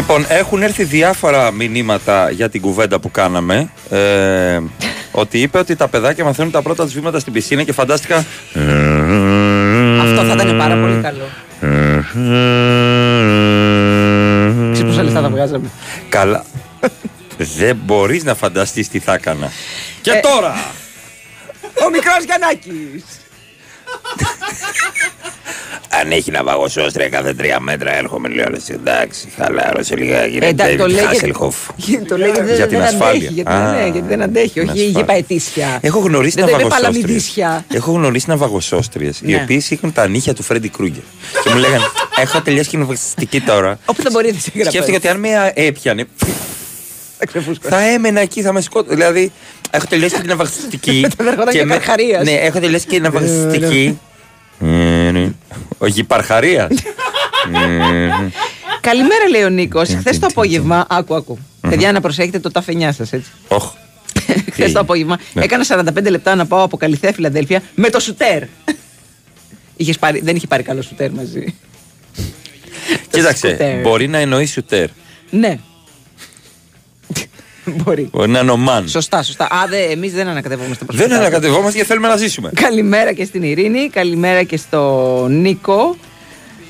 Λοιπόν, 0.00 0.24
έχουν 0.28 0.62
έρθει 0.62 0.84
διάφορα 0.84 1.50
μηνύματα 1.50 2.30
για 2.30 2.48
την 2.48 2.60
κουβέντα 2.60 3.00
που 3.00 3.10
κάναμε. 3.10 3.70
Ε, 3.90 4.60
ότι 5.10 5.40
είπε 5.40 5.58
ότι 5.58 5.76
τα 5.76 5.88
παιδάκια 5.88 6.24
μαθαίνουν 6.24 6.50
τα 6.52 6.62
πρώτα 6.62 6.84
τους 6.84 6.92
βήματα 6.92 7.18
στην 7.18 7.32
πισίνα 7.32 7.62
και 7.62 7.72
φαντάστηκα. 7.72 8.16
Αυτό 10.00 10.24
θα 10.24 10.32
ήταν 10.32 10.56
πάρα 10.58 10.74
πολύ 10.74 11.00
καλό. 11.02 11.28
Ξέρεις 14.72 14.90
πόσα 14.90 15.02
λεφτά 15.02 15.20
θα 15.20 15.28
βγάζαμε. 15.28 15.70
Καλά. 16.08 16.44
Δεν 17.36 17.76
μπορείς 17.76 18.24
να 18.24 18.34
φανταστείς 18.34 18.88
τι 18.88 18.98
θα 18.98 19.14
έκανα. 19.14 19.50
Και 20.00 20.10
Ε, 20.10 20.20
τώρα! 20.20 20.54
Ο 21.86 21.90
μικρός 21.90 22.24
Γιαννάκης. 22.24 23.04
Αν 25.92 26.10
έχει 26.10 26.30
να 26.30 26.42
βαγοσόστρια 26.42 27.08
κάθε 27.08 27.34
τρία 27.34 27.60
μέτρα, 27.60 27.96
έρχομαι 27.96 28.28
λίγο. 28.28 28.48
λες, 28.50 28.68
Εντάξει, 28.68 29.28
χαλάρωσε 29.36 29.96
λιγάκι. 29.96 30.38
Ε, 30.40 30.46
εντάξει, 30.46 30.76
το 30.76 30.86
λέει- 30.86 31.04
Χάσελχοφ. 31.04 31.56
Το 32.08 32.16
λέει 32.18 32.30
γιατί 32.30 32.46
Για 32.54 32.56
δεν, 32.56 32.68
την 32.68 32.78
δεν 32.78 32.86
ασφάλεια. 32.86 33.10
αντέχει. 33.28 33.32
Γιατί, 33.32 33.50
Α, 33.52 33.72
ναι, 33.72 33.82
γιατί 33.92 34.08
δεν 34.08 34.22
αντέχει. 34.22 34.48
την 34.52 34.62
Όχι 34.62 34.70
ασφάλεια. 34.70 34.90
γεπαετήσια. 34.98 35.78
Έχω 35.80 35.98
γνωρίσει 35.98 36.34
Δεν 36.36 36.44
να 36.44 36.50
το 36.50 36.56
είπε 36.58 36.68
βαγοσόστριες. 36.68 37.02
παλαμιδίσια. 37.04 37.64
Έχω 37.72 37.92
γνωρίσει 37.92 38.28
να 38.28 38.36
βαγοσόστριε, 38.36 39.10
οι 39.22 39.32
Ναι. 39.32 39.40
οποίες 39.42 39.70
είχαν 39.70 39.92
τα 39.92 40.06
νύχια 40.08 40.34
του 40.34 40.42
Φρέντι 40.42 40.68
Κρούγκερ. 40.68 41.02
και 41.44 41.50
μου 41.50 41.56
λέγανε, 41.58 41.84
Έχω 42.20 42.40
τελειώσει 42.42 42.68
κοινοβουλευτική 42.68 43.40
τώρα. 43.40 43.78
Όπου 43.90 44.02
δεν 44.02 44.12
μπορεί 44.12 44.32
να 44.32 44.38
σε 44.38 44.50
γράψει. 44.54 44.70
Σκέφτηκα 44.70 44.96
ότι 44.96 45.08
αν 45.08 45.18
με 45.20 45.52
έπιανε, 45.54 46.06
θα 47.60 47.80
έμενα 47.80 48.20
εκεί, 48.20 48.42
θα 48.42 48.52
με 48.52 48.60
σκότω. 48.60 48.90
Δηλαδή, 48.94 49.32
έχω 49.70 49.86
τελειώσει 49.88 50.14
και 50.14 50.20
την 50.20 50.30
ευαγιστική. 50.36 50.98
Μετά 51.02 51.24
ερχόταν 51.30 51.54
και 51.54 51.64
με- 51.64 51.74
Καρχαρίας. 51.74 52.24
Ναι, 52.24 52.32
έχω 52.32 52.60
τελειώσει 52.60 52.86
και 52.86 52.96
την 52.96 53.04
ευαγιστική. 53.04 53.98
Ε, 54.60 55.10
ναι. 55.10 55.32
Όχι, 55.78 56.00
υπαρχαρία. 56.00 56.68
Ε, 57.54 58.28
Καλημέρα, 58.80 59.28
λέει 59.30 59.42
ο 59.42 59.48
Νίκος. 59.48 59.88
Χθες 59.88 60.18
το 60.18 60.26
απόγευμα. 60.26 60.86
Άκου, 60.88 61.14
άκου. 61.14 61.38
Παιδιά, 61.60 61.92
να 61.92 62.00
προσέχετε 62.00 62.38
το 62.38 62.50
ταφενιά 62.50 62.92
σας, 62.92 63.12
έτσι. 63.12 63.30
Όχ. 63.48 63.72
Χθες 64.52 64.72
το 64.72 64.80
απόγευμα 64.80 65.18
Ναι. 65.32 65.44
έκανα 65.44 65.64
45 65.68 66.10
λεπτά 66.10 66.34
να 66.34 66.46
πάω 66.46 66.62
από 66.62 66.76
Καλυθέα, 66.76 67.12
Φιλαδέλφια 67.12 67.62
με 67.74 67.90
το 67.90 68.00
σουτέρ. 68.00 68.42
Είχες 69.76 69.98
πάρει, 69.98 70.20
δεν 70.20 70.36
είχε 70.36 70.46
πάρει 70.46 70.62
καλό 70.62 70.82
σουτέρ 70.82 71.10
μαζί. 71.12 71.54
Κοίταξε, 73.10 73.48
σκουτέρ. 73.48 73.80
μπορεί 73.80 74.08
να 74.08 74.18
εννοείς 74.18 74.50
σουτέρ. 74.52 74.88
Ναι. 75.30 75.58
Μπορεί. 77.84 78.08
Μπορεί 78.12 78.30
να 78.30 78.38
είναι 78.38 78.50
ο 78.50 78.56
μαν. 78.56 78.88
Σωστά, 78.88 79.22
σωστά. 79.22 79.44
Α, 79.44 79.66
δε, 79.68 79.76
εμείς 79.82 80.12
δεν 80.12 80.28
ανακατευόμαστε 80.28 80.84
προς 80.84 80.96
Δεν 80.96 81.08
τα 81.08 81.14
κάτω. 81.14 81.26
ανακατευόμαστε 81.26 81.72
γιατί 81.72 81.88
θέλουμε 81.88 82.08
να 82.08 82.16
ζήσουμε. 82.16 82.50
Καλημέρα 82.54 83.12
και 83.12 83.24
στην 83.24 83.42
Ειρήνη, 83.42 83.88
καλημέρα 83.88 84.42
και 84.42 84.56
στο 84.56 85.26
Νίκο. 85.30 85.96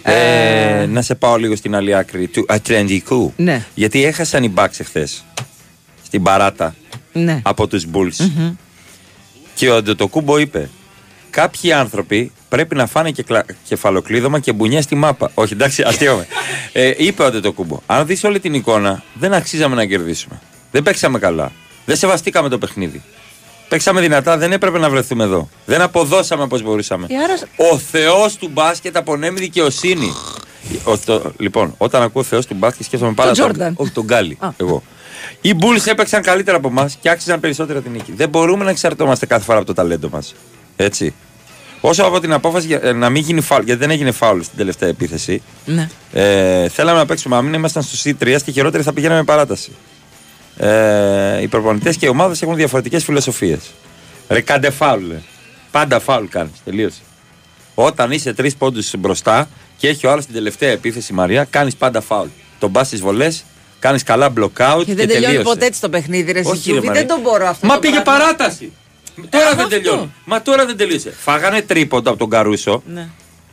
Ε, 0.03 0.87
να 0.89 1.03
σε 1.03 1.15
πάω 1.15 1.37
λίγο 1.37 1.57
στην 1.57 1.75
άλλη 1.75 1.95
άκρη 1.97 2.27
του 2.27 2.45
Ατλαντικού. 2.49 3.33
Ναι. 3.37 3.65
Γιατί 3.75 4.05
έχασαν 4.05 4.43
οι 4.45 4.49
Μπάξ 4.49 4.81
εχθές 4.81 5.25
στην 6.05 6.23
παράτα 6.23 6.75
Ναι. 7.13 7.41
από 7.43 7.67
τους 7.67 7.85
Bulls. 7.93 8.31
Και 9.55 9.69
ο 9.71 9.77
Αντετοκούμπο 9.77 10.39
είπε: 10.39 10.71
Κάποιοι 11.31 11.73
άνθρωποι 11.73 12.33
πρέπει 12.49 12.75
να 12.75 12.87
φάνε 12.87 13.11
και 13.11 13.23
κλα- 13.23 13.45
κεφαλοκλείδωμα 13.65 14.39
και 14.39 14.53
μπουνιά 14.53 14.83
στη 14.83 14.95
μάπα. 14.95 15.31
Όχι, 15.35 15.53
εντάξει, 15.53 15.83
αστείωμε. 15.83 16.27
ε, 16.73 16.93
είπε 16.97 17.23
ο 17.23 17.27
Αντετοκούμπο: 17.27 17.81
Αν 17.87 18.07
δεις 18.07 18.25
όλη 18.25 18.41
την 18.41 18.55
εικόνα, 18.55 19.03
δεν 19.15 19.33
αξίζαμε 19.33 19.75
να 19.75 19.85
κερδίσουμε. 19.85 20.41
Δεν 20.71 20.83
παίξαμε 20.83 21.19
καλά. 21.19 21.53
Δεν 21.87 21.97
σεβαστήκαμε 21.97 22.49
το 22.49 22.59
παιχνίδι. 22.59 23.03
Παίξαμε 23.69 24.01
δυνατά, 24.01 24.37
δεν 24.37 24.53
έπρεπε 24.53 24.79
να 24.79 24.91
βρεθούμε 24.91 25.25
εδώ. 25.25 25.49
Δεν 25.67 25.81
αποδώσαμε 25.81 26.43
όπως 26.43 26.63
μπορούσαμε. 26.63 27.07
Ε, 27.11 27.17
άρα... 27.17 27.35
Ο 27.73 27.79
Θεός 27.79 28.37
του 28.37 28.49
μπάσκετ 28.53 28.97
απονέμει 28.97 29.39
δικαιοσύνη. 29.41 30.13
Ο, 30.85 30.99
το- 30.99 31.33
λοιπόν, 31.39 31.75
όταν 31.79 32.03
ακούω 32.03 32.23
Θεός 32.23 32.47
του 32.47 32.55
μπάσκετ, 32.55 32.85
σκέφτομαι 32.87 33.13
πάρα 33.13 33.33
Τον 33.33 33.47
πολύ. 33.47 33.59
Jordan. 33.69 33.73
Όχι, 33.77 33.91
τον 33.91 34.05
Γκάλι. 34.05 34.37
Α. 34.41 34.49
Εγώ. 34.57 34.83
Οι 35.41 35.55
Bulls 35.61 35.87
έπαιξαν 35.87 36.23
καλύτερα 36.23 36.57
από 36.57 36.69
εμάς 36.69 36.97
και 37.01 37.11
άξιζαν 37.11 37.41
περισσότερα 37.41 37.81
την 37.81 37.93
νίκη. 37.93 38.13
Δεν 38.17 38.29
μπορούμε 38.29 38.65
να 38.65 38.71
εξαρτώμαστε 38.71 39.27
κάθε 39.27 39.45
φορά 39.45 39.59
από 39.59 39.67
το 39.67 39.73
ταλέντο 39.75 40.09
μας. 40.13 40.35
Έτσι. 40.77 41.15
Όσο 41.81 42.03
από 42.05 42.21
την 42.21 42.33
απόφαση 42.33 42.67
για- 42.67 42.81
ε, 42.83 42.93
να 42.93 43.11
μην 43.11 43.23
γίνει 43.23 43.41
φάουλ, 43.41 43.65
γιατί 43.65 43.81
δεν 43.81 43.91
έγινε 43.91 44.11
φάουλ 44.11 44.41
στην 44.41 44.59
τελευταία 44.59 44.89
επίθεση, 44.89 45.43
Ναι. 45.65 45.89
ε, 46.13 46.69
θέλαμε 46.69 46.99
να 46.99 47.07
παίξουμε. 47.07 47.37
Αν 47.37 47.45
μην 47.45 47.53
ήμασταν 47.55 47.83
στο 47.83 48.11
C3, 48.11 48.35
στη 48.39 48.53
χειρότερη 48.53 48.83
θα 48.83 48.93
πηγαίναμε 48.93 49.25
παράταση. 49.25 49.71
Ε, 50.63 51.43
οι 51.43 51.49
προπονητές 51.49 51.97
και 51.97 52.07
οι 52.07 52.09
ομάδες 52.09 52.43
έχουν 52.43 52.57
διαφορετικές 52.57 53.05
φιλοσοφίες. 53.05 53.61
Ρε, 54.29 54.41
κάντε 54.41 54.71
φάουλ. 54.71 55.11
ρε. 55.11 55.23
Πάντα 55.71 56.01
φάουλ 56.01 56.25
κάνεις. 56.27 56.53
Τελείωσε. 56.65 57.01
Όταν 57.75 58.11
είσαι 58.11 58.33
τρεις 58.35 58.55
πόντους 58.57 58.91
μπροστά 58.99 59.49
και 59.77 59.89
έχει 59.89 60.07
ο 60.07 60.11
άλλος 60.11 60.25
την 60.25 60.35
τελευταία 60.35 60.71
επίθεση, 60.71 61.13
Μαρία, 61.13 61.45
κάνεις 61.51 61.77
πάντα 61.77 62.01
φάουλ. 62.01 62.29
Τον 62.59 62.73
πας 62.73 62.87
στις 62.87 63.01
βολές, 63.01 63.45
κάνεις 63.79 64.03
καλά 64.03 64.33
blockout 64.37 64.77
και, 64.79 64.85
Και 64.85 64.95
δεν 64.95 65.07
τελειώνει 65.07 65.25
τελείωσε. 65.25 65.43
ποτέ 65.43 65.67
έτσι 65.67 65.81
το 65.81 65.89
παιχνίδι, 65.89 66.33
ρε 66.33 66.39
Όχι, 66.45 66.49
Σιζούβη. 66.61 66.81
ρε, 66.81 66.87
Μαρία. 66.87 67.01
Δεν 67.01 67.09
τον 67.09 67.21
μπορώ 67.21 67.47
αυτό. 67.47 67.67
Μα 67.67 67.75
το 67.75 67.81
πήγε 67.81 68.01
πράγμα. 68.01 68.21
παράταση. 68.25 68.73
Τώρα 69.31 69.45
δεν 69.49 69.57
αυτό. 69.57 69.69
τελειώνει. 69.69 70.13
Μα 70.25 70.43
τώρα 70.43 70.67
δεν 70.67 70.77
τελείωσε. 70.77 71.15
Φάγανε 71.19 71.63
τρίποντο 71.63 72.11
από 72.11 72.19
τον 72.19 72.31
Καρούσο. 72.31 72.83
Ναι. 72.87 73.09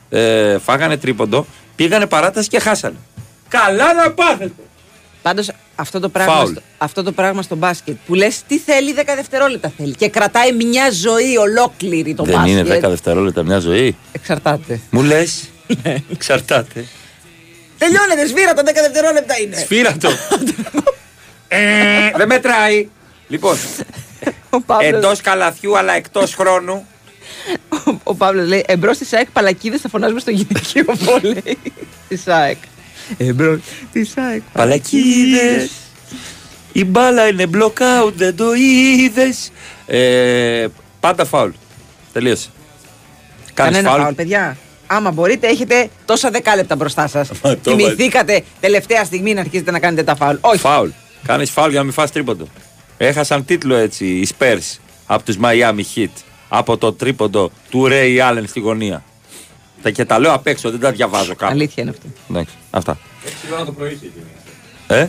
Ε, 0.10 0.58
φάγανε 0.58 0.98
τρίποντο. 0.98 1.46
Πήγανε 1.76 2.06
παράταση 2.06 2.48
και 2.50 2.60
χάσανε. 2.60 2.96
Καλά 3.48 3.94
να 3.94 4.12
πάθετε. 4.12 4.52
Πάντως 5.22 5.50
αυτό, 5.80 6.00
το 6.00 6.10
πράγμα 6.10 6.34
Φάουλ. 6.34 6.52
στο- 6.52 6.62
αυτό 6.78 7.04
το 7.04 7.12
πράγμα 7.12 7.42
στο 7.42 7.56
μπάσκετ 7.56 7.96
που 8.06 8.14
λες 8.14 8.42
τι 8.48 8.58
θέλει 8.60 8.94
10 8.94 9.16
δευτερόλεπτα 9.16 9.72
θέλει 9.78 9.96
και 9.96 10.10
κρατάει 10.10 10.52
μια 10.54 10.90
ζωή 10.92 11.38
ολόκληρη 11.38 12.14
το 12.16 12.24
δεν 12.24 12.36
μπάσκετ. 12.36 12.52
είναι 12.58 12.78
10 12.80 12.90
δευτερόλεπτα 12.90 13.44
μια 13.44 13.60
ζωή. 13.60 13.96
Εξαρτάται. 14.12 14.80
Μου 14.90 15.02
λες. 15.04 15.50
Εξαρτάται. 16.12 16.86
Τελειώνεται, 17.78 18.28
σφύρα 18.28 18.54
τα 18.54 18.62
10 18.64 18.66
δευτερόλεπτα 18.82 19.40
είναι. 19.40 19.56
Σφύρα 19.56 19.98
το. 19.98 20.10
ε, 21.48 21.58
δεν 22.18 22.28
μετράει. 22.28 22.88
Λοιπόν, 23.28 23.58
Ο 24.50 24.62
Παύλος, 24.62 24.90
εντός 24.94 25.22
καλαθιού 25.22 25.78
αλλά 25.78 25.94
εκτός 25.94 26.36
χρόνου. 26.36 26.88
ο 28.04 28.16
Παύλος 28.16 28.48
λέει 28.48 28.64
εμπρός 28.68 28.96
στη 28.96 29.06
ΣΑΕΚ 29.06 29.32
παλακίδες 29.32 29.82
θα 29.82 29.90
φωνάζουμε 29.90 30.20
στο 30.20 30.32
γυναικείο 30.32 30.84
βόλεϊ. 30.88 31.58
Τη 32.08 32.16
ΣΑΕΚ. 32.18 32.58
Εμπρό 33.18 33.60
στη 33.90 34.06
ΣΑΕΚ 34.06 34.42
Παλακίδες. 34.54 35.72
Η 36.72 36.86
μπάλα 36.86 37.28
είναι 37.28 37.46
blockout, 37.54 38.14
δεν 38.16 38.36
το 38.36 38.46
είδες. 38.54 39.52
Ε, 39.86 40.68
πάντα 41.00 41.26
φάουλ. 41.26 41.50
Τελείωσε. 42.14 42.50
Κάνεις 43.54 43.74
Κανένα 43.76 43.90
φάουλ. 43.90 44.02
φάουλ, 44.02 44.14
παιδιά. 44.16 44.58
Άμα 44.88 45.12
μπορείτε, 45.12 45.48
έχετε 45.48 45.90
τόσα 46.06 46.30
δεκάλεπτα 46.30 46.76
μπροστά 46.76 47.08
σας. 47.08 47.28
το 47.42 47.58
Θυμηθήκατε 47.64 48.44
τελευταία 48.60 49.04
στιγμή 49.04 49.34
να 49.34 49.40
αρχίσετε 49.42 49.72
να 49.72 49.80
κάνετε 49.80 50.04
τα 50.04 50.16
φάουλ. 50.16 50.36
Όχι. 50.42 50.58
Φάουλ. 50.60 50.90
Κάνεις 51.26 51.50
φάουλ 51.52 51.70
για 51.70 51.78
να 51.80 51.84
μην 51.86 51.94
φας 51.94 52.12
τρίποντο. 52.12 52.48
Έχασαν 52.98 53.46
τίτλο 53.46 53.76
έτσι 53.76 54.06
οι 54.06 54.28
Spurs 54.38 54.78
από 55.06 55.24
τους 55.24 55.36
Miami 55.42 55.82
Heat. 55.96 56.10
Από 56.50 56.78
το 56.78 56.94
τρίποντο 56.94 57.52
του 57.70 57.88
Ray 57.90 58.32
Allen 58.32 58.44
στη 58.48 58.60
γωνία. 58.60 59.04
Τα 59.82 59.90
και 59.90 60.06
τα 60.06 60.20
λέω 60.20 60.34
απ' 60.34 60.48
έξω, 60.48 60.72
δεν 60.72 60.80
τα 60.80 60.92
διαβάζω 60.92 61.36
κάπου. 61.36 61.52
Αλήθεια 61.52 61.84
είναι 61.84 61.92
αυτό. 61.92 62.08
Εντάξει, 62.30 62.56
αυτά. 62.70 62.98
Ε; 64.88 65.08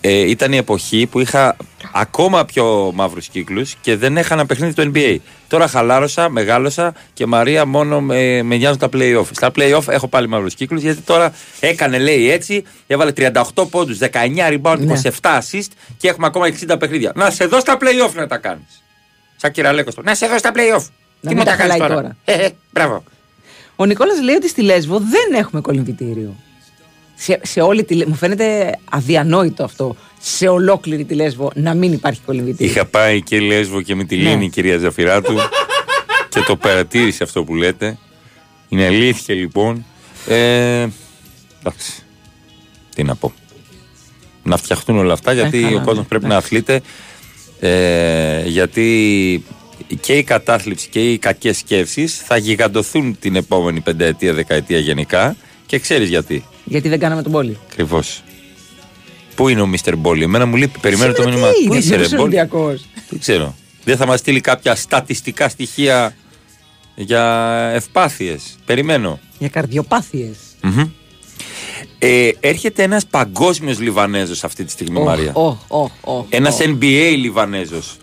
Ε, 0.00 0.30
ήταν 0.30 0.52
η 0.52 0.56
εποχή 0.56 1.06
που 1.06 1.20
είχα 1.20 1.56
ακόμα 1.92 2.44
πιο 2.44 2.90
μαύρους 2.94 3.28
κύκλους 3.28 3.74
και 3.80 3.96
δεν 3.96 4.16
έχανα 4.16 4.46
παιχνίδι 4.46 4.74
του 4.74 4.92
NBA. 4.94 5.16
Τώρα 5.48 5.68
χαλάρωσα, 5.68 6.28
μεγάλωσα 6.28 6.94
και 7.12 7.26
Μαρία 7.26 7.66
μόνο 7.66 8.00
με, 8.00 8.42
με 8.42 8.56
νοιάζουν 8.56 8.78
τα 8.78 8.88
play-off. 8.92 9.24
Στα 9.30 9.50
play-off 9.56 9.88
έχω 9.88 10.08
πάλι 10.08 10.28
μαύρους 10.28 10.54
κύκλους 10.54 10.82
γιατί 10.82 11.00
τώρα 11.00 11.32
έκανε 11.60 11.98
λέει 11.98 12.30
έτσι, 12.30 12.64
έβαλε 12.86 13.12
38 13.16 13.30
πόντους, 13.70 13.98
19 13.98 14.08
rebound, 14.60 14.78
Ναι. 14.78 15.00
27 15.04 15.10
assist 15.20 15.68
και 15.96 16.08
έχουμε 16.08 16.26
ακόμα 16.26 16.46
60 16.46 16.78
παιχνίδια. 16.78 17.12
Να 17.14 17.30
σε 17.30 17.46
δω 17.46 17.60
στα 17.60 17.76
play-off 17.80 18.12
να 18.14 18.26
τα 18.26 18.36
κάνεις. 18.38 18.82
Σαν 19.36 19.50
κυραλέκος 19.50 19.94
το. 19.94 20.02
Να 20.02 20.14
σε 20.14 20.26
δω 20.26 20.38
στα 20.38 20.50
play-off. 20.54 20.84
Να 21.20 21.30
Τι 21.30 21.34
μην 21.34 21.36
μου 21.36 21.44
τα 21.44 21.50
τα 21.50 21.56
κάνεις 21.56 21.72
χαλάει 21.72 21.78
τώρα; 21.78 21.94
τώρα. 21.94 22.16
Ε, 22.24 22.44
ε, 22.44 22.50
μπράβο. 22.70 23.04
Ο 23.80 23.84
Νικόλας 23.84 24.22
λέει 24.22 24.34
ότι 24.34 24.48
στη 24.48 24.62
Λέσβο 24.62 24.98
δεν 24.98 25.38
έχουμε 25.40 25.60
κολυμβητήριο. 25.60 26.34
Σε, 27.14 27.40
σε 27.42 27.60
όλη 27.60 27.84
τη 27.84 27.94
Λέ- 27.94 28.08
Μου 28.08 28.14
φαίνεται 28.14 28.78
αδιανόητο 28.90 29.64
αυτό. 29.64 29.96
Σε 30.20 30.48
ολόκληρη 30.48 31.04
τη 31.04 31.14
Λέσβο 31.14 31.50
να 31.54 31.74
μην 31.74 31.92
υπάρχει 31.92 32.20
κολυμβητήριο. 32.26 32.72
Είχα 32.72 32.84
πάει 32.84 33.22
και 33.22 33.40
Λέσβο 33.40 33.82
και 33.82 33.94
με 33.94 34.04
τη 34.04 34.16
Λίνη 34.16 34.36
Ναι. 34.36 34.44
η 34.44 34.48
κυρία 34.48 34.78
Ζαφυράτου 34.78 35.34
και 36.28 36.40
το 36.40 36.56
παρατήρησε 36.56 37.22
αυτό 37.22 37.44
που 37.44 37.54
λέτε. 37.54 37.98
Είναι 38.68 38.86
αλήθεια 38.86 39.34
λοιπόν. 39.34 39.84
Ε, 40.26 40.86
εντάξει. 41.60 42.02
Τι 42.94 43.02
να 43.02 43.14
πω. 43.14 43.32
Να 44.42 44.56
φτιαχτούν 44.56 44.98
όλα 44.98 45.12
αυτά 45.12 45.32
γιατί 45.32 45.58
Ε, 45.58 45.62
καλά, 45.62 45.76
ο 45.76 45.78
κόσμος 45.84 45.96
ναι. 45.96 46.04
πρέπει 46.08 46.26
να 46.26 46.36
αθλείται. 46.36 46.80
Ε, 47.60 48.42
γιατί 48.46 49.44
και 50.00 50.12
η 50.16 50.22
κατάθλιψη 50.22 50.88
και 50.88 51.10
οι 51.12 51.18
κακές 51.18 51.56
σκέψεις 51.56 52.16
θα 52.16 52.36
γιγαντωθούν 52.36 53.18
την 53.20 53.36
επόμενη 53.36 53.80
πενταετία, 53.80 54.32
δεκαετία 54.32 54.78
γενικά 54.78 55.36
και 55.66 55.78
ξέρεις 55.78 56.08
γιατί. 56.08 56.44
Γιατί 56.64 56.88
δεν 56.88 56.98
κάναμε 56.98 57.22
τον 57.22 57.32
πόλη. 57.32 57.58
Ακριβώς. 57.70 58.22
Πού 59.34 59.48
είναι 59.48 59.60
ο 59.60 59.66
Μίστερ 59.66 59.96
Μπόλι, 59.96 60.22
εμένα 60.22 60.46
μου 60.46 60.56
λείπει, 60.56 60.78
περιμένω 60.78 61.12
το 61.12 61.24
μήνυμα. 61.24 61.48
Πού 61.66 61.74
είσαι, 61.74 61.96
ρε 61.96 62.08
Μπόλι. 62.08 62.20
Ολυμπιακό. 62.20 62.74
Δεν 63.08 63.18
ξέρω. 63.18 63.54
Δεν 63.84 63.96
θα 63.96 64.06
μας 64.06 64.18
στείλει 64.18 64.40
κάποια 64.40 64.74
στατιστικά 64.74 65.48
στοιχεία 65.48 66.14
για 66.94 67.24
ευπάθειες. 67.74 68.58
Περιμένω. 68.64 69.20
Για 69.38 69.48
καρδιοπάθειες. 69.48 70.36
Μμμ. 70.62 70.90
Ε, 71.98 72.30
έρχεται 72.40 72.82
ένας 72.82 73.06
παγκόσμιος 73.06 73.80
Λιβανέζος 73.80 74.44
αυτή 74.44 74.64
τη 74.64 74.70
στιγμή, 74.70 75.00
Μαρία. 75.00 75.30
Οχ, 75.34 75.56
οχ, 75.68 75.90
οχ. 76.00 76.26
Ένα 76.28 76.48
οχ. 76.48 76.58
NBA 76.60 77.14
Λιβανέζος. 77.16 77.96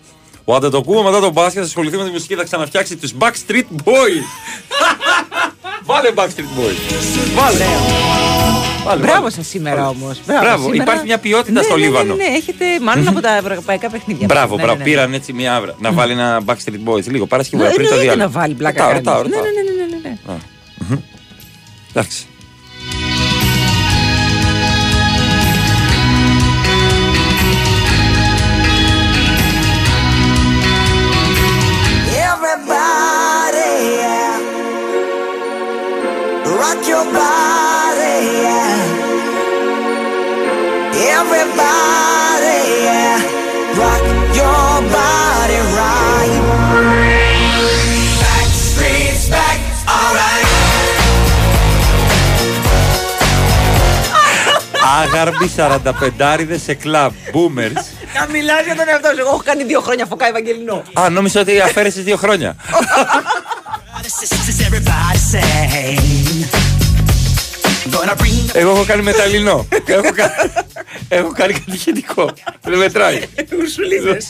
Ο 0.50 0.54
Αντετοκούμπο 0.54 1.02
μετά 1.02 1.20
τον 1.20 1.32
μπάσκετ 1.32 1.60
θα 1.60 1.66
ασχοληθεί 1.66 1.96
με 1.96 2.04
τη 2.04 2.10
μουσική 2.10 2.34
θα 2.34 2.44
ξαναφτιάξει 2.44 2.96
του 2.96 3.08
Backstreet 3.18 3.82
Boys. 3.84 4.24
Βάλε 5.88 6.10
Backstreet 6.14 6.58
Boys. 6.58 6.76
Βάλε. 7.34 7.64
Βάλε, 8.84 9.00
Μπράβο 9.02 9.20
βάλε. 9.20 9.30
σας 9.30 9.46
σήμερα 9.46 9.88
όμως. 9.88 10.20
Μπράβο, 10.26 10.72
υπάρχει 10.72 11.04
μια 11.04 11.18
ποιότητα 11.18 11.52
ναι, 11.52 11.62
στο 11.62 11.76
ναι, 11.76 11.84
Λίβανο. 11.84 12.14
Ναι, 12.14 12.22
ναι, 12.24 12.28
ναι, 12.30 12.36
έχετε 12.36 12.64
μάλλον 12.82 13.08
από 13.08 13.20
τα 13.20 13.36
ευρωπαϊκά 13.36 13.90
παιχνίδια. 13.90 14.26
Μπράβο, 14.26 14.56
Ναι, 14.56 14.62
μπράβο. 14.62 14.78
ναι, 14.78 14.84
ναι. 14.84 14.90
Πήραν 14.90 15.12
έτσι 15.14 15.32
μια 15.32 15.54
άβρα. 15.54 15.74
Να 15.78 15.92
βάλει 15.92 16.12
ένα 16.12 16.40
Backstreet 16.46 16.88
Boys 16.88 17.04
λίγο 17.04 17.26
Παρασκευή 17.26 17.62
Ναι, 17.62 17.68
πριν 17.68 17.78
το 17.88 17.94
εννοείται 17.94 18.02
διάλειμμα. 18.14 18.24
να 18.24 18.40
βάλει 18.40 18.54
πλάκα. 18.54 18.92
Ρωτάω, 18.92 18.94
κάνεις. 18.94 19.06
ρωτάω, 19.06 19.22
Ναι, 19.22 19.36
ρωτάω. 19.36 19.52
ναι, 19.52 19.60
ναι, 19.60 19.86
ναι, 19.86 20.08
ναι, 20.08 20.08
ναι. 20.08 20.32
Α, 20.32 20.36
μμμ. 20.88 20.98
Εντάξει. 21.90 22.26
Άγαρμποι 55.02 55.50
45 55.56 56.56
σε 56.64 56.74
κλαμπ. 56.74 57.12
Boomers. 57.32 57.82
Να 58.14 58.26
μιλάς 58.32 58.64
για 58.64 58.76
τον 58.76 58.88
εαυτό 58.88 59.08
σου. 59.08 59.20
Εγώ 59.20 59.28
έχω 59.28 59.42
κάνει 59.44 59.64
δύο 59.64 59.80
χρόνια 59.80 60.06
φωκά 60.06 60.26
Ευαγγελινό. 60.26 60.82
Α, 61.00 61.10
νόμιζα 61.10 61.40
ότι 61.40 61.60
αφαίρεσες 61.60 62.04
δύο 62.04 62.16
χρόνια. 62.16 62.56
Εγώ 68.52 68.70
έχω 68.70 68.84
κάνει 68.86 69.02
μεταλλινό. 69.10 69.66
έχω, 69.86 70.12
κα... 70.14 70.30
έχω 71.08 71.32
κάνει 71.34 71.52
κατηχητικό. 71.52 72.30
Δεν 72.62 72.78
μετράει. 72.78 73.20
Ουρσουλίδες. 73.60 74.26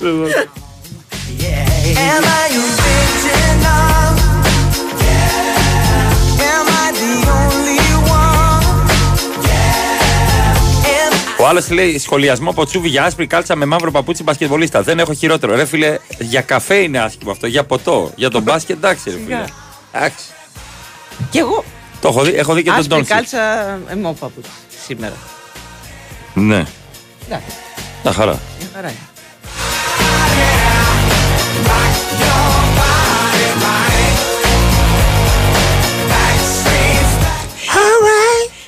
Am 2.11 2.25
I 2.25 2.49
original? 2.67 4.13
Am 6.53 6.69
I 6.85 6.89
the 7.01 7.13
only 7.39 7.81
one? 8.11 8.67
Ο 11.41 11.47
άλλος 11.47 11.71
λέει 11.71 11.99
σχολιασμό 11.99 12.51
από 12.51 12.65
τσούβι 12.67 12.89
για 12.89 13.05
άσπρη 13.05 13.27
κάλτσα 13.27 13.57
με 13.57 13.65
μαύρο 13.65 13.91
παπούτσι 13.91 14.23
μπασκετβολίστα. 14.23 14.83
Δεν 14.83 14.99
έχω 14.99 15.13
χειρότερο. 15.15 15.55
Ρε 15.55 15.65
φίλε, 15.65 15.99
για 16.19 16.41
καφέ 16.41 16.75
είναι 16.75 16.99
άσχημο 16.99 17.31
αυτό. 17.31 17.47
Για 17.47 17.65
ποτό. 17.65 18.11
Για 18.17 18.31
τον 18.31 18.43
μπάσκετ, 18.43 18.77
εντάξει, 18.77 19.11
ρε 19.11 19.17
φίλε. 19.17 19.25
Σιγά. 19.25 19.45
Εντάξει. 19.93 20.25
Και 21.31 21.39
εγώ. 21.39 21.65
Το 22.01 22.09
έχω 22.09 22.23
δει, 22.25 22.33
έχω 22.35 22.55
δει 22.55 22.63
και 22.63 22.69
τον 22.71 22.79
Άσπρη 22.79 22.95
Ντόνσιτ. 22.95 23.15
κάλτσα 23.15 23.79
εμό 23.91 24.13
παπούτσι 24.21 24.51
σήμερα. 24.87 25.15
Ναι. 26.35 26.65
Εντάξει, 27.27 27.47
Τα 28.03 28.13
χαρά. 28.13 28.39
μια 28.59 28.69
χαρά 28.75 28.89
είναι. 28.89 28.99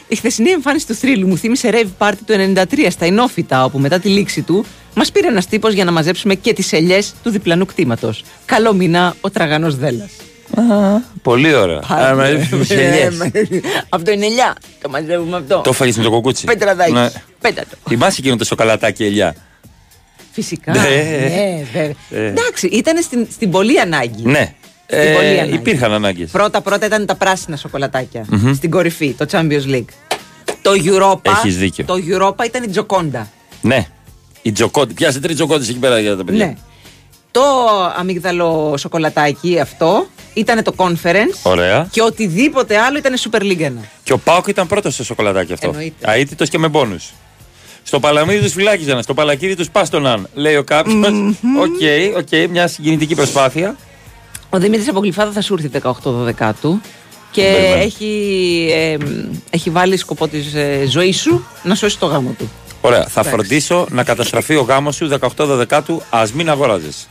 Η 0.08 0.16
χθεσινή 0.16 0.50
εμφάνιση 0.50 0.86
του 0.86 0.94
θρύλου 0.94 1.28
μου 1.28 1.36
θύμισε 1.36 1.70
rave 1.72 2.06
party 2.06 2.14
του 2.26 2.34
93 2.54 2.86
στα 2.90 3.06
Ινόφυτα, 3.06 3.64
όπου 3.64 3.78
μετά 3.78 3.98
τη 3.98 4.08
λήξη 4.08 4.42
του 4.42 4.64
μας 4.94 5.12
πήρε 5.12 5.26
ένας 5.28 5.46
τύπος 5.46 5.72
για 5.72 5.84
να 5.84 5.90
μαζέψουμε 5.92 6.34
και 6.34 6.52
τις 6.52 6.72
ελιές 6.72 7.14
του 7.22 7.30
διπλανού 7.30 7.66
κτήματος. 7.66 8.24
Καλό 8.44 8.72
μήνα 8.72 9.14
ο 9.20 9.30
τραγανός 9.30 9.76
Δέλλα. 9.76 10.08
Πολύ 11.22 11.54
ωραία. 11.54 11.80
Άρα 11.88 12.14
με 12.14 12.28
ρίχνουμε 12.30 12.64
σε 12.64 12.74
ελιές. 12.74 13.14
Αυτό 13.88 14.10
είναι 14.10 14.26
ελιά. 14.26 14.56
Το 14.82 14.88
μαζεύουμε 14.88 15.36
αυτό. 15.36 15.60
Το 15.60 15.72
φάγες 15.72 15.96
με 15.96 16.02
το 16.02 16.10
κοκούτσι. 16.10 16.44
Πέτραδάκι. 16.44 16.92
Ναι. 16.92 17.10
Πέτα 17.40 17.62
το. 17.70 17.76
Θυμάσαι 17.88 18.16
εκείνο 18.20 18.36
το 18.36 18.44
σοκαλατάκι 18.44 19.04
ελιά. 19.04 19.34
Φυσικά. 20.32 20.72
Ναι. 20.72 20.78
Ναι, 20.80 21.64
βέβαια. 21.72 21.94
Ε. 22.10 22.26
Εντάξει, 22.26 22.66
ήταν 22.66 23.02
στην, 23.02 23.26
στην 23.30 23.50
πολύ 23.50 23.80
ανάγκη. 23.80 24.22
Ναι. 24.22 24.54
Στην 24.86 25.12
πολύ 25.14 25.26
Ε, 25.26 25.38
ανάγκη. 25.40 25.54
υπήρχαν 25.54 25.92
ανάγκε. 25.92 26.24
Πρώτα 26.24 26.60
πρώτα 26.60 26.86
ήταν 26.86 27.06
τα 27.06 27.14
πράσινα 27.14 27.56
σοκολατάκια. 27.56 28.24
Μμμ. 28.28 28.54
Στην 28.54 28.70
κορυφή, 28.70 29.12
το 29.12 29.26
Champions 29.30 29.66
League. 29.66 29.84
Το 30.62 30.70
Europa. 30.84 31.30
Έχεις 31.30 31.56
δίκιο. 31.56 31.84
Το 31.84 31.94
Europa 31.94 32.44
ήταν 32.46 32.62
η 32.62 32.68
Τζοκόντα. 32.68 33.28
Ναι. 33.62 33.86
Η 34.42 34.52
τζοκόντι. 34.52 34.94
Πιάσε 34.94 35.20
τρει 35.20 35.34
τζοκόντι 35.34 35.70
εκεί 35.70 35.78
πέρα 35.78 35.98
για 36.00 36.16
τα 36.16 36.24
παιδιά. 36.24 36.46
Ναι. 36.46 36.54
Το 37.30 37.40
αμύγδαλο 37.96 38.74
σοκολατάκι 38.78 39.60
αυτό 39.60 40.06
ήταν 40.34 40.62
το 40.62 40.72
conference. 40.76 41.36
Ωραία. 41.42 41.88
Και 41.90 42.02
οτιδήποτε 42.02 42.78
άλλο 42.78 42.98
ήταν 42.98 43.14
Super 43.30 43.40
League 43.42 43.60
1. 43.60 43.70
Και 44.02 44.12
ο 44.12 44.18
ΠΑΟΚ 44.18 44.46
ήταν 44.46 44.66
πρώτος 44.66 44.94
στο 44.94 45.04
σοκολατάκι 45.04 45.52
αυτό. 45.52 45.66
Εννοείται. 45.68 46.12
Αήττητος 46.12 46.48
και 46.48 46.58
με 46.58 46.68
μπόνους. 46.68 47.12
Στο 47.82 48.00
παλαμίδι 48.00 48.42
τους 48.42 48.52
φυλάκιζαν, 48.52 49.02
στο 49.02 49.14
παλακίδι 49.14 49.56
τους 49.56 49.70
πάστοναν, 49.70 50.28
λέει 50.34 50.56
ο 50.56 50.64
κάποιος. 50.64 50.94
OK, 51.60 52.16
OK, 52.16 52.50
μια 52.50 52.66
συγκινητική 52.66 53.14
προσπάθεια. 53.14 53.76
Ο 54.50 54.58
Δημήτρης 54.58 54.88
Αποκλειφάδα 54.88 55.30
θα 55.32 55.40
σου 55.40 55.54
έρθει 55.54 55.68
18-12 55.68 56.52
του. 56.60 56.80
Και 57.30 57.42
περιμένω. 57.42 57.74
έχει, 57.82 58.68
ε, 58.72 58.96
έχει 59.50 59.70
βάλει 59.70 59.96
σκοπό 59.96 60.28
της 60.28 60.54
ε, 60.54 60.84
ζωής 60.88 61.20
σου 61.20 61.44
να 61.62 61.74
σώσει 61.74 61.98
το 61.98 62.06
γάμο 62.06 62.34
του. 62.38 62.50
Ωραία. 62.80 63.02
Θα 63.02 63.20
Εντάξει. 63.20 63.30
φροντίσω 63.30 63.86
να 63.90 64.04
καταστραφεί 64.04 64.56
ο 64.56 64.62
γάμος 64.62 64.96
σου 64.96 65.08
18-12 65.36 65.80
του, 65.86 66.02
ας 66.10 66.32
μην 66.32 66.50
αγοράζεις. 66.50 67.08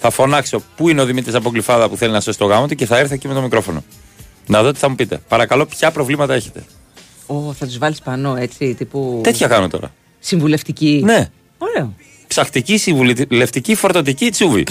Θα 0.00 0.10
φωνάξω 0.10 0.62
πού 0.76 0.88
είναι 0.88 1.00
ο 1.00 1.04
Δημήτρης 1.04 1.34
Αποκλειφάδα 1.34 1.88
που 1.88 1.96
θέλει 1.96 2.12
να 2.12 2.20
σώσει 2.20 2.38
το 2.38 2.44
γάμο 2.44 2.66
του 2.66 2.74
και 2.74 2.86
θα 2.86 2.98
έρθω 2.98 3.14
εκεί 3.14 3.28
με 3.28 3.34
το 3.34 3.40
μικρόφωνο. 3.40 3.84
Να 4.46 4.62
δω 4.62 4.72
τι 4.72 4.78
θα 4.78 4.88
μου 4.88 4.94
πείτε. 4.94 5.20
Παρακαλώ, 5.28 5.66
ποια 5.66 5.90
προβλήματα 5.90 6.34
έχετε. 6.34 6.64
Ω, 7.26 7.52
θα 7.52 7.66
τους 7.66 7.78
βάλεις 7.78 8.00
πανώ, 8.00 8.36
έτσι, 8.36 8.74
τύπου. 8.74 9.20
Τέτοια 9.22 9.48
κάνω 9.48 9.68
τώρα. 9.68 9.92
Συμβουλευτική. 10.18 11.02
Ναι. 11.04 11.28
Ωραίο. 11.58 11.94
Ψαχτική, 12.26 12.76
συμβουλευτική, 12.78 13.74
φορτωτική 13.74 14.30
τσούβι. 14.30 14.64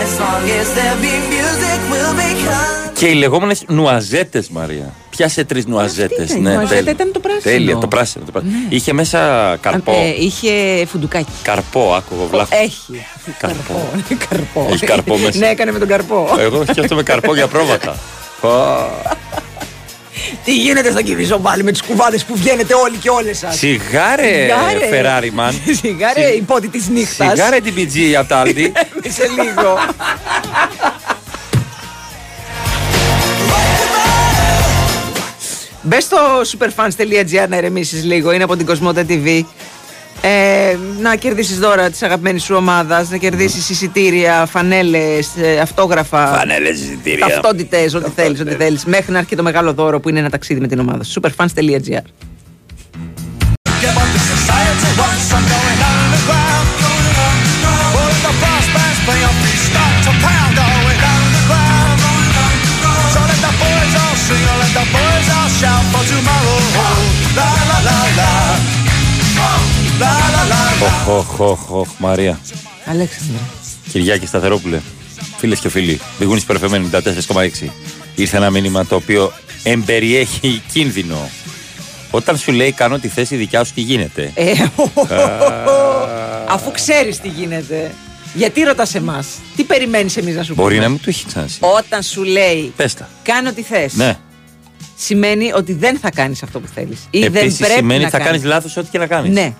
As 0.00 0.20
long 0.20 0.44
as 0.60 0.68
there 0.78 0.96
be 1.04 1.14
music, 1.34 1.80
we'll 1.90 2.14
be 2.20 2.30
kind. 2.44 2.87
Και 2.98 3.06
οι 3.06 3.14
λεγόμενες 3.14 3.64
νουαζέτες, 3.68 4.48
Μαρία. 4.48 4.94
Πιάσε 5.10 5.44
τρεις 5.44 5.66
νουαζέτες. 5.66 6.30
ήταν, 6.30 6.52
η 6.52 6.56
νουαζέτα 6.56 6.90
ήταν 6.90 7.12
το 7.12 7.20
πράσινο. 7.20 7.42
Τέλεια, 7.54 7.76
το 7.78 7.86
πράσινο. 7.86 8.24
Το 8.24 8.30
πράσινο. 8.32 8.52
Είχε 8.68 8.92
μέσα 8.92 9.18
καρπό. 9.60 9.92
Ε, 9.92 10.24
είχε 10.24 10.50
φουντουκάκι. 10.86 11.30
Καρπό, 11.42 11.94
άκουγα 11.94 12.24
βλάχος. 12.30 12.58
Έχει. 12.58 13.06
Καρπό. 13.38 13.88
καρπό. 14.28 14.68
Έχει 14.72 14.86
καρπό 14.86 15.16
μέσα. 15.16 15.38
ναι, 15.38 15.46
έκανε 15.48 15.72
με 15.72 15.78
τον 15.78 15.88
καρπό. 15.88 16.28
Εγώ 16.38 16.62
σκέφτομαι 16.62 16.94
με 16.94 17.02
καρπό 17.02 17.34
για 17.34 17.46
πρόβατα. 17.46 17.96
Πω. 18.40 18.50
Τι 20.44 20.56
γίνεται 20.56 20.90
στο 20.90 21.02
κυβισό 21.02 21.38
πάλι 21.38 21.62
με 21.62 21.72
του 21.72 21.80
κουβάδες 21.86 22.24
που 22.24 22.36
βγαίνετε 22.36 22.74
όλοι 22.74 22.96
και 22.96 23.10
όλες 23.10 23.38
σας; 23.38 23.56
Σιγάρε, 23.56 24.48
Ferrari 24.92 25.40
man. 25.40 25.52
Σιγάρε, 25.80 26.26
υπότι 26.36 26.68
τη 26.68 26.90
νύχτας. 26.92 27.30
Σιγάρε 27.30 27.60
την 27.60 27.74
PG 27.76 28.12
από 28.18 28.28
τα 28.28 28.42
Aldi. 28.44 28.70
σε 29.16 29.28
λίγο. 29.42 29.78
Μπες 35.82 36.04
στο 36.04 36.16
superfans.gr 36.46 37.48
να 37.48 37.56
ερεμήσει 37.56 37.96
λίγο, 37.96 38.32
είναι 38.32 38.44
από 38.44 38.56
την 38.56 38.66
Κοσμότα 38.66 39.04
TV. 39.08 39.42
Ε, 40.20 40.76
να 41.00 41.16
κερδίσεις 41.16 41.58
δώρα 41.58 41.90
της 41.90 42.02
αγαπημένης 42.02 42.42
σου 42.42 42.54
ομάδας, 42.54 43.10
να 43.10 43.16
κερδίσεις 43.16 43.70
εισιτήρια, 43.70 44.46
φανέλες, 44.46 45.28
αυτόγραφα. 45.62 46.26
Φανέλες, 46.26 46.80
εισιτήρια. 46.80 47.26
Ταυτότητες, 47.26 47.94
ό,τι 47.94 48.10
θέλεις, 48.10 48.40
ό,τι 48.40 48.54
θέλεις. 48.54 48.84
Μέχρι 48.84 49.12
να 49.12 49.18
έρθει 49.18 49.30
και 49.30 49.36
το 49.36 49.42
μεγάλο 49.42 49.72
δώρο 49.72 50.00
που 50.00 50.08
είναι 50.08 50.18
ένα 50.18 50.30
ταξίδι 50.30 50.60
με 50.60 50.66
την 50.66 50.78
ομάδα 50.78 51.04
σου. 51.04 51.20
Superfans.gr. 51.20 52.02
la 70.80 70.84
la 70.84 71.06
la. 71.06 71.16
Οχ, 71.16 71.40
οχ, 71.40 71.70
οχ, 71.70 71.88
Μαρία. 71.98 72.38
Αλέξανδρα. 72.84 73.40
Κυριάκη 73.92 74.26
Σταθερόπουλε. 74.26 74.80
Φίλες 75.38 75.58
και 75.58 75.68
φίλοι, 75.68 76.00
Μπηγούνι 76.18 76.40
Περφεμένη 76.40 76.88
94,6. 76.92 77.70
Ήρθε 78.14 78.36
ένα 78.36 78.50
μήνυμα 78.50 78.86
το 78.86 78.94
οποίο 78.94 79.32
εμπεριέχει 79.62 80.62
κίνδυνο. 80.72 81.28
Όταν 82.10 82.36
σου 82.38 82.52
λέει 82.52 82.72
κάνω 82.72 82.98
τη 82.98 83.08
θέση 83.08 83.36
δικιά 83.36 83.64
σου, 83.64 83.72
τι 83.74 83.80
γίνεται; 83.80 84.30
Ε, 84.34 84.50
Α, 84.50 84.70
αφού 86.54 86.70
ξέρεις 86.70 87.18
τι 87.20 87.28
γίνεται. 87.28 87.94
Γιατί 88.34 88.62
ρωτάς 88.62 88.94
εμάς, 88.94 89.26
τι 89.56 89.64
περιμένεις 89.64 90.16
εμείς 90.16 90.34
να 90.36 90.42
σου 90.42 90.54
πούμε; 90.54 90.62
Μπορεί 90.62 90.78
να 90.78 90.88
μην 90.88 91.00
του 91.00 91.08
έχει 91.08 91.26
ξανασύει. 91.26 91.58
Όταν 91.60 92.02
σου 92.02 92.22
λέει 92.22 92.72
Πες 92.76 92.94
τα. 92.94 93.08
κάνω 93.22 93.52
τι 93.52 93.62
θε, 93.62 93.88
Ναι. 93.92 94.16
σημαίνει 94.96 95.52
ότι 95.52 95.72
δεν 95.72 95.98
θα 95.98 96.10
κάνεις 96.10 96.42
αυτό 96.42 96.60
που 96.60 96.68
θέλεις. 96.74 96.98
Ή 97.10 97.20
δεν 97.20 97.34
Επίση 97.36 97.56
πρέπει 97.58 97.72
σημαίνει 97.72 98.02
να 98.04 98.08
θα 98.10 98.18
κάνεις. 98.18 98.32
κάνεις 98.32 98.46
λάθος 98.48 98.76
ό,τι 98.76 98.88
και 98.90 98.98
να 98.98 99.06
κάνεις. 99.06 99.32
Ναι. 99.32 99.54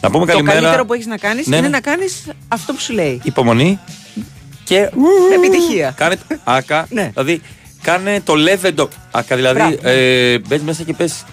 Να 0.00 0.10
πούμε 0.10 0.26
Το 0.26 0.32
καλημέρα. 0.32 0.58
καλύτερο 0.60 0.84
που 0.84 0.92
έχεις 0.94 1.06
να 1.06 1.16
κάνεις 1.16 1.46
Ναι, 1.46 1.56
είναι 1.56 1.66
ναι. 1.66 1.72
να 1.72 1.80
κάνεις 1.80 2.24
αυτό 2.48 2.72
που 2.72 2.80
σου 2.80 2.92
λέει. 2.92 3.20
Υπομονή 3.22 3.78
και. 4.64 4.90
Επιτυχία. 5.34 5.90
Κάνε 5.96 6.16
το 6.16 6.36
άκα. 6.44 6.86
Δηλαδή, 6.88 7.40
κάνε 7.82 8.20
το 8.24 8.34
λεβεντο. 8.34 8.88
Άκα, 9.10 9.36
δηλαδή, 9.36 9.58
Μπράβο. 9.58 9.76
ε, 9.82 10.38
μπες 10.38 10.60
μέσα 10.60 10.82
και 10.82 10.92
πες. 10.92 11.24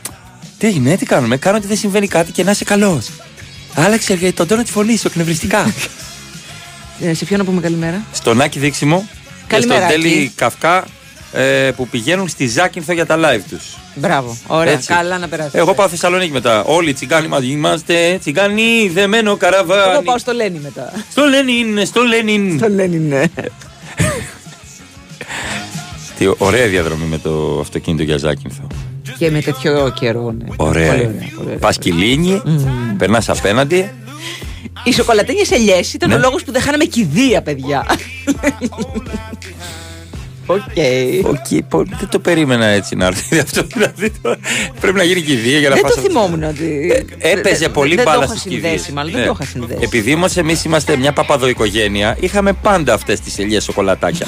Τι 0.58 0.68
έγινε, 0.68 0.96
τι 0.98 1.06
κάνουμε. 1.06 1.38
Κάνω 1.38 1.58
ότι 1.58 1.68
δεν 1.68 1.78
συμβαίνει 1.78 2.08
κάτι 2.08 2.32
και 2.32 2.44
να 2.44 2.52
είσαι 2.52 2.64
καλός. 2.64 3.10
Άλλαξε 3.76 4.18
ε, 4.22 4.32
τον 4.32 4.48
τόνο 4.48 4.64
τη 4.64 4.72
φωνή 4.72 4.98
σου 4.98 5.08
εκνευριστικά. 5.08 5.74
Ε, 7.02 7.14
σε 7.14 7.26
ποιον 7.26 7.40
να 7.40 7.46
πούμε 7.46 7.62
καλημέρα; 7.62 8.02
στον 8.14 8.42
Άκη 8.42 8.60
Δίξιμο 8.60 9.08
και 9.10 9.44
Καλημέρα, 9.48 9.80
στον 9.90 10.02
Τέλη 10.02 10.14
Άκη. 10.14 10.32
Καυκά 10.36 10.86
ε, 11.34 11.72
που 11.76 11.88
πηγαίνουν 11.88 12.28
στη 12.28 12.48
Ζάκυνθο 12.48 12.94
για 12.94 13.06
τα 13.06 13.18
live 13.20 13.42
τους. 13.50 13.64
Μπράβο. 13.96 14.38
Ωραία. 14.48 14.80
Καλά 14.86 15.18
να 15.18 15.28
περάσει. 15.28 15.50
Εγώ 15.58 15.74
πάω 15.74 15.88
Θεσσαλονίκη 15.88 16.32
μετά. 16.32 16.64
Όλοι 16.64 16.90
οι 16.90 16.94
τσιγκάνοι 16.94 17.28
μαζί 17.28 17.48
είμαστε. 17.48 18.18
Τσιγκάνοι, 18.20 18.90
δεμένο 18.94 19.36
καραβάνι. 19.38 19.92
Εγώ 19.92 20.02
πάω 20.02 20.18
στο 20.18 20.32
Λένι 20.32 20.60
μετά. 20.64 20.92
Στο 21.12 21.24
Λένιν, 21.26 21.86
στο 21.86 22.02
Λένιν. 22.02 22.58
Στο 22.58 22.70
Λένιν, 22.70 23.08
ναι. 23.08 23.24
Τι 26.18 26.26
ωραία 26.38 26.68
διαδρομή 26.68 27.06
με 27.06 27.18
το 27.18 27.58
αυτοκίνητο 27.62 28.04
για 28.04 28.18
Ζάκυνθο. 28.18 28.68
Και 29.18 29.32
με 29.32 29.42
τέτοιο 29.42 29.94
καιρό, 30.00 30.32
ναι. 30.32 30.46
Ωραία. 30.56 30.92
Πολύ 30.92 31.00
ωραία, 31.06 31.12
πολύ 31.12 31.34
ωραία. 31.46 31.58
Πας 31.58 31.78
κυλίνι, 31.78 32.42
περνάς 32.98 33.30
απέναντι. 33.30 33.92
Οι 34.84 34.94
σοκολατένιε 34.94 35.44
ελιέ 35.50 35.80
ήταν 35.94 36.10
Ναι. 36.10 36.16
ο 36.16 36.18
λόγος 36.18 36.44
που 36.44 36.52
δεν 36.52 36.62
χάναμε 36.62 36.84
κηδεία, 36.84 37.42
παιδιά. 37.42 37.86
OK. 40.46 40.60
OK, 41.24 41.64
πο- 41.70 41.84
δεν 42.00 42.10
το 42.10 42.20
περίμενα 42.20 42.66
έτσι 42.66 42.96
να 42.96 43.06
έρθει 43.06 43.40
αυτό. 43.40 43.64
Δηλαδή, 43.74 44.10
το- 44.22 44.36
πρέπει 44.80 44.98
να 44.98 45.04
γίνει 45.04 45.22
κηδεία 45.22 45.60
για 45.60 45.70
να 45.70 45.76
Δεν 45.76 45.84
φας 45.84 45.94
το 45.94 46.00
αυτό. 46.00 46.12
θυμόμουν 46.12 46.44
ότι. 46.44 46.92
Έπαιζε 47.18 47.56
δεν- 47.56 47.72
πολύ 47.72 47.96
δεν 47.96 48.04
μπάλα 48.04 48.18
το 48.18 48.24
είχα 48.24 48.36
στις 48.40 48.52
συνδέσει, 48.52 48.74
κηδείες. 48.76 48.90
μάλλον. 48.96 49.12
Ναι. 49.12 49.18
Δεν 49.18 49.28
το 49.28 49.38
είχα 49.40 49.50
συνδέσει. 49.52 49.80
Επειδή 49.84 50.14
όμως 50.14 50.26
εμείς 50.36 50.62
είμαστε 50.66 50.96
μια 50.96 51.14
παπαδοοικογένεια, 51.14 52.18
είχαμε 52.20 52.54
πάντα 52.54 52.94
αυτές 52.94 53.14
τις 53.14 53.42
ελιές 53.44 53.60
σοκολατάκια. 53.60 54.28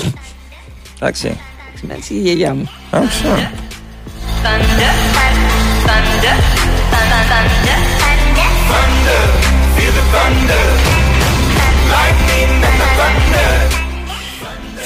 Εντάξει. 1.00 1.38
Να 1.88 1.94
έτσι 1.94 2.14
η 2.14 2.20
γιαγιά 2.20 2.54
μου. 2.54 2.70
Άκουσα. 2.92 3.52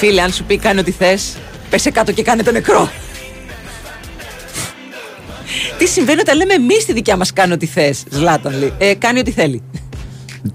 Φίλε, 0.00 0.20
αν 0.22 0.32
σου 0.32 0.44
πει 0.44 0.58
κάνει 0.58 0.80
ό,τι 0.80 0.90
θες, 0.90 1.36
πέσε 1.70 1.90
κάτω 1.90 2.12
και 2.12 2.22
κάνε 2.22 2.42
το 2.42 2.50
νεκρό. 2.52 2.90
Τι 5.78 5.86
συμβαίνει 5.88 6.20
όταν 6.20 6.36
λέμε 6.36 6.54
εμείς 6.54 6.84
τη 6.84 6.92
δικιά 6.92 7.16
μας 7.16 7.32
κάνει 7.32 7.52
ό,τι 7.52 7.66
θες, 7.66 8.02
Ζλάταν 8.10 8.58
λέει. 8.58 8.72
Ε, 8.78 8.94
κάνει 8.94 9.18
ό,τι 9.18 9.30
θέλει. 9.30 9.62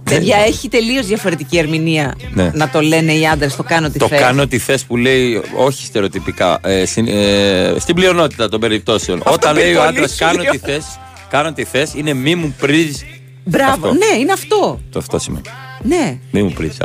Παιδιά, 0.04 0.38
έχει 0.38 0.70
τελείως 0.70 1.06
διαφορετική 1.06 1.58
ερμηνεία 1.58 2.16
Ναι. 2.34 2.52
να 2.54 2.70
το 2.70 2.82
λένε 2.82 3.14
οι 3.14 3.28
άντρες 3.28 3.56
το 3.56 3.64
κάνω 3.64 3.88
ό,τι 3.88 4.00
Το 4.00 4.08
θες. 4.08 4.20
κάνω 4.20 4.48
τι 4.48 4.58
θες 4.58 4.84
που 4.84 4.98
λέει, 4.98 5.42
όχι 5.56 5.86
στερεοτυπικά, 5.86 6.60
ε, 6.64 6.86
στην, 6.86 7.08
ε, 7.08 7.76
στην 7.80 7.96
πλειονότητα 7.96 8.50
των 8.50 8.60
περιπτώσεων. 8.60 9.22
Όταν 9.26 9.56
με 9.56 9.62
λέει 9.62 9.72
ο 9.72 9.76
πολύ 9.76 9.88
άντρας 9.88 10.12
σου 10.12 10.18
κάνω 10.18 10.42
λέω. 10.42 10.52
τι 10.52 10.58
θες, 10.58 10.86
κάνω 11.30 11.54
τι 11.54 11.64
θες, 11.64 11.94
είναι 11.96 12.14
μη 12.14 12.36
μου 12.36 12.56
πρίζει. 12.60 13.06
Μπράβο, 13.44 13.72
Αυτό. 13.72 13.94
ναι, 13.94 14.20
είναι 14.20 14.32
αυτό. 14.32 14.82
Το 14.92 15.00
αυτό 15.00 15.20
σημαίνει. 15.20 15.44
Ναι. 15.82 16.18
Μη 16.32 16.42
μου 16.44 16.52
πρίζει. 16.52 16.78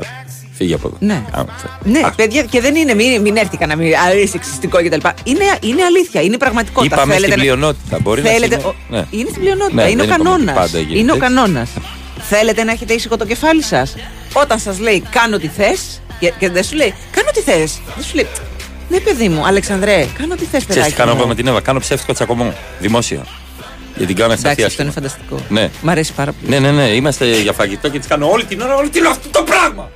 Φύγει 0.61 0.75
από 0.75 0.87
εδώ. 0.89 0.97
Ναι. 1.01 1.23
Κάνω 1.33 1.47
θε. 1.57 1.91
Ναι, 1.91 2.01
παιδιά, 2.17 2.43
και 2.43 2.61
δεν 2.61 2.75
είναι, 2.75 2.95
μην, 2.95 3.21
μην 3.21 3.37
έρθει 3.37 3.57
κανένα 3.57 3.83
μην 3.83 3.95
α, 3.95 4.15
είσαι 4.15 4.27
σεξιστικό 4.27 4.77
κτλ. 4.79 5.07
Είναι, 5.25 5.45
είναι 5.61 5.83
αλήθεια, 5.83 6.21
είναι 6.23 6.37
πραγματικότητα. 6.37 6.95
Είπαμε 6.95 7.13
Θέλετε 7.15 7.33
στην 7.33 7.39
να- 7.39 7.43
πλειονότητα. 7.57 7.99
Μπορεί 8.01 8.21
Θέλετε, 8.21 8.57
να 8.57 8.67
ο- 8.69 8.75
σημαίνει- 8.87 9.07
ναι. 9.13 9.19
Είναι 9.19 9.29
στην 9.31 9.41
πλειονότητα, 9.43 9.83
Ναι, 9.83 9.91
είναι 9.91 10.03
ο 10.03 10.05
δεν 10.05 10.15
είπαμε 10.15 10.29
ότι 10.31 10.39
κανόνα. 10.45 10.61
πάντα 10.61 10.79
γίνεται 10.79 10.99
Είναι 10.99 11.11
ο 11.13 11.15
έτσι. 11.15 11.27
κανόνας. 11.27 11.71
Θέλετε 12.29 12.65
να 12.65 12.73
έχετε 12.73 12.93
ήσυχο 12.95 13.17
το 13.17 13.25
κεφάλι 13.27 13.63
σας. 13.63 13.95
Όταν 14.33 14.59
σας 14.59 14.79
λέει 14.79 15.03
κάνω 15.11 15.39
τι 15.39 15.49
θες, 15.49 16.01
και, 16.21 16.33
και 16.39 16.51
δεν 16.51 16.65
σου 16.65 16.75
λέει 16.77 16.95
κάνω 17.11 17.29
τι 17.35 17.41
θες. 17.41 17.81
Δεν 17.97 18.05
σου 18.05 18.15
λέει 18.15 18.27
ναι, 18.89 19.01
παιδί 19.01 19.29
μου, 19.29 19.47
Αλεξανδρέ, 19.47 20.07
κάνω 20.19 20.35
τι 20.35 20.45
θες, 20.45 20.49
Ξέρεις 20.51 20.67
παιδάκι. 20.75 20.91
τι 20.91 20.97
κάνω 20.97 21.13
μου». 21.13 21.19
εγώ 21.19 21.29
με 21.29 21.35
την 21.35 21.47
Εύα. 21.47 21.61
Κάνω 21.61 21.79
ψεύτικο 21.79 22.13
τσακωμό. 22.13 22.55
Δημόσια. 22.81 23.27
Γιατί 23.97 24.15
την 24.15 24.23
κάνω 24.23 24.33
Εντάξει, 24.33 24.47
ασταθία. 24.47 24.67
αυτό 24.67 24.83
είναι 24.83 24.91
φανταστικό. 24.91 25.37
Ναι. 25.49 25.71
Μ' 25.83 25.89
αρέσει 25.89 26.13
πάρα 26.13 26.33
πολύ. 26.33 26.49
Ναι, 26.53 26.59
ναι, 26.59 26.71
ναι. 26.71 26.89
Είμαστε 26.89 27.27
για 27.41 27.53
φαγητό 27.53 27.89
και 27.89 27.99
τις 27.99 28.09
κάνω 28.09 28.31
όλη 28.31 28.45
την 28.45 28.61
ώρα, 28.61 28.75
όλη 28.77 28.89
την 28.89 29.01
ώρα 29.03 29.11
αυτό 29.11 29.29
το 29.29 29.43
πράγμα. 29.43 29.91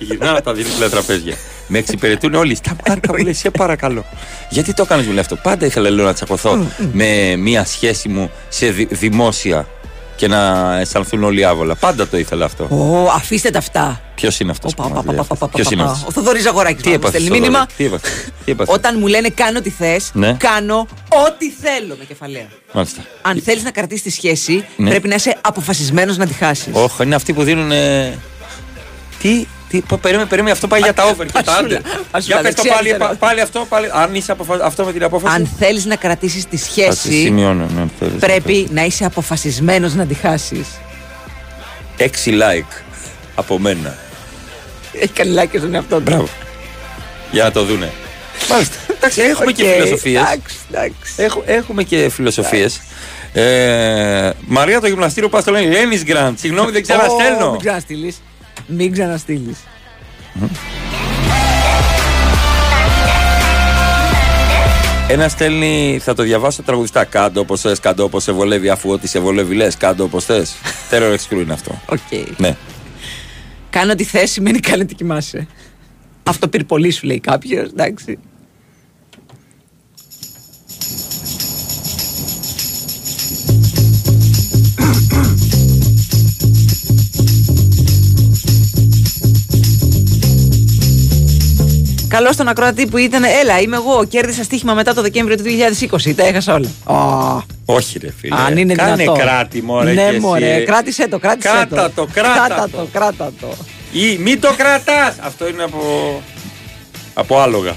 Και 0.00 0.06
γυρνάω 0.06 0.34
από 0.34 0.42
τα 0.42 0.52
δίπλα 0.52 0.88
τραπέζια. 0.88 1.34
Με 1.66 1.78
εξυπηρετούν 1.78 2.34
όλοι. 2.34 2.54
Στα 2.54 2.76
πάρκα 2.84 3.12
μου 3.16 3.22
λέει, 3.24 3.32
σε 3.32 3.50
παρακαλώ. 3.50 4.04
Γιατί 4.48 4.74
το 4.74 4.82
έκανε, 4.82 5.02
μου 5.02 5.08
λέει 5.10 5.18
αυτό; 5.18 5.36
Πάντα 5.36 5.66
ήθελα 5.66 5.90
λέω, 5.90 6.04
να 6.04 6.12
τσακωθώ 6.14 6.66
με 6.92 7.36
μία 7.36 7.64
σχέση 7.64 8.08
μου 8.08 8.30
σε 8.48 8.70
δη- 8.70 8.94
δημόσια 8.94 9.66
και 10.16 10.28
να 10.28 10.72
αισθανθούν 10.80 11.24
όλοι 11.24 11.44
άβολα. 11.44 11.74
Πάντα 11.74 12.08
το 12.08 12.16
ήθελα 12.18 12.44
αυτό. 12.44 12.64
Ω, 12.64 13.10
αφήστε 13.14 13.50
τα 13.50 13.58
αυτά. 13.58 14.00
Ποιος 14.14 14.40
είναι 14.40 14.50
αυτός. 14.50 14.74
Πα, 14.74 14.82
πα, 14.88 15.02
πα, 15.02 15.12
πα, 15.24 15.34
πα, 15.36 15.48
Ποιος 15.48 15.66
πα, 15.68 15.74
είναι 15.74 15.82
πα. 15.84 15.90
αυτός; 15.90 16.08
Ο 16.08 16.12
Θοδωρής 16.12 16.46
Αγοράκη. 16.46 16.82
Τι 16.82 16.92
έπαθε. 16.92 17.18
Στέλνει 17.18 17.38
μήνυμα. 17.40 17.66
Τι 17.76 17.84
έπαθε; 17.84 18.08
Τι 18.44 18.50
έπαθε; 18.52 18.72
Όταν 18.72 18.96
μου 18.98 19.06
λένε 19.06 19.28
κάνω 19.28 19.60
τι 19.60 19.70
θες, 19.70 20.10
Ναι. 20.12 20.36
κάνω 20.38 20.86
ό,τι 21.26 21.50
θέλω 21.50 21.94
με 21.98 22.04
κεφαλαία. 22.04 22.46
Μάλιστα. 22.72 23.00
Αν 23.22 23.42
θέλεις 23.44 23.62
να 23.62 23.70
κρατήσεις 23.70 24.02
τη 24.02 24.10
σχέση, 24.10 24.64
Ναι. 24.76 24.90
πρέπει 24.90 25.08
να 25.08 25.14
είσαι 25.14 25.36
αποφασισμένος 25.40 26.16
να 26.16 26.26
τη 26.26 26.32
χάσεις. 26.32 26.68
Όχι, 26.72 27.02
είναι 27.02 27.14
αυτοί 27.14 27.32
που 27.32 27.42
δίνουν. 27.42 27.70
Τι, 29.22 29.46
τι, 29.70 29.80
πα- 29.80 29.96
περίμενε, 29.98 30.28
περίμενε, 30.28 30.52
αυτό 30.52 30.66
πάει 30.66 30.80
για 30.80 30.94
τα 30.94 31.04
over. 31.04 31.26
Και 31.26 31.32
τα 31.32 31.52
Ασούλα, 31.52 31.58
άντε. 31.58 31.80
ασούλα, 32.10 32.34
Για 32.34 32.40
πες 32.40 32.54
το 32.54 32.62
δεν 32.62 32.72
πάλι, 32.72 32.88
ξέρω. 32.88 33.04
πα- 33.04 33.14
πάλι 33.18 33.40
αυτό, 33.40 33.66
πάλι. 33.68 33.88
Αν 33.92 34.14
είσαι 34.14 34.32
αποφα... 34.32 34.58
αυτό 34.62 34.84
με 34.84 34.92
την 34.92 35.04
απόφαση. 35.04 35.34
Αν 35.36 35.50
θέλεις 35.58 35.84
να 35.84 35.96
κρατήσεις 35.96 36.44
τη 36.48 36.56
Θα 36.56 36.64
τη 36.66 36.70
σχέση, 36.70 37.20
σημειώνω, 37.22 37.66
ναι, 37.76 37.84
θέλεις. 37.98 38.14
πρέπει 38.20 38.68
να 38.72 38.84
είσαι 38.84 39.04
αποφασισμένος 39.04 39.94
να 39.94 40.06
τη 40.06 40.14
χάσεις. 40.14 40.66
Έξι 41.96 42.38
like 42.42 42.82
από 43.34 43.58
μένα. 43.58 43.96
Έχει 44.92 45.08
κάνει 45.12 45.34
like 45.38 45.58
στον 45.58 45.74
εαυτό 45.74 45.96
του. 45.96 46.02
Μπράβο. 46.02 46.28
Για 47.30 47.44
να 47.44 47.50
το 47.50 47.64
δούνε. 47.64 47.90
Μάλιστα. 48.50 48.74
Εντάξει, 48.96 49.20
έχουμε 49.20 49.52
και 49.52 49.62
Οκ, 49.68 49.68
φιλοσοφίες. 49.72 50.20
εντάξει, 50.22 50.56
εντάξει. 50.70 51.42
Έχουμε 51.46 51.82
και 51.82 52.08
φιλοσοφίες. 52.10 52.80
Ε, 53.32 54.30
Μαρία 54.46 54.80
το 54.80 54.86
γυμναστήριο 54.86 55.28
πα 55.28 55.42
το 55.42 55.50
λένε 55.50 55.70
Λένινγκραντ. 55.70 56.38
Συγγνώμη, 56.38 56.70
δεν 56.70 56.80
Ω, 56.80 56.82
ξαναστέλνω. 56.82 57.50
Μην 57.50 57.60
ξαναστείλεις. 57.60 58.22
Μην 58.76 58.92
ξαναστείλεις. 58.92 59.58
Ένα 65.08 65.28
στέλνει, 65.28 65.98
θα 66.02 66.14
το 66.14 66.22
διαβάσω 66.22 66.62
τραγουδιστά. 66.62 67.04
Κάντο 67.04 67.40
όπως 67.40 67.60
θες, 67.60 67.80
κάντο 67.80 68.04
όπως 68.04 68.22
σε 68.22 68.32
βολεύει, 68.32 68.68
αφού 68.68 68.90
ό,τι 68.90 69.08
σε 69.08 69.18
βολεύει 69.18 69.54
λες, 69.54 69.76
κάντο 69.76 70.04
όπως 70.04 70.24
θες. 70.24 70.54
Terror 70.90 71.14
X 71.14 71.34
Crew 71.34 71.40
είναι 71.42 71.52
αυτό. 71.52 71.80
Οκ. 71.86 71.98
Ναι. 72.36 72.56
Κάνω 73.70 73.94
τη 73.94 74.04
θέση 74.04 74.32
σημαίνει 74.32 74.58
κάνε 74.58 74.84
τι 74.84 74.94
κοιμάσαι. 74.94 75.46
Αυτό 76.22 76.48
πήρε 76.48 76.64
πολύ 76.64 76.90
σου 76.90 77.06
λέει 77.06 77.20
κάποιος, 77.20 77.68
εντάξει. 77.68 78.18
Καλώς 92.10 92.36
τον 92.36 92.48
ακροατή 92.48 92.86
που 92.86 92.96
ήταν. 92.96 93.22
Έλα, 93.24 93.60
είμαι 93.60 93.76
εγώ. 93.76 94.04
Κέρδισα 94.04 94.42
στοίχημα 94.42 94.74
μετά 94.74 94.94
το 94.94 95.02
Δεκέμβριο 95.02 95.36
του 95.36 95.42
2020. 96.06 96.14
Τα 96.16 96.24
έχασα 96.26 96.54
όλα. 96.54 96.68
Ω, 96.84 97.42
Όχι, 97.64 97.98
ρε 97.98 98.12
φίλε. 98.20 98.36
αν 98.46 98.56
είναι 98.56 98.74
Κάνε 98.74 98.96
δυνατό. 98.96 99.18
κράτη, 99.18 99.62
μωρέ. 99.62 99.92
Ναι, 99.92 100.02
και 100.02 100.08
εσύ. 100.08 100.18
μωρέ. 100.18 100.62
Κράτησε 100.64 101.08
το, 101.08 101.18
κράτησε 101.18 101.48
Κράτα 101.48 101.90
το, 101.94 102.06
κράτα 102.12 102.44
Κράτα 102.46 102.68
το. 102.70 102.76
το, 102.76 102.88
κράτα 102.92 103.32
το. 103.40 103.46
Ή 103.92 104.16
μη 104.18 104.36
το 104.36 104.48
κρατάς! 104.56 105.14
Αυτό 105.20 105.48
είναι 105.48 105.62
από. 105.62 105.82
από 107.14 107.38
άλογα. 107.40 107.74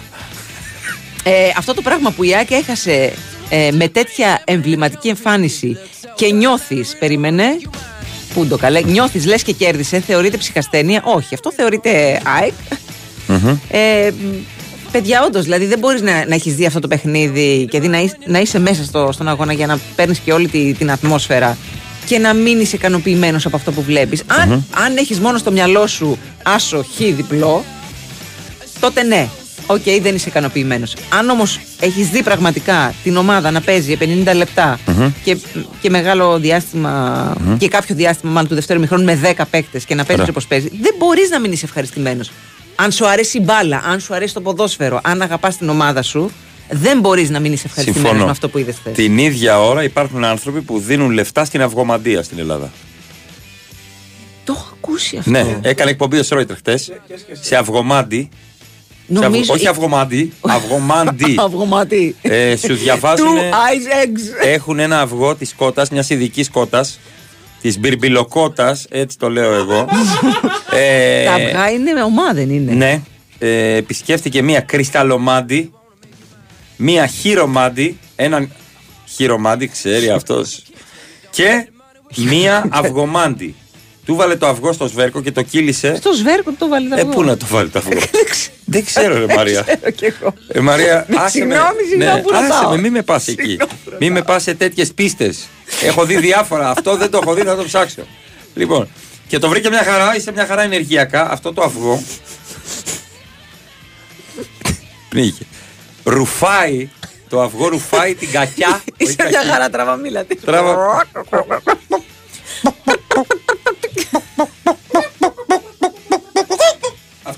Ε, 1.24 1.32
αυτό 1.58 1.74
το 1.74 1.82
πράγμα 1.82 2.12
που 2.12 2.24
η 2.24 2.36
Άκη 2.36 2.54
έχασε 2.54 3.14
ε, 3.50 3.70
με 3.72 3.88
τέτοια 3.88 4.42
εμβληματική 4.46 5.08
εμφάνιση 5.08 5.78
και 6.16 6.32
νιώθεις, 6.34 6.96
περίμενε, 7.00 7.46
πού 8.34 8.46
το 8.46 8.58
καλέ, 8.58 8.82
νιώθεις 8.82 9.26
λες 9.26 9.44
και 9.44 9.52
κέρδισε, 9.52 10.00
θεωρείται 10.00 10.38
ψυχασθένεια. 10.38 11.02
Όχι, 11.06 11.34
αυτό 11.34 11.52
θεωρείται 11.52 12.22
ΑΕΚ. 12.40 12.54
Ε, 13.70 14.10
μ, 14.12 14.36
παιδιά, 14.92 15.24
όντως, 15.24 15.44
δηλαδή 15.44 15.66
δεν 15.66 15.80
μπορείς 15.80 16.02
να, 16.02 16.26
να 16.28 16.36
έχεις 16.36 16.56
δει 16.56 16.66
αυτό 16.66 16.80
το 16.80 16.88
παιχνίδι 16.88 17.68
και 17.70 17.80
δει 17.80 17.88
να, 17.88 17.98
είσαι, 18.02 18.18
να 18.26 18.40
είσαι 18.40 18.60
μέσα 18.60 18.84
στο, 18.84 19.10
στον 19.12 19.28
αγώνα 19.28 19.54
για 19.54 19.68
να 19.68 19.80
παίρνεις 19.96 20.20
και 20.20 20.34
όλη 20.34 20.48
τη- 20.48 20.74
την 20.74 20.92
ατμόσφαιρα 20.92 21.58
και 22.06 22.18
να 22.20 22.34
μην 22.34 22.60
είσαι 22.60 22.76
ικανοποιημένος 22.76 23.46
από 23.46 23.56
αυτό 23.56 23.72
που 23.72 23.82
βλέπεις. 23.82 24.24
Αν, 24.28 24.66
αν 24.86 24.98
έχεις 24.98 25.20
μόνο 25.20 25.38
στο 25.38 25.52
μυαλό 25.52 25.88
σου 25.88 26.18
άσο 26.44 26.84
χ 26.96 26.98
διπλό, 26.98 27.64
τότε 28.80 29.04
ναι. 29.04 29.28
Οκ, 29.66 29.82
δεν 30.02 30.16
είσαι 30.16 30.30
ικανοποιημένος. 30.30 30.96
Αν 31.20 31.30
όμως 31.30 31.60
έχεις 31.80 32.10
δει 32.10 32.24
πραγματικά 32.24 32.94
την 33.04 33.18
ομάδα 33.18 33.52
να 33.52 33.62
παίζει 33.62 33.98
50 34.00 34.34
λεπτα 34.36 34.80
και, 35.24 35.38
και 35.82 35.90
μεγάλο 35.90 36.40
διάστημα 36.40 37.34
και 37.58 37.68
κάποιο 37.68 37.96
διάστημα 37.96 38.32
μάλλον 38.32 38.50
του 38.50 38.56
δεύτερου 38.56 38.80
ημιχρόνου 38.80 39.04
με 39.04 39.20
10 39.38 39.42
παίκτες 39.50 39.86
και 39.86 39.96
να 39.96 40.04
παίζεις 40.04 40.22
Ωραία. 40.22 40.30
όπως 40.30 40.48
παίζεις, 40.48 40.70
δεν 40.82 40.94
μπορείς 40.98 41.30
να 41.30 41.40
μην 41.40 41.52
είσαι 41.52 41.66
ευχαριστημένος. 41.66 42.32
Αν 42.76 42.92
σου 42.92 43.08
αρέσει 43.08 43.38
η 43.38 43.42
μπάλα, 43.44 43.82
αν 43.86 44.00
σου 44.00 44.14
αρέσει 44.14 44.34
το 44.34 44.42
ποδόσφαιρο, 44.42 45.00
αν 45.04 45.22
αγαπάς 45.22 45.58
την 45.58 45.70
ομάδα 45.70 46.02
σου, 46.02 46.32
δεν 46.70 47.00
μπορείς 47.00 47.30
να 47.30 47.40
μην 47.40 47.54
είσαι 47.54 47.64
ευχαριστημένος 47.68 48.06
Συμφωνώ. 48.10 48.26
με 48.26 48.32
αυτό 48.32 48.50
που 48.50 48.58
είδες 48.58 48.76
χθες. 48.80 48.94
Την 48.94 49.18
ίδια 49.18 49.60
ώρα 49.62 49.84
υπάρχουν 49.84 50.24
άνθρωποι 50.24 50.62
που 50.62 50.80
δίνουν 50.80 51.12
λεφτά 51.12 51.46
στην 51.46 51.62
αυγομαντία 51.62 52.24
στην 52.24 52.40
Ελλάδα. 52.40 52.72
Το 54.44 54.54
έχω 54.58 54.74
ακούσει 54.78 55.18
αυτό. 55.18 55.30
Ναι, 55.30 55.60
έκανε 55.62 55.90
εκπομπή 55.92 56.18
ο 56.20 56.24
Σρόιτρ 56.24 56.54
χτε 56.54 56.80
σε 57.42 57.56
αυγομάντι. 57.56 58.30
Σε 59.08 59.14
Νομίζω- 59.14 59.40
αυγο- 59.42 59.54
Όχι 59.54 59.68
αυγομάντι, 59.68 60.34
αυγομάντι. 60.42 61.36
Αυγομάτι. 61.46 62.16
Ε, 62.22 62.56
σου 62.56 62.74
διαβάζουν. 62.76 63.28
Two 63.28 63.40
eyes 63.42 64.06
eggs. 64.06 64.46
Έχουν 64.48 64.80
ένα 64.80 65.02
αυγό 65.02 65.36
της 65.36 65.54
κότα, 65.54 65.86
μιας 65.92 66.10
ειδικής 66.10 66.50
κότα. 66.50 66.86
Της 67.64 67.80
μπυρμπιλοκότα, 67.80 68.78
έτσι 68.90 69.18
το 69.18 69.30
λέω 69.30 69.54
εγώ. 69.54 69.88
ε, 70.72 71.26
Τα 71.26 71.34
αυγά 71.34 71.72
είναι 71.72 71.94
με 71.94 72.04
ομάδα, 72.04 72.34
δεν 72.34 72.50
είναι. 72.50 72.72
Ναι. 72.72 73.02
Ε, 73.40 73.76
επισκέφτηκε 73.76 74.42
μία 74.42 74.60
κρυσταλλομάντι, 74.60 75.74
μία 76.76 77.08
χειρομάντι, 77.08 78.00
έναν 78.16 78.52
χειρομάντι, 79.06 79.68
ξέρει 79.68 80.10
αυτός, 80.10 80.64
και 81.30 81.68
μία 82.16 82.66
αυγομάντι. 82.70 83.56
Του 84.06 84.16
βάλε 84.16 84.36
το 84.36 84.48
αυγό 84.48 84.74
στο 84.74 84.88
σβέρκο 84.88 85.22
και 85.22 85.32
το 85.32 85.42
κύλησε. 85.42 85.96
Στο 85.96 86.12
σβέρκο 86.14 86.52
το 86.58 86.68
βάλει 86.68 86.90
τα 86.90 87.00
Ε, 87.00 87.04
πού 87.04 87.24
να 87.24 87.38
το 87.38 87.46
βάλει 87.50 87.70
το 87.70 87.80
αυγό; 87.80 88.00
Δεν 88.66 88.86
ξέρω, 88.86 89.26
ρε 89.26 89.36
Μαρία. 89.36 89.62
ξέρω 89.62 89.92
κι 89.92 90.06
εγώ. 90.06 90.34
Ε, 90.48 90.60
Μαρία, 90.60 91.06
Ναι, 91.10 91.16
άσε 91.16 91.24
με. 91.24 91.30
συγγνώμη, 91.30 91.84
συγγνώμη 91.90 92.14
Ναι, 92.16 92.22
που 92.22 92.30
άσε 92.34 92.48
ρωτάω. 92.48 92.70
με, 92.70 92.78
μην 92.78 92.92
με 92.92 93.02
πας 93.02 93.28
εκεί. 93.28 93.42
Συγγνώμη, 93.42 93.72
Μην 94.00 94.12
με 94.12 94.22
πας 94.22 94.44
σε 94.44 94.54
τέτοιες 94.54 94.94
πίστες. 94.94 95.48
Έχω 95.84 96.06
δει 96.06 96.18
διάφορα. 96.18 96.70
Αυτό 96.70 96.96
δεν 96.98 97.10
το 97.10 97.20
έχω 97.24 97.34
δει, 97.34 97.42
θα 97.42 97.56
το 97.56 97.64
ψάξω. 97.64 98.02
Λοιπόν, 98.56 98.88
και 99.28 99.40
το 99.40 99.50
βρήκε 99.50 99.70
μια 99.70 99.84
χαρά, 99.84 100.16
είσαι 100.16 100.32
μια 100.32 100.46
χαρά 100.46 100.62
ενεργειακά. 100.62 101.32
Αυτό 101.32 101.54
το 101.54 101.64
αυγό. 101.64 102.04
Πνίγηκε. 105.10 105.46
Ρουφάει, 106.04 106.90
το 107.30 107.42
αυγό 107.42 107.68
ρουφάει 107.68 108.16
την 108.16 108.32
κακιά. 108.32 108.68
όχι 108.70 108.84
Είσαι 108.98 109.16
μια 109.30 109.32
κακή. 109.32 109.48
χαρά 109.50 109.70
τραβαμίλα. 109.70 110.24
τι. 110.24 110.36
Τραβα- 110.36 111.08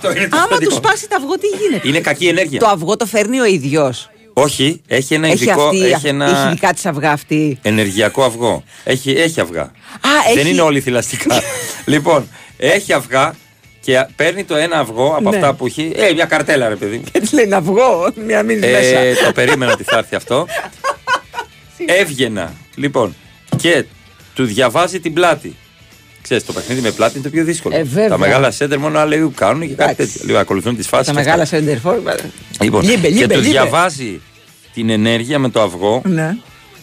Αυτό 0.08 0.20
είναι 0.20 0.30
το 0.30 0.38
Άμα 0.38 0.48
τους 0.48 0.56
σημαντικό. 0.58 0.76
σπάσει 0.76 1.08
το 1.08 1.16
αυγό, 1.16 1.38
τι 1.38 1.48
γίνεται; 1.48 1.88
Είναι 1.88 2.00
κακή 2.00 2.28
ενέργεια. 2.28 2.60
Το 2.60 2.68
αυγό 2.68 2.96
το 2.98 3.06
φέρνει 3.06 3.40
ο 3.40 3.46
ίδιος. 3.46 4.10
Όχι, 4.34 4.82
έχει 4.88 5.14
ένα 5.14 5.28
Έχει 5.28 5.44
ειδικό. 5.44 5.64
αυτή, 5.64 5.78
έχει 5.84 5.94
έχει 5.94 6.08
ένα 6.08 6.50
δικά 6.50 6.74
της 6.74 6.86
αυγά 6.86 7.12
αυτή. 7.12 7.60
ενεργειακό 7.62 8.24
αυγό. 8.24 8.64
Έχει, 8.84 9.12
έχει 9.12 9.40
αυγά. 9.40 9.62
Α, 9.62 9.70
Δεν 10.28 10.38
έχει- 10.38 10.50
είναι 10.50 10.62
όλοι 10.62 10.82
θηλαστικά. 10.82 11.42
λοιπόν, 11.86 12.28
έχει 12.58 12.94
αυγά 12.94 13.34
και 13.82 14.08
παίρνει 14.16 14.44
το 14.44 14.56
ένα 14.56 14.80
αυγό 14.80 15.14
από 15.18 15.30
Ναι. 15.30 15.36
αυτά 15.36 15.54
που 15.54 15.66
έχει. 15.66 15.92
Ε, 15.96 16.14
μια 16.14 16.26
καρτέλα, 16.26 16.70
ρε 16.70 16.76
παιδί 16.76 16.98
μου. 16.98 17.04
Έτσι 17.12 17.36
λέει 17.36 17.46
να 17.46 17.58
αυγό, 17.58 18.12
μια 18.26 18.44
μείνει 18.44 18.68
Ε, 18.68 18.72
μέσα. 18.72 19.26
το 19.26 19.32
περίμενα 19.32 19.72
ότι 19.72 19.84
θα 19.84 19.98
έρθει 19.98 20.16
αυτό. 20.16 20.46
Έβγαινα. 21.86 22.54
Λοιπόν, 22.76 23.16
και 23.58 23.86
του 24.34 24.46
διαβάζει 24.46 25.00
την 25.00 25.14
πλάτη. 25.14 25.56
Ξέρεις, 26.28 26.46
το 26.46 26.54
παιχνίδι 26.54 26.82
με 26.82 26.92
πλάτη 26.92 27.14
είναι 27.18 27.24
το 27.24 27.30
πιο 27.30 27.44
δύσκολο. 27.44 27.76
Ε, 27.76 27.84
βέβαια. 27.84 28.10
Τα 28.10 28.18
μεγάλα 28.18 28.52
σέντερ 28.52 28.80
μόνο 28.80 29.00
αλλού 29.00 29.32
κάνουν 29.36 29.62
και 29.68 29.74
κάτι 29.74 29.92
Εντάξει. 29.92 30.06
τέτοιο. 30.14 30.26
Λίγο 30.28 30.38
ακολουθούν 30.40 30.76
τις 30.76 30.88
φάσεις. 30.88 31.08
Τα 31.08 31.14
μεγάλα 31.14 31.46
σέντερφορ. 31.46 31.96
Λοιπόν, 32.62 32.84
Λίμπε, 32.84 33.08
και 33.08 33.14
λίμπε, 33.14 33.34
του 33.34 33.40
λίμπε. 33.40 33.50
διαβάζει 33.52 34.22
την 34.74 34.90
ενέργεια 34.90 35.40
με 35.40 35.50
το 35.50 35.62
αυγό. 35.62 36.02
Ναι. 36.06 36.36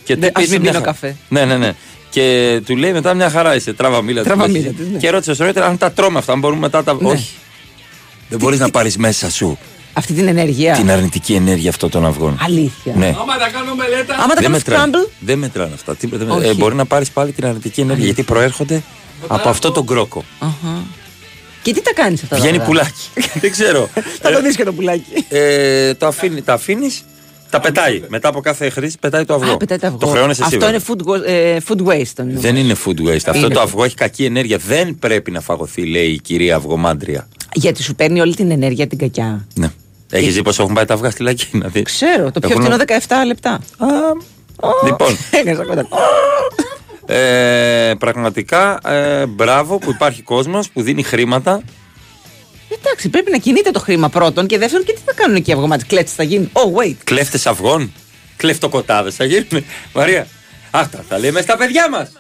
Και 0.05 0.15
του 0.15 0.21
Ναι, 0.21 0.27
είπε, 0.27 0.39
ας 0.41 0.45
«Είσαι 0.45 0.53
μην 0.53 0.63
μια 0.63 0.71
πίνω 0.71 0.83
χα- 0.85 0.91
καφέ. 0.91 1.17
Ναι, 1.29 1.45
ναι, 1.45 1.57
ναι. 1.57 1.73
Και 2.11 2.61
του 2.67 2.77
λέει 2.77 2.93
μετά 2.93 3.15
μια 3.15 3.31
χαρά 3.31 3.55
είσαι. 3.55 3.73
Τράβα 3.73 4.03
μίλα. 4.03 4.23
Τράβα 4.23 4.45
του 4.45 4.51
μίλα 4.51 4.65
λέει. 4.65 4.73
της, 4.73 4.87
ναι. 4.93 4.99
Και 4.99 5.11
ρώτησε 5.11 5.35
στο 5.35 5.45
ρέτερ 5.45 5.63
αν 5.63 5.79
τα 5.79 5.93
τρώμε 5.93 6.19
αυτά, 6.19 6.33
αν 6.33 6.39
μπορούμε 6.39 6.61
μετά 6.61 6.85
τα. 6.85 6.99
Όχι. 7.03 7.31
Δεν 8.29 8.39
μπορείς 8.39 8.59
να 8.59 8.71
πάρεις 8.71 8.97
μέσα 8.97 9.31
σου 9.31 9.59
Αυτή 9.93 10.13
την 10.13 10.27
ενέργεια. 10.29 10.75
την 10.75 10.91
αρνητική 10.91 11.35
ενέργεια 11.35 11.71
αυτών 11.71 11.91
των 11.91 12.07
αυγών. 12.07 12.39
Αλήθεια. 12.45 12.93
Ναι. 12.97 13.07
Άμα 13.07 13.37
τα 13.39 13.49
κάνω 13.53 13.75
μελέτα. 13.75 14.15
Άμα 14.15 14.27
τα 14.27 14.35
Δεν 14.35 14.43
κάνω 14.43 14.57
μετράνε. 14.57 14.93
scramble. 14.93 15.09
Δεν 15.19 15.39
μετράνε 15.39 15.71
αυτά. 15.75 15.95
Τίποτα 15.97 16.19
δεν 16.19 16.29
Όχι. 16.29 16.37
μετράνε. 16.39 16.59
Ε, 16.59 16.63
μπορεί 16.63 16.75
να 16.75 16.85
πάρεις 16.85 17.11
πάλι 17.11 17.33
την 17.33 17.47
αρνητική 17.47 17.81
ενέργεια 17.81 18.05
γιατί 18.05 18.23
προέρχονται 18.23 18.83
από 19.27 19.49
αυτό 19.49 19.71
τον 19.73 19.87
κρόκο. 19.87 20.25
Αχα. 20.39 20.83
Και 21.63 21.73
τι 21.73 21.83
τα 21.83 21.93
κάνεις 21.95 22.23
αυτά. 22.23 22.35
τα 22.35 22.41
Βγαίνει 22.41 22.57
αυγά; 22.57 22.69
πουλάκι. 22.69 23.09
Δεν 23.41 23.51
ξέρω. 23.51 23.89
Θα 24.21 24.31
το 24.33 24.43
δεις 24.43 24.57
και 24.57 24.65
το 24.65 24.73
πουλάκι. 24.73 25.05
Ε, 25.29 25.95
το 25.95 26.07
αφήνει, 26.07 26.43
τα 26.43 26.53
αφήνεις, 26.53 27.05
τα 27.51 27.61
πετάει. 27.61 28.03
Μετά 28.09 28.29
από 28.29 28.41
κάθε 28.41 28.69
χρήση 28.71 28.97
πετάει 29.01 29.25
το 29.25 29.35
αυγό. 29.35 29.53
Α, 29.53 29.57
πετάει 29.57 29.79
το 29.79 29.87
αυγό. 29.87 29.99
Το 29.99 30.07
χρεώνεσαι 30.07 30.43
εσύ. 30.47 30.55
Αυτό 30.55 30.67
βέβαια. 30.71 30.81
είναι 30.97 31.03
food, 31.05 31.11
wa- 31.11 31.29
ε, 31.29 31.57
food 31.69 31.87
waste. 32.01 32.07
το 32.15 32.23
νόμο. 32.23 32.41
Δεν 32.41 32.57
είναι 32.57 32.75
food 32.87 33.01
waste. 33.09 33.15
Αυτό 33.27 33.39
Είναι. 33.39 33.49
το 33.55 33.61
αυγό 33.61 33.85
έχει 33.85 33.95
κακή 33.95 34.25
ενέργεια. 34.25 34.59
Δεν 34.67 34.99
πρέπει 34.99 35.31
να 35.31 35.41
φαγωθεί, 35.41 35.87
λέει 35.87 36.07
η 36.11 36.21
κυρία 36.21 36.57
Αυγομάντρια. 36.57 37.29
Γιατί 37.53 37.83
σου 37.83 37.95
παίρνει 37.95 38.21
όλη 38.21 38.35
την 38.35 38.51
ενέργεια 38.51 38.87
την 38.87 38.99
κακιά. 38.99 39.47
Ναι. 39.55 39.71
Έχεις 40.11 40.35
δει 40.35 40.43
πώ 40.43 40.51
έχουν 40.51 40.75
πάει 40.75 40.85
τα 40.85 40.95
αυγά 40.95 41.11
στη 41.11 41.23
λακκή. 41.23 41.47
Να 41.53 41.69
δεις. 41.69 41.83
Ξέρω, 41.83 42.31
το 42.31 42.41
πιο 42.41 42.49
Έχουν- 42.51 42.63
φθηνό 42.63 42.77
17 42.77 43.27
λεπτά. 43.27 43.61
Λοιπόν, 44.85 45.17
Έκανα 45.41 45.65
κοντά. 45.65 45.87
Ε, 47.07 47.95
πραγματικά 47.99 48.79
ε, 48.85 49.27
μπράβο 49.27 49.79
που 49.79 49.91
υπάρχει 49.91 50.23
κόσμος 50.23 50.71
που 50.71 50.83
δίνει 50.83 51.03
χρήματα. 51.03 51.63
Εντάξει, 52.79 53.09
πρέπει 53.09 53.31
να 53.31 53.39
κινείται 53.39 53.71
το 53.71 53.81
χρήμα 53.81 54.09
πρώτον 54.09 54.47
και 54.47 54.59
δεύτερον 54.59 54.87
και 54.87 54.93
τι 54.93 55.01
θα 55.05 55.13
κάνουν 55.15 55.37
εκεί 55.37 55.51
οι 55.51 55.53
αυγομάτι. 55.53 55.85
Κλέτσε 55.85 56.15
θα 56.17 56.23
γίνει. 56.23 56.51
Oh, 56.53 56.83
wait. 56.83 56.97
Κλέφτες 57.05 57.47
αυγών. 57.47 57.93
Κλεφτοκοτάδες 58.37 59.15
θα 59.15 59.25
γίνουν. 59.25 59.65
Μαρία, 59.93 60.27
αυτά 60.71 61.05
τα 61.09 61.19
λέμε 61.19 61.41
στα 61.41 61.57
παιδιά 61.57 61.91
μας. 61.91 62.13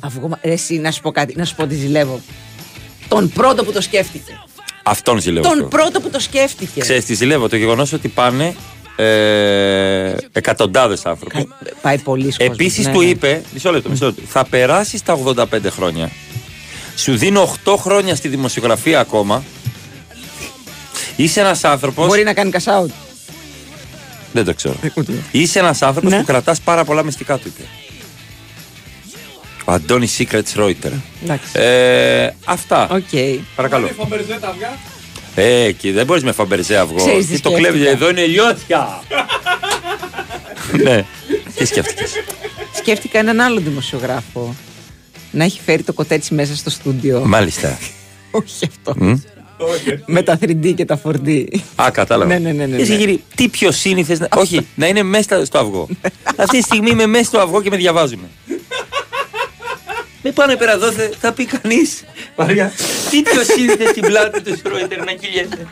Αυγομα... 0.00 0.38
Ρε, 0.42 0.52
εσύ, 0.52 0.74
να 0.78 0.90
σου 0.90 1.00
πω 1.00 1.10
κάτι, 1.10 1.34
να 1.36 1.44
σου 1.44 1.54
πω 1.54 1.62
ότι 1.62 1.74
ζηλεύω. 1.74 2.20
Τον 3.08 3.28
πρώτο 3.28 3.64
που 3.64 3.72
το 3.72 3.80
σκέφτηκε. 3.80 4.40
Αυτόν 4.82 5.20
ζηλεύω. 5.20 5.48
Τον 5.48 5.68
πρώτο 5.68 6.00
που 6.00 6.10
το 6.10 6.20
σκέφτηκε. 6.20 6.80
Ξέρεις 6.80 7.04
τι 7.04 7.14
ζηλεύω, 7.14 7.48
το 7.48 7.56
γεγονός 7.56 7.92
ότι 7.92 8.08
πάνε 8.08 8.54
ε, 9.04 10.14
εκατοντάδες 10.32 11.06
άνθρωποι. 11.06 11.48
Πάει 11.82 11.98
πολύ 11.98 12.24
κόσμος. 12.24 12.46
Επίσης 12.48 12.86
ναι, 12.86 12.92
του 12.92 13.00
ναι. 13.00 13.06
είπε, 13.08 13.42
μισό 13.52 13.70
λεπτό, 13.72 13.88
μισό 13.90 14.06
λεπτό, 14.06 14.22
θα 14.26 14.44
περάσεις 14.44 15.02
τα 15.02 15.18
85 15.24 15.44
χρόνια. 15.70 16.10
Σου 16.96 17.16
δίνω 17.16 17.54
8 17.64 17.74
χρόνια 17.78 18.14
στη 18.14 18.28
δημοσιογραφία 18.28 19.00
ακόμα. 19.00 19.42
Είσαι 21.16 21.40
ένας 21.40 21.64
άνθρωπος. 21.64 22.06
Μπορεί 22.06 22.22
να 22.22 22.32
κάνει 22.34 22.50
cash 22.54 22.72
out. 22.82 22.90
Δεν 24.32 24.44
το 24.44 24.54
ξέρω. 24.54 24.74
Ε, 24.82 24.88
Είσαι 25.30 25.58
ένας 25.58 25.82
άνθρωπος 25.82 26.10
Ναι. 26.12 26.18
που 26.18 26.24
κρατάς 26.24 26.60
πάρα 26.60 26.84
πολλά 26.84 27.02
μυστικά 27.02 27.36
του. 27.38 27.42
είπε. 27.46 27.62
Ο 29.64 29.72
Αντώνης 29.72 30.16
Secrets 30.18 30.60
Reuter. 30.60 30.92
Εντάξει. 31.22 31.48
Ε, 31.52 32.30
αυτά. 32.44 32.88
Οκ. 32.90 33.02
Παρακαλώ. 33.56 33.90
Φαμπερζέ 35.38 35.44
τα 35.44 35.50
αυγά. 35.54 35.66
Ε, 35.66 35.72
και 35.72 35.92
δεν 35.92 36.06
μπορείς 36.06 36.22
με 36.22 36.32
φαμπερζέ 36.32 36.76
αυγό. 36.76 36.96
Ξέρεις 36.96 37.26
τι 37.26 37.32
Τι 37.34 37.40
το 37.40 37.48
σκέφτηκα. 37.48 37.70
κλέβει, 37.70 37.86
εδώ 37.86 38.10
είναι 38.10 38.24
λιώτια. 38.26 39.02
ναι. 40.82 41.04
Τι 41.54 41.64
σκέφτηκες; 41.64 42.12
Σκέφτηκα 42.76 43.18
έναν 43.18 43.40
άλλο 43.40 43.60
δημοσιογράφο 43.60 44.54
να 45.30 45.44
έχει 45.44 45.60
φέρει 45.64 45.82
το 45.82 45.92
κοτέτσι 45.92 46.34
μέσα 46.34 46.56
στο 46.56 46.70
στούντιο. 46.70 47.22
Μάλιστα. 47.26 47.78
Όχι 48.30 48.68
αυτό. 48.68 48.94
Μμ. 49.04 49.14
Με 50.06 50.22
τα 50.22 50.38
3D 50.42 50.74
και 50.74 50.84
τα 50.84 51.00
4D. 51.04 51.44
Α, 51.74 51.90
κατάλαβα. 51.90 52.38
Ναι, 52.38 52.38
ναι, 52.38 52.52
ναι, 52.52 52.66
ναι, 52.66 52.76
Εσύ, 52.82 52.90
ναι. 52.90 52.96
γύρι, 52.96 53.22
τι 53.34 53.48
πιο 53.48 53.70
σύνηθες. 53.72 54.18
Να... 54.18 54.28
Όχι, 54.36 54.66
να 54.74 54.86
είναι 54.86 55.02
μέσα 55.02 55.44
στο 55.44 55.58
αυγό. 55.58 55.88
Αυτή 56.36 56.56
τη 56.58 56.62
στιγμή 56.62 56.90
είμαι 56.90 57.06
μέσα 57.06 57.24
στο 57.24 57.38
αυγό 57.38 57.62
και 57.62 57.70
με 57.70 57.76
διαβάζουμε. 57.76 58.28
Με 60.22 60.30
πάνω 60.30 60.56
πέρα 60.56 60.72
εδώ 60.72 60.92
θε- 60.92 61.14
θα 61.20 61.32
πει 61.32 61.44
κανείς. 61.44 62.04
Μαρία, 62.36 62.72
τι 63.10 63.22
πιο 63.22 63.42
σύνηθε 63.42 63.86
στην 63.86 64.02
πλάτη 64.02 64.40
του 64.42 64.56
Στρόιτερ 64.56 64.98
να 65.04 65.12
κυλιέται. 65.12 65.66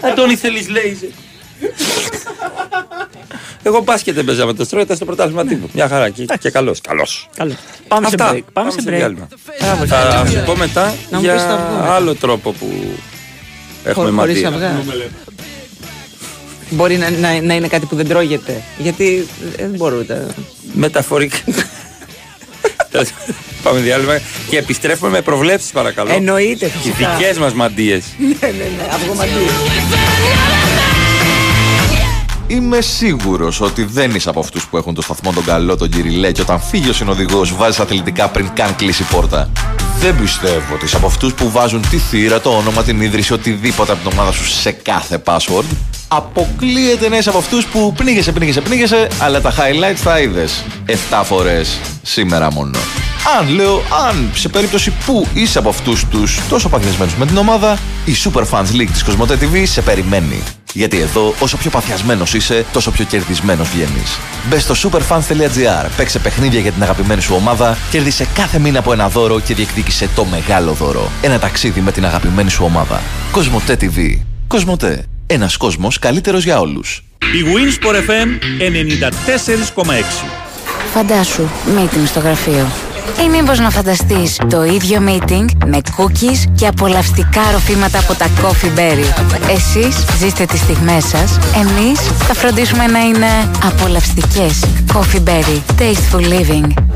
Αντώνη 0.00 0.34
θέλει 0.36 0.66
λέιζερ. 0.70 1.08
Εγώ 3.62 3.80
μπάσκετ 3.80 4.14
δεν 4.14 4.24
παίζα 4.24 4.46
με 4.46 4.52
το 4.54 4.64
Στρόιτερ 4.64 4.96
στο 4.96 5.04
πρωτάθλημα 5.04 5.44
τύπου. 5.44 5.68
Μια 5.72 5.88
χαρά 5.88 6.10
και, 6.10 6.24
και 6.40 6.50
καλός. 6.50 6.80
Καλός. 6.80 7.28
Καλός. 7.36 7.56
Πάμε 7.88 8.08
σε 8.08 8.14
Αυτά. 8.18 8.34
break. 8.34 8.42
Πάμε 8.52 8.70
σε 8.70 8.76
break. 8.80 8.92
διάλειμμα. 8.92 9.28
Μπράβο, 9.60 9.86
Θα 9.86 10.22
κύριε. 10.26 10.38
σου 10.38 10.44
πω 10.46 10.56
μετά 10.56 10.94
Να 11.10 11.18
μου 11.18 11.24
πεις 11.24 11.32
το 11.32 11.36
για 11.46 11.54
αυγό 11.54 11.76
μετά. 11.78 11.92
άλλο 11.94 12.14
τρόπο 12.14 12.52
που 12.52 12.66
έχουμε 13.84 14.10
Χω- 14.10 14.18
χωρίς 14.18 14.42
μαντία. 14.42 14.48
αυγά. 14.68 14.82
Μπορεί 16.70 16.96
να, 16.96 17.10
να, 17.10 17.40
να 17.40 17.54
είναι 17.54 17.68
κάτι 17.68 17.86
που 17.86 17.96
δεν 17.96 18.08
τρώγεται. 18.08 18.62
Γιατί 18.78 19.26
δεν 19.56 19.70
μπορούμε. 19.70 20.26
Μεταφορικά. 20.72 21.38
Τέλος 22.90 23.08
πάντων, 23.10 23.34
Πάμε 23.62 23.80
διάλειμμα 23.80 24.20
και 24.50 24.58
επιστρέφουμε 24.58 25.10
με 25.10 25.20
προβλέψεις 25.22 25.70
παρακαλώ. 25.70 26.12
Εννοείται 26.12 26.66
Οι 26.66 26.68
φυσικά. 26.68 27.14
δικές 27.16 27.38
μας 27.38 27.52
μαντίες. 27.52 28.04
Ναι, 28.18 28.26
ναι, 28.40 28.50
ναι. 28.50 28.88
Αυγομαντή. 28.94 29.30
Είμαι 32.50 32.80
σίγουρος 32.80 33.60
ότι 33.60 33.84
δεν 33.84 34.14
είσαι 34.14 34.28
από 34.28 34.40
αυτούς 34.40 34.66
που 34.66 34.76
έχουν 34.76 34.94
το 34.94 35.02
σταθμό 35.02 35.32
τον 35.32 35.44
καλό, 35.44 35.76
τον 35.76 35.88
κυριλέ, 35.88 36.32
και 36.32 36.40
όταν 36.40 36.60
φύγει 36.60 36.88
ο 36.88 36.92
συνοδηγός 36.92 37.56
βάζεις 37.56 37.80
αθλητικά 37.80 38.28
πριν 38.28 38.50
καν 38.54 38.76
κλείσει 38.76 39.02
η 39.02 39.06
πόρτα. 39.10 39.50
Δεν 39.98 40.20
πιστεύω 40.20 40.74
ότι 40.74 40.84
είσαι 40.84 40.96
από 40.96 41.06
αυτούς 41.06 41.34
που 41.34 41.50
βάζουν 41.50 41.88
τη 41.90 41.98
θύρα, 41.98 42.40
το 42.40 42.50
όνομα, 42.50 42.82
την 42.82 43.00
ίδρυση, 43.00 43.32
οτιδήποτε 43.32 43.92
από 43.92 44.08
την 44.08 44.18
ομάδα 44.18 44.32
σου 44.32 44.44
σε 44.44 44.70
κάθε 44.70 45.22
password. 45.24 45.64
Αποκλείεται 46.08 47.08
να 47.08 47.16
είσαι 47.16 47.28
από 47.28 47.38
αυτούς 47.38 47.66
που 47.66 47.92
πνίγεσαι, 47.96 48.32
πνίγεσαι, 48.32 48.60
πνίγεσαι, 48.60 49.08
αλλά 49.18 49.40
τα 49.40 49.52
highlights 49.52 50.00
τα 50.04 50.20
είδες 50.20 50.64
7 50.86 51.22
φορές 51.24 51.78
σήμερα 52.02 52.52
μόνο. 52.52 52.78
Αν 53.38 53.48
λέω, 53.48 53.82
αν 54.08 54.30
σε 54.34 54.48
περίπτωση 54.48 54.92
που 55.06 55.26
είσαι 55.34 55.58
από 55.58 55.68
αυτούς 55.68 56.04
τους 56.10 56.40
τόσο 56.48 56.68
παθιασμένους 56.68 57.14
με 57.14 57.26
την 57.26 57.36
ομάδα, 57.36 57.78
η 58.04 58.12
Super 58.24 58.42
Fans 58.50 58.80
League 58.80 58.90
της 58.92 59.04
Κοσμοτέ 59.04 59.38
TV 59.40 59.62
σε 59.66 59.82
περιμένει. 59.82 60.42
Γιατί 60.72 61.00
εδώ, 61.00 61.34
όσο 61.40 61.56
πιο 61.56 61.70
παθιασμένος 61.70 62.34
είσαι, 62.34 62.64
τόσο 62.72 62.90
πιο 62.90 63.04
κερδισμένος 63.04 63.68
βγαίνεις. 63.68 64.18
Μπες 64.48 64.62
στο 64.62 64.74
superfans.gr, 64.74 65.88
παίξε 65.96 66.18
παιχνίδια 66.18 66.60
για 66.60 66.72
την 66.72 66.82
αγαπημένη 66.82 67.20
σου 67.20 67.34
ομάδα, 67.34 67.76
κέρδισε 67.90 68.26
κάθε 68.34 68.58
μήνα 68.58 68.78
από 68.78 68.92
ένα 68.92 69.08
δώρο 69.08 69.40
και 69.40 69.54
διεκδίκησε 69.54 70.08
το 70.14 70.24
μεγάλο 70.24 70.72
δώρο. 70.72 71.10
Ένα 71.22 71.38
ταξίδι 71.38 71.80
με 71.80 71.92
την 71.92 72.04
αγαπημένη 72.04 72.50
σου 72.50 72.64
ομάδα. 72.64 73.02
Κοσμοτέ 73.30 73.76
TV. 73.80 74.18
Κοσμοτέ. 74.46 75.04
Ένας 75.26 75.56
κόσμος 75.56 75.98
καλύτερος 75.98 76.44
για 76.44 76.60
όλους. 76.60 77.04
Η 77.18 77.44
Winsport 77.44 77.94
FM 77.94 78.28
94,6. 78.58 80.26
Φαντάσου, 80.92 81.42
meeting 81.76 82.06
στο 82.06 82.20
γραφείο. 82.20 82.66
Ή 83.24 83.28
μήπως 83.28 83.58
να 83.58 83.70
φανταστείς 83.70 84.36
το 84.50 84.64
ίδιο 84.64 85.02
meeting 85.06 85.44
με 85.66 85.80
cookies 85.96 86.50
και 86.54 86.66
απολαυστικά 86.66 87.50
ροφήματα 87.52 87.98
από 87.98 88.14
τα 88.14 88.26
Coffee 88.26 88.78
Berry. 88.78 89.24
Εσείς 89.50 90.04
ζήστε 90.18 90.44
τις 90.44 90.60
στιγμές 90.60 91.04
σας, 91.04 91.38
εμείς 91.54 92.00
θα 92.00 92.34
φροντίσουμε 92.34 92.86
να 92.86 92.98
είναι 92.98 93.50
απολαυστικές. 93.64 94.64
Coffee 94.92 95.28
Berry. 95.28 95.80
Tasteful 95.80 96.22
living. 96.22 96.87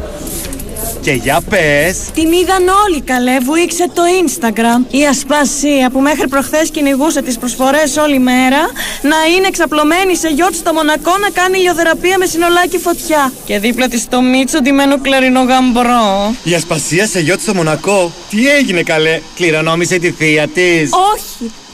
Και 1.02 1.12
για 1.12 1.40
πες. 1.48 1.98
Την 2.14 2.32
είδαν 2.32 2.68
όλοι 2.86 3.00
καλέ, 3.00 3.38
βουήξε 3.38 3.88
το 3.94 4.02
Instagram. 4.24 4.94
Η 4.94 5.06
Ασπασία 5.06 5.90
που 5.92 6.00
μέχρι 6.00 6.28
προχθές 6.28 6.70
κυνηγούσε 6.70 7.22
τις 7.22 7.38
προσφορές 7.38 7.96
όλη 7.96 8.18
μέρα 8.18 8.58
να 9.02 9.16
είναι 9.36 9.46
εξαπλωμένη 9.46 10.16
σε 10.16 10.28
γιότ 10.28 10.54
στο 10.54 10.72
Μονακό 10.72 11.18
να 11.18 11.30
κάνει 11.30 11.58
ηλιοθεραπεία 11.58 12.18
με 12.18 12.26
συνολάκι 12.26 12.78
φωτιά. 12.78 13.32
Και 13.44 13.58
δίπλα 13.58 13.88
της 13.88 14.08
το 14.08 14.22
Μίτσο 14.22 14.60
ντυμένο 14.60 15.00
κλαρινό 15.00 15.42
γαμπρό. 15.42 16.34
Η 16.42 16.54
Ασπασία 16.54 17.06
σε 17.06 17.20
γιότ 17.20 17.40
στο 17.40 17.54
Μονακό. 17.54 18.12
Τι 18.30 18.48
έγινε 18.48 18.82
καλέ, 18.82 19.20
κληρονόμησε 19.34 19.98
τη 19.98 20.10
θεία 20.10 20.48
της. 20.48 20.90
Όχι! 21.14 21.50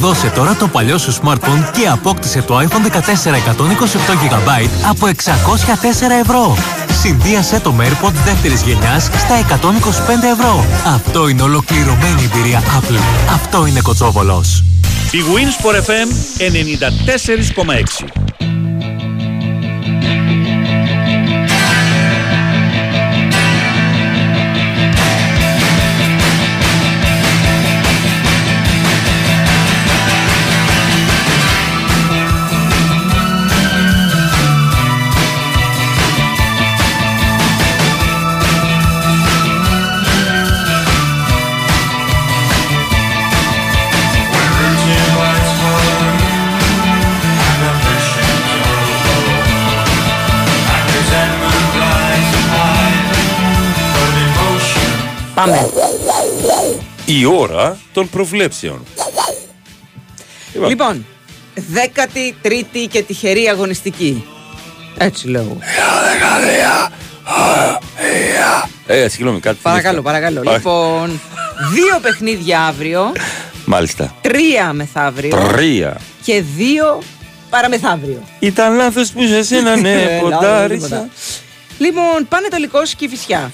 Δώσε 0.00 0.28
τώρα 0.28 0.54
το 0.54 0.68
παλιό 0.68 0.98
σου 0.98 1.12
smartphone 1.12 1.70
και 1.72 1.88
απόκτησε 1.88 2.42
το 2.42 2.58
iPhone 2.58 2.92
14 2.92 2.98
128GB 3.56 4.68
από 4.88 5.06
604 5.06 5.12
ευρώ. 6.20 6.56
Συνδύασε 7.00 7.60
το 7.60 7.72
με 7.72 7.88
AirPods 7.88 8.12
δεύτερης 8.24 8.62
γενιάς 8.62 9.04
στα 9.04 9.38
125 9.38 9.62
ευρώ. 10.32 10.64
Αυτό 10.86 11.28
είναι 11.28 11.42
ολοκληρωμένη 11.42 12.30
εμπειρία 12.32 12.60
Apple. 12.60 13.00
Αυτό 13.34 13.66
είναι 13.66 13.80
Κοτσόβολος. 13.80 14.64
Η 15.10 15.18
Winsport 15.34 15.76
FM 15.76 16.08
94,6. 16.38 18.29
Πάμε. 55.40 55.70
Η 57.06 57.24
ώρα 57.24 57.78
των 57.92 58.08
προβλέψεων. 58.10 58.84
Λοιπόν, 60.68 61.06
13η 61.56 62.86
και 62.90 63.02
τυχερή 63.02 63.48
αγωνιστική. 63.48 64.24
Έτσι 64.98 65.28
λέω. 65.28 65.58
Ε, 68.86 69.08
συγγνώμη, 69.08 69.40
κάτι. 69.40 69.58
Παρακαλώ, 69.62 70.02
παρακαλώ. 70.02 70.40
Παρα- 70.40 70.56
Λοιπόν, 70.56 71.20
δύο 71.72 71.98
παιχνίδια 72.02 72.60
αύριο, 72.60 73.12
Μάλιστα. 73.64 74.14
τρία 74.20 74.72
μεθαύριο 74.72 75.36
Τρία. 75.52 76.00
και 76.22 76.42
δύο 76.56 77.02
παραμεθαύριο. 77.50 78.22
Ήταν 78.38 78.76
λάθος 78.76 79.10
που 79.12 79.26
σε 79.26 79.42
σένα, 79.42 79.76
ναι, 79.76 79.92
Ε, 80.02 80.04
λάθος, 80.04 80.20
ποντάρισα. 80.30 80.86
τίποτα. 80.86 81.08
Λοιπόν, 81.78 82.26
Πανετολικός 82.28 82.94
και 82.94 83.08
Φυσιά. 83.08 83.50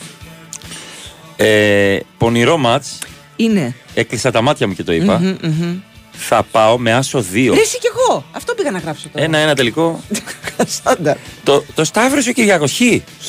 Ε, 1.36 1.98
πονηρό 2.18 2.56
μάτς. 2.56 2.98
Είναι. 3.36 3.74
Έκλεισα 3.94 4.30
τα 4.30 4.42
μάτια 4.42 4.66
μου 4.66 4.74
και 4.74 4.82
το 4.82 4.92
είπα. 4.92 5.18
Μμμ, 5.18 5.36
μμμ. 5.42 5.76
Θα 6.18 6.42
πάω 6.50 6.78
με 6.78 6.92
άσο 6.92 7.18
2. 7.32 7.52
Ρε, 7.54 7.60
εσύ 7.60 7.78
κι 7.78 7.86
εγώ. 7.96 8.24
Αυτό 8.32 8.54
πήγα 8.54 8.70
να 8.70 8.78
γράψω 8.78 9.08
τώρα. 9.08 9.24
Ένα-ένα 9.24 9.54
τελικό. 9.54 10.00
Στάνταρ. 10.66 11.16
το, 11.44 11.64
το 11.74 11.84
Σταύρος 11.84 12.26
ο 12.28 12.32
Κυριάκος. 12.32 12.72
Χ. 12.72 12.76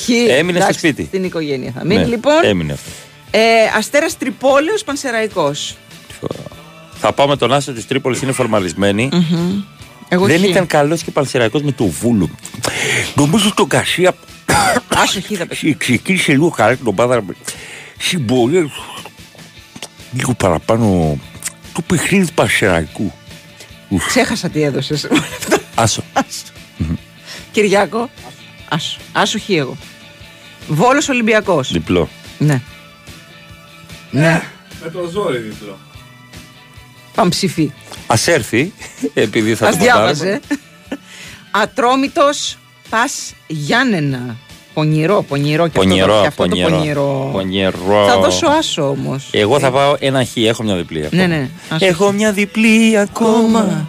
Χ. 0.04 0.08
Έμεινε 0.08 0.58
στο 0.58 0.68
Εντάξει, 0.68 0.78
σπίτι. 0.78 1.04
Στην 1.04 1.24
οικογένεια 1.24 1.72
θα 1.76 1.84
μείνει. 1.84 2.00
Ναι, 2.00 2.06
Λοιπόν, 2.06 2.44
Έμεινε 2.44 2.72
αυτό. 2.72 2.90
ε, 3.30 3.40
Αστέρας 3.76 4.18
Τρυπόλεως 4.18 4.84
Πανσεραϊκός. 4.84 5.76
Θα 7.00 7.12
πάω 7.12 7.26
με 7.28 7.36
τον 7.36 7.52
Άσο 7.52 7.72
της 7.72 7.86
Τρίπολης, 7.86 8.22
είναι 8.22 8.32
φορμαρισμένη. 8.32 9.08
Μμμ. 9.12 9.62
Εγώ 10.08 10.26
Δεν 10.26 10.38
Χ. 10.40 10.44
ήταν 10.44 10.66
καλός 10.66 11.02
και 11.02 11.10
παλσεραϊκό 11.10 11.60
με 11.62 11.72
το 11.72 11.84
βούλου. 11.84 12.30
Νομίζω 13.14 13.48
στον 13.48 13.68
Κασία 13.68 14.14
Άσο 14.94 15.20
Χ 15.20 15.24
θα 15.38 15.46
παίξει. 15.46 15.76
ξεκίνησε 15.78 16.32
λίγο 16.32 16.50
καλά 16.50 16.76
την 16.76 16.86
ομάδα. 16.86 17.24
Συμπορία. 17.98 18.70
Λίγο 20.12 20.34
παραπάνω 20.34 21.18
του 21.74 21.82
παιχνίδι 21.84 22.26
του 22.26 22.32
παλσεραϊκού. 22.34 23.12
Ξέχασα 24.06 24.48
τι 24.48 24.62
έδωσες. 24.62 25.08
Άσο. 25.74 26.02
Κυριάκο. 27.52 28.10
Άσο. 28.68 28.98
Άσο 29.12 29.38
Χ 29.38 29.48
εγώ. 29.50 29.76
Βόλος 30.68 31.08
Ολυμπιακός. 31.08 31.72
Διπλό. 31.72 32.08
Ναι. 32.38 32.60
Ναι. 34.10 34.42
Με 34.82 34.90
το 34.90 35.08
ζόρι 35.12 35.38
διπλό. 35.38 35.78
Παμψηφί. 37.14 37.72
Α 38.06 38.14
έρθει, 38.24 38.72
επειδή 39.14 39.54
θα 39.54 39.66
Ας 39.66 39.72
το 39.72 39.78
ποντάρουμε. 39.78 40.12
διάβαζε. 40.12 40.40
Ατρόμητος 41.50 42.58
Πας 42.88 43.34
Γιάννενα. 43.46 44.36
Πονηρό, 44.78 45.22
πονηρό 45.22 45.68
και 45.68 45.78
αυτό, 45.78 45.80
το, 45.80 45.88
Πονηρό, 45.88 46.20
και 46.20 46.26
αυτό 46.26 46.42
το 46.42 46.48
πονηρό. 46.48 46.70
πονηρό. 46.76 47.28
Πονηρό. 47.32 48.06
Θα 48.08 48.18
δώσω 48.20 48.46
άσο 48.46 48.88
όμως. 48.88 49.28
Εγώ 49.32 49.58
θα 49.58 49.70
πάω 49.70 49.96
ένα 49.98 50.24
χ, 50.24 50.36
έχω 50.36 50.62
μια 50.62 50.74
διπλή. 50.76 51.04
ακόμα. 51.04 51.26
Ναι, 51.26 51.36
ναι. 51.36 51.50
άσο. 51.68 51.86
Έχω 51.86 52.12
μια 52.12 52.32
διπλή 52.32 52.98
ακόμα. 52.98 53.88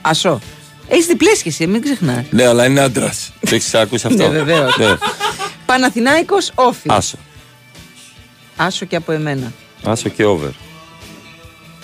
Άσο. 0.00 0.40
Έχεις 0.88 1.06
διπλές 1.06 1.42
και 1.42 1.48
εσύ, 1.48 1.66
μην 1.66 1.82
ξεχνάς. 1.82 2.24
Ναι, 2.30 2.46
αλλά 2.46 2.64
είναι 2.66 2.80
άντρας. 2.80 3.32
Το 3.40 3.54
έχεις 3.54 3.74
ακούσει 3.74 4.06
αυτό; 4.06 4.22
Ναι, 4.22 4.28
βεβαίως. 4.28 4.76
Ναι. 4.78 4.86
Παναθηνάικος 5.66 6.52
Όφη. 6.54 6.88
Άσο. 6.90 7.16
Άσο 8.56 8.84
και 8.86 8.96
από 8.96 9.12
εμένα. 9.12 9.52
Άσο 9.84 10.08
και 10.08 10.24
over. 10.24 10.50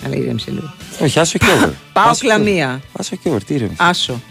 Αλλά 0.05 0.15
ηρέμησε 0.15 0.51
λίγο. 0.51 0.73
Όχι, 1.01 1.19
άσο 1.19 1.37
και 1.37 1.45
over. 1.57 1.71
Πάω 1.93 2.09
Άσο 2.09 2.19
και 2.25 2.27
over. 2.33 2.41
κλαμία. 2.43 2.81
Άσο 2.99 3.15
και 3.15 3.29
over, 3.29 3.43
τι 3.43 3.53
είναι. 3.55 3.71
Άσο. 3.77 4.21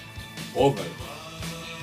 Over. 0.54 0.82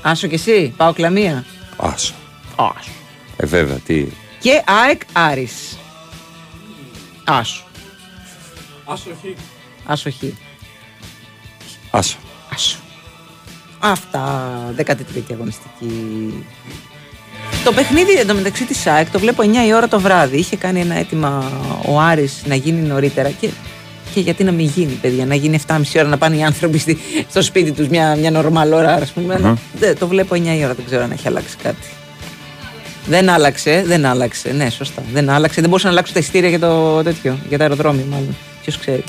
Άσο 0.01 0.27
και 0.27 0.35
εσύ. 0.35 0.73
Πάω 0.77 0.93
κλαμία. 0.93 1.45
Άσο. 1.77 2.13
Άσο. 2.55 2.91
Ε, 3.37 3.45
βέβαια, 3.45 3.75
τι. 3.75 4.07
Και 4.39 4.63
ΑΕΚ 4.65 5.01
Άρης. 5.13 5.77
Άσο. 7.23 7.63
Άσο 8.85 9.09
χ. 9.21 9.25
Άσο 9.85 10.11
Χ. 10.11 10.23
Άσο. 11.91 12.17
Άσο. 12.53 12.77
Αυτά. 13.79 14.73
13η 14.77 15.31
αγωνιστική. 15.31 16.45
Το 17.63 17.71
παιχνίδι 17.71 18.11
εντωμεταξύ 18.13 18.65
της 18.65 18.87
ΑΕΚ 18.87 19.09
το 19.09 19.19
βλέπω 19.19 19.43
9 19.43 19.67
η 19.67 19.73
ώρα 19.73 19.87
το 19.87 19.99
βράδυ. 19.99 20.37
Είχε 20.37 20.55
κάνει 20.55 20.79
ένα 20.79 20.95
αίτημα 20.95 21.51
ο 21.87 21.99
Άρης 21.99 22.43
να 22.45 22.55
γίνει 22.55 22.81
νωρίτερα 22.81 23.29
και, 23.29 23.49
και 24.13 24.19
γιατί 24.19 24.43
να 24.43 24.51
μην 24.51 24.65
γίνει, 24.75 24.91
παιδιά, 25.01 25.25
να 25.25 25.35
γίνει 25.35 25.59
7,5 25.67 25.99
ώρα 25.99 26.07
να 26.07 26.17
πάνε 26.17 26.35
οι 26.35 26.43
άνθρωποι 26.43 26.77
στη- 26.77 26.97
στο 27.29 27.41
σπίτι 27.41 27.71
τους 27.71 27.87
μια, 27.87 28.15
μια 28.15 28.31
νορμάλ 28.31 28.73
ώρα, 28.73 28.93
ας 28.93 29.11
πούμε. 29.11 29.39
Μμμ. 29.39 29.53
Δεν, 29.79 29.97
το 29.97 30.07
βλέπω 30.07 30.35
9 30.35 30.37
η 30.59 30.63
ώρα, 30.63 30.73
δεν 30.73 30.85
ξέρω 30.85 31.03
αν 31.03 31.11
έχει 31.11 31.27
αλλάξει 31.27 31.55
κάτι. 31.63 31.87
Δεν 33.07 33.29
άλλαξε, 33.29 33.83
δεν 33.85 34.05
άλλαξε. 34.05 34.51
Ναι, 34.51 34.69
σωστά. 34.69 35.03
Δεν 35.13 35.29
άλλαξε. 35.29 35.59
Δεν 35.61 35.69
μπορούσαν 35.69 35.87
να 35.89 35.95
αλλάξουν 35.95 36.13
τα 36.15 36.19
ειστήρια 36.21 36.49
για 36.49 36.59
το 36.59 37.03
τέτοιο, 37.03 37.37
για 37.49 37.57
τα 37.57 37.63
αεροδρόμια, 37.63 38.03
μάλλον. 38.09 38.35
Ποιος 38.61 38.77
ξέρει. 38.77 39.03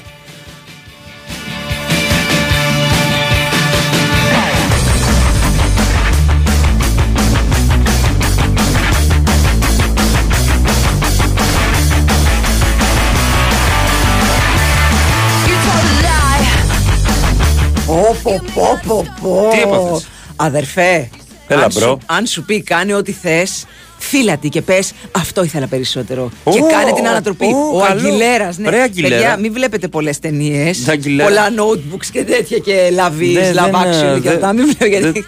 Πω, 18.25 18.43
πω, 18.55 18.79
πω, 18.87 19.05
πω, 19.23 19.29
πω. 19.43 19.49
Τι 19.53 19.61
έπαθες; 19.61 20.07
Αδερφέ, 20.37 21.09
Έλα, 21.49 21.63
αν, 21.63 21.71
μπρο. 21.75 21.81
σου, 21.89 21.99
αν 22.07 22.27
σου 22.27 22.45
πει 22.45 22.63
κάνει 22.63 22.93
ό,τι 22.93 23.13
θες, 23.13 23.65
φύλατη 23.99 24.49
και 24.49 24.63
πες 24.63 24.93
αυτό 25.13 25.43
ήθελα 25.45 25.67
περισσότερο. 25.67 26.31
Ω, 26.45 26.51
και 26.53 26.61
κάνε 26.71 26.93
την 26.93 27.09
ανατροπή. 27.09 27.45
ω, 27.45 27.77
ο 27.77 27.81
καλό. 27.81 27.93
Αγγιλέρας, 28.07 28.59
ναι. 28.59 28.71
Ρε, 28.71 28.81
Αγγιλέρα. 28.81 29.15
Παιδιά, 29.17 29.37
μην 29.37 29.53
βλέπετε 29.53 29.89
πολλές 29.89 30.19
ταινίες, 30.19 30.89
Αγγιλέρα. 30.89 31.29
πολλά 31.29 31.49
notebooks 31.49 32.07
και 32.13 32.25
τέτοια 32.25 32.59
και 32.59 32.89
λαβείς, 32.93 33.35
Ναι, 33.35 33.51
love 33.51 33.55
δεν, 33.55 33.75
action 33.75 34.17
ε, 34.17 34.21
και 34.21 34.29
δεν- 34.29 34.35
αυτά. 34.35 34.53
Μην 34.53 34.65
βλέπετε, 34.65 34.87
γιατί, 35.01 35.25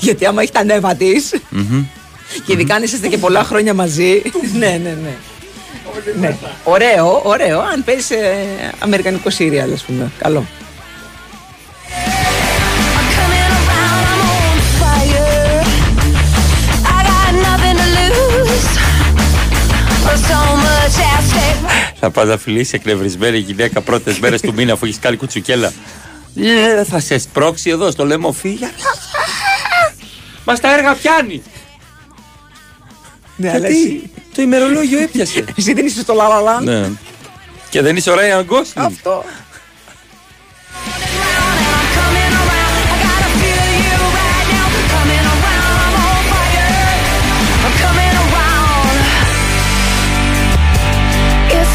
γιατί 0.00 0.26
άμα 0.26 0.42
έχει 0.42 0.52
τα 0.52 0.64
νεύα 0.64 0.94
της, 0.94 1.34
Μμμ. 1.50 1.84
Και 2.46 2.52
ειδικά 2.52 2.74
αν 2.74 2.82
είσαστε 2.82 3.08
και 3.08 3.18
πολλά 3.18 3.44
χρόνια 3.44 3.74
μαζί. 3.74 4.22
ναι, 4.58 4.66
ναι, 4.82 4.96
ναι. 5.02 5.16
ναι. 6.20 6.36
Ωραίο, 6.64 7.20
ωραίο. 7.24 7.60
Αν 7.60 7.84
παίζει 7.84 8.14
αμερικανικό 8.78 9.30
σύριαλ, 9.30 9.72
ας 9.72 9.82
πούμε. 9.82 10.10
Καλό. 10.18 10.44
Θα 22.00 22.10
πας 22.10 22.28
να 22.28 22.36
φιλήσεις 22.36 22.72
εκνευρισμένη 22.72 23.38
γυναίκα 23.38 23.80
πρώτες 23.80 24.18
μέρες 24.18 24.40
του 24.40 24.52
μήνα 24.54 24.72
αφού 24.72 24.84
έχεις 24.86 24.98
κάνει 24.98 25.16
κουτσουκέλα. 25.16 25.72
Ε, 26.36 26.84
θα 26.84 27.00
σε 27.00 27.18
σπρώξει 27.18 27.70
εδώ 27.70 27.90
στο 27.90 28.04
λέμε 28.04 28.32
φύγια. 28.32 28.70
Μας 30.44 30.60
τα 30.60 30.74
έργα 30.76 30.94
πιάνει. 30.94 31.42
Ναι, 33.36 33.50
Γιατί; 33.50 33.56
αλλά 33.66 33.66
εσύ- 33.76 34.10
Το 34.34 34.42
ημερολόγιο 34.42 34.98
έπιασε. 35.00 35.44
Εσύ 35.58 35.72
δεν 35.72 35.86
είσαι 35.86 36.00
στο 36.00 36.14
Λαλαλάν. 36.14 36.64
ναι. 36.64 36.88
Και 37.70 37.82
δεν 37.82 37.96
είσαι 37.96 38.10
ο 38.10 38.14
Ράιαν 38.14 38.44
Γκόσλινγκ. 38.44 38.86
Αυτό. 38.86 39.24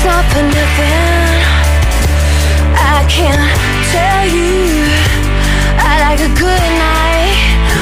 It's 0.05 0.13
not 0.13 0.25
for 0.33 0.43
nothing. 0.59 1.41
I 2.93 2.99
can 3.15 3.39
tell 3.93 4.23
you. 4.37 4.53
I 5.89 5.93
like 6.05 6.21
a 6.29 6.31
good 6.43 6.67
night. 6.85 7.37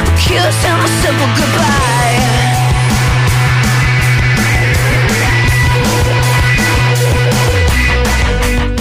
A 0.10 0.14
kiss 0.24 0.58
and 0.70 0.80
a 0.86 0.90
simple 1.02 1.32
goodbye. 1.38 2.22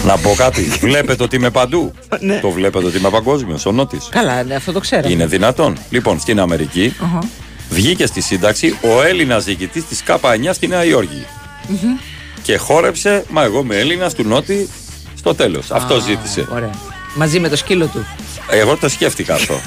Να 0.04 0.16
πω 0.16 0.34
κάτι. 0.36 0.62
Βλέπετε 0.62 1.22
ότι 1.22 1.36
είμαι 1.36 1.50
παντού. 1.50 1.92
Το 2.40 2.50
βλέπετε 2.50 2.86
ότι 2.86 2.98
είμαι 2.98 3.10
παγκόσμιος, 3.10 3.66
ο 3.66 3.72
Νότης. 3.72 4.08
Καλά, 4.10 4.42
ναι, 4.42 4.54
αυτό 4.54 4.72
το 4.72 4.80
ξέρω. 4.80 5.08
Είναι 5.08 5.26
δυνατόν. 5.26 5.76
Λοιπόν, 5.90 6.20
στην 6.20 6.40
Αμερική 6.40 6.94
βγήκε 7.70 8.06
στη 8.06 8.20
σύνταξη 8.20 8.76
ο 8.82 9.02
Έλληνας 9.02 9.44
διοικητής 9.44 9.86
της 9.86 10.02
ΚΑΠΑ9 10.06 10.50
στη 10.52 10.66
Νέα 10.66 10.84
Υόρκη. 10.84 11.26
Και 12.42 12.56
χόρεψε, 12.56 13.24
μα 13.28 13.42
εγώ 13.42 13.58
είμαι 13.60 13.76
Έλληνας 13.76 14.14
του 14.14 14.22
Νότη 14.24 14.68
στο 15.18 15.34
τέλος. 15.34 15.70
Αυτό 15.70 16.00
ζήτησε. 16.00 16.46
Ωραία. 16.52 16.70
Μαζί 17.14 17.40
με 17.40 17.48
το 17.48 17.56
σκύλο 17.56 17.86
του. 17.86 18.06
Εγώ 18.50 18.76
το 18.76 18.88
σκέφτηκα 18.88 19.34
αυτό. 19.34 19.60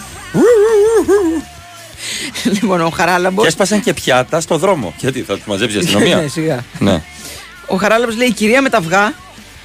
λοιπόν, 2.43 2.81
ο 2.81 2.89
Χαράλαμπο. 2.89 3.41
και 3.41 3.47
έσπασαν 3.47 3.81
και 3.81 3.93
πιάτα 3.93 4.39
στο 4.39 4.57
δρόμο. 4.57 4.93
Γιατί 4.99 5.21
θα 5.21 5.35
τους 5.35 5.45
μαζέψει 5.45 5.75
η 5.75 5.79
αστυνομία; 5.79 6.15
Ναι, 6.21 6.27
σιγά. 6.27 6.63
ναι. 6.79 7.01
Ο 7.67 7.75
Χαράλαμπος 7.75 8.15
λέει: 8.17 8.27
Η 8.27 8.31
κυρία 8.31 8.61
με 8.61 8.69
τα 8.69 8.77
αυγά 8.77 9.13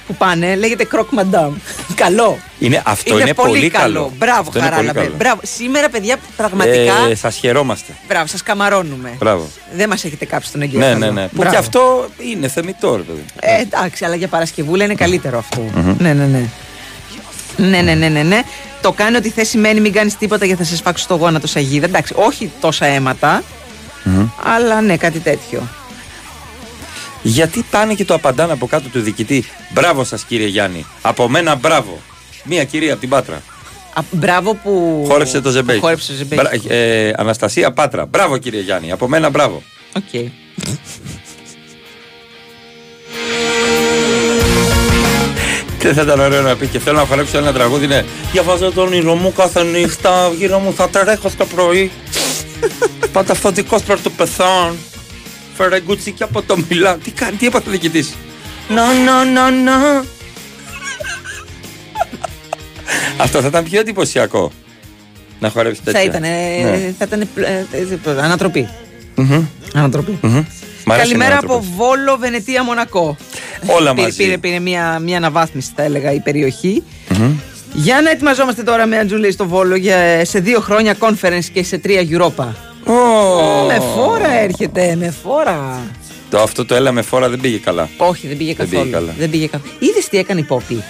που 0.07 0.15
πάνε 0.15 0.55
λέγεται 0.55 0.83
Κροκ 0.83 1.11
Μαντάμ. 1.11 1.53
καλό. 1.95 2.37
Είναι, 2.59 2.81
αυτό 2.85 3.19
είναι, 3.19 3.33
πολύ 3.33 3.69
καλό. 3.69 4.11
Μπράβο, 4.17 4.39
Αυτό 4.39 4.59
είναι 4.59 4.67
πολύ 4.67 4.75
Χαράλαμπε. 4.75 4.99
καλό. 5.01 5.13
Μπράβο. 5.17 5.39
Σήμερα, 5.43 5.89
παιδιά, 5.89 6.17
πραγματικά. 6.37 6.93
Ε, 7.09 7.15
σας 7.15 7.35
χαιρόμαστε. 7.35 7.91
Μπράβο, 8.07 8.27
σας 8.27 8.43
καμαρώνουμε. 8.43 9.13
Μπράβο. 9.19 9.49
Δεν 9.75 9.89
μας 9.89 10.03
έχετε 10.03 10.25
κάψει 10.25 10.51
τον 10.51 10.59
Ναι, 10.59 10.65
εγκέφαλο. 10.65 10.97
ναι, 10.97 11.09
ναι. 11.11 11.21
Που 11.27 11.35
Μπράβο. 11.35 11.51
και 11.51 11.57
αυτό 11.57 12.07
είναι 12.31 12.47
θεμητό, 12.47 12.95
ρε 12.95 13.01
παιδί. 13.01 13.23
Ε, 13.39 13.61
εντάξει, 13.61 14.05
αλλά 14.05 14.15
για 14.15 14.27
Παρασκευούλα 14.27 14.83
είναι 14.83 14.95
καλύτερο 14.95 15.37
αυτό. 15.37 15.61
Ναι, 15.99 16.13
ναι, 16.13 16.25
ναι. 16.25 16.45
Ναι, 17.57 17.81
ναι, 17.81 17.93
ναι, 17.93 18.07
ναι, 18.07 18.21
ναι. 18.23 18.41
Το 18.81 18.91
κάνει 18.91 19.15
ότι 19.15 19.29
θε 19.29 19.43
σημαίνει 19.43 19.79
μην 19.79 19.91
κάνεις 19.93 20.17
τίποτα 20.17 20.45
γιατί 20.45 20.63
θα 20.63 20.69
σε 20.69 20.75
σπάξω 20.75 21.03
στο 21.03 21.15
γόνατο 21.15 21.47
σαγίδα. 21.47 21.85
Εντάξει, 21.85 22.13
όχι 22.17 22.51
τόσα 22.61 22.85
αίματα, 22.85 23.43
αλλά 24.43 24.81
ναι, 24.81 24.97
κάτι 24.97 25.19
τέτοιο. 25.19 25.61
Γιατί 27.21 27.65
πάνε 27.71 27.93
και 27.93 28.05
το 28.05 28.13
απαντάνε 28.13 28.51
από 28.53 28.67
κάτω 28.67 28.89
του 28.89 28.99
διοικητή. 29.01 29.45
Μπράβο 29.73 30.03
σας, 30.03 30.23
κύριε 30.23 30.47
Γιάννη. 30.47 30.85
Από 31.01 31.29
μένα 31.29 31.55
μπράβο. 31.55 31.99
Μία 32.43 32.63
κυρία 32.63 32.91
από 32.91 32.99
την 33.01 33.09
Πάτρα. 33.09 33.35
Α, 33.93 34.01
μπράβο 34.11 34.53
που. 34.53 35.05
Χόρεψε 35.09 35.41
το 35.41 35.49
ζεμπέκι. 35.49 35.79
που 35.79 35.85
Χόρεψε 35.85 36.11
το 36.11 36.17
ζεμπέκι. 36.17 36.41
Μπρα- 36.41 36.75
ε, 36.75 37.13
Αναστασία 37.17 37.71
Πάτρα. 37.71 38.05
Μπράβο, 38.05 38.37
κύριε 38.37 38.61
Γιάννη. 38.61 38.91
Από 38.91 39.07
μένα 39.07 39.29
μπράβο. 39.29 39.61
Οκ. 39.97 40.29
Τι 45.79 45.87
θα 45.93 46.01
ήταν 46.01 46.19
ωραίο 46.19 46.41
να 46.41 46.55
πει 46.55 46.67
και 46.67 46.79
θέλω 46.79 46.97
να 46.97 47.05
χορέψω 47.05 47.37
ένα 47.37 47.53
τραγούδι. 47.53 47.85
Είναι 47.85 48.05
Διαβάζω 48.31 48.71
τον 48.71 48.87
όνειρο 48.87 49.15
μου 49.15 49.33
κάθε 49.33 49.63
νύχτα. 49.63 50.31
Γύρω 50.37 50.59
μου 50.59 50.73
θα 50.73 50.89
τρέχω 50.89 51.29
στο 51.29 51.45
πρωί. 51.45 51.91
Πάντα 53.11 53.33
φωτικό 53.33 53.79
προ 53.81 53.97
το 54.03 54.09
πεθόν. 54.09 54.77
Φέρε 55.61 55.81
γκούτσι 55.81 56.11
και 56.11 56.23
από 56.23 56.41
το 56.41 56.57
Μιλάν. 56.69 56.99
Τι 57.03 57.11
κάνει, 57.11 57.35
τι 57.37 57.45
έπαθε 57.45 57.69
ο 57.69 57.71
διοικητής; 57.71 58.13
Να, 58.69 58.93
να, 58.93 59.25
να, 59.25 59.51
να. 59.51 60.03
Αυτό 63.17 63.41
θα 63.41 63.47
ήταν 63.47 63.63
πιο 63.63 63.79
εντυπωσιακό. 63.79 64.51
Να 65.39 65.49
χορέψει 65.49 65.81
τέτοια. 65.81 65.99
Θα 65.99 66.05
ήταν. 66.05 66.21
Ναι. 66.21 66.93
Θα 66.97 67.05
ήταν. 67.05 67.21
ε, 67.35 67.65
ε, 67.71 68.21
ανατροπή. 68.21 68.69
Μμμ. 69.15 69.45
Ανατροπή. 69.73 70.17
Μμμ. 70.21 70.43
Μ' 70.85 70.91
αρέσει 70.91 71.07
Καλημέρα 71.07 71.33
να 71.33 71.39
από 71.39 71.53
άνθρωπος. 71.53 71.75
Βόλο, 71.77 72.17
Βενετία, 72.17 72.63
Μονακό. 72.63 73.17
Όλα 73.65 73.93
Πήρε- 73.93 74.05
μαζί. 74.07 74.17
Πήρε, 74.23 74.37
πήρε 74.37 74.59
μια, 74.59 74.99
μια 74.99 75.17
αναβάθμιση, 75.17 75.71
θα 75.75 75.83
έλεγα, 75.83 76.11
η 76.13 76.19
περιοχή. 76.19 76.83
Μμμ. 77.09 77.33
Για 77.73 78.01
να 78.01 78.09
ετοιμαζόμαστε 78.09 78.63
τώρα 78.63 78.85
με 78.85 78.97
Αντζούλη 78.97 79.31
στο 79.31 79.47
Βόλο 79.47 79.75
για, 79.75 80.25
σε 80.25 80.39
δύο 80.39 80.59
χρόνια 80.59 80.95
conference 80.99 81.45
και 81.53 81.63
σε 81.63 81.77
τρία 81.77 82.01
Europa. 82.09 82.47
Με 83.67 83.79
φόρα 83.95 84.39
έρχεται, 84.39 84.95
με 84.99 85.13
φόρα. 85.23 85.79
Το, 86.29 86.39
αυτό 86.41 86.65
το 86.65 86.75
έλα 86.75 86.91
με 86.91 87.01
φόρα 87.01 87.29
δεν 87.29 87.39
πήγε 87.39 87.57
καλά. 87.57 87.89
Όχι, 87.97 88.27
δεν 88.27 88.37
πήγε 88.37 88.53
Δεν 88.53 88.65
καθόλου. 88.65 88.81
πήγε 88.83 88.95
καλά. 88.95 89.13
Δεν 89.17 89.29
πήγε 89.29 89.47
καθόλου. 89.47 89.71
Είδες 89.79 90.07
τι 90.09 90.17
έκανε 90.17 90.39
η 90.39 90.43
Πόπη; 90.43 90.83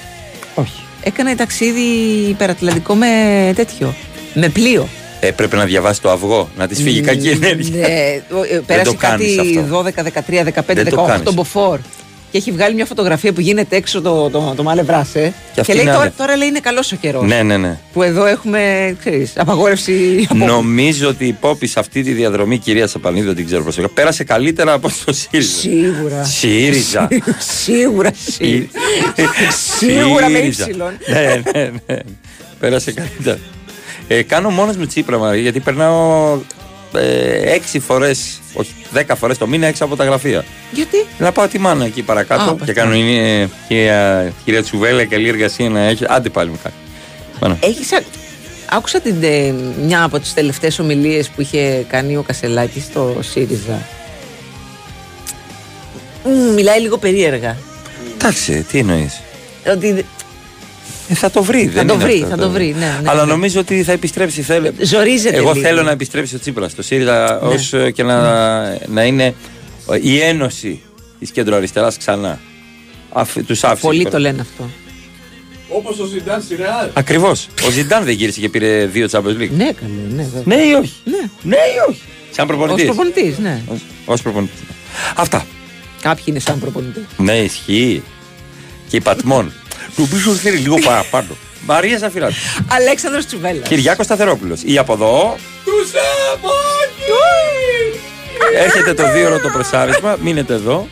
Όχι. 0.56 0.82
Έκανε 1.04 1.36
ταξίδι 1.36 1.82
υπερατλαντικό 2.30 2.94
με 2.96 3.08
τέτοιο. 3.56 3.94
Με 4.34 4.50
πλοίο. 4.50 4.88
Έπρεπε 5.20 5.56
να 5.56 5.66
διαβάσει 5.66 6.02
το 6.02 6.12
αυγό, 6.12 6.50
να 6.58 6.68
της 6.68 6.82
φύγει 6.82 7.02
κακή 7.02 7.30
ενέργεια. 7.30 7.88
Ναι, 7.88 8.22
ο- 8.38 8.44
ε, 8.56 8.62
πέρασε 8.66 8.86
το 8.92 8.94
κάνεις 9.00 9.36
κάτι 9.36 9.58
αυτό. 9.60 9.84
12, 9.84 10.04
13, 10.04 10.44
15, 10.44 10.74
Δεν 10.74 10.90
το 10.90 11.04
18 11.04 11.08
κάνεις. 11.08 11.34
μποφόρ. 11.34 11.80
Και 12.32 12.38
έχει 12.38 12.52
βγάλει 12.52 12.76
μια 12.76 12.86
φωτογραφία 12.86 13.34
που 13.34 13.42
γίνεται 13.42 13.76
έξω 13.76 14.02
το, 14.02 14.30
το, 14.30 14.54
το 14.56 14.64
μάλε 14.64 14.82
βράσε. 14.82 15.34
Και, 15.54 15.60
αυτή 15.62 15.74
λέει 15.74 15.82
είναι 15.82 15.92
τώρα, 15.92 16.04
άνευ. 16.04 16.16
τώρα 16.18 16.36
λέει 16.36 16.48
είναι 16.48 16.60
καλός 16.60 16.92
ο 16.92 16.96
καιρός. 16.96 17.24
Ναι, 17.28 17.44
ναι, 17.44 17.58
ναι. 17.58 17.78
Που 17.94 18.04
εδώ 18.04 18.26
έχουμε, 18.26 18.96
ξέρεις, 19.00 19.34
απαγόρευση. 19.38 20.28
από- 20.30 20.46
Νομίζω 20.46 21.08
ότι 21.08 21.26
η 21.26 21.32
Πόπη 21.32 21.68
σε 21.68 21.80
αυτή 21.80 22.04
τη 22.04 22.12
διαδρομή, 22.12 22.58
κυρία 22.58 22.88
Σαπανίδη, 22.88 23.26
δεν 23.26 23.36
την 23.36 23.46
ξέρω 23.46 23.64
προσωπικά, 23.64 23.94
πέρασε 23.94 24.24
καλύτερα 24.24 24.74
από 24.74 24.90
το 25.06 25.14
ΣΥΡΙΖΑ. 25.14 25.60
Σίγουρα. 25.60 26.24
ΣΥΡΙΖΑ. 26.24 27.08
Σίγουρα. 27.40 28.12
Σι- 28.32 28.70
Σίγουρα 29.78 30.30
με 30.30 30.38
ΣΥΡΙΖΑ. 30.38 30.64
ύψιλον. 30.66 30.92
Ναι, 31.08 31.42
ναι, 31.54 31.72
ναι. 31.88 31.98
Πέρασε 32.60 32.92
καλύτερα. 32.92 33.38
Ε, 34.08 34.22
κάνω 34.22 34.50
μόνος 34.50 34.76
μου 34.76 34.86
τσίπρα, 34.86 35.18
Μαρία, 35.18 35.42
γιατί 35.42 35.60
περνάω 35.60 36.38
ε, 36.96 37.54
έξι 37.54 37.80
φορές, 37.80 38.40
όχι, 38.54 38.74
δέκα 38.92 39.16
φορές 39.16 39.38
το 39.38 39.48
μήνα 39.48 39.68
έξω 39.68 39.86
από 39.86 39.96
τα 39.96 40.04
γραφεία. 40.04 40.46
Γιατί; 40.72 40.98
Να 41.18 41.32
πάω 41.32 41.48
τη 41.48 41.60
μάνα 41.60 41.86
εκεί 41.86 42.02
παρακάτω 42.02 42.42
Α, 42.44 42.54
και 42.54 42.66
πας 42.66 42.76
κάνω 42.76 42.94
είναι 42.94 43.50
κυρία, 43.68 44.32
κυρία 44.46 44.64
Τσουβέλα, 44.64 45.06
καλή 45.06 45.28
εργασία 45.28 45.70
να 45.70 45.80
έχει. 45.80 46.04
Άντε 46.08 46.30
πάλι 46.30 46.50
μου 46.50 46.60
κάνει. 46.64 46.76
Πάνω. 47.40 47.58
Έχεις, 47.62 47.94
α- 47.94 48.04
άκουσα 48.70 49.00
την, 49.00 49.16
ε, 49.24 49.54
μια 49.82 50.04
από 50.04 50.20
τις 50.20 50.34
τελευταίες 50.34 50.80
ομιλίες 50.80 51.28
που 51.30 51.42
είχε 51.42 51.86
κάνει 51.90 52.18
ο 52.18 52.22
Κασελάκης 52.22 52.84
στο 52.84 53.16
ΣΥΡΙΖΑ. 53.22 53.82
Μμ, 56.24 56.54
μιλάει 56.54 56.80
λίγο 56.80 56.98
περίεργα. 56.98 57.58
Εντάξει, 58.18 58.64
τι 58.64 58.78
εννοείς. 58.78 59.22
Ότι 59.74 60.06
Ε, 61.12 61.16
θα 61.16 61.32
το 61.32 61.44
βρει, 61.44 61.68
δεν 61.68 61.88
το 61.88 61.94
είναι 61.94 62.04
βρει, 62.04 62.14
αυτό 62.16 62.28
θα 62.28 62.38
το 62.38 62.50
βρει, 62.50 62.76
ναι, 62.80 62.86
ναι, 63.02 63.10
Αλλά 63.10 63.26
ναι. 63.26 63.32
νομίζω 63.32 63.60
ότι 63.60 63.84
θα 63.84 63.92
επιστρέψει. 63.92 64.42
Θέλει. 64.42 64.72
Ζορίζεται 64.82 65.36
Εγώ 65.36 65.52
λίγο. 65.52 65.66
θέλω 65.66 65.82
να 65.84 65.92
επιστρέψει 65.92 66.36
ο 66.36 66.40
Τσίπρας 66.40 66.72
στο 66.72 66.82
ΣΥΡΙΖΑ 66.84 67.40
Ναι. 67.44 67.54
ως, 67.54 67.74
ε, 67.74 67.92
και 67.92 68.04
να, 68.04 68.18
να 68.88 69.04
είναι 69.04 69.34
η 70.02 70.20
ένωση 70.20 70.82
της 71.20 71.32
κεντροαριστεράς 71.32 71.98
ξανά. 71.98 72.40
Τους 73.46 73.64
άφησε. 73.64 73.82
Πολλοί 73.82 74.06
το 74.06 74.20
λένε 74.20 74.42
αυτό. 74.42 74.70
Όπως 75.68 76.00
ο 76.00 76.06
Ζιντάν 76.06 76.42
στη 76.42 76.56
Ρεάλ. 76.56 76.90
Ακριβώς. 76.94 77.48
Ο 77.68 77.70
Ζιντάν 77.70 78.04
δεν 78.04 78.14
γύρισε 78.14 78.40
και 78.40 78.50
πήρε 78.50 78.86
δύο 78.86 79.08
Champions 79.12 79.42
League. 79.42 79.50
Ναι, 79.56 79.70
καλέ, 79.72 79.94
ναι. 80.16 80.28
βέβαια. 80.34 80.58
Ναι 80.58 80.64
ή 80.64 80.74
όχι; 80.74 80.94
Ναι. 81.04 81.30
Ναι 81.42 81.56
ή 81.56 81.90
όχι; 81.90 82.02
Σαν 82.32 82.48
προπονητής. 82.48 82.90
Ως 82.90 82.96
προπονητής, 82.96 83.38
ναι. 83.38 83.62
Ω 84.06 84.14
προπονητής. 84.24 84.60
Αυτά. 85.16 85.46
Κάποιοι 86.02 86.24
είναι 86.28 86.40
σαν 86.40 86.60
προπονητή. 86.60 87.06
Ναι, 87.18 87.38
ισχύει. 87.38 88.04
Και 88.90 88.96
η 88.98 89.02
Πατμόν. 89.02 89.52
Νομίζω 89.96 90.32
ότι 90.32 90.40
θέλει 90.40 90.58
λίγο 90.58 90.76
παραπάνω. 90.86 91.28
Μαρία 91.66 91.98
Ζαφυράτη. 91.98 92.34
Αλέξανδρος 92.68 93.26
Τσουβέλλας. 93.26 93.68
Κυριάκος 93.68 94.06
Σταθερόπουλος. 94.06 94.62
Ή 94.66 94.78
από 94.78 94.94
εδώ. 94.94 95.36
Έρχεται 98.58 98.94
το 98.94 99.12
δύο 99.12 99.26
ώρο 99.28 99.40
το 99.40 99.50
πρεσάρισμα. 99.50 100.18
Μείνετε 100.22 100.54
εδώ. 100.54 100.88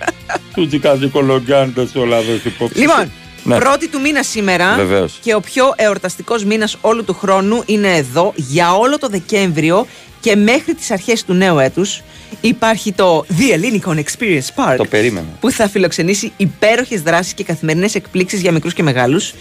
Του 0.56 0.68
τζικάζει 0.68 1.08
κολογιάντα 1.08 1.88
όλα 1.96 2.18
εδώ 2.18 2.32
υπόψη. 2.44 2.80
Λοιπόν, 2.80 3.12
Ναι. 3.44 3.58
πρώτη 3.58 3.88
του 3.90 4.00
μήνα 4.02 4.24
σήμερα 4.24 4.76
Βεβαίως. 4.76 5.18
και 5.22 5.34
ο 5.36 5.40
πιο 5.40 5.74
εορταστικός 5.76 6.44
μήνας 6.44 6.78
όλου 6.82 7.04
του 7.04 7.14
χρόνου 7.14 7.64
είναι 7.66 7.96
εδώ 7.96 8.34
για 8.36 8.74
όλο 8.74 8.98
το 8.98 9.08
Δεκέμβριο 9.08 9.88
και 10.20 10.36
μέχρι 10.36 10.74
τις 10.74 10.92
αρχές 10.92 11.24
του 11.24 11.34
νέου 11.34 11.60
έτους 11.60 12.02
Υπάρχει 12.42 12.92
το 12.92 13.26
The 13.30 13.56
Ellinikon 13.56 13.96
Experience 13.96 14.48
Park. 14.56 14.76
Το 14.78 14.86
περίμενα. 14.86 15.28
Που 15.40 15.52
θα 15.52 15.68
φιλοξενήσει 15.70 16.32
υπέροχες 16.38 17.02
δράσεις 17.02 17.34
και 17.34 17.44
καθημερινές 17.44 17.96
εκπλήξεις 17.96 18.42
για 18.42 18.52
μικρούς 18.52 18.74
και 18.74 18.84
μεγάλους. 18.84 19.34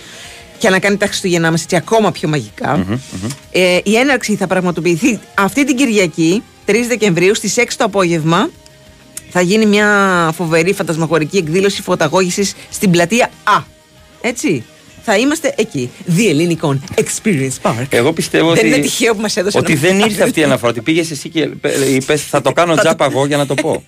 Και 0.58 0.68
να 0.68 0.78
κάνει 0.78 0.96
τα 0.96 1.06
Χριστούγεννά 1.06 1.50
μας 1.50 1.62
έτσι 1.62 1.76
ακόμα 1.76 2.12
πιο 2.12 2.28
μαγικα 2.28 2.86
Ε, 3.50 3.78
η 3.84 3.96
έναρξη 3.96 4.36
θα 4.36 4.46
πραγματοποιηθεί 4.46 5.18
αυτή 5.34 5.64
την 5.64 5.76
Κυριακή, 5.76 6.42
3 6.66 6.74
Δεκεμβρίου, 6.88 7.34
στις 7.34 7.56
6 7.56 7.76
το 7.76 7.84
απόγευμα. 7.84 8.50
Θα 9.30 9.40
γίνει 9.40 9.66
μια 9.66 9.88
φοβερή 10.34 10.72
φαντασμαγορική 10.72 11.36
εκδήλωση 11.36 11.82
φωταγώγησης 11.82 12.54
στην 12.70 12.90
πλατεία 12.90 13.30
Α. 13.44 13.62
Έτσι. 14.20 14.64
Θα 15.02 15.16
είμαστε 15.16 15.54
εκεί. 15.56 15.90
The 16.16 16.20
Ellinikon 16.20 16.78
Experience 16.94 17.56
Park. 17.62 17.86
Εγώ 17.90 18.12
πιστεύω 18.12 18.48
Δεν 18.48 18.58
ότι, 18.58 18.66
είναι 18.66 18.78
τυχαίο 18.78 19.14
που 19.14 19.20
μας 19.20 19.36
έδωσε 19.36 19.58
ότι 19.58 19.72
ένα 19.72 19.80
δεν 19.80 19.94
μαθάκι. 19.94 20.10
ήρθε 20.10 20.22
αυτή 20.24 20.40
η 20.40 20.44
αναφορά. 20.44 20.70
Ότι 20.70 20.80
πήγες 20.80 21.10
εσύ 21.10 21.28
και 21.28 21.48
είπες 21.94 22.22
θα 22.22 22.40
το 22.40 22.52
κάνω 22.52 22.74
τζάπα 22.76 23.04
εγώ 23.10 23.26
για 23.26 23.36
να 23.36 23.46
το 23.46 23.54
πω. 23.54 23.84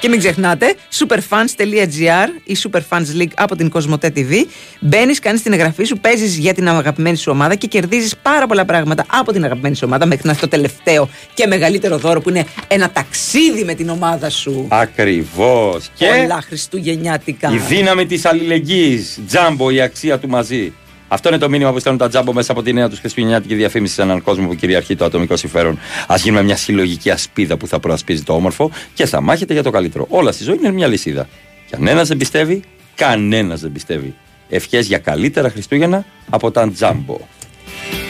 Και 0.00 0.08
μην 0.08 0.18
ξεχνάτε, 0.18 0.74
superfans.gr 0.98 2.28
ή 2.44 2.56
Superfans 2.62 3.20
League 3.20 3.32
από 3.34 3.56
την 3.56 3.68
Κοσμοτέ 3.70 4.12
TV. 4.16 4.32
Μπαίνεις, 4.80 5.18
κάνεις 5.18 5.42
την 5.42 5.52
εγγραφή 5.52 5.84
σου, 5.84 5.98
παίζεις 5.98 6.36
για 6.36 6.54
την 6.54 6.68
αγαπημένη 6.68 7.16
σου 7.16 7.30
ομάδα 7.34 7.54
και 7.54 7.66
κερδίζεις 7.66 8.16
πάρα 8.22 8.46
πολλά 8.46 8.64
πράγματα 8.64 9.04
από 9.08 9.32
την 9.32 9.44
αγαπημένη 9.44 9.76
σου 9.76 9.82
ομάδα 9.86 10.06
μέχρι 10.06 10.24
να 10.24 10.30
έρθει 10.30 10.42
το 10.42 10.48
τελευταίο 10.48 11.08
και 11.34 11.46
μεγαλύτερο 11.46 11.98
δώρο 11.98 12.20
που 12.20 12.28
είναι 12.28 12.44
ένα 12.68 12.90
ταξίδι 12.90 13.64
με 13.64 13.74
την 13.74 13.88
ομάδα 13.88 14.30
σου. 14.30 14.66
Ακριβώς. 14.68 15.90
Και 15.94 16.06
Πολλά 16.06 16.40
Χριστουγεννιάτικα. 16.46 17.50
η 17.52 17.56
δύναμη 17.56 18.06
της 18.06 18.24
αλληλεγγύης. 18.24 19.18
Τζάμπο, 19.28 19.70
η 19.70 19.80
αξία 19.80 20.18
του 20.18 20.28
μαζί. 20.28 20.72
Αυτό 21.08 21.28
είναι 21.28 21.38
το 21.38 21.48
μήνυμα 21.48 21.72
που 21.72 21.78
στέλνουν 21.78 22.00
τα 22.00 22.08
τζάμπο 22.08 22.32
μέσα 22.32 22.52
από 22.52 22.62
τη 22.62 22.72
νέα 22.72 22.88
τους 22.88 22.98
χριστουγεννιάτικη 22.98 23.54
διαφήμιση 23.54 23.94
σε 23.94 24.02
έναν 24.02 24.22
κόσμο 24.22 24.46
που 24.46 24.54
κυριαρχεί 24.54 24.96
το 24.96 25.04
ατομικό 25.04 25.36
συμφέρον. 25.36 25.78
Α 26.06 26.14
γίνουμε 26.16 26.42
μια 26.42 26.56
συλλογική 26.56 27.10
ασπίδα 27.10 27.56
που 27.56 27.66
θα 27.66 27.80
προασπίζει 27.80 28.22
το 28.22 28.32
όμορφο 28.34 28.70
και 28.94 29.06
θα 29.06 29.20
μάχεται 29.20 29.52
για 29.52 29.62
το 29.62 29.70
καλύτερο. 29.70 30.06
Όλα 30.08 30.32
στη 30.32 30.44
ζωή 30.44 30.56
είναι 30.56 30.72
μια 30.72 30.86
λυσίδα. 30.86 31.28
Και 31.66 31.76
αν 31.76 31.86
ένα 31.86 32.02
δεν 32.02 32.16
πιστεύει, 32.16 32.62
κανένας 32.94 33.60
δεν 33.60 33.72
πιστεύει. 33.72 34.14
Ευχές 34.48 34.86
για 34.86 34.98
καλύτερα 34.98 35.50
Χριστούγεννα 35.50 36.04
από 36.30 36.50
τα 36.50 36.70
τζάμπο. 36.70 37.16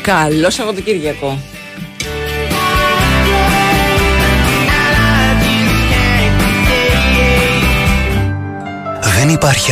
Καλό 0.02 0.50
Σαββατοκύριακο. 0.50 1.38
Δεν 9.18 9.28
υπάρχει 9.28 9.66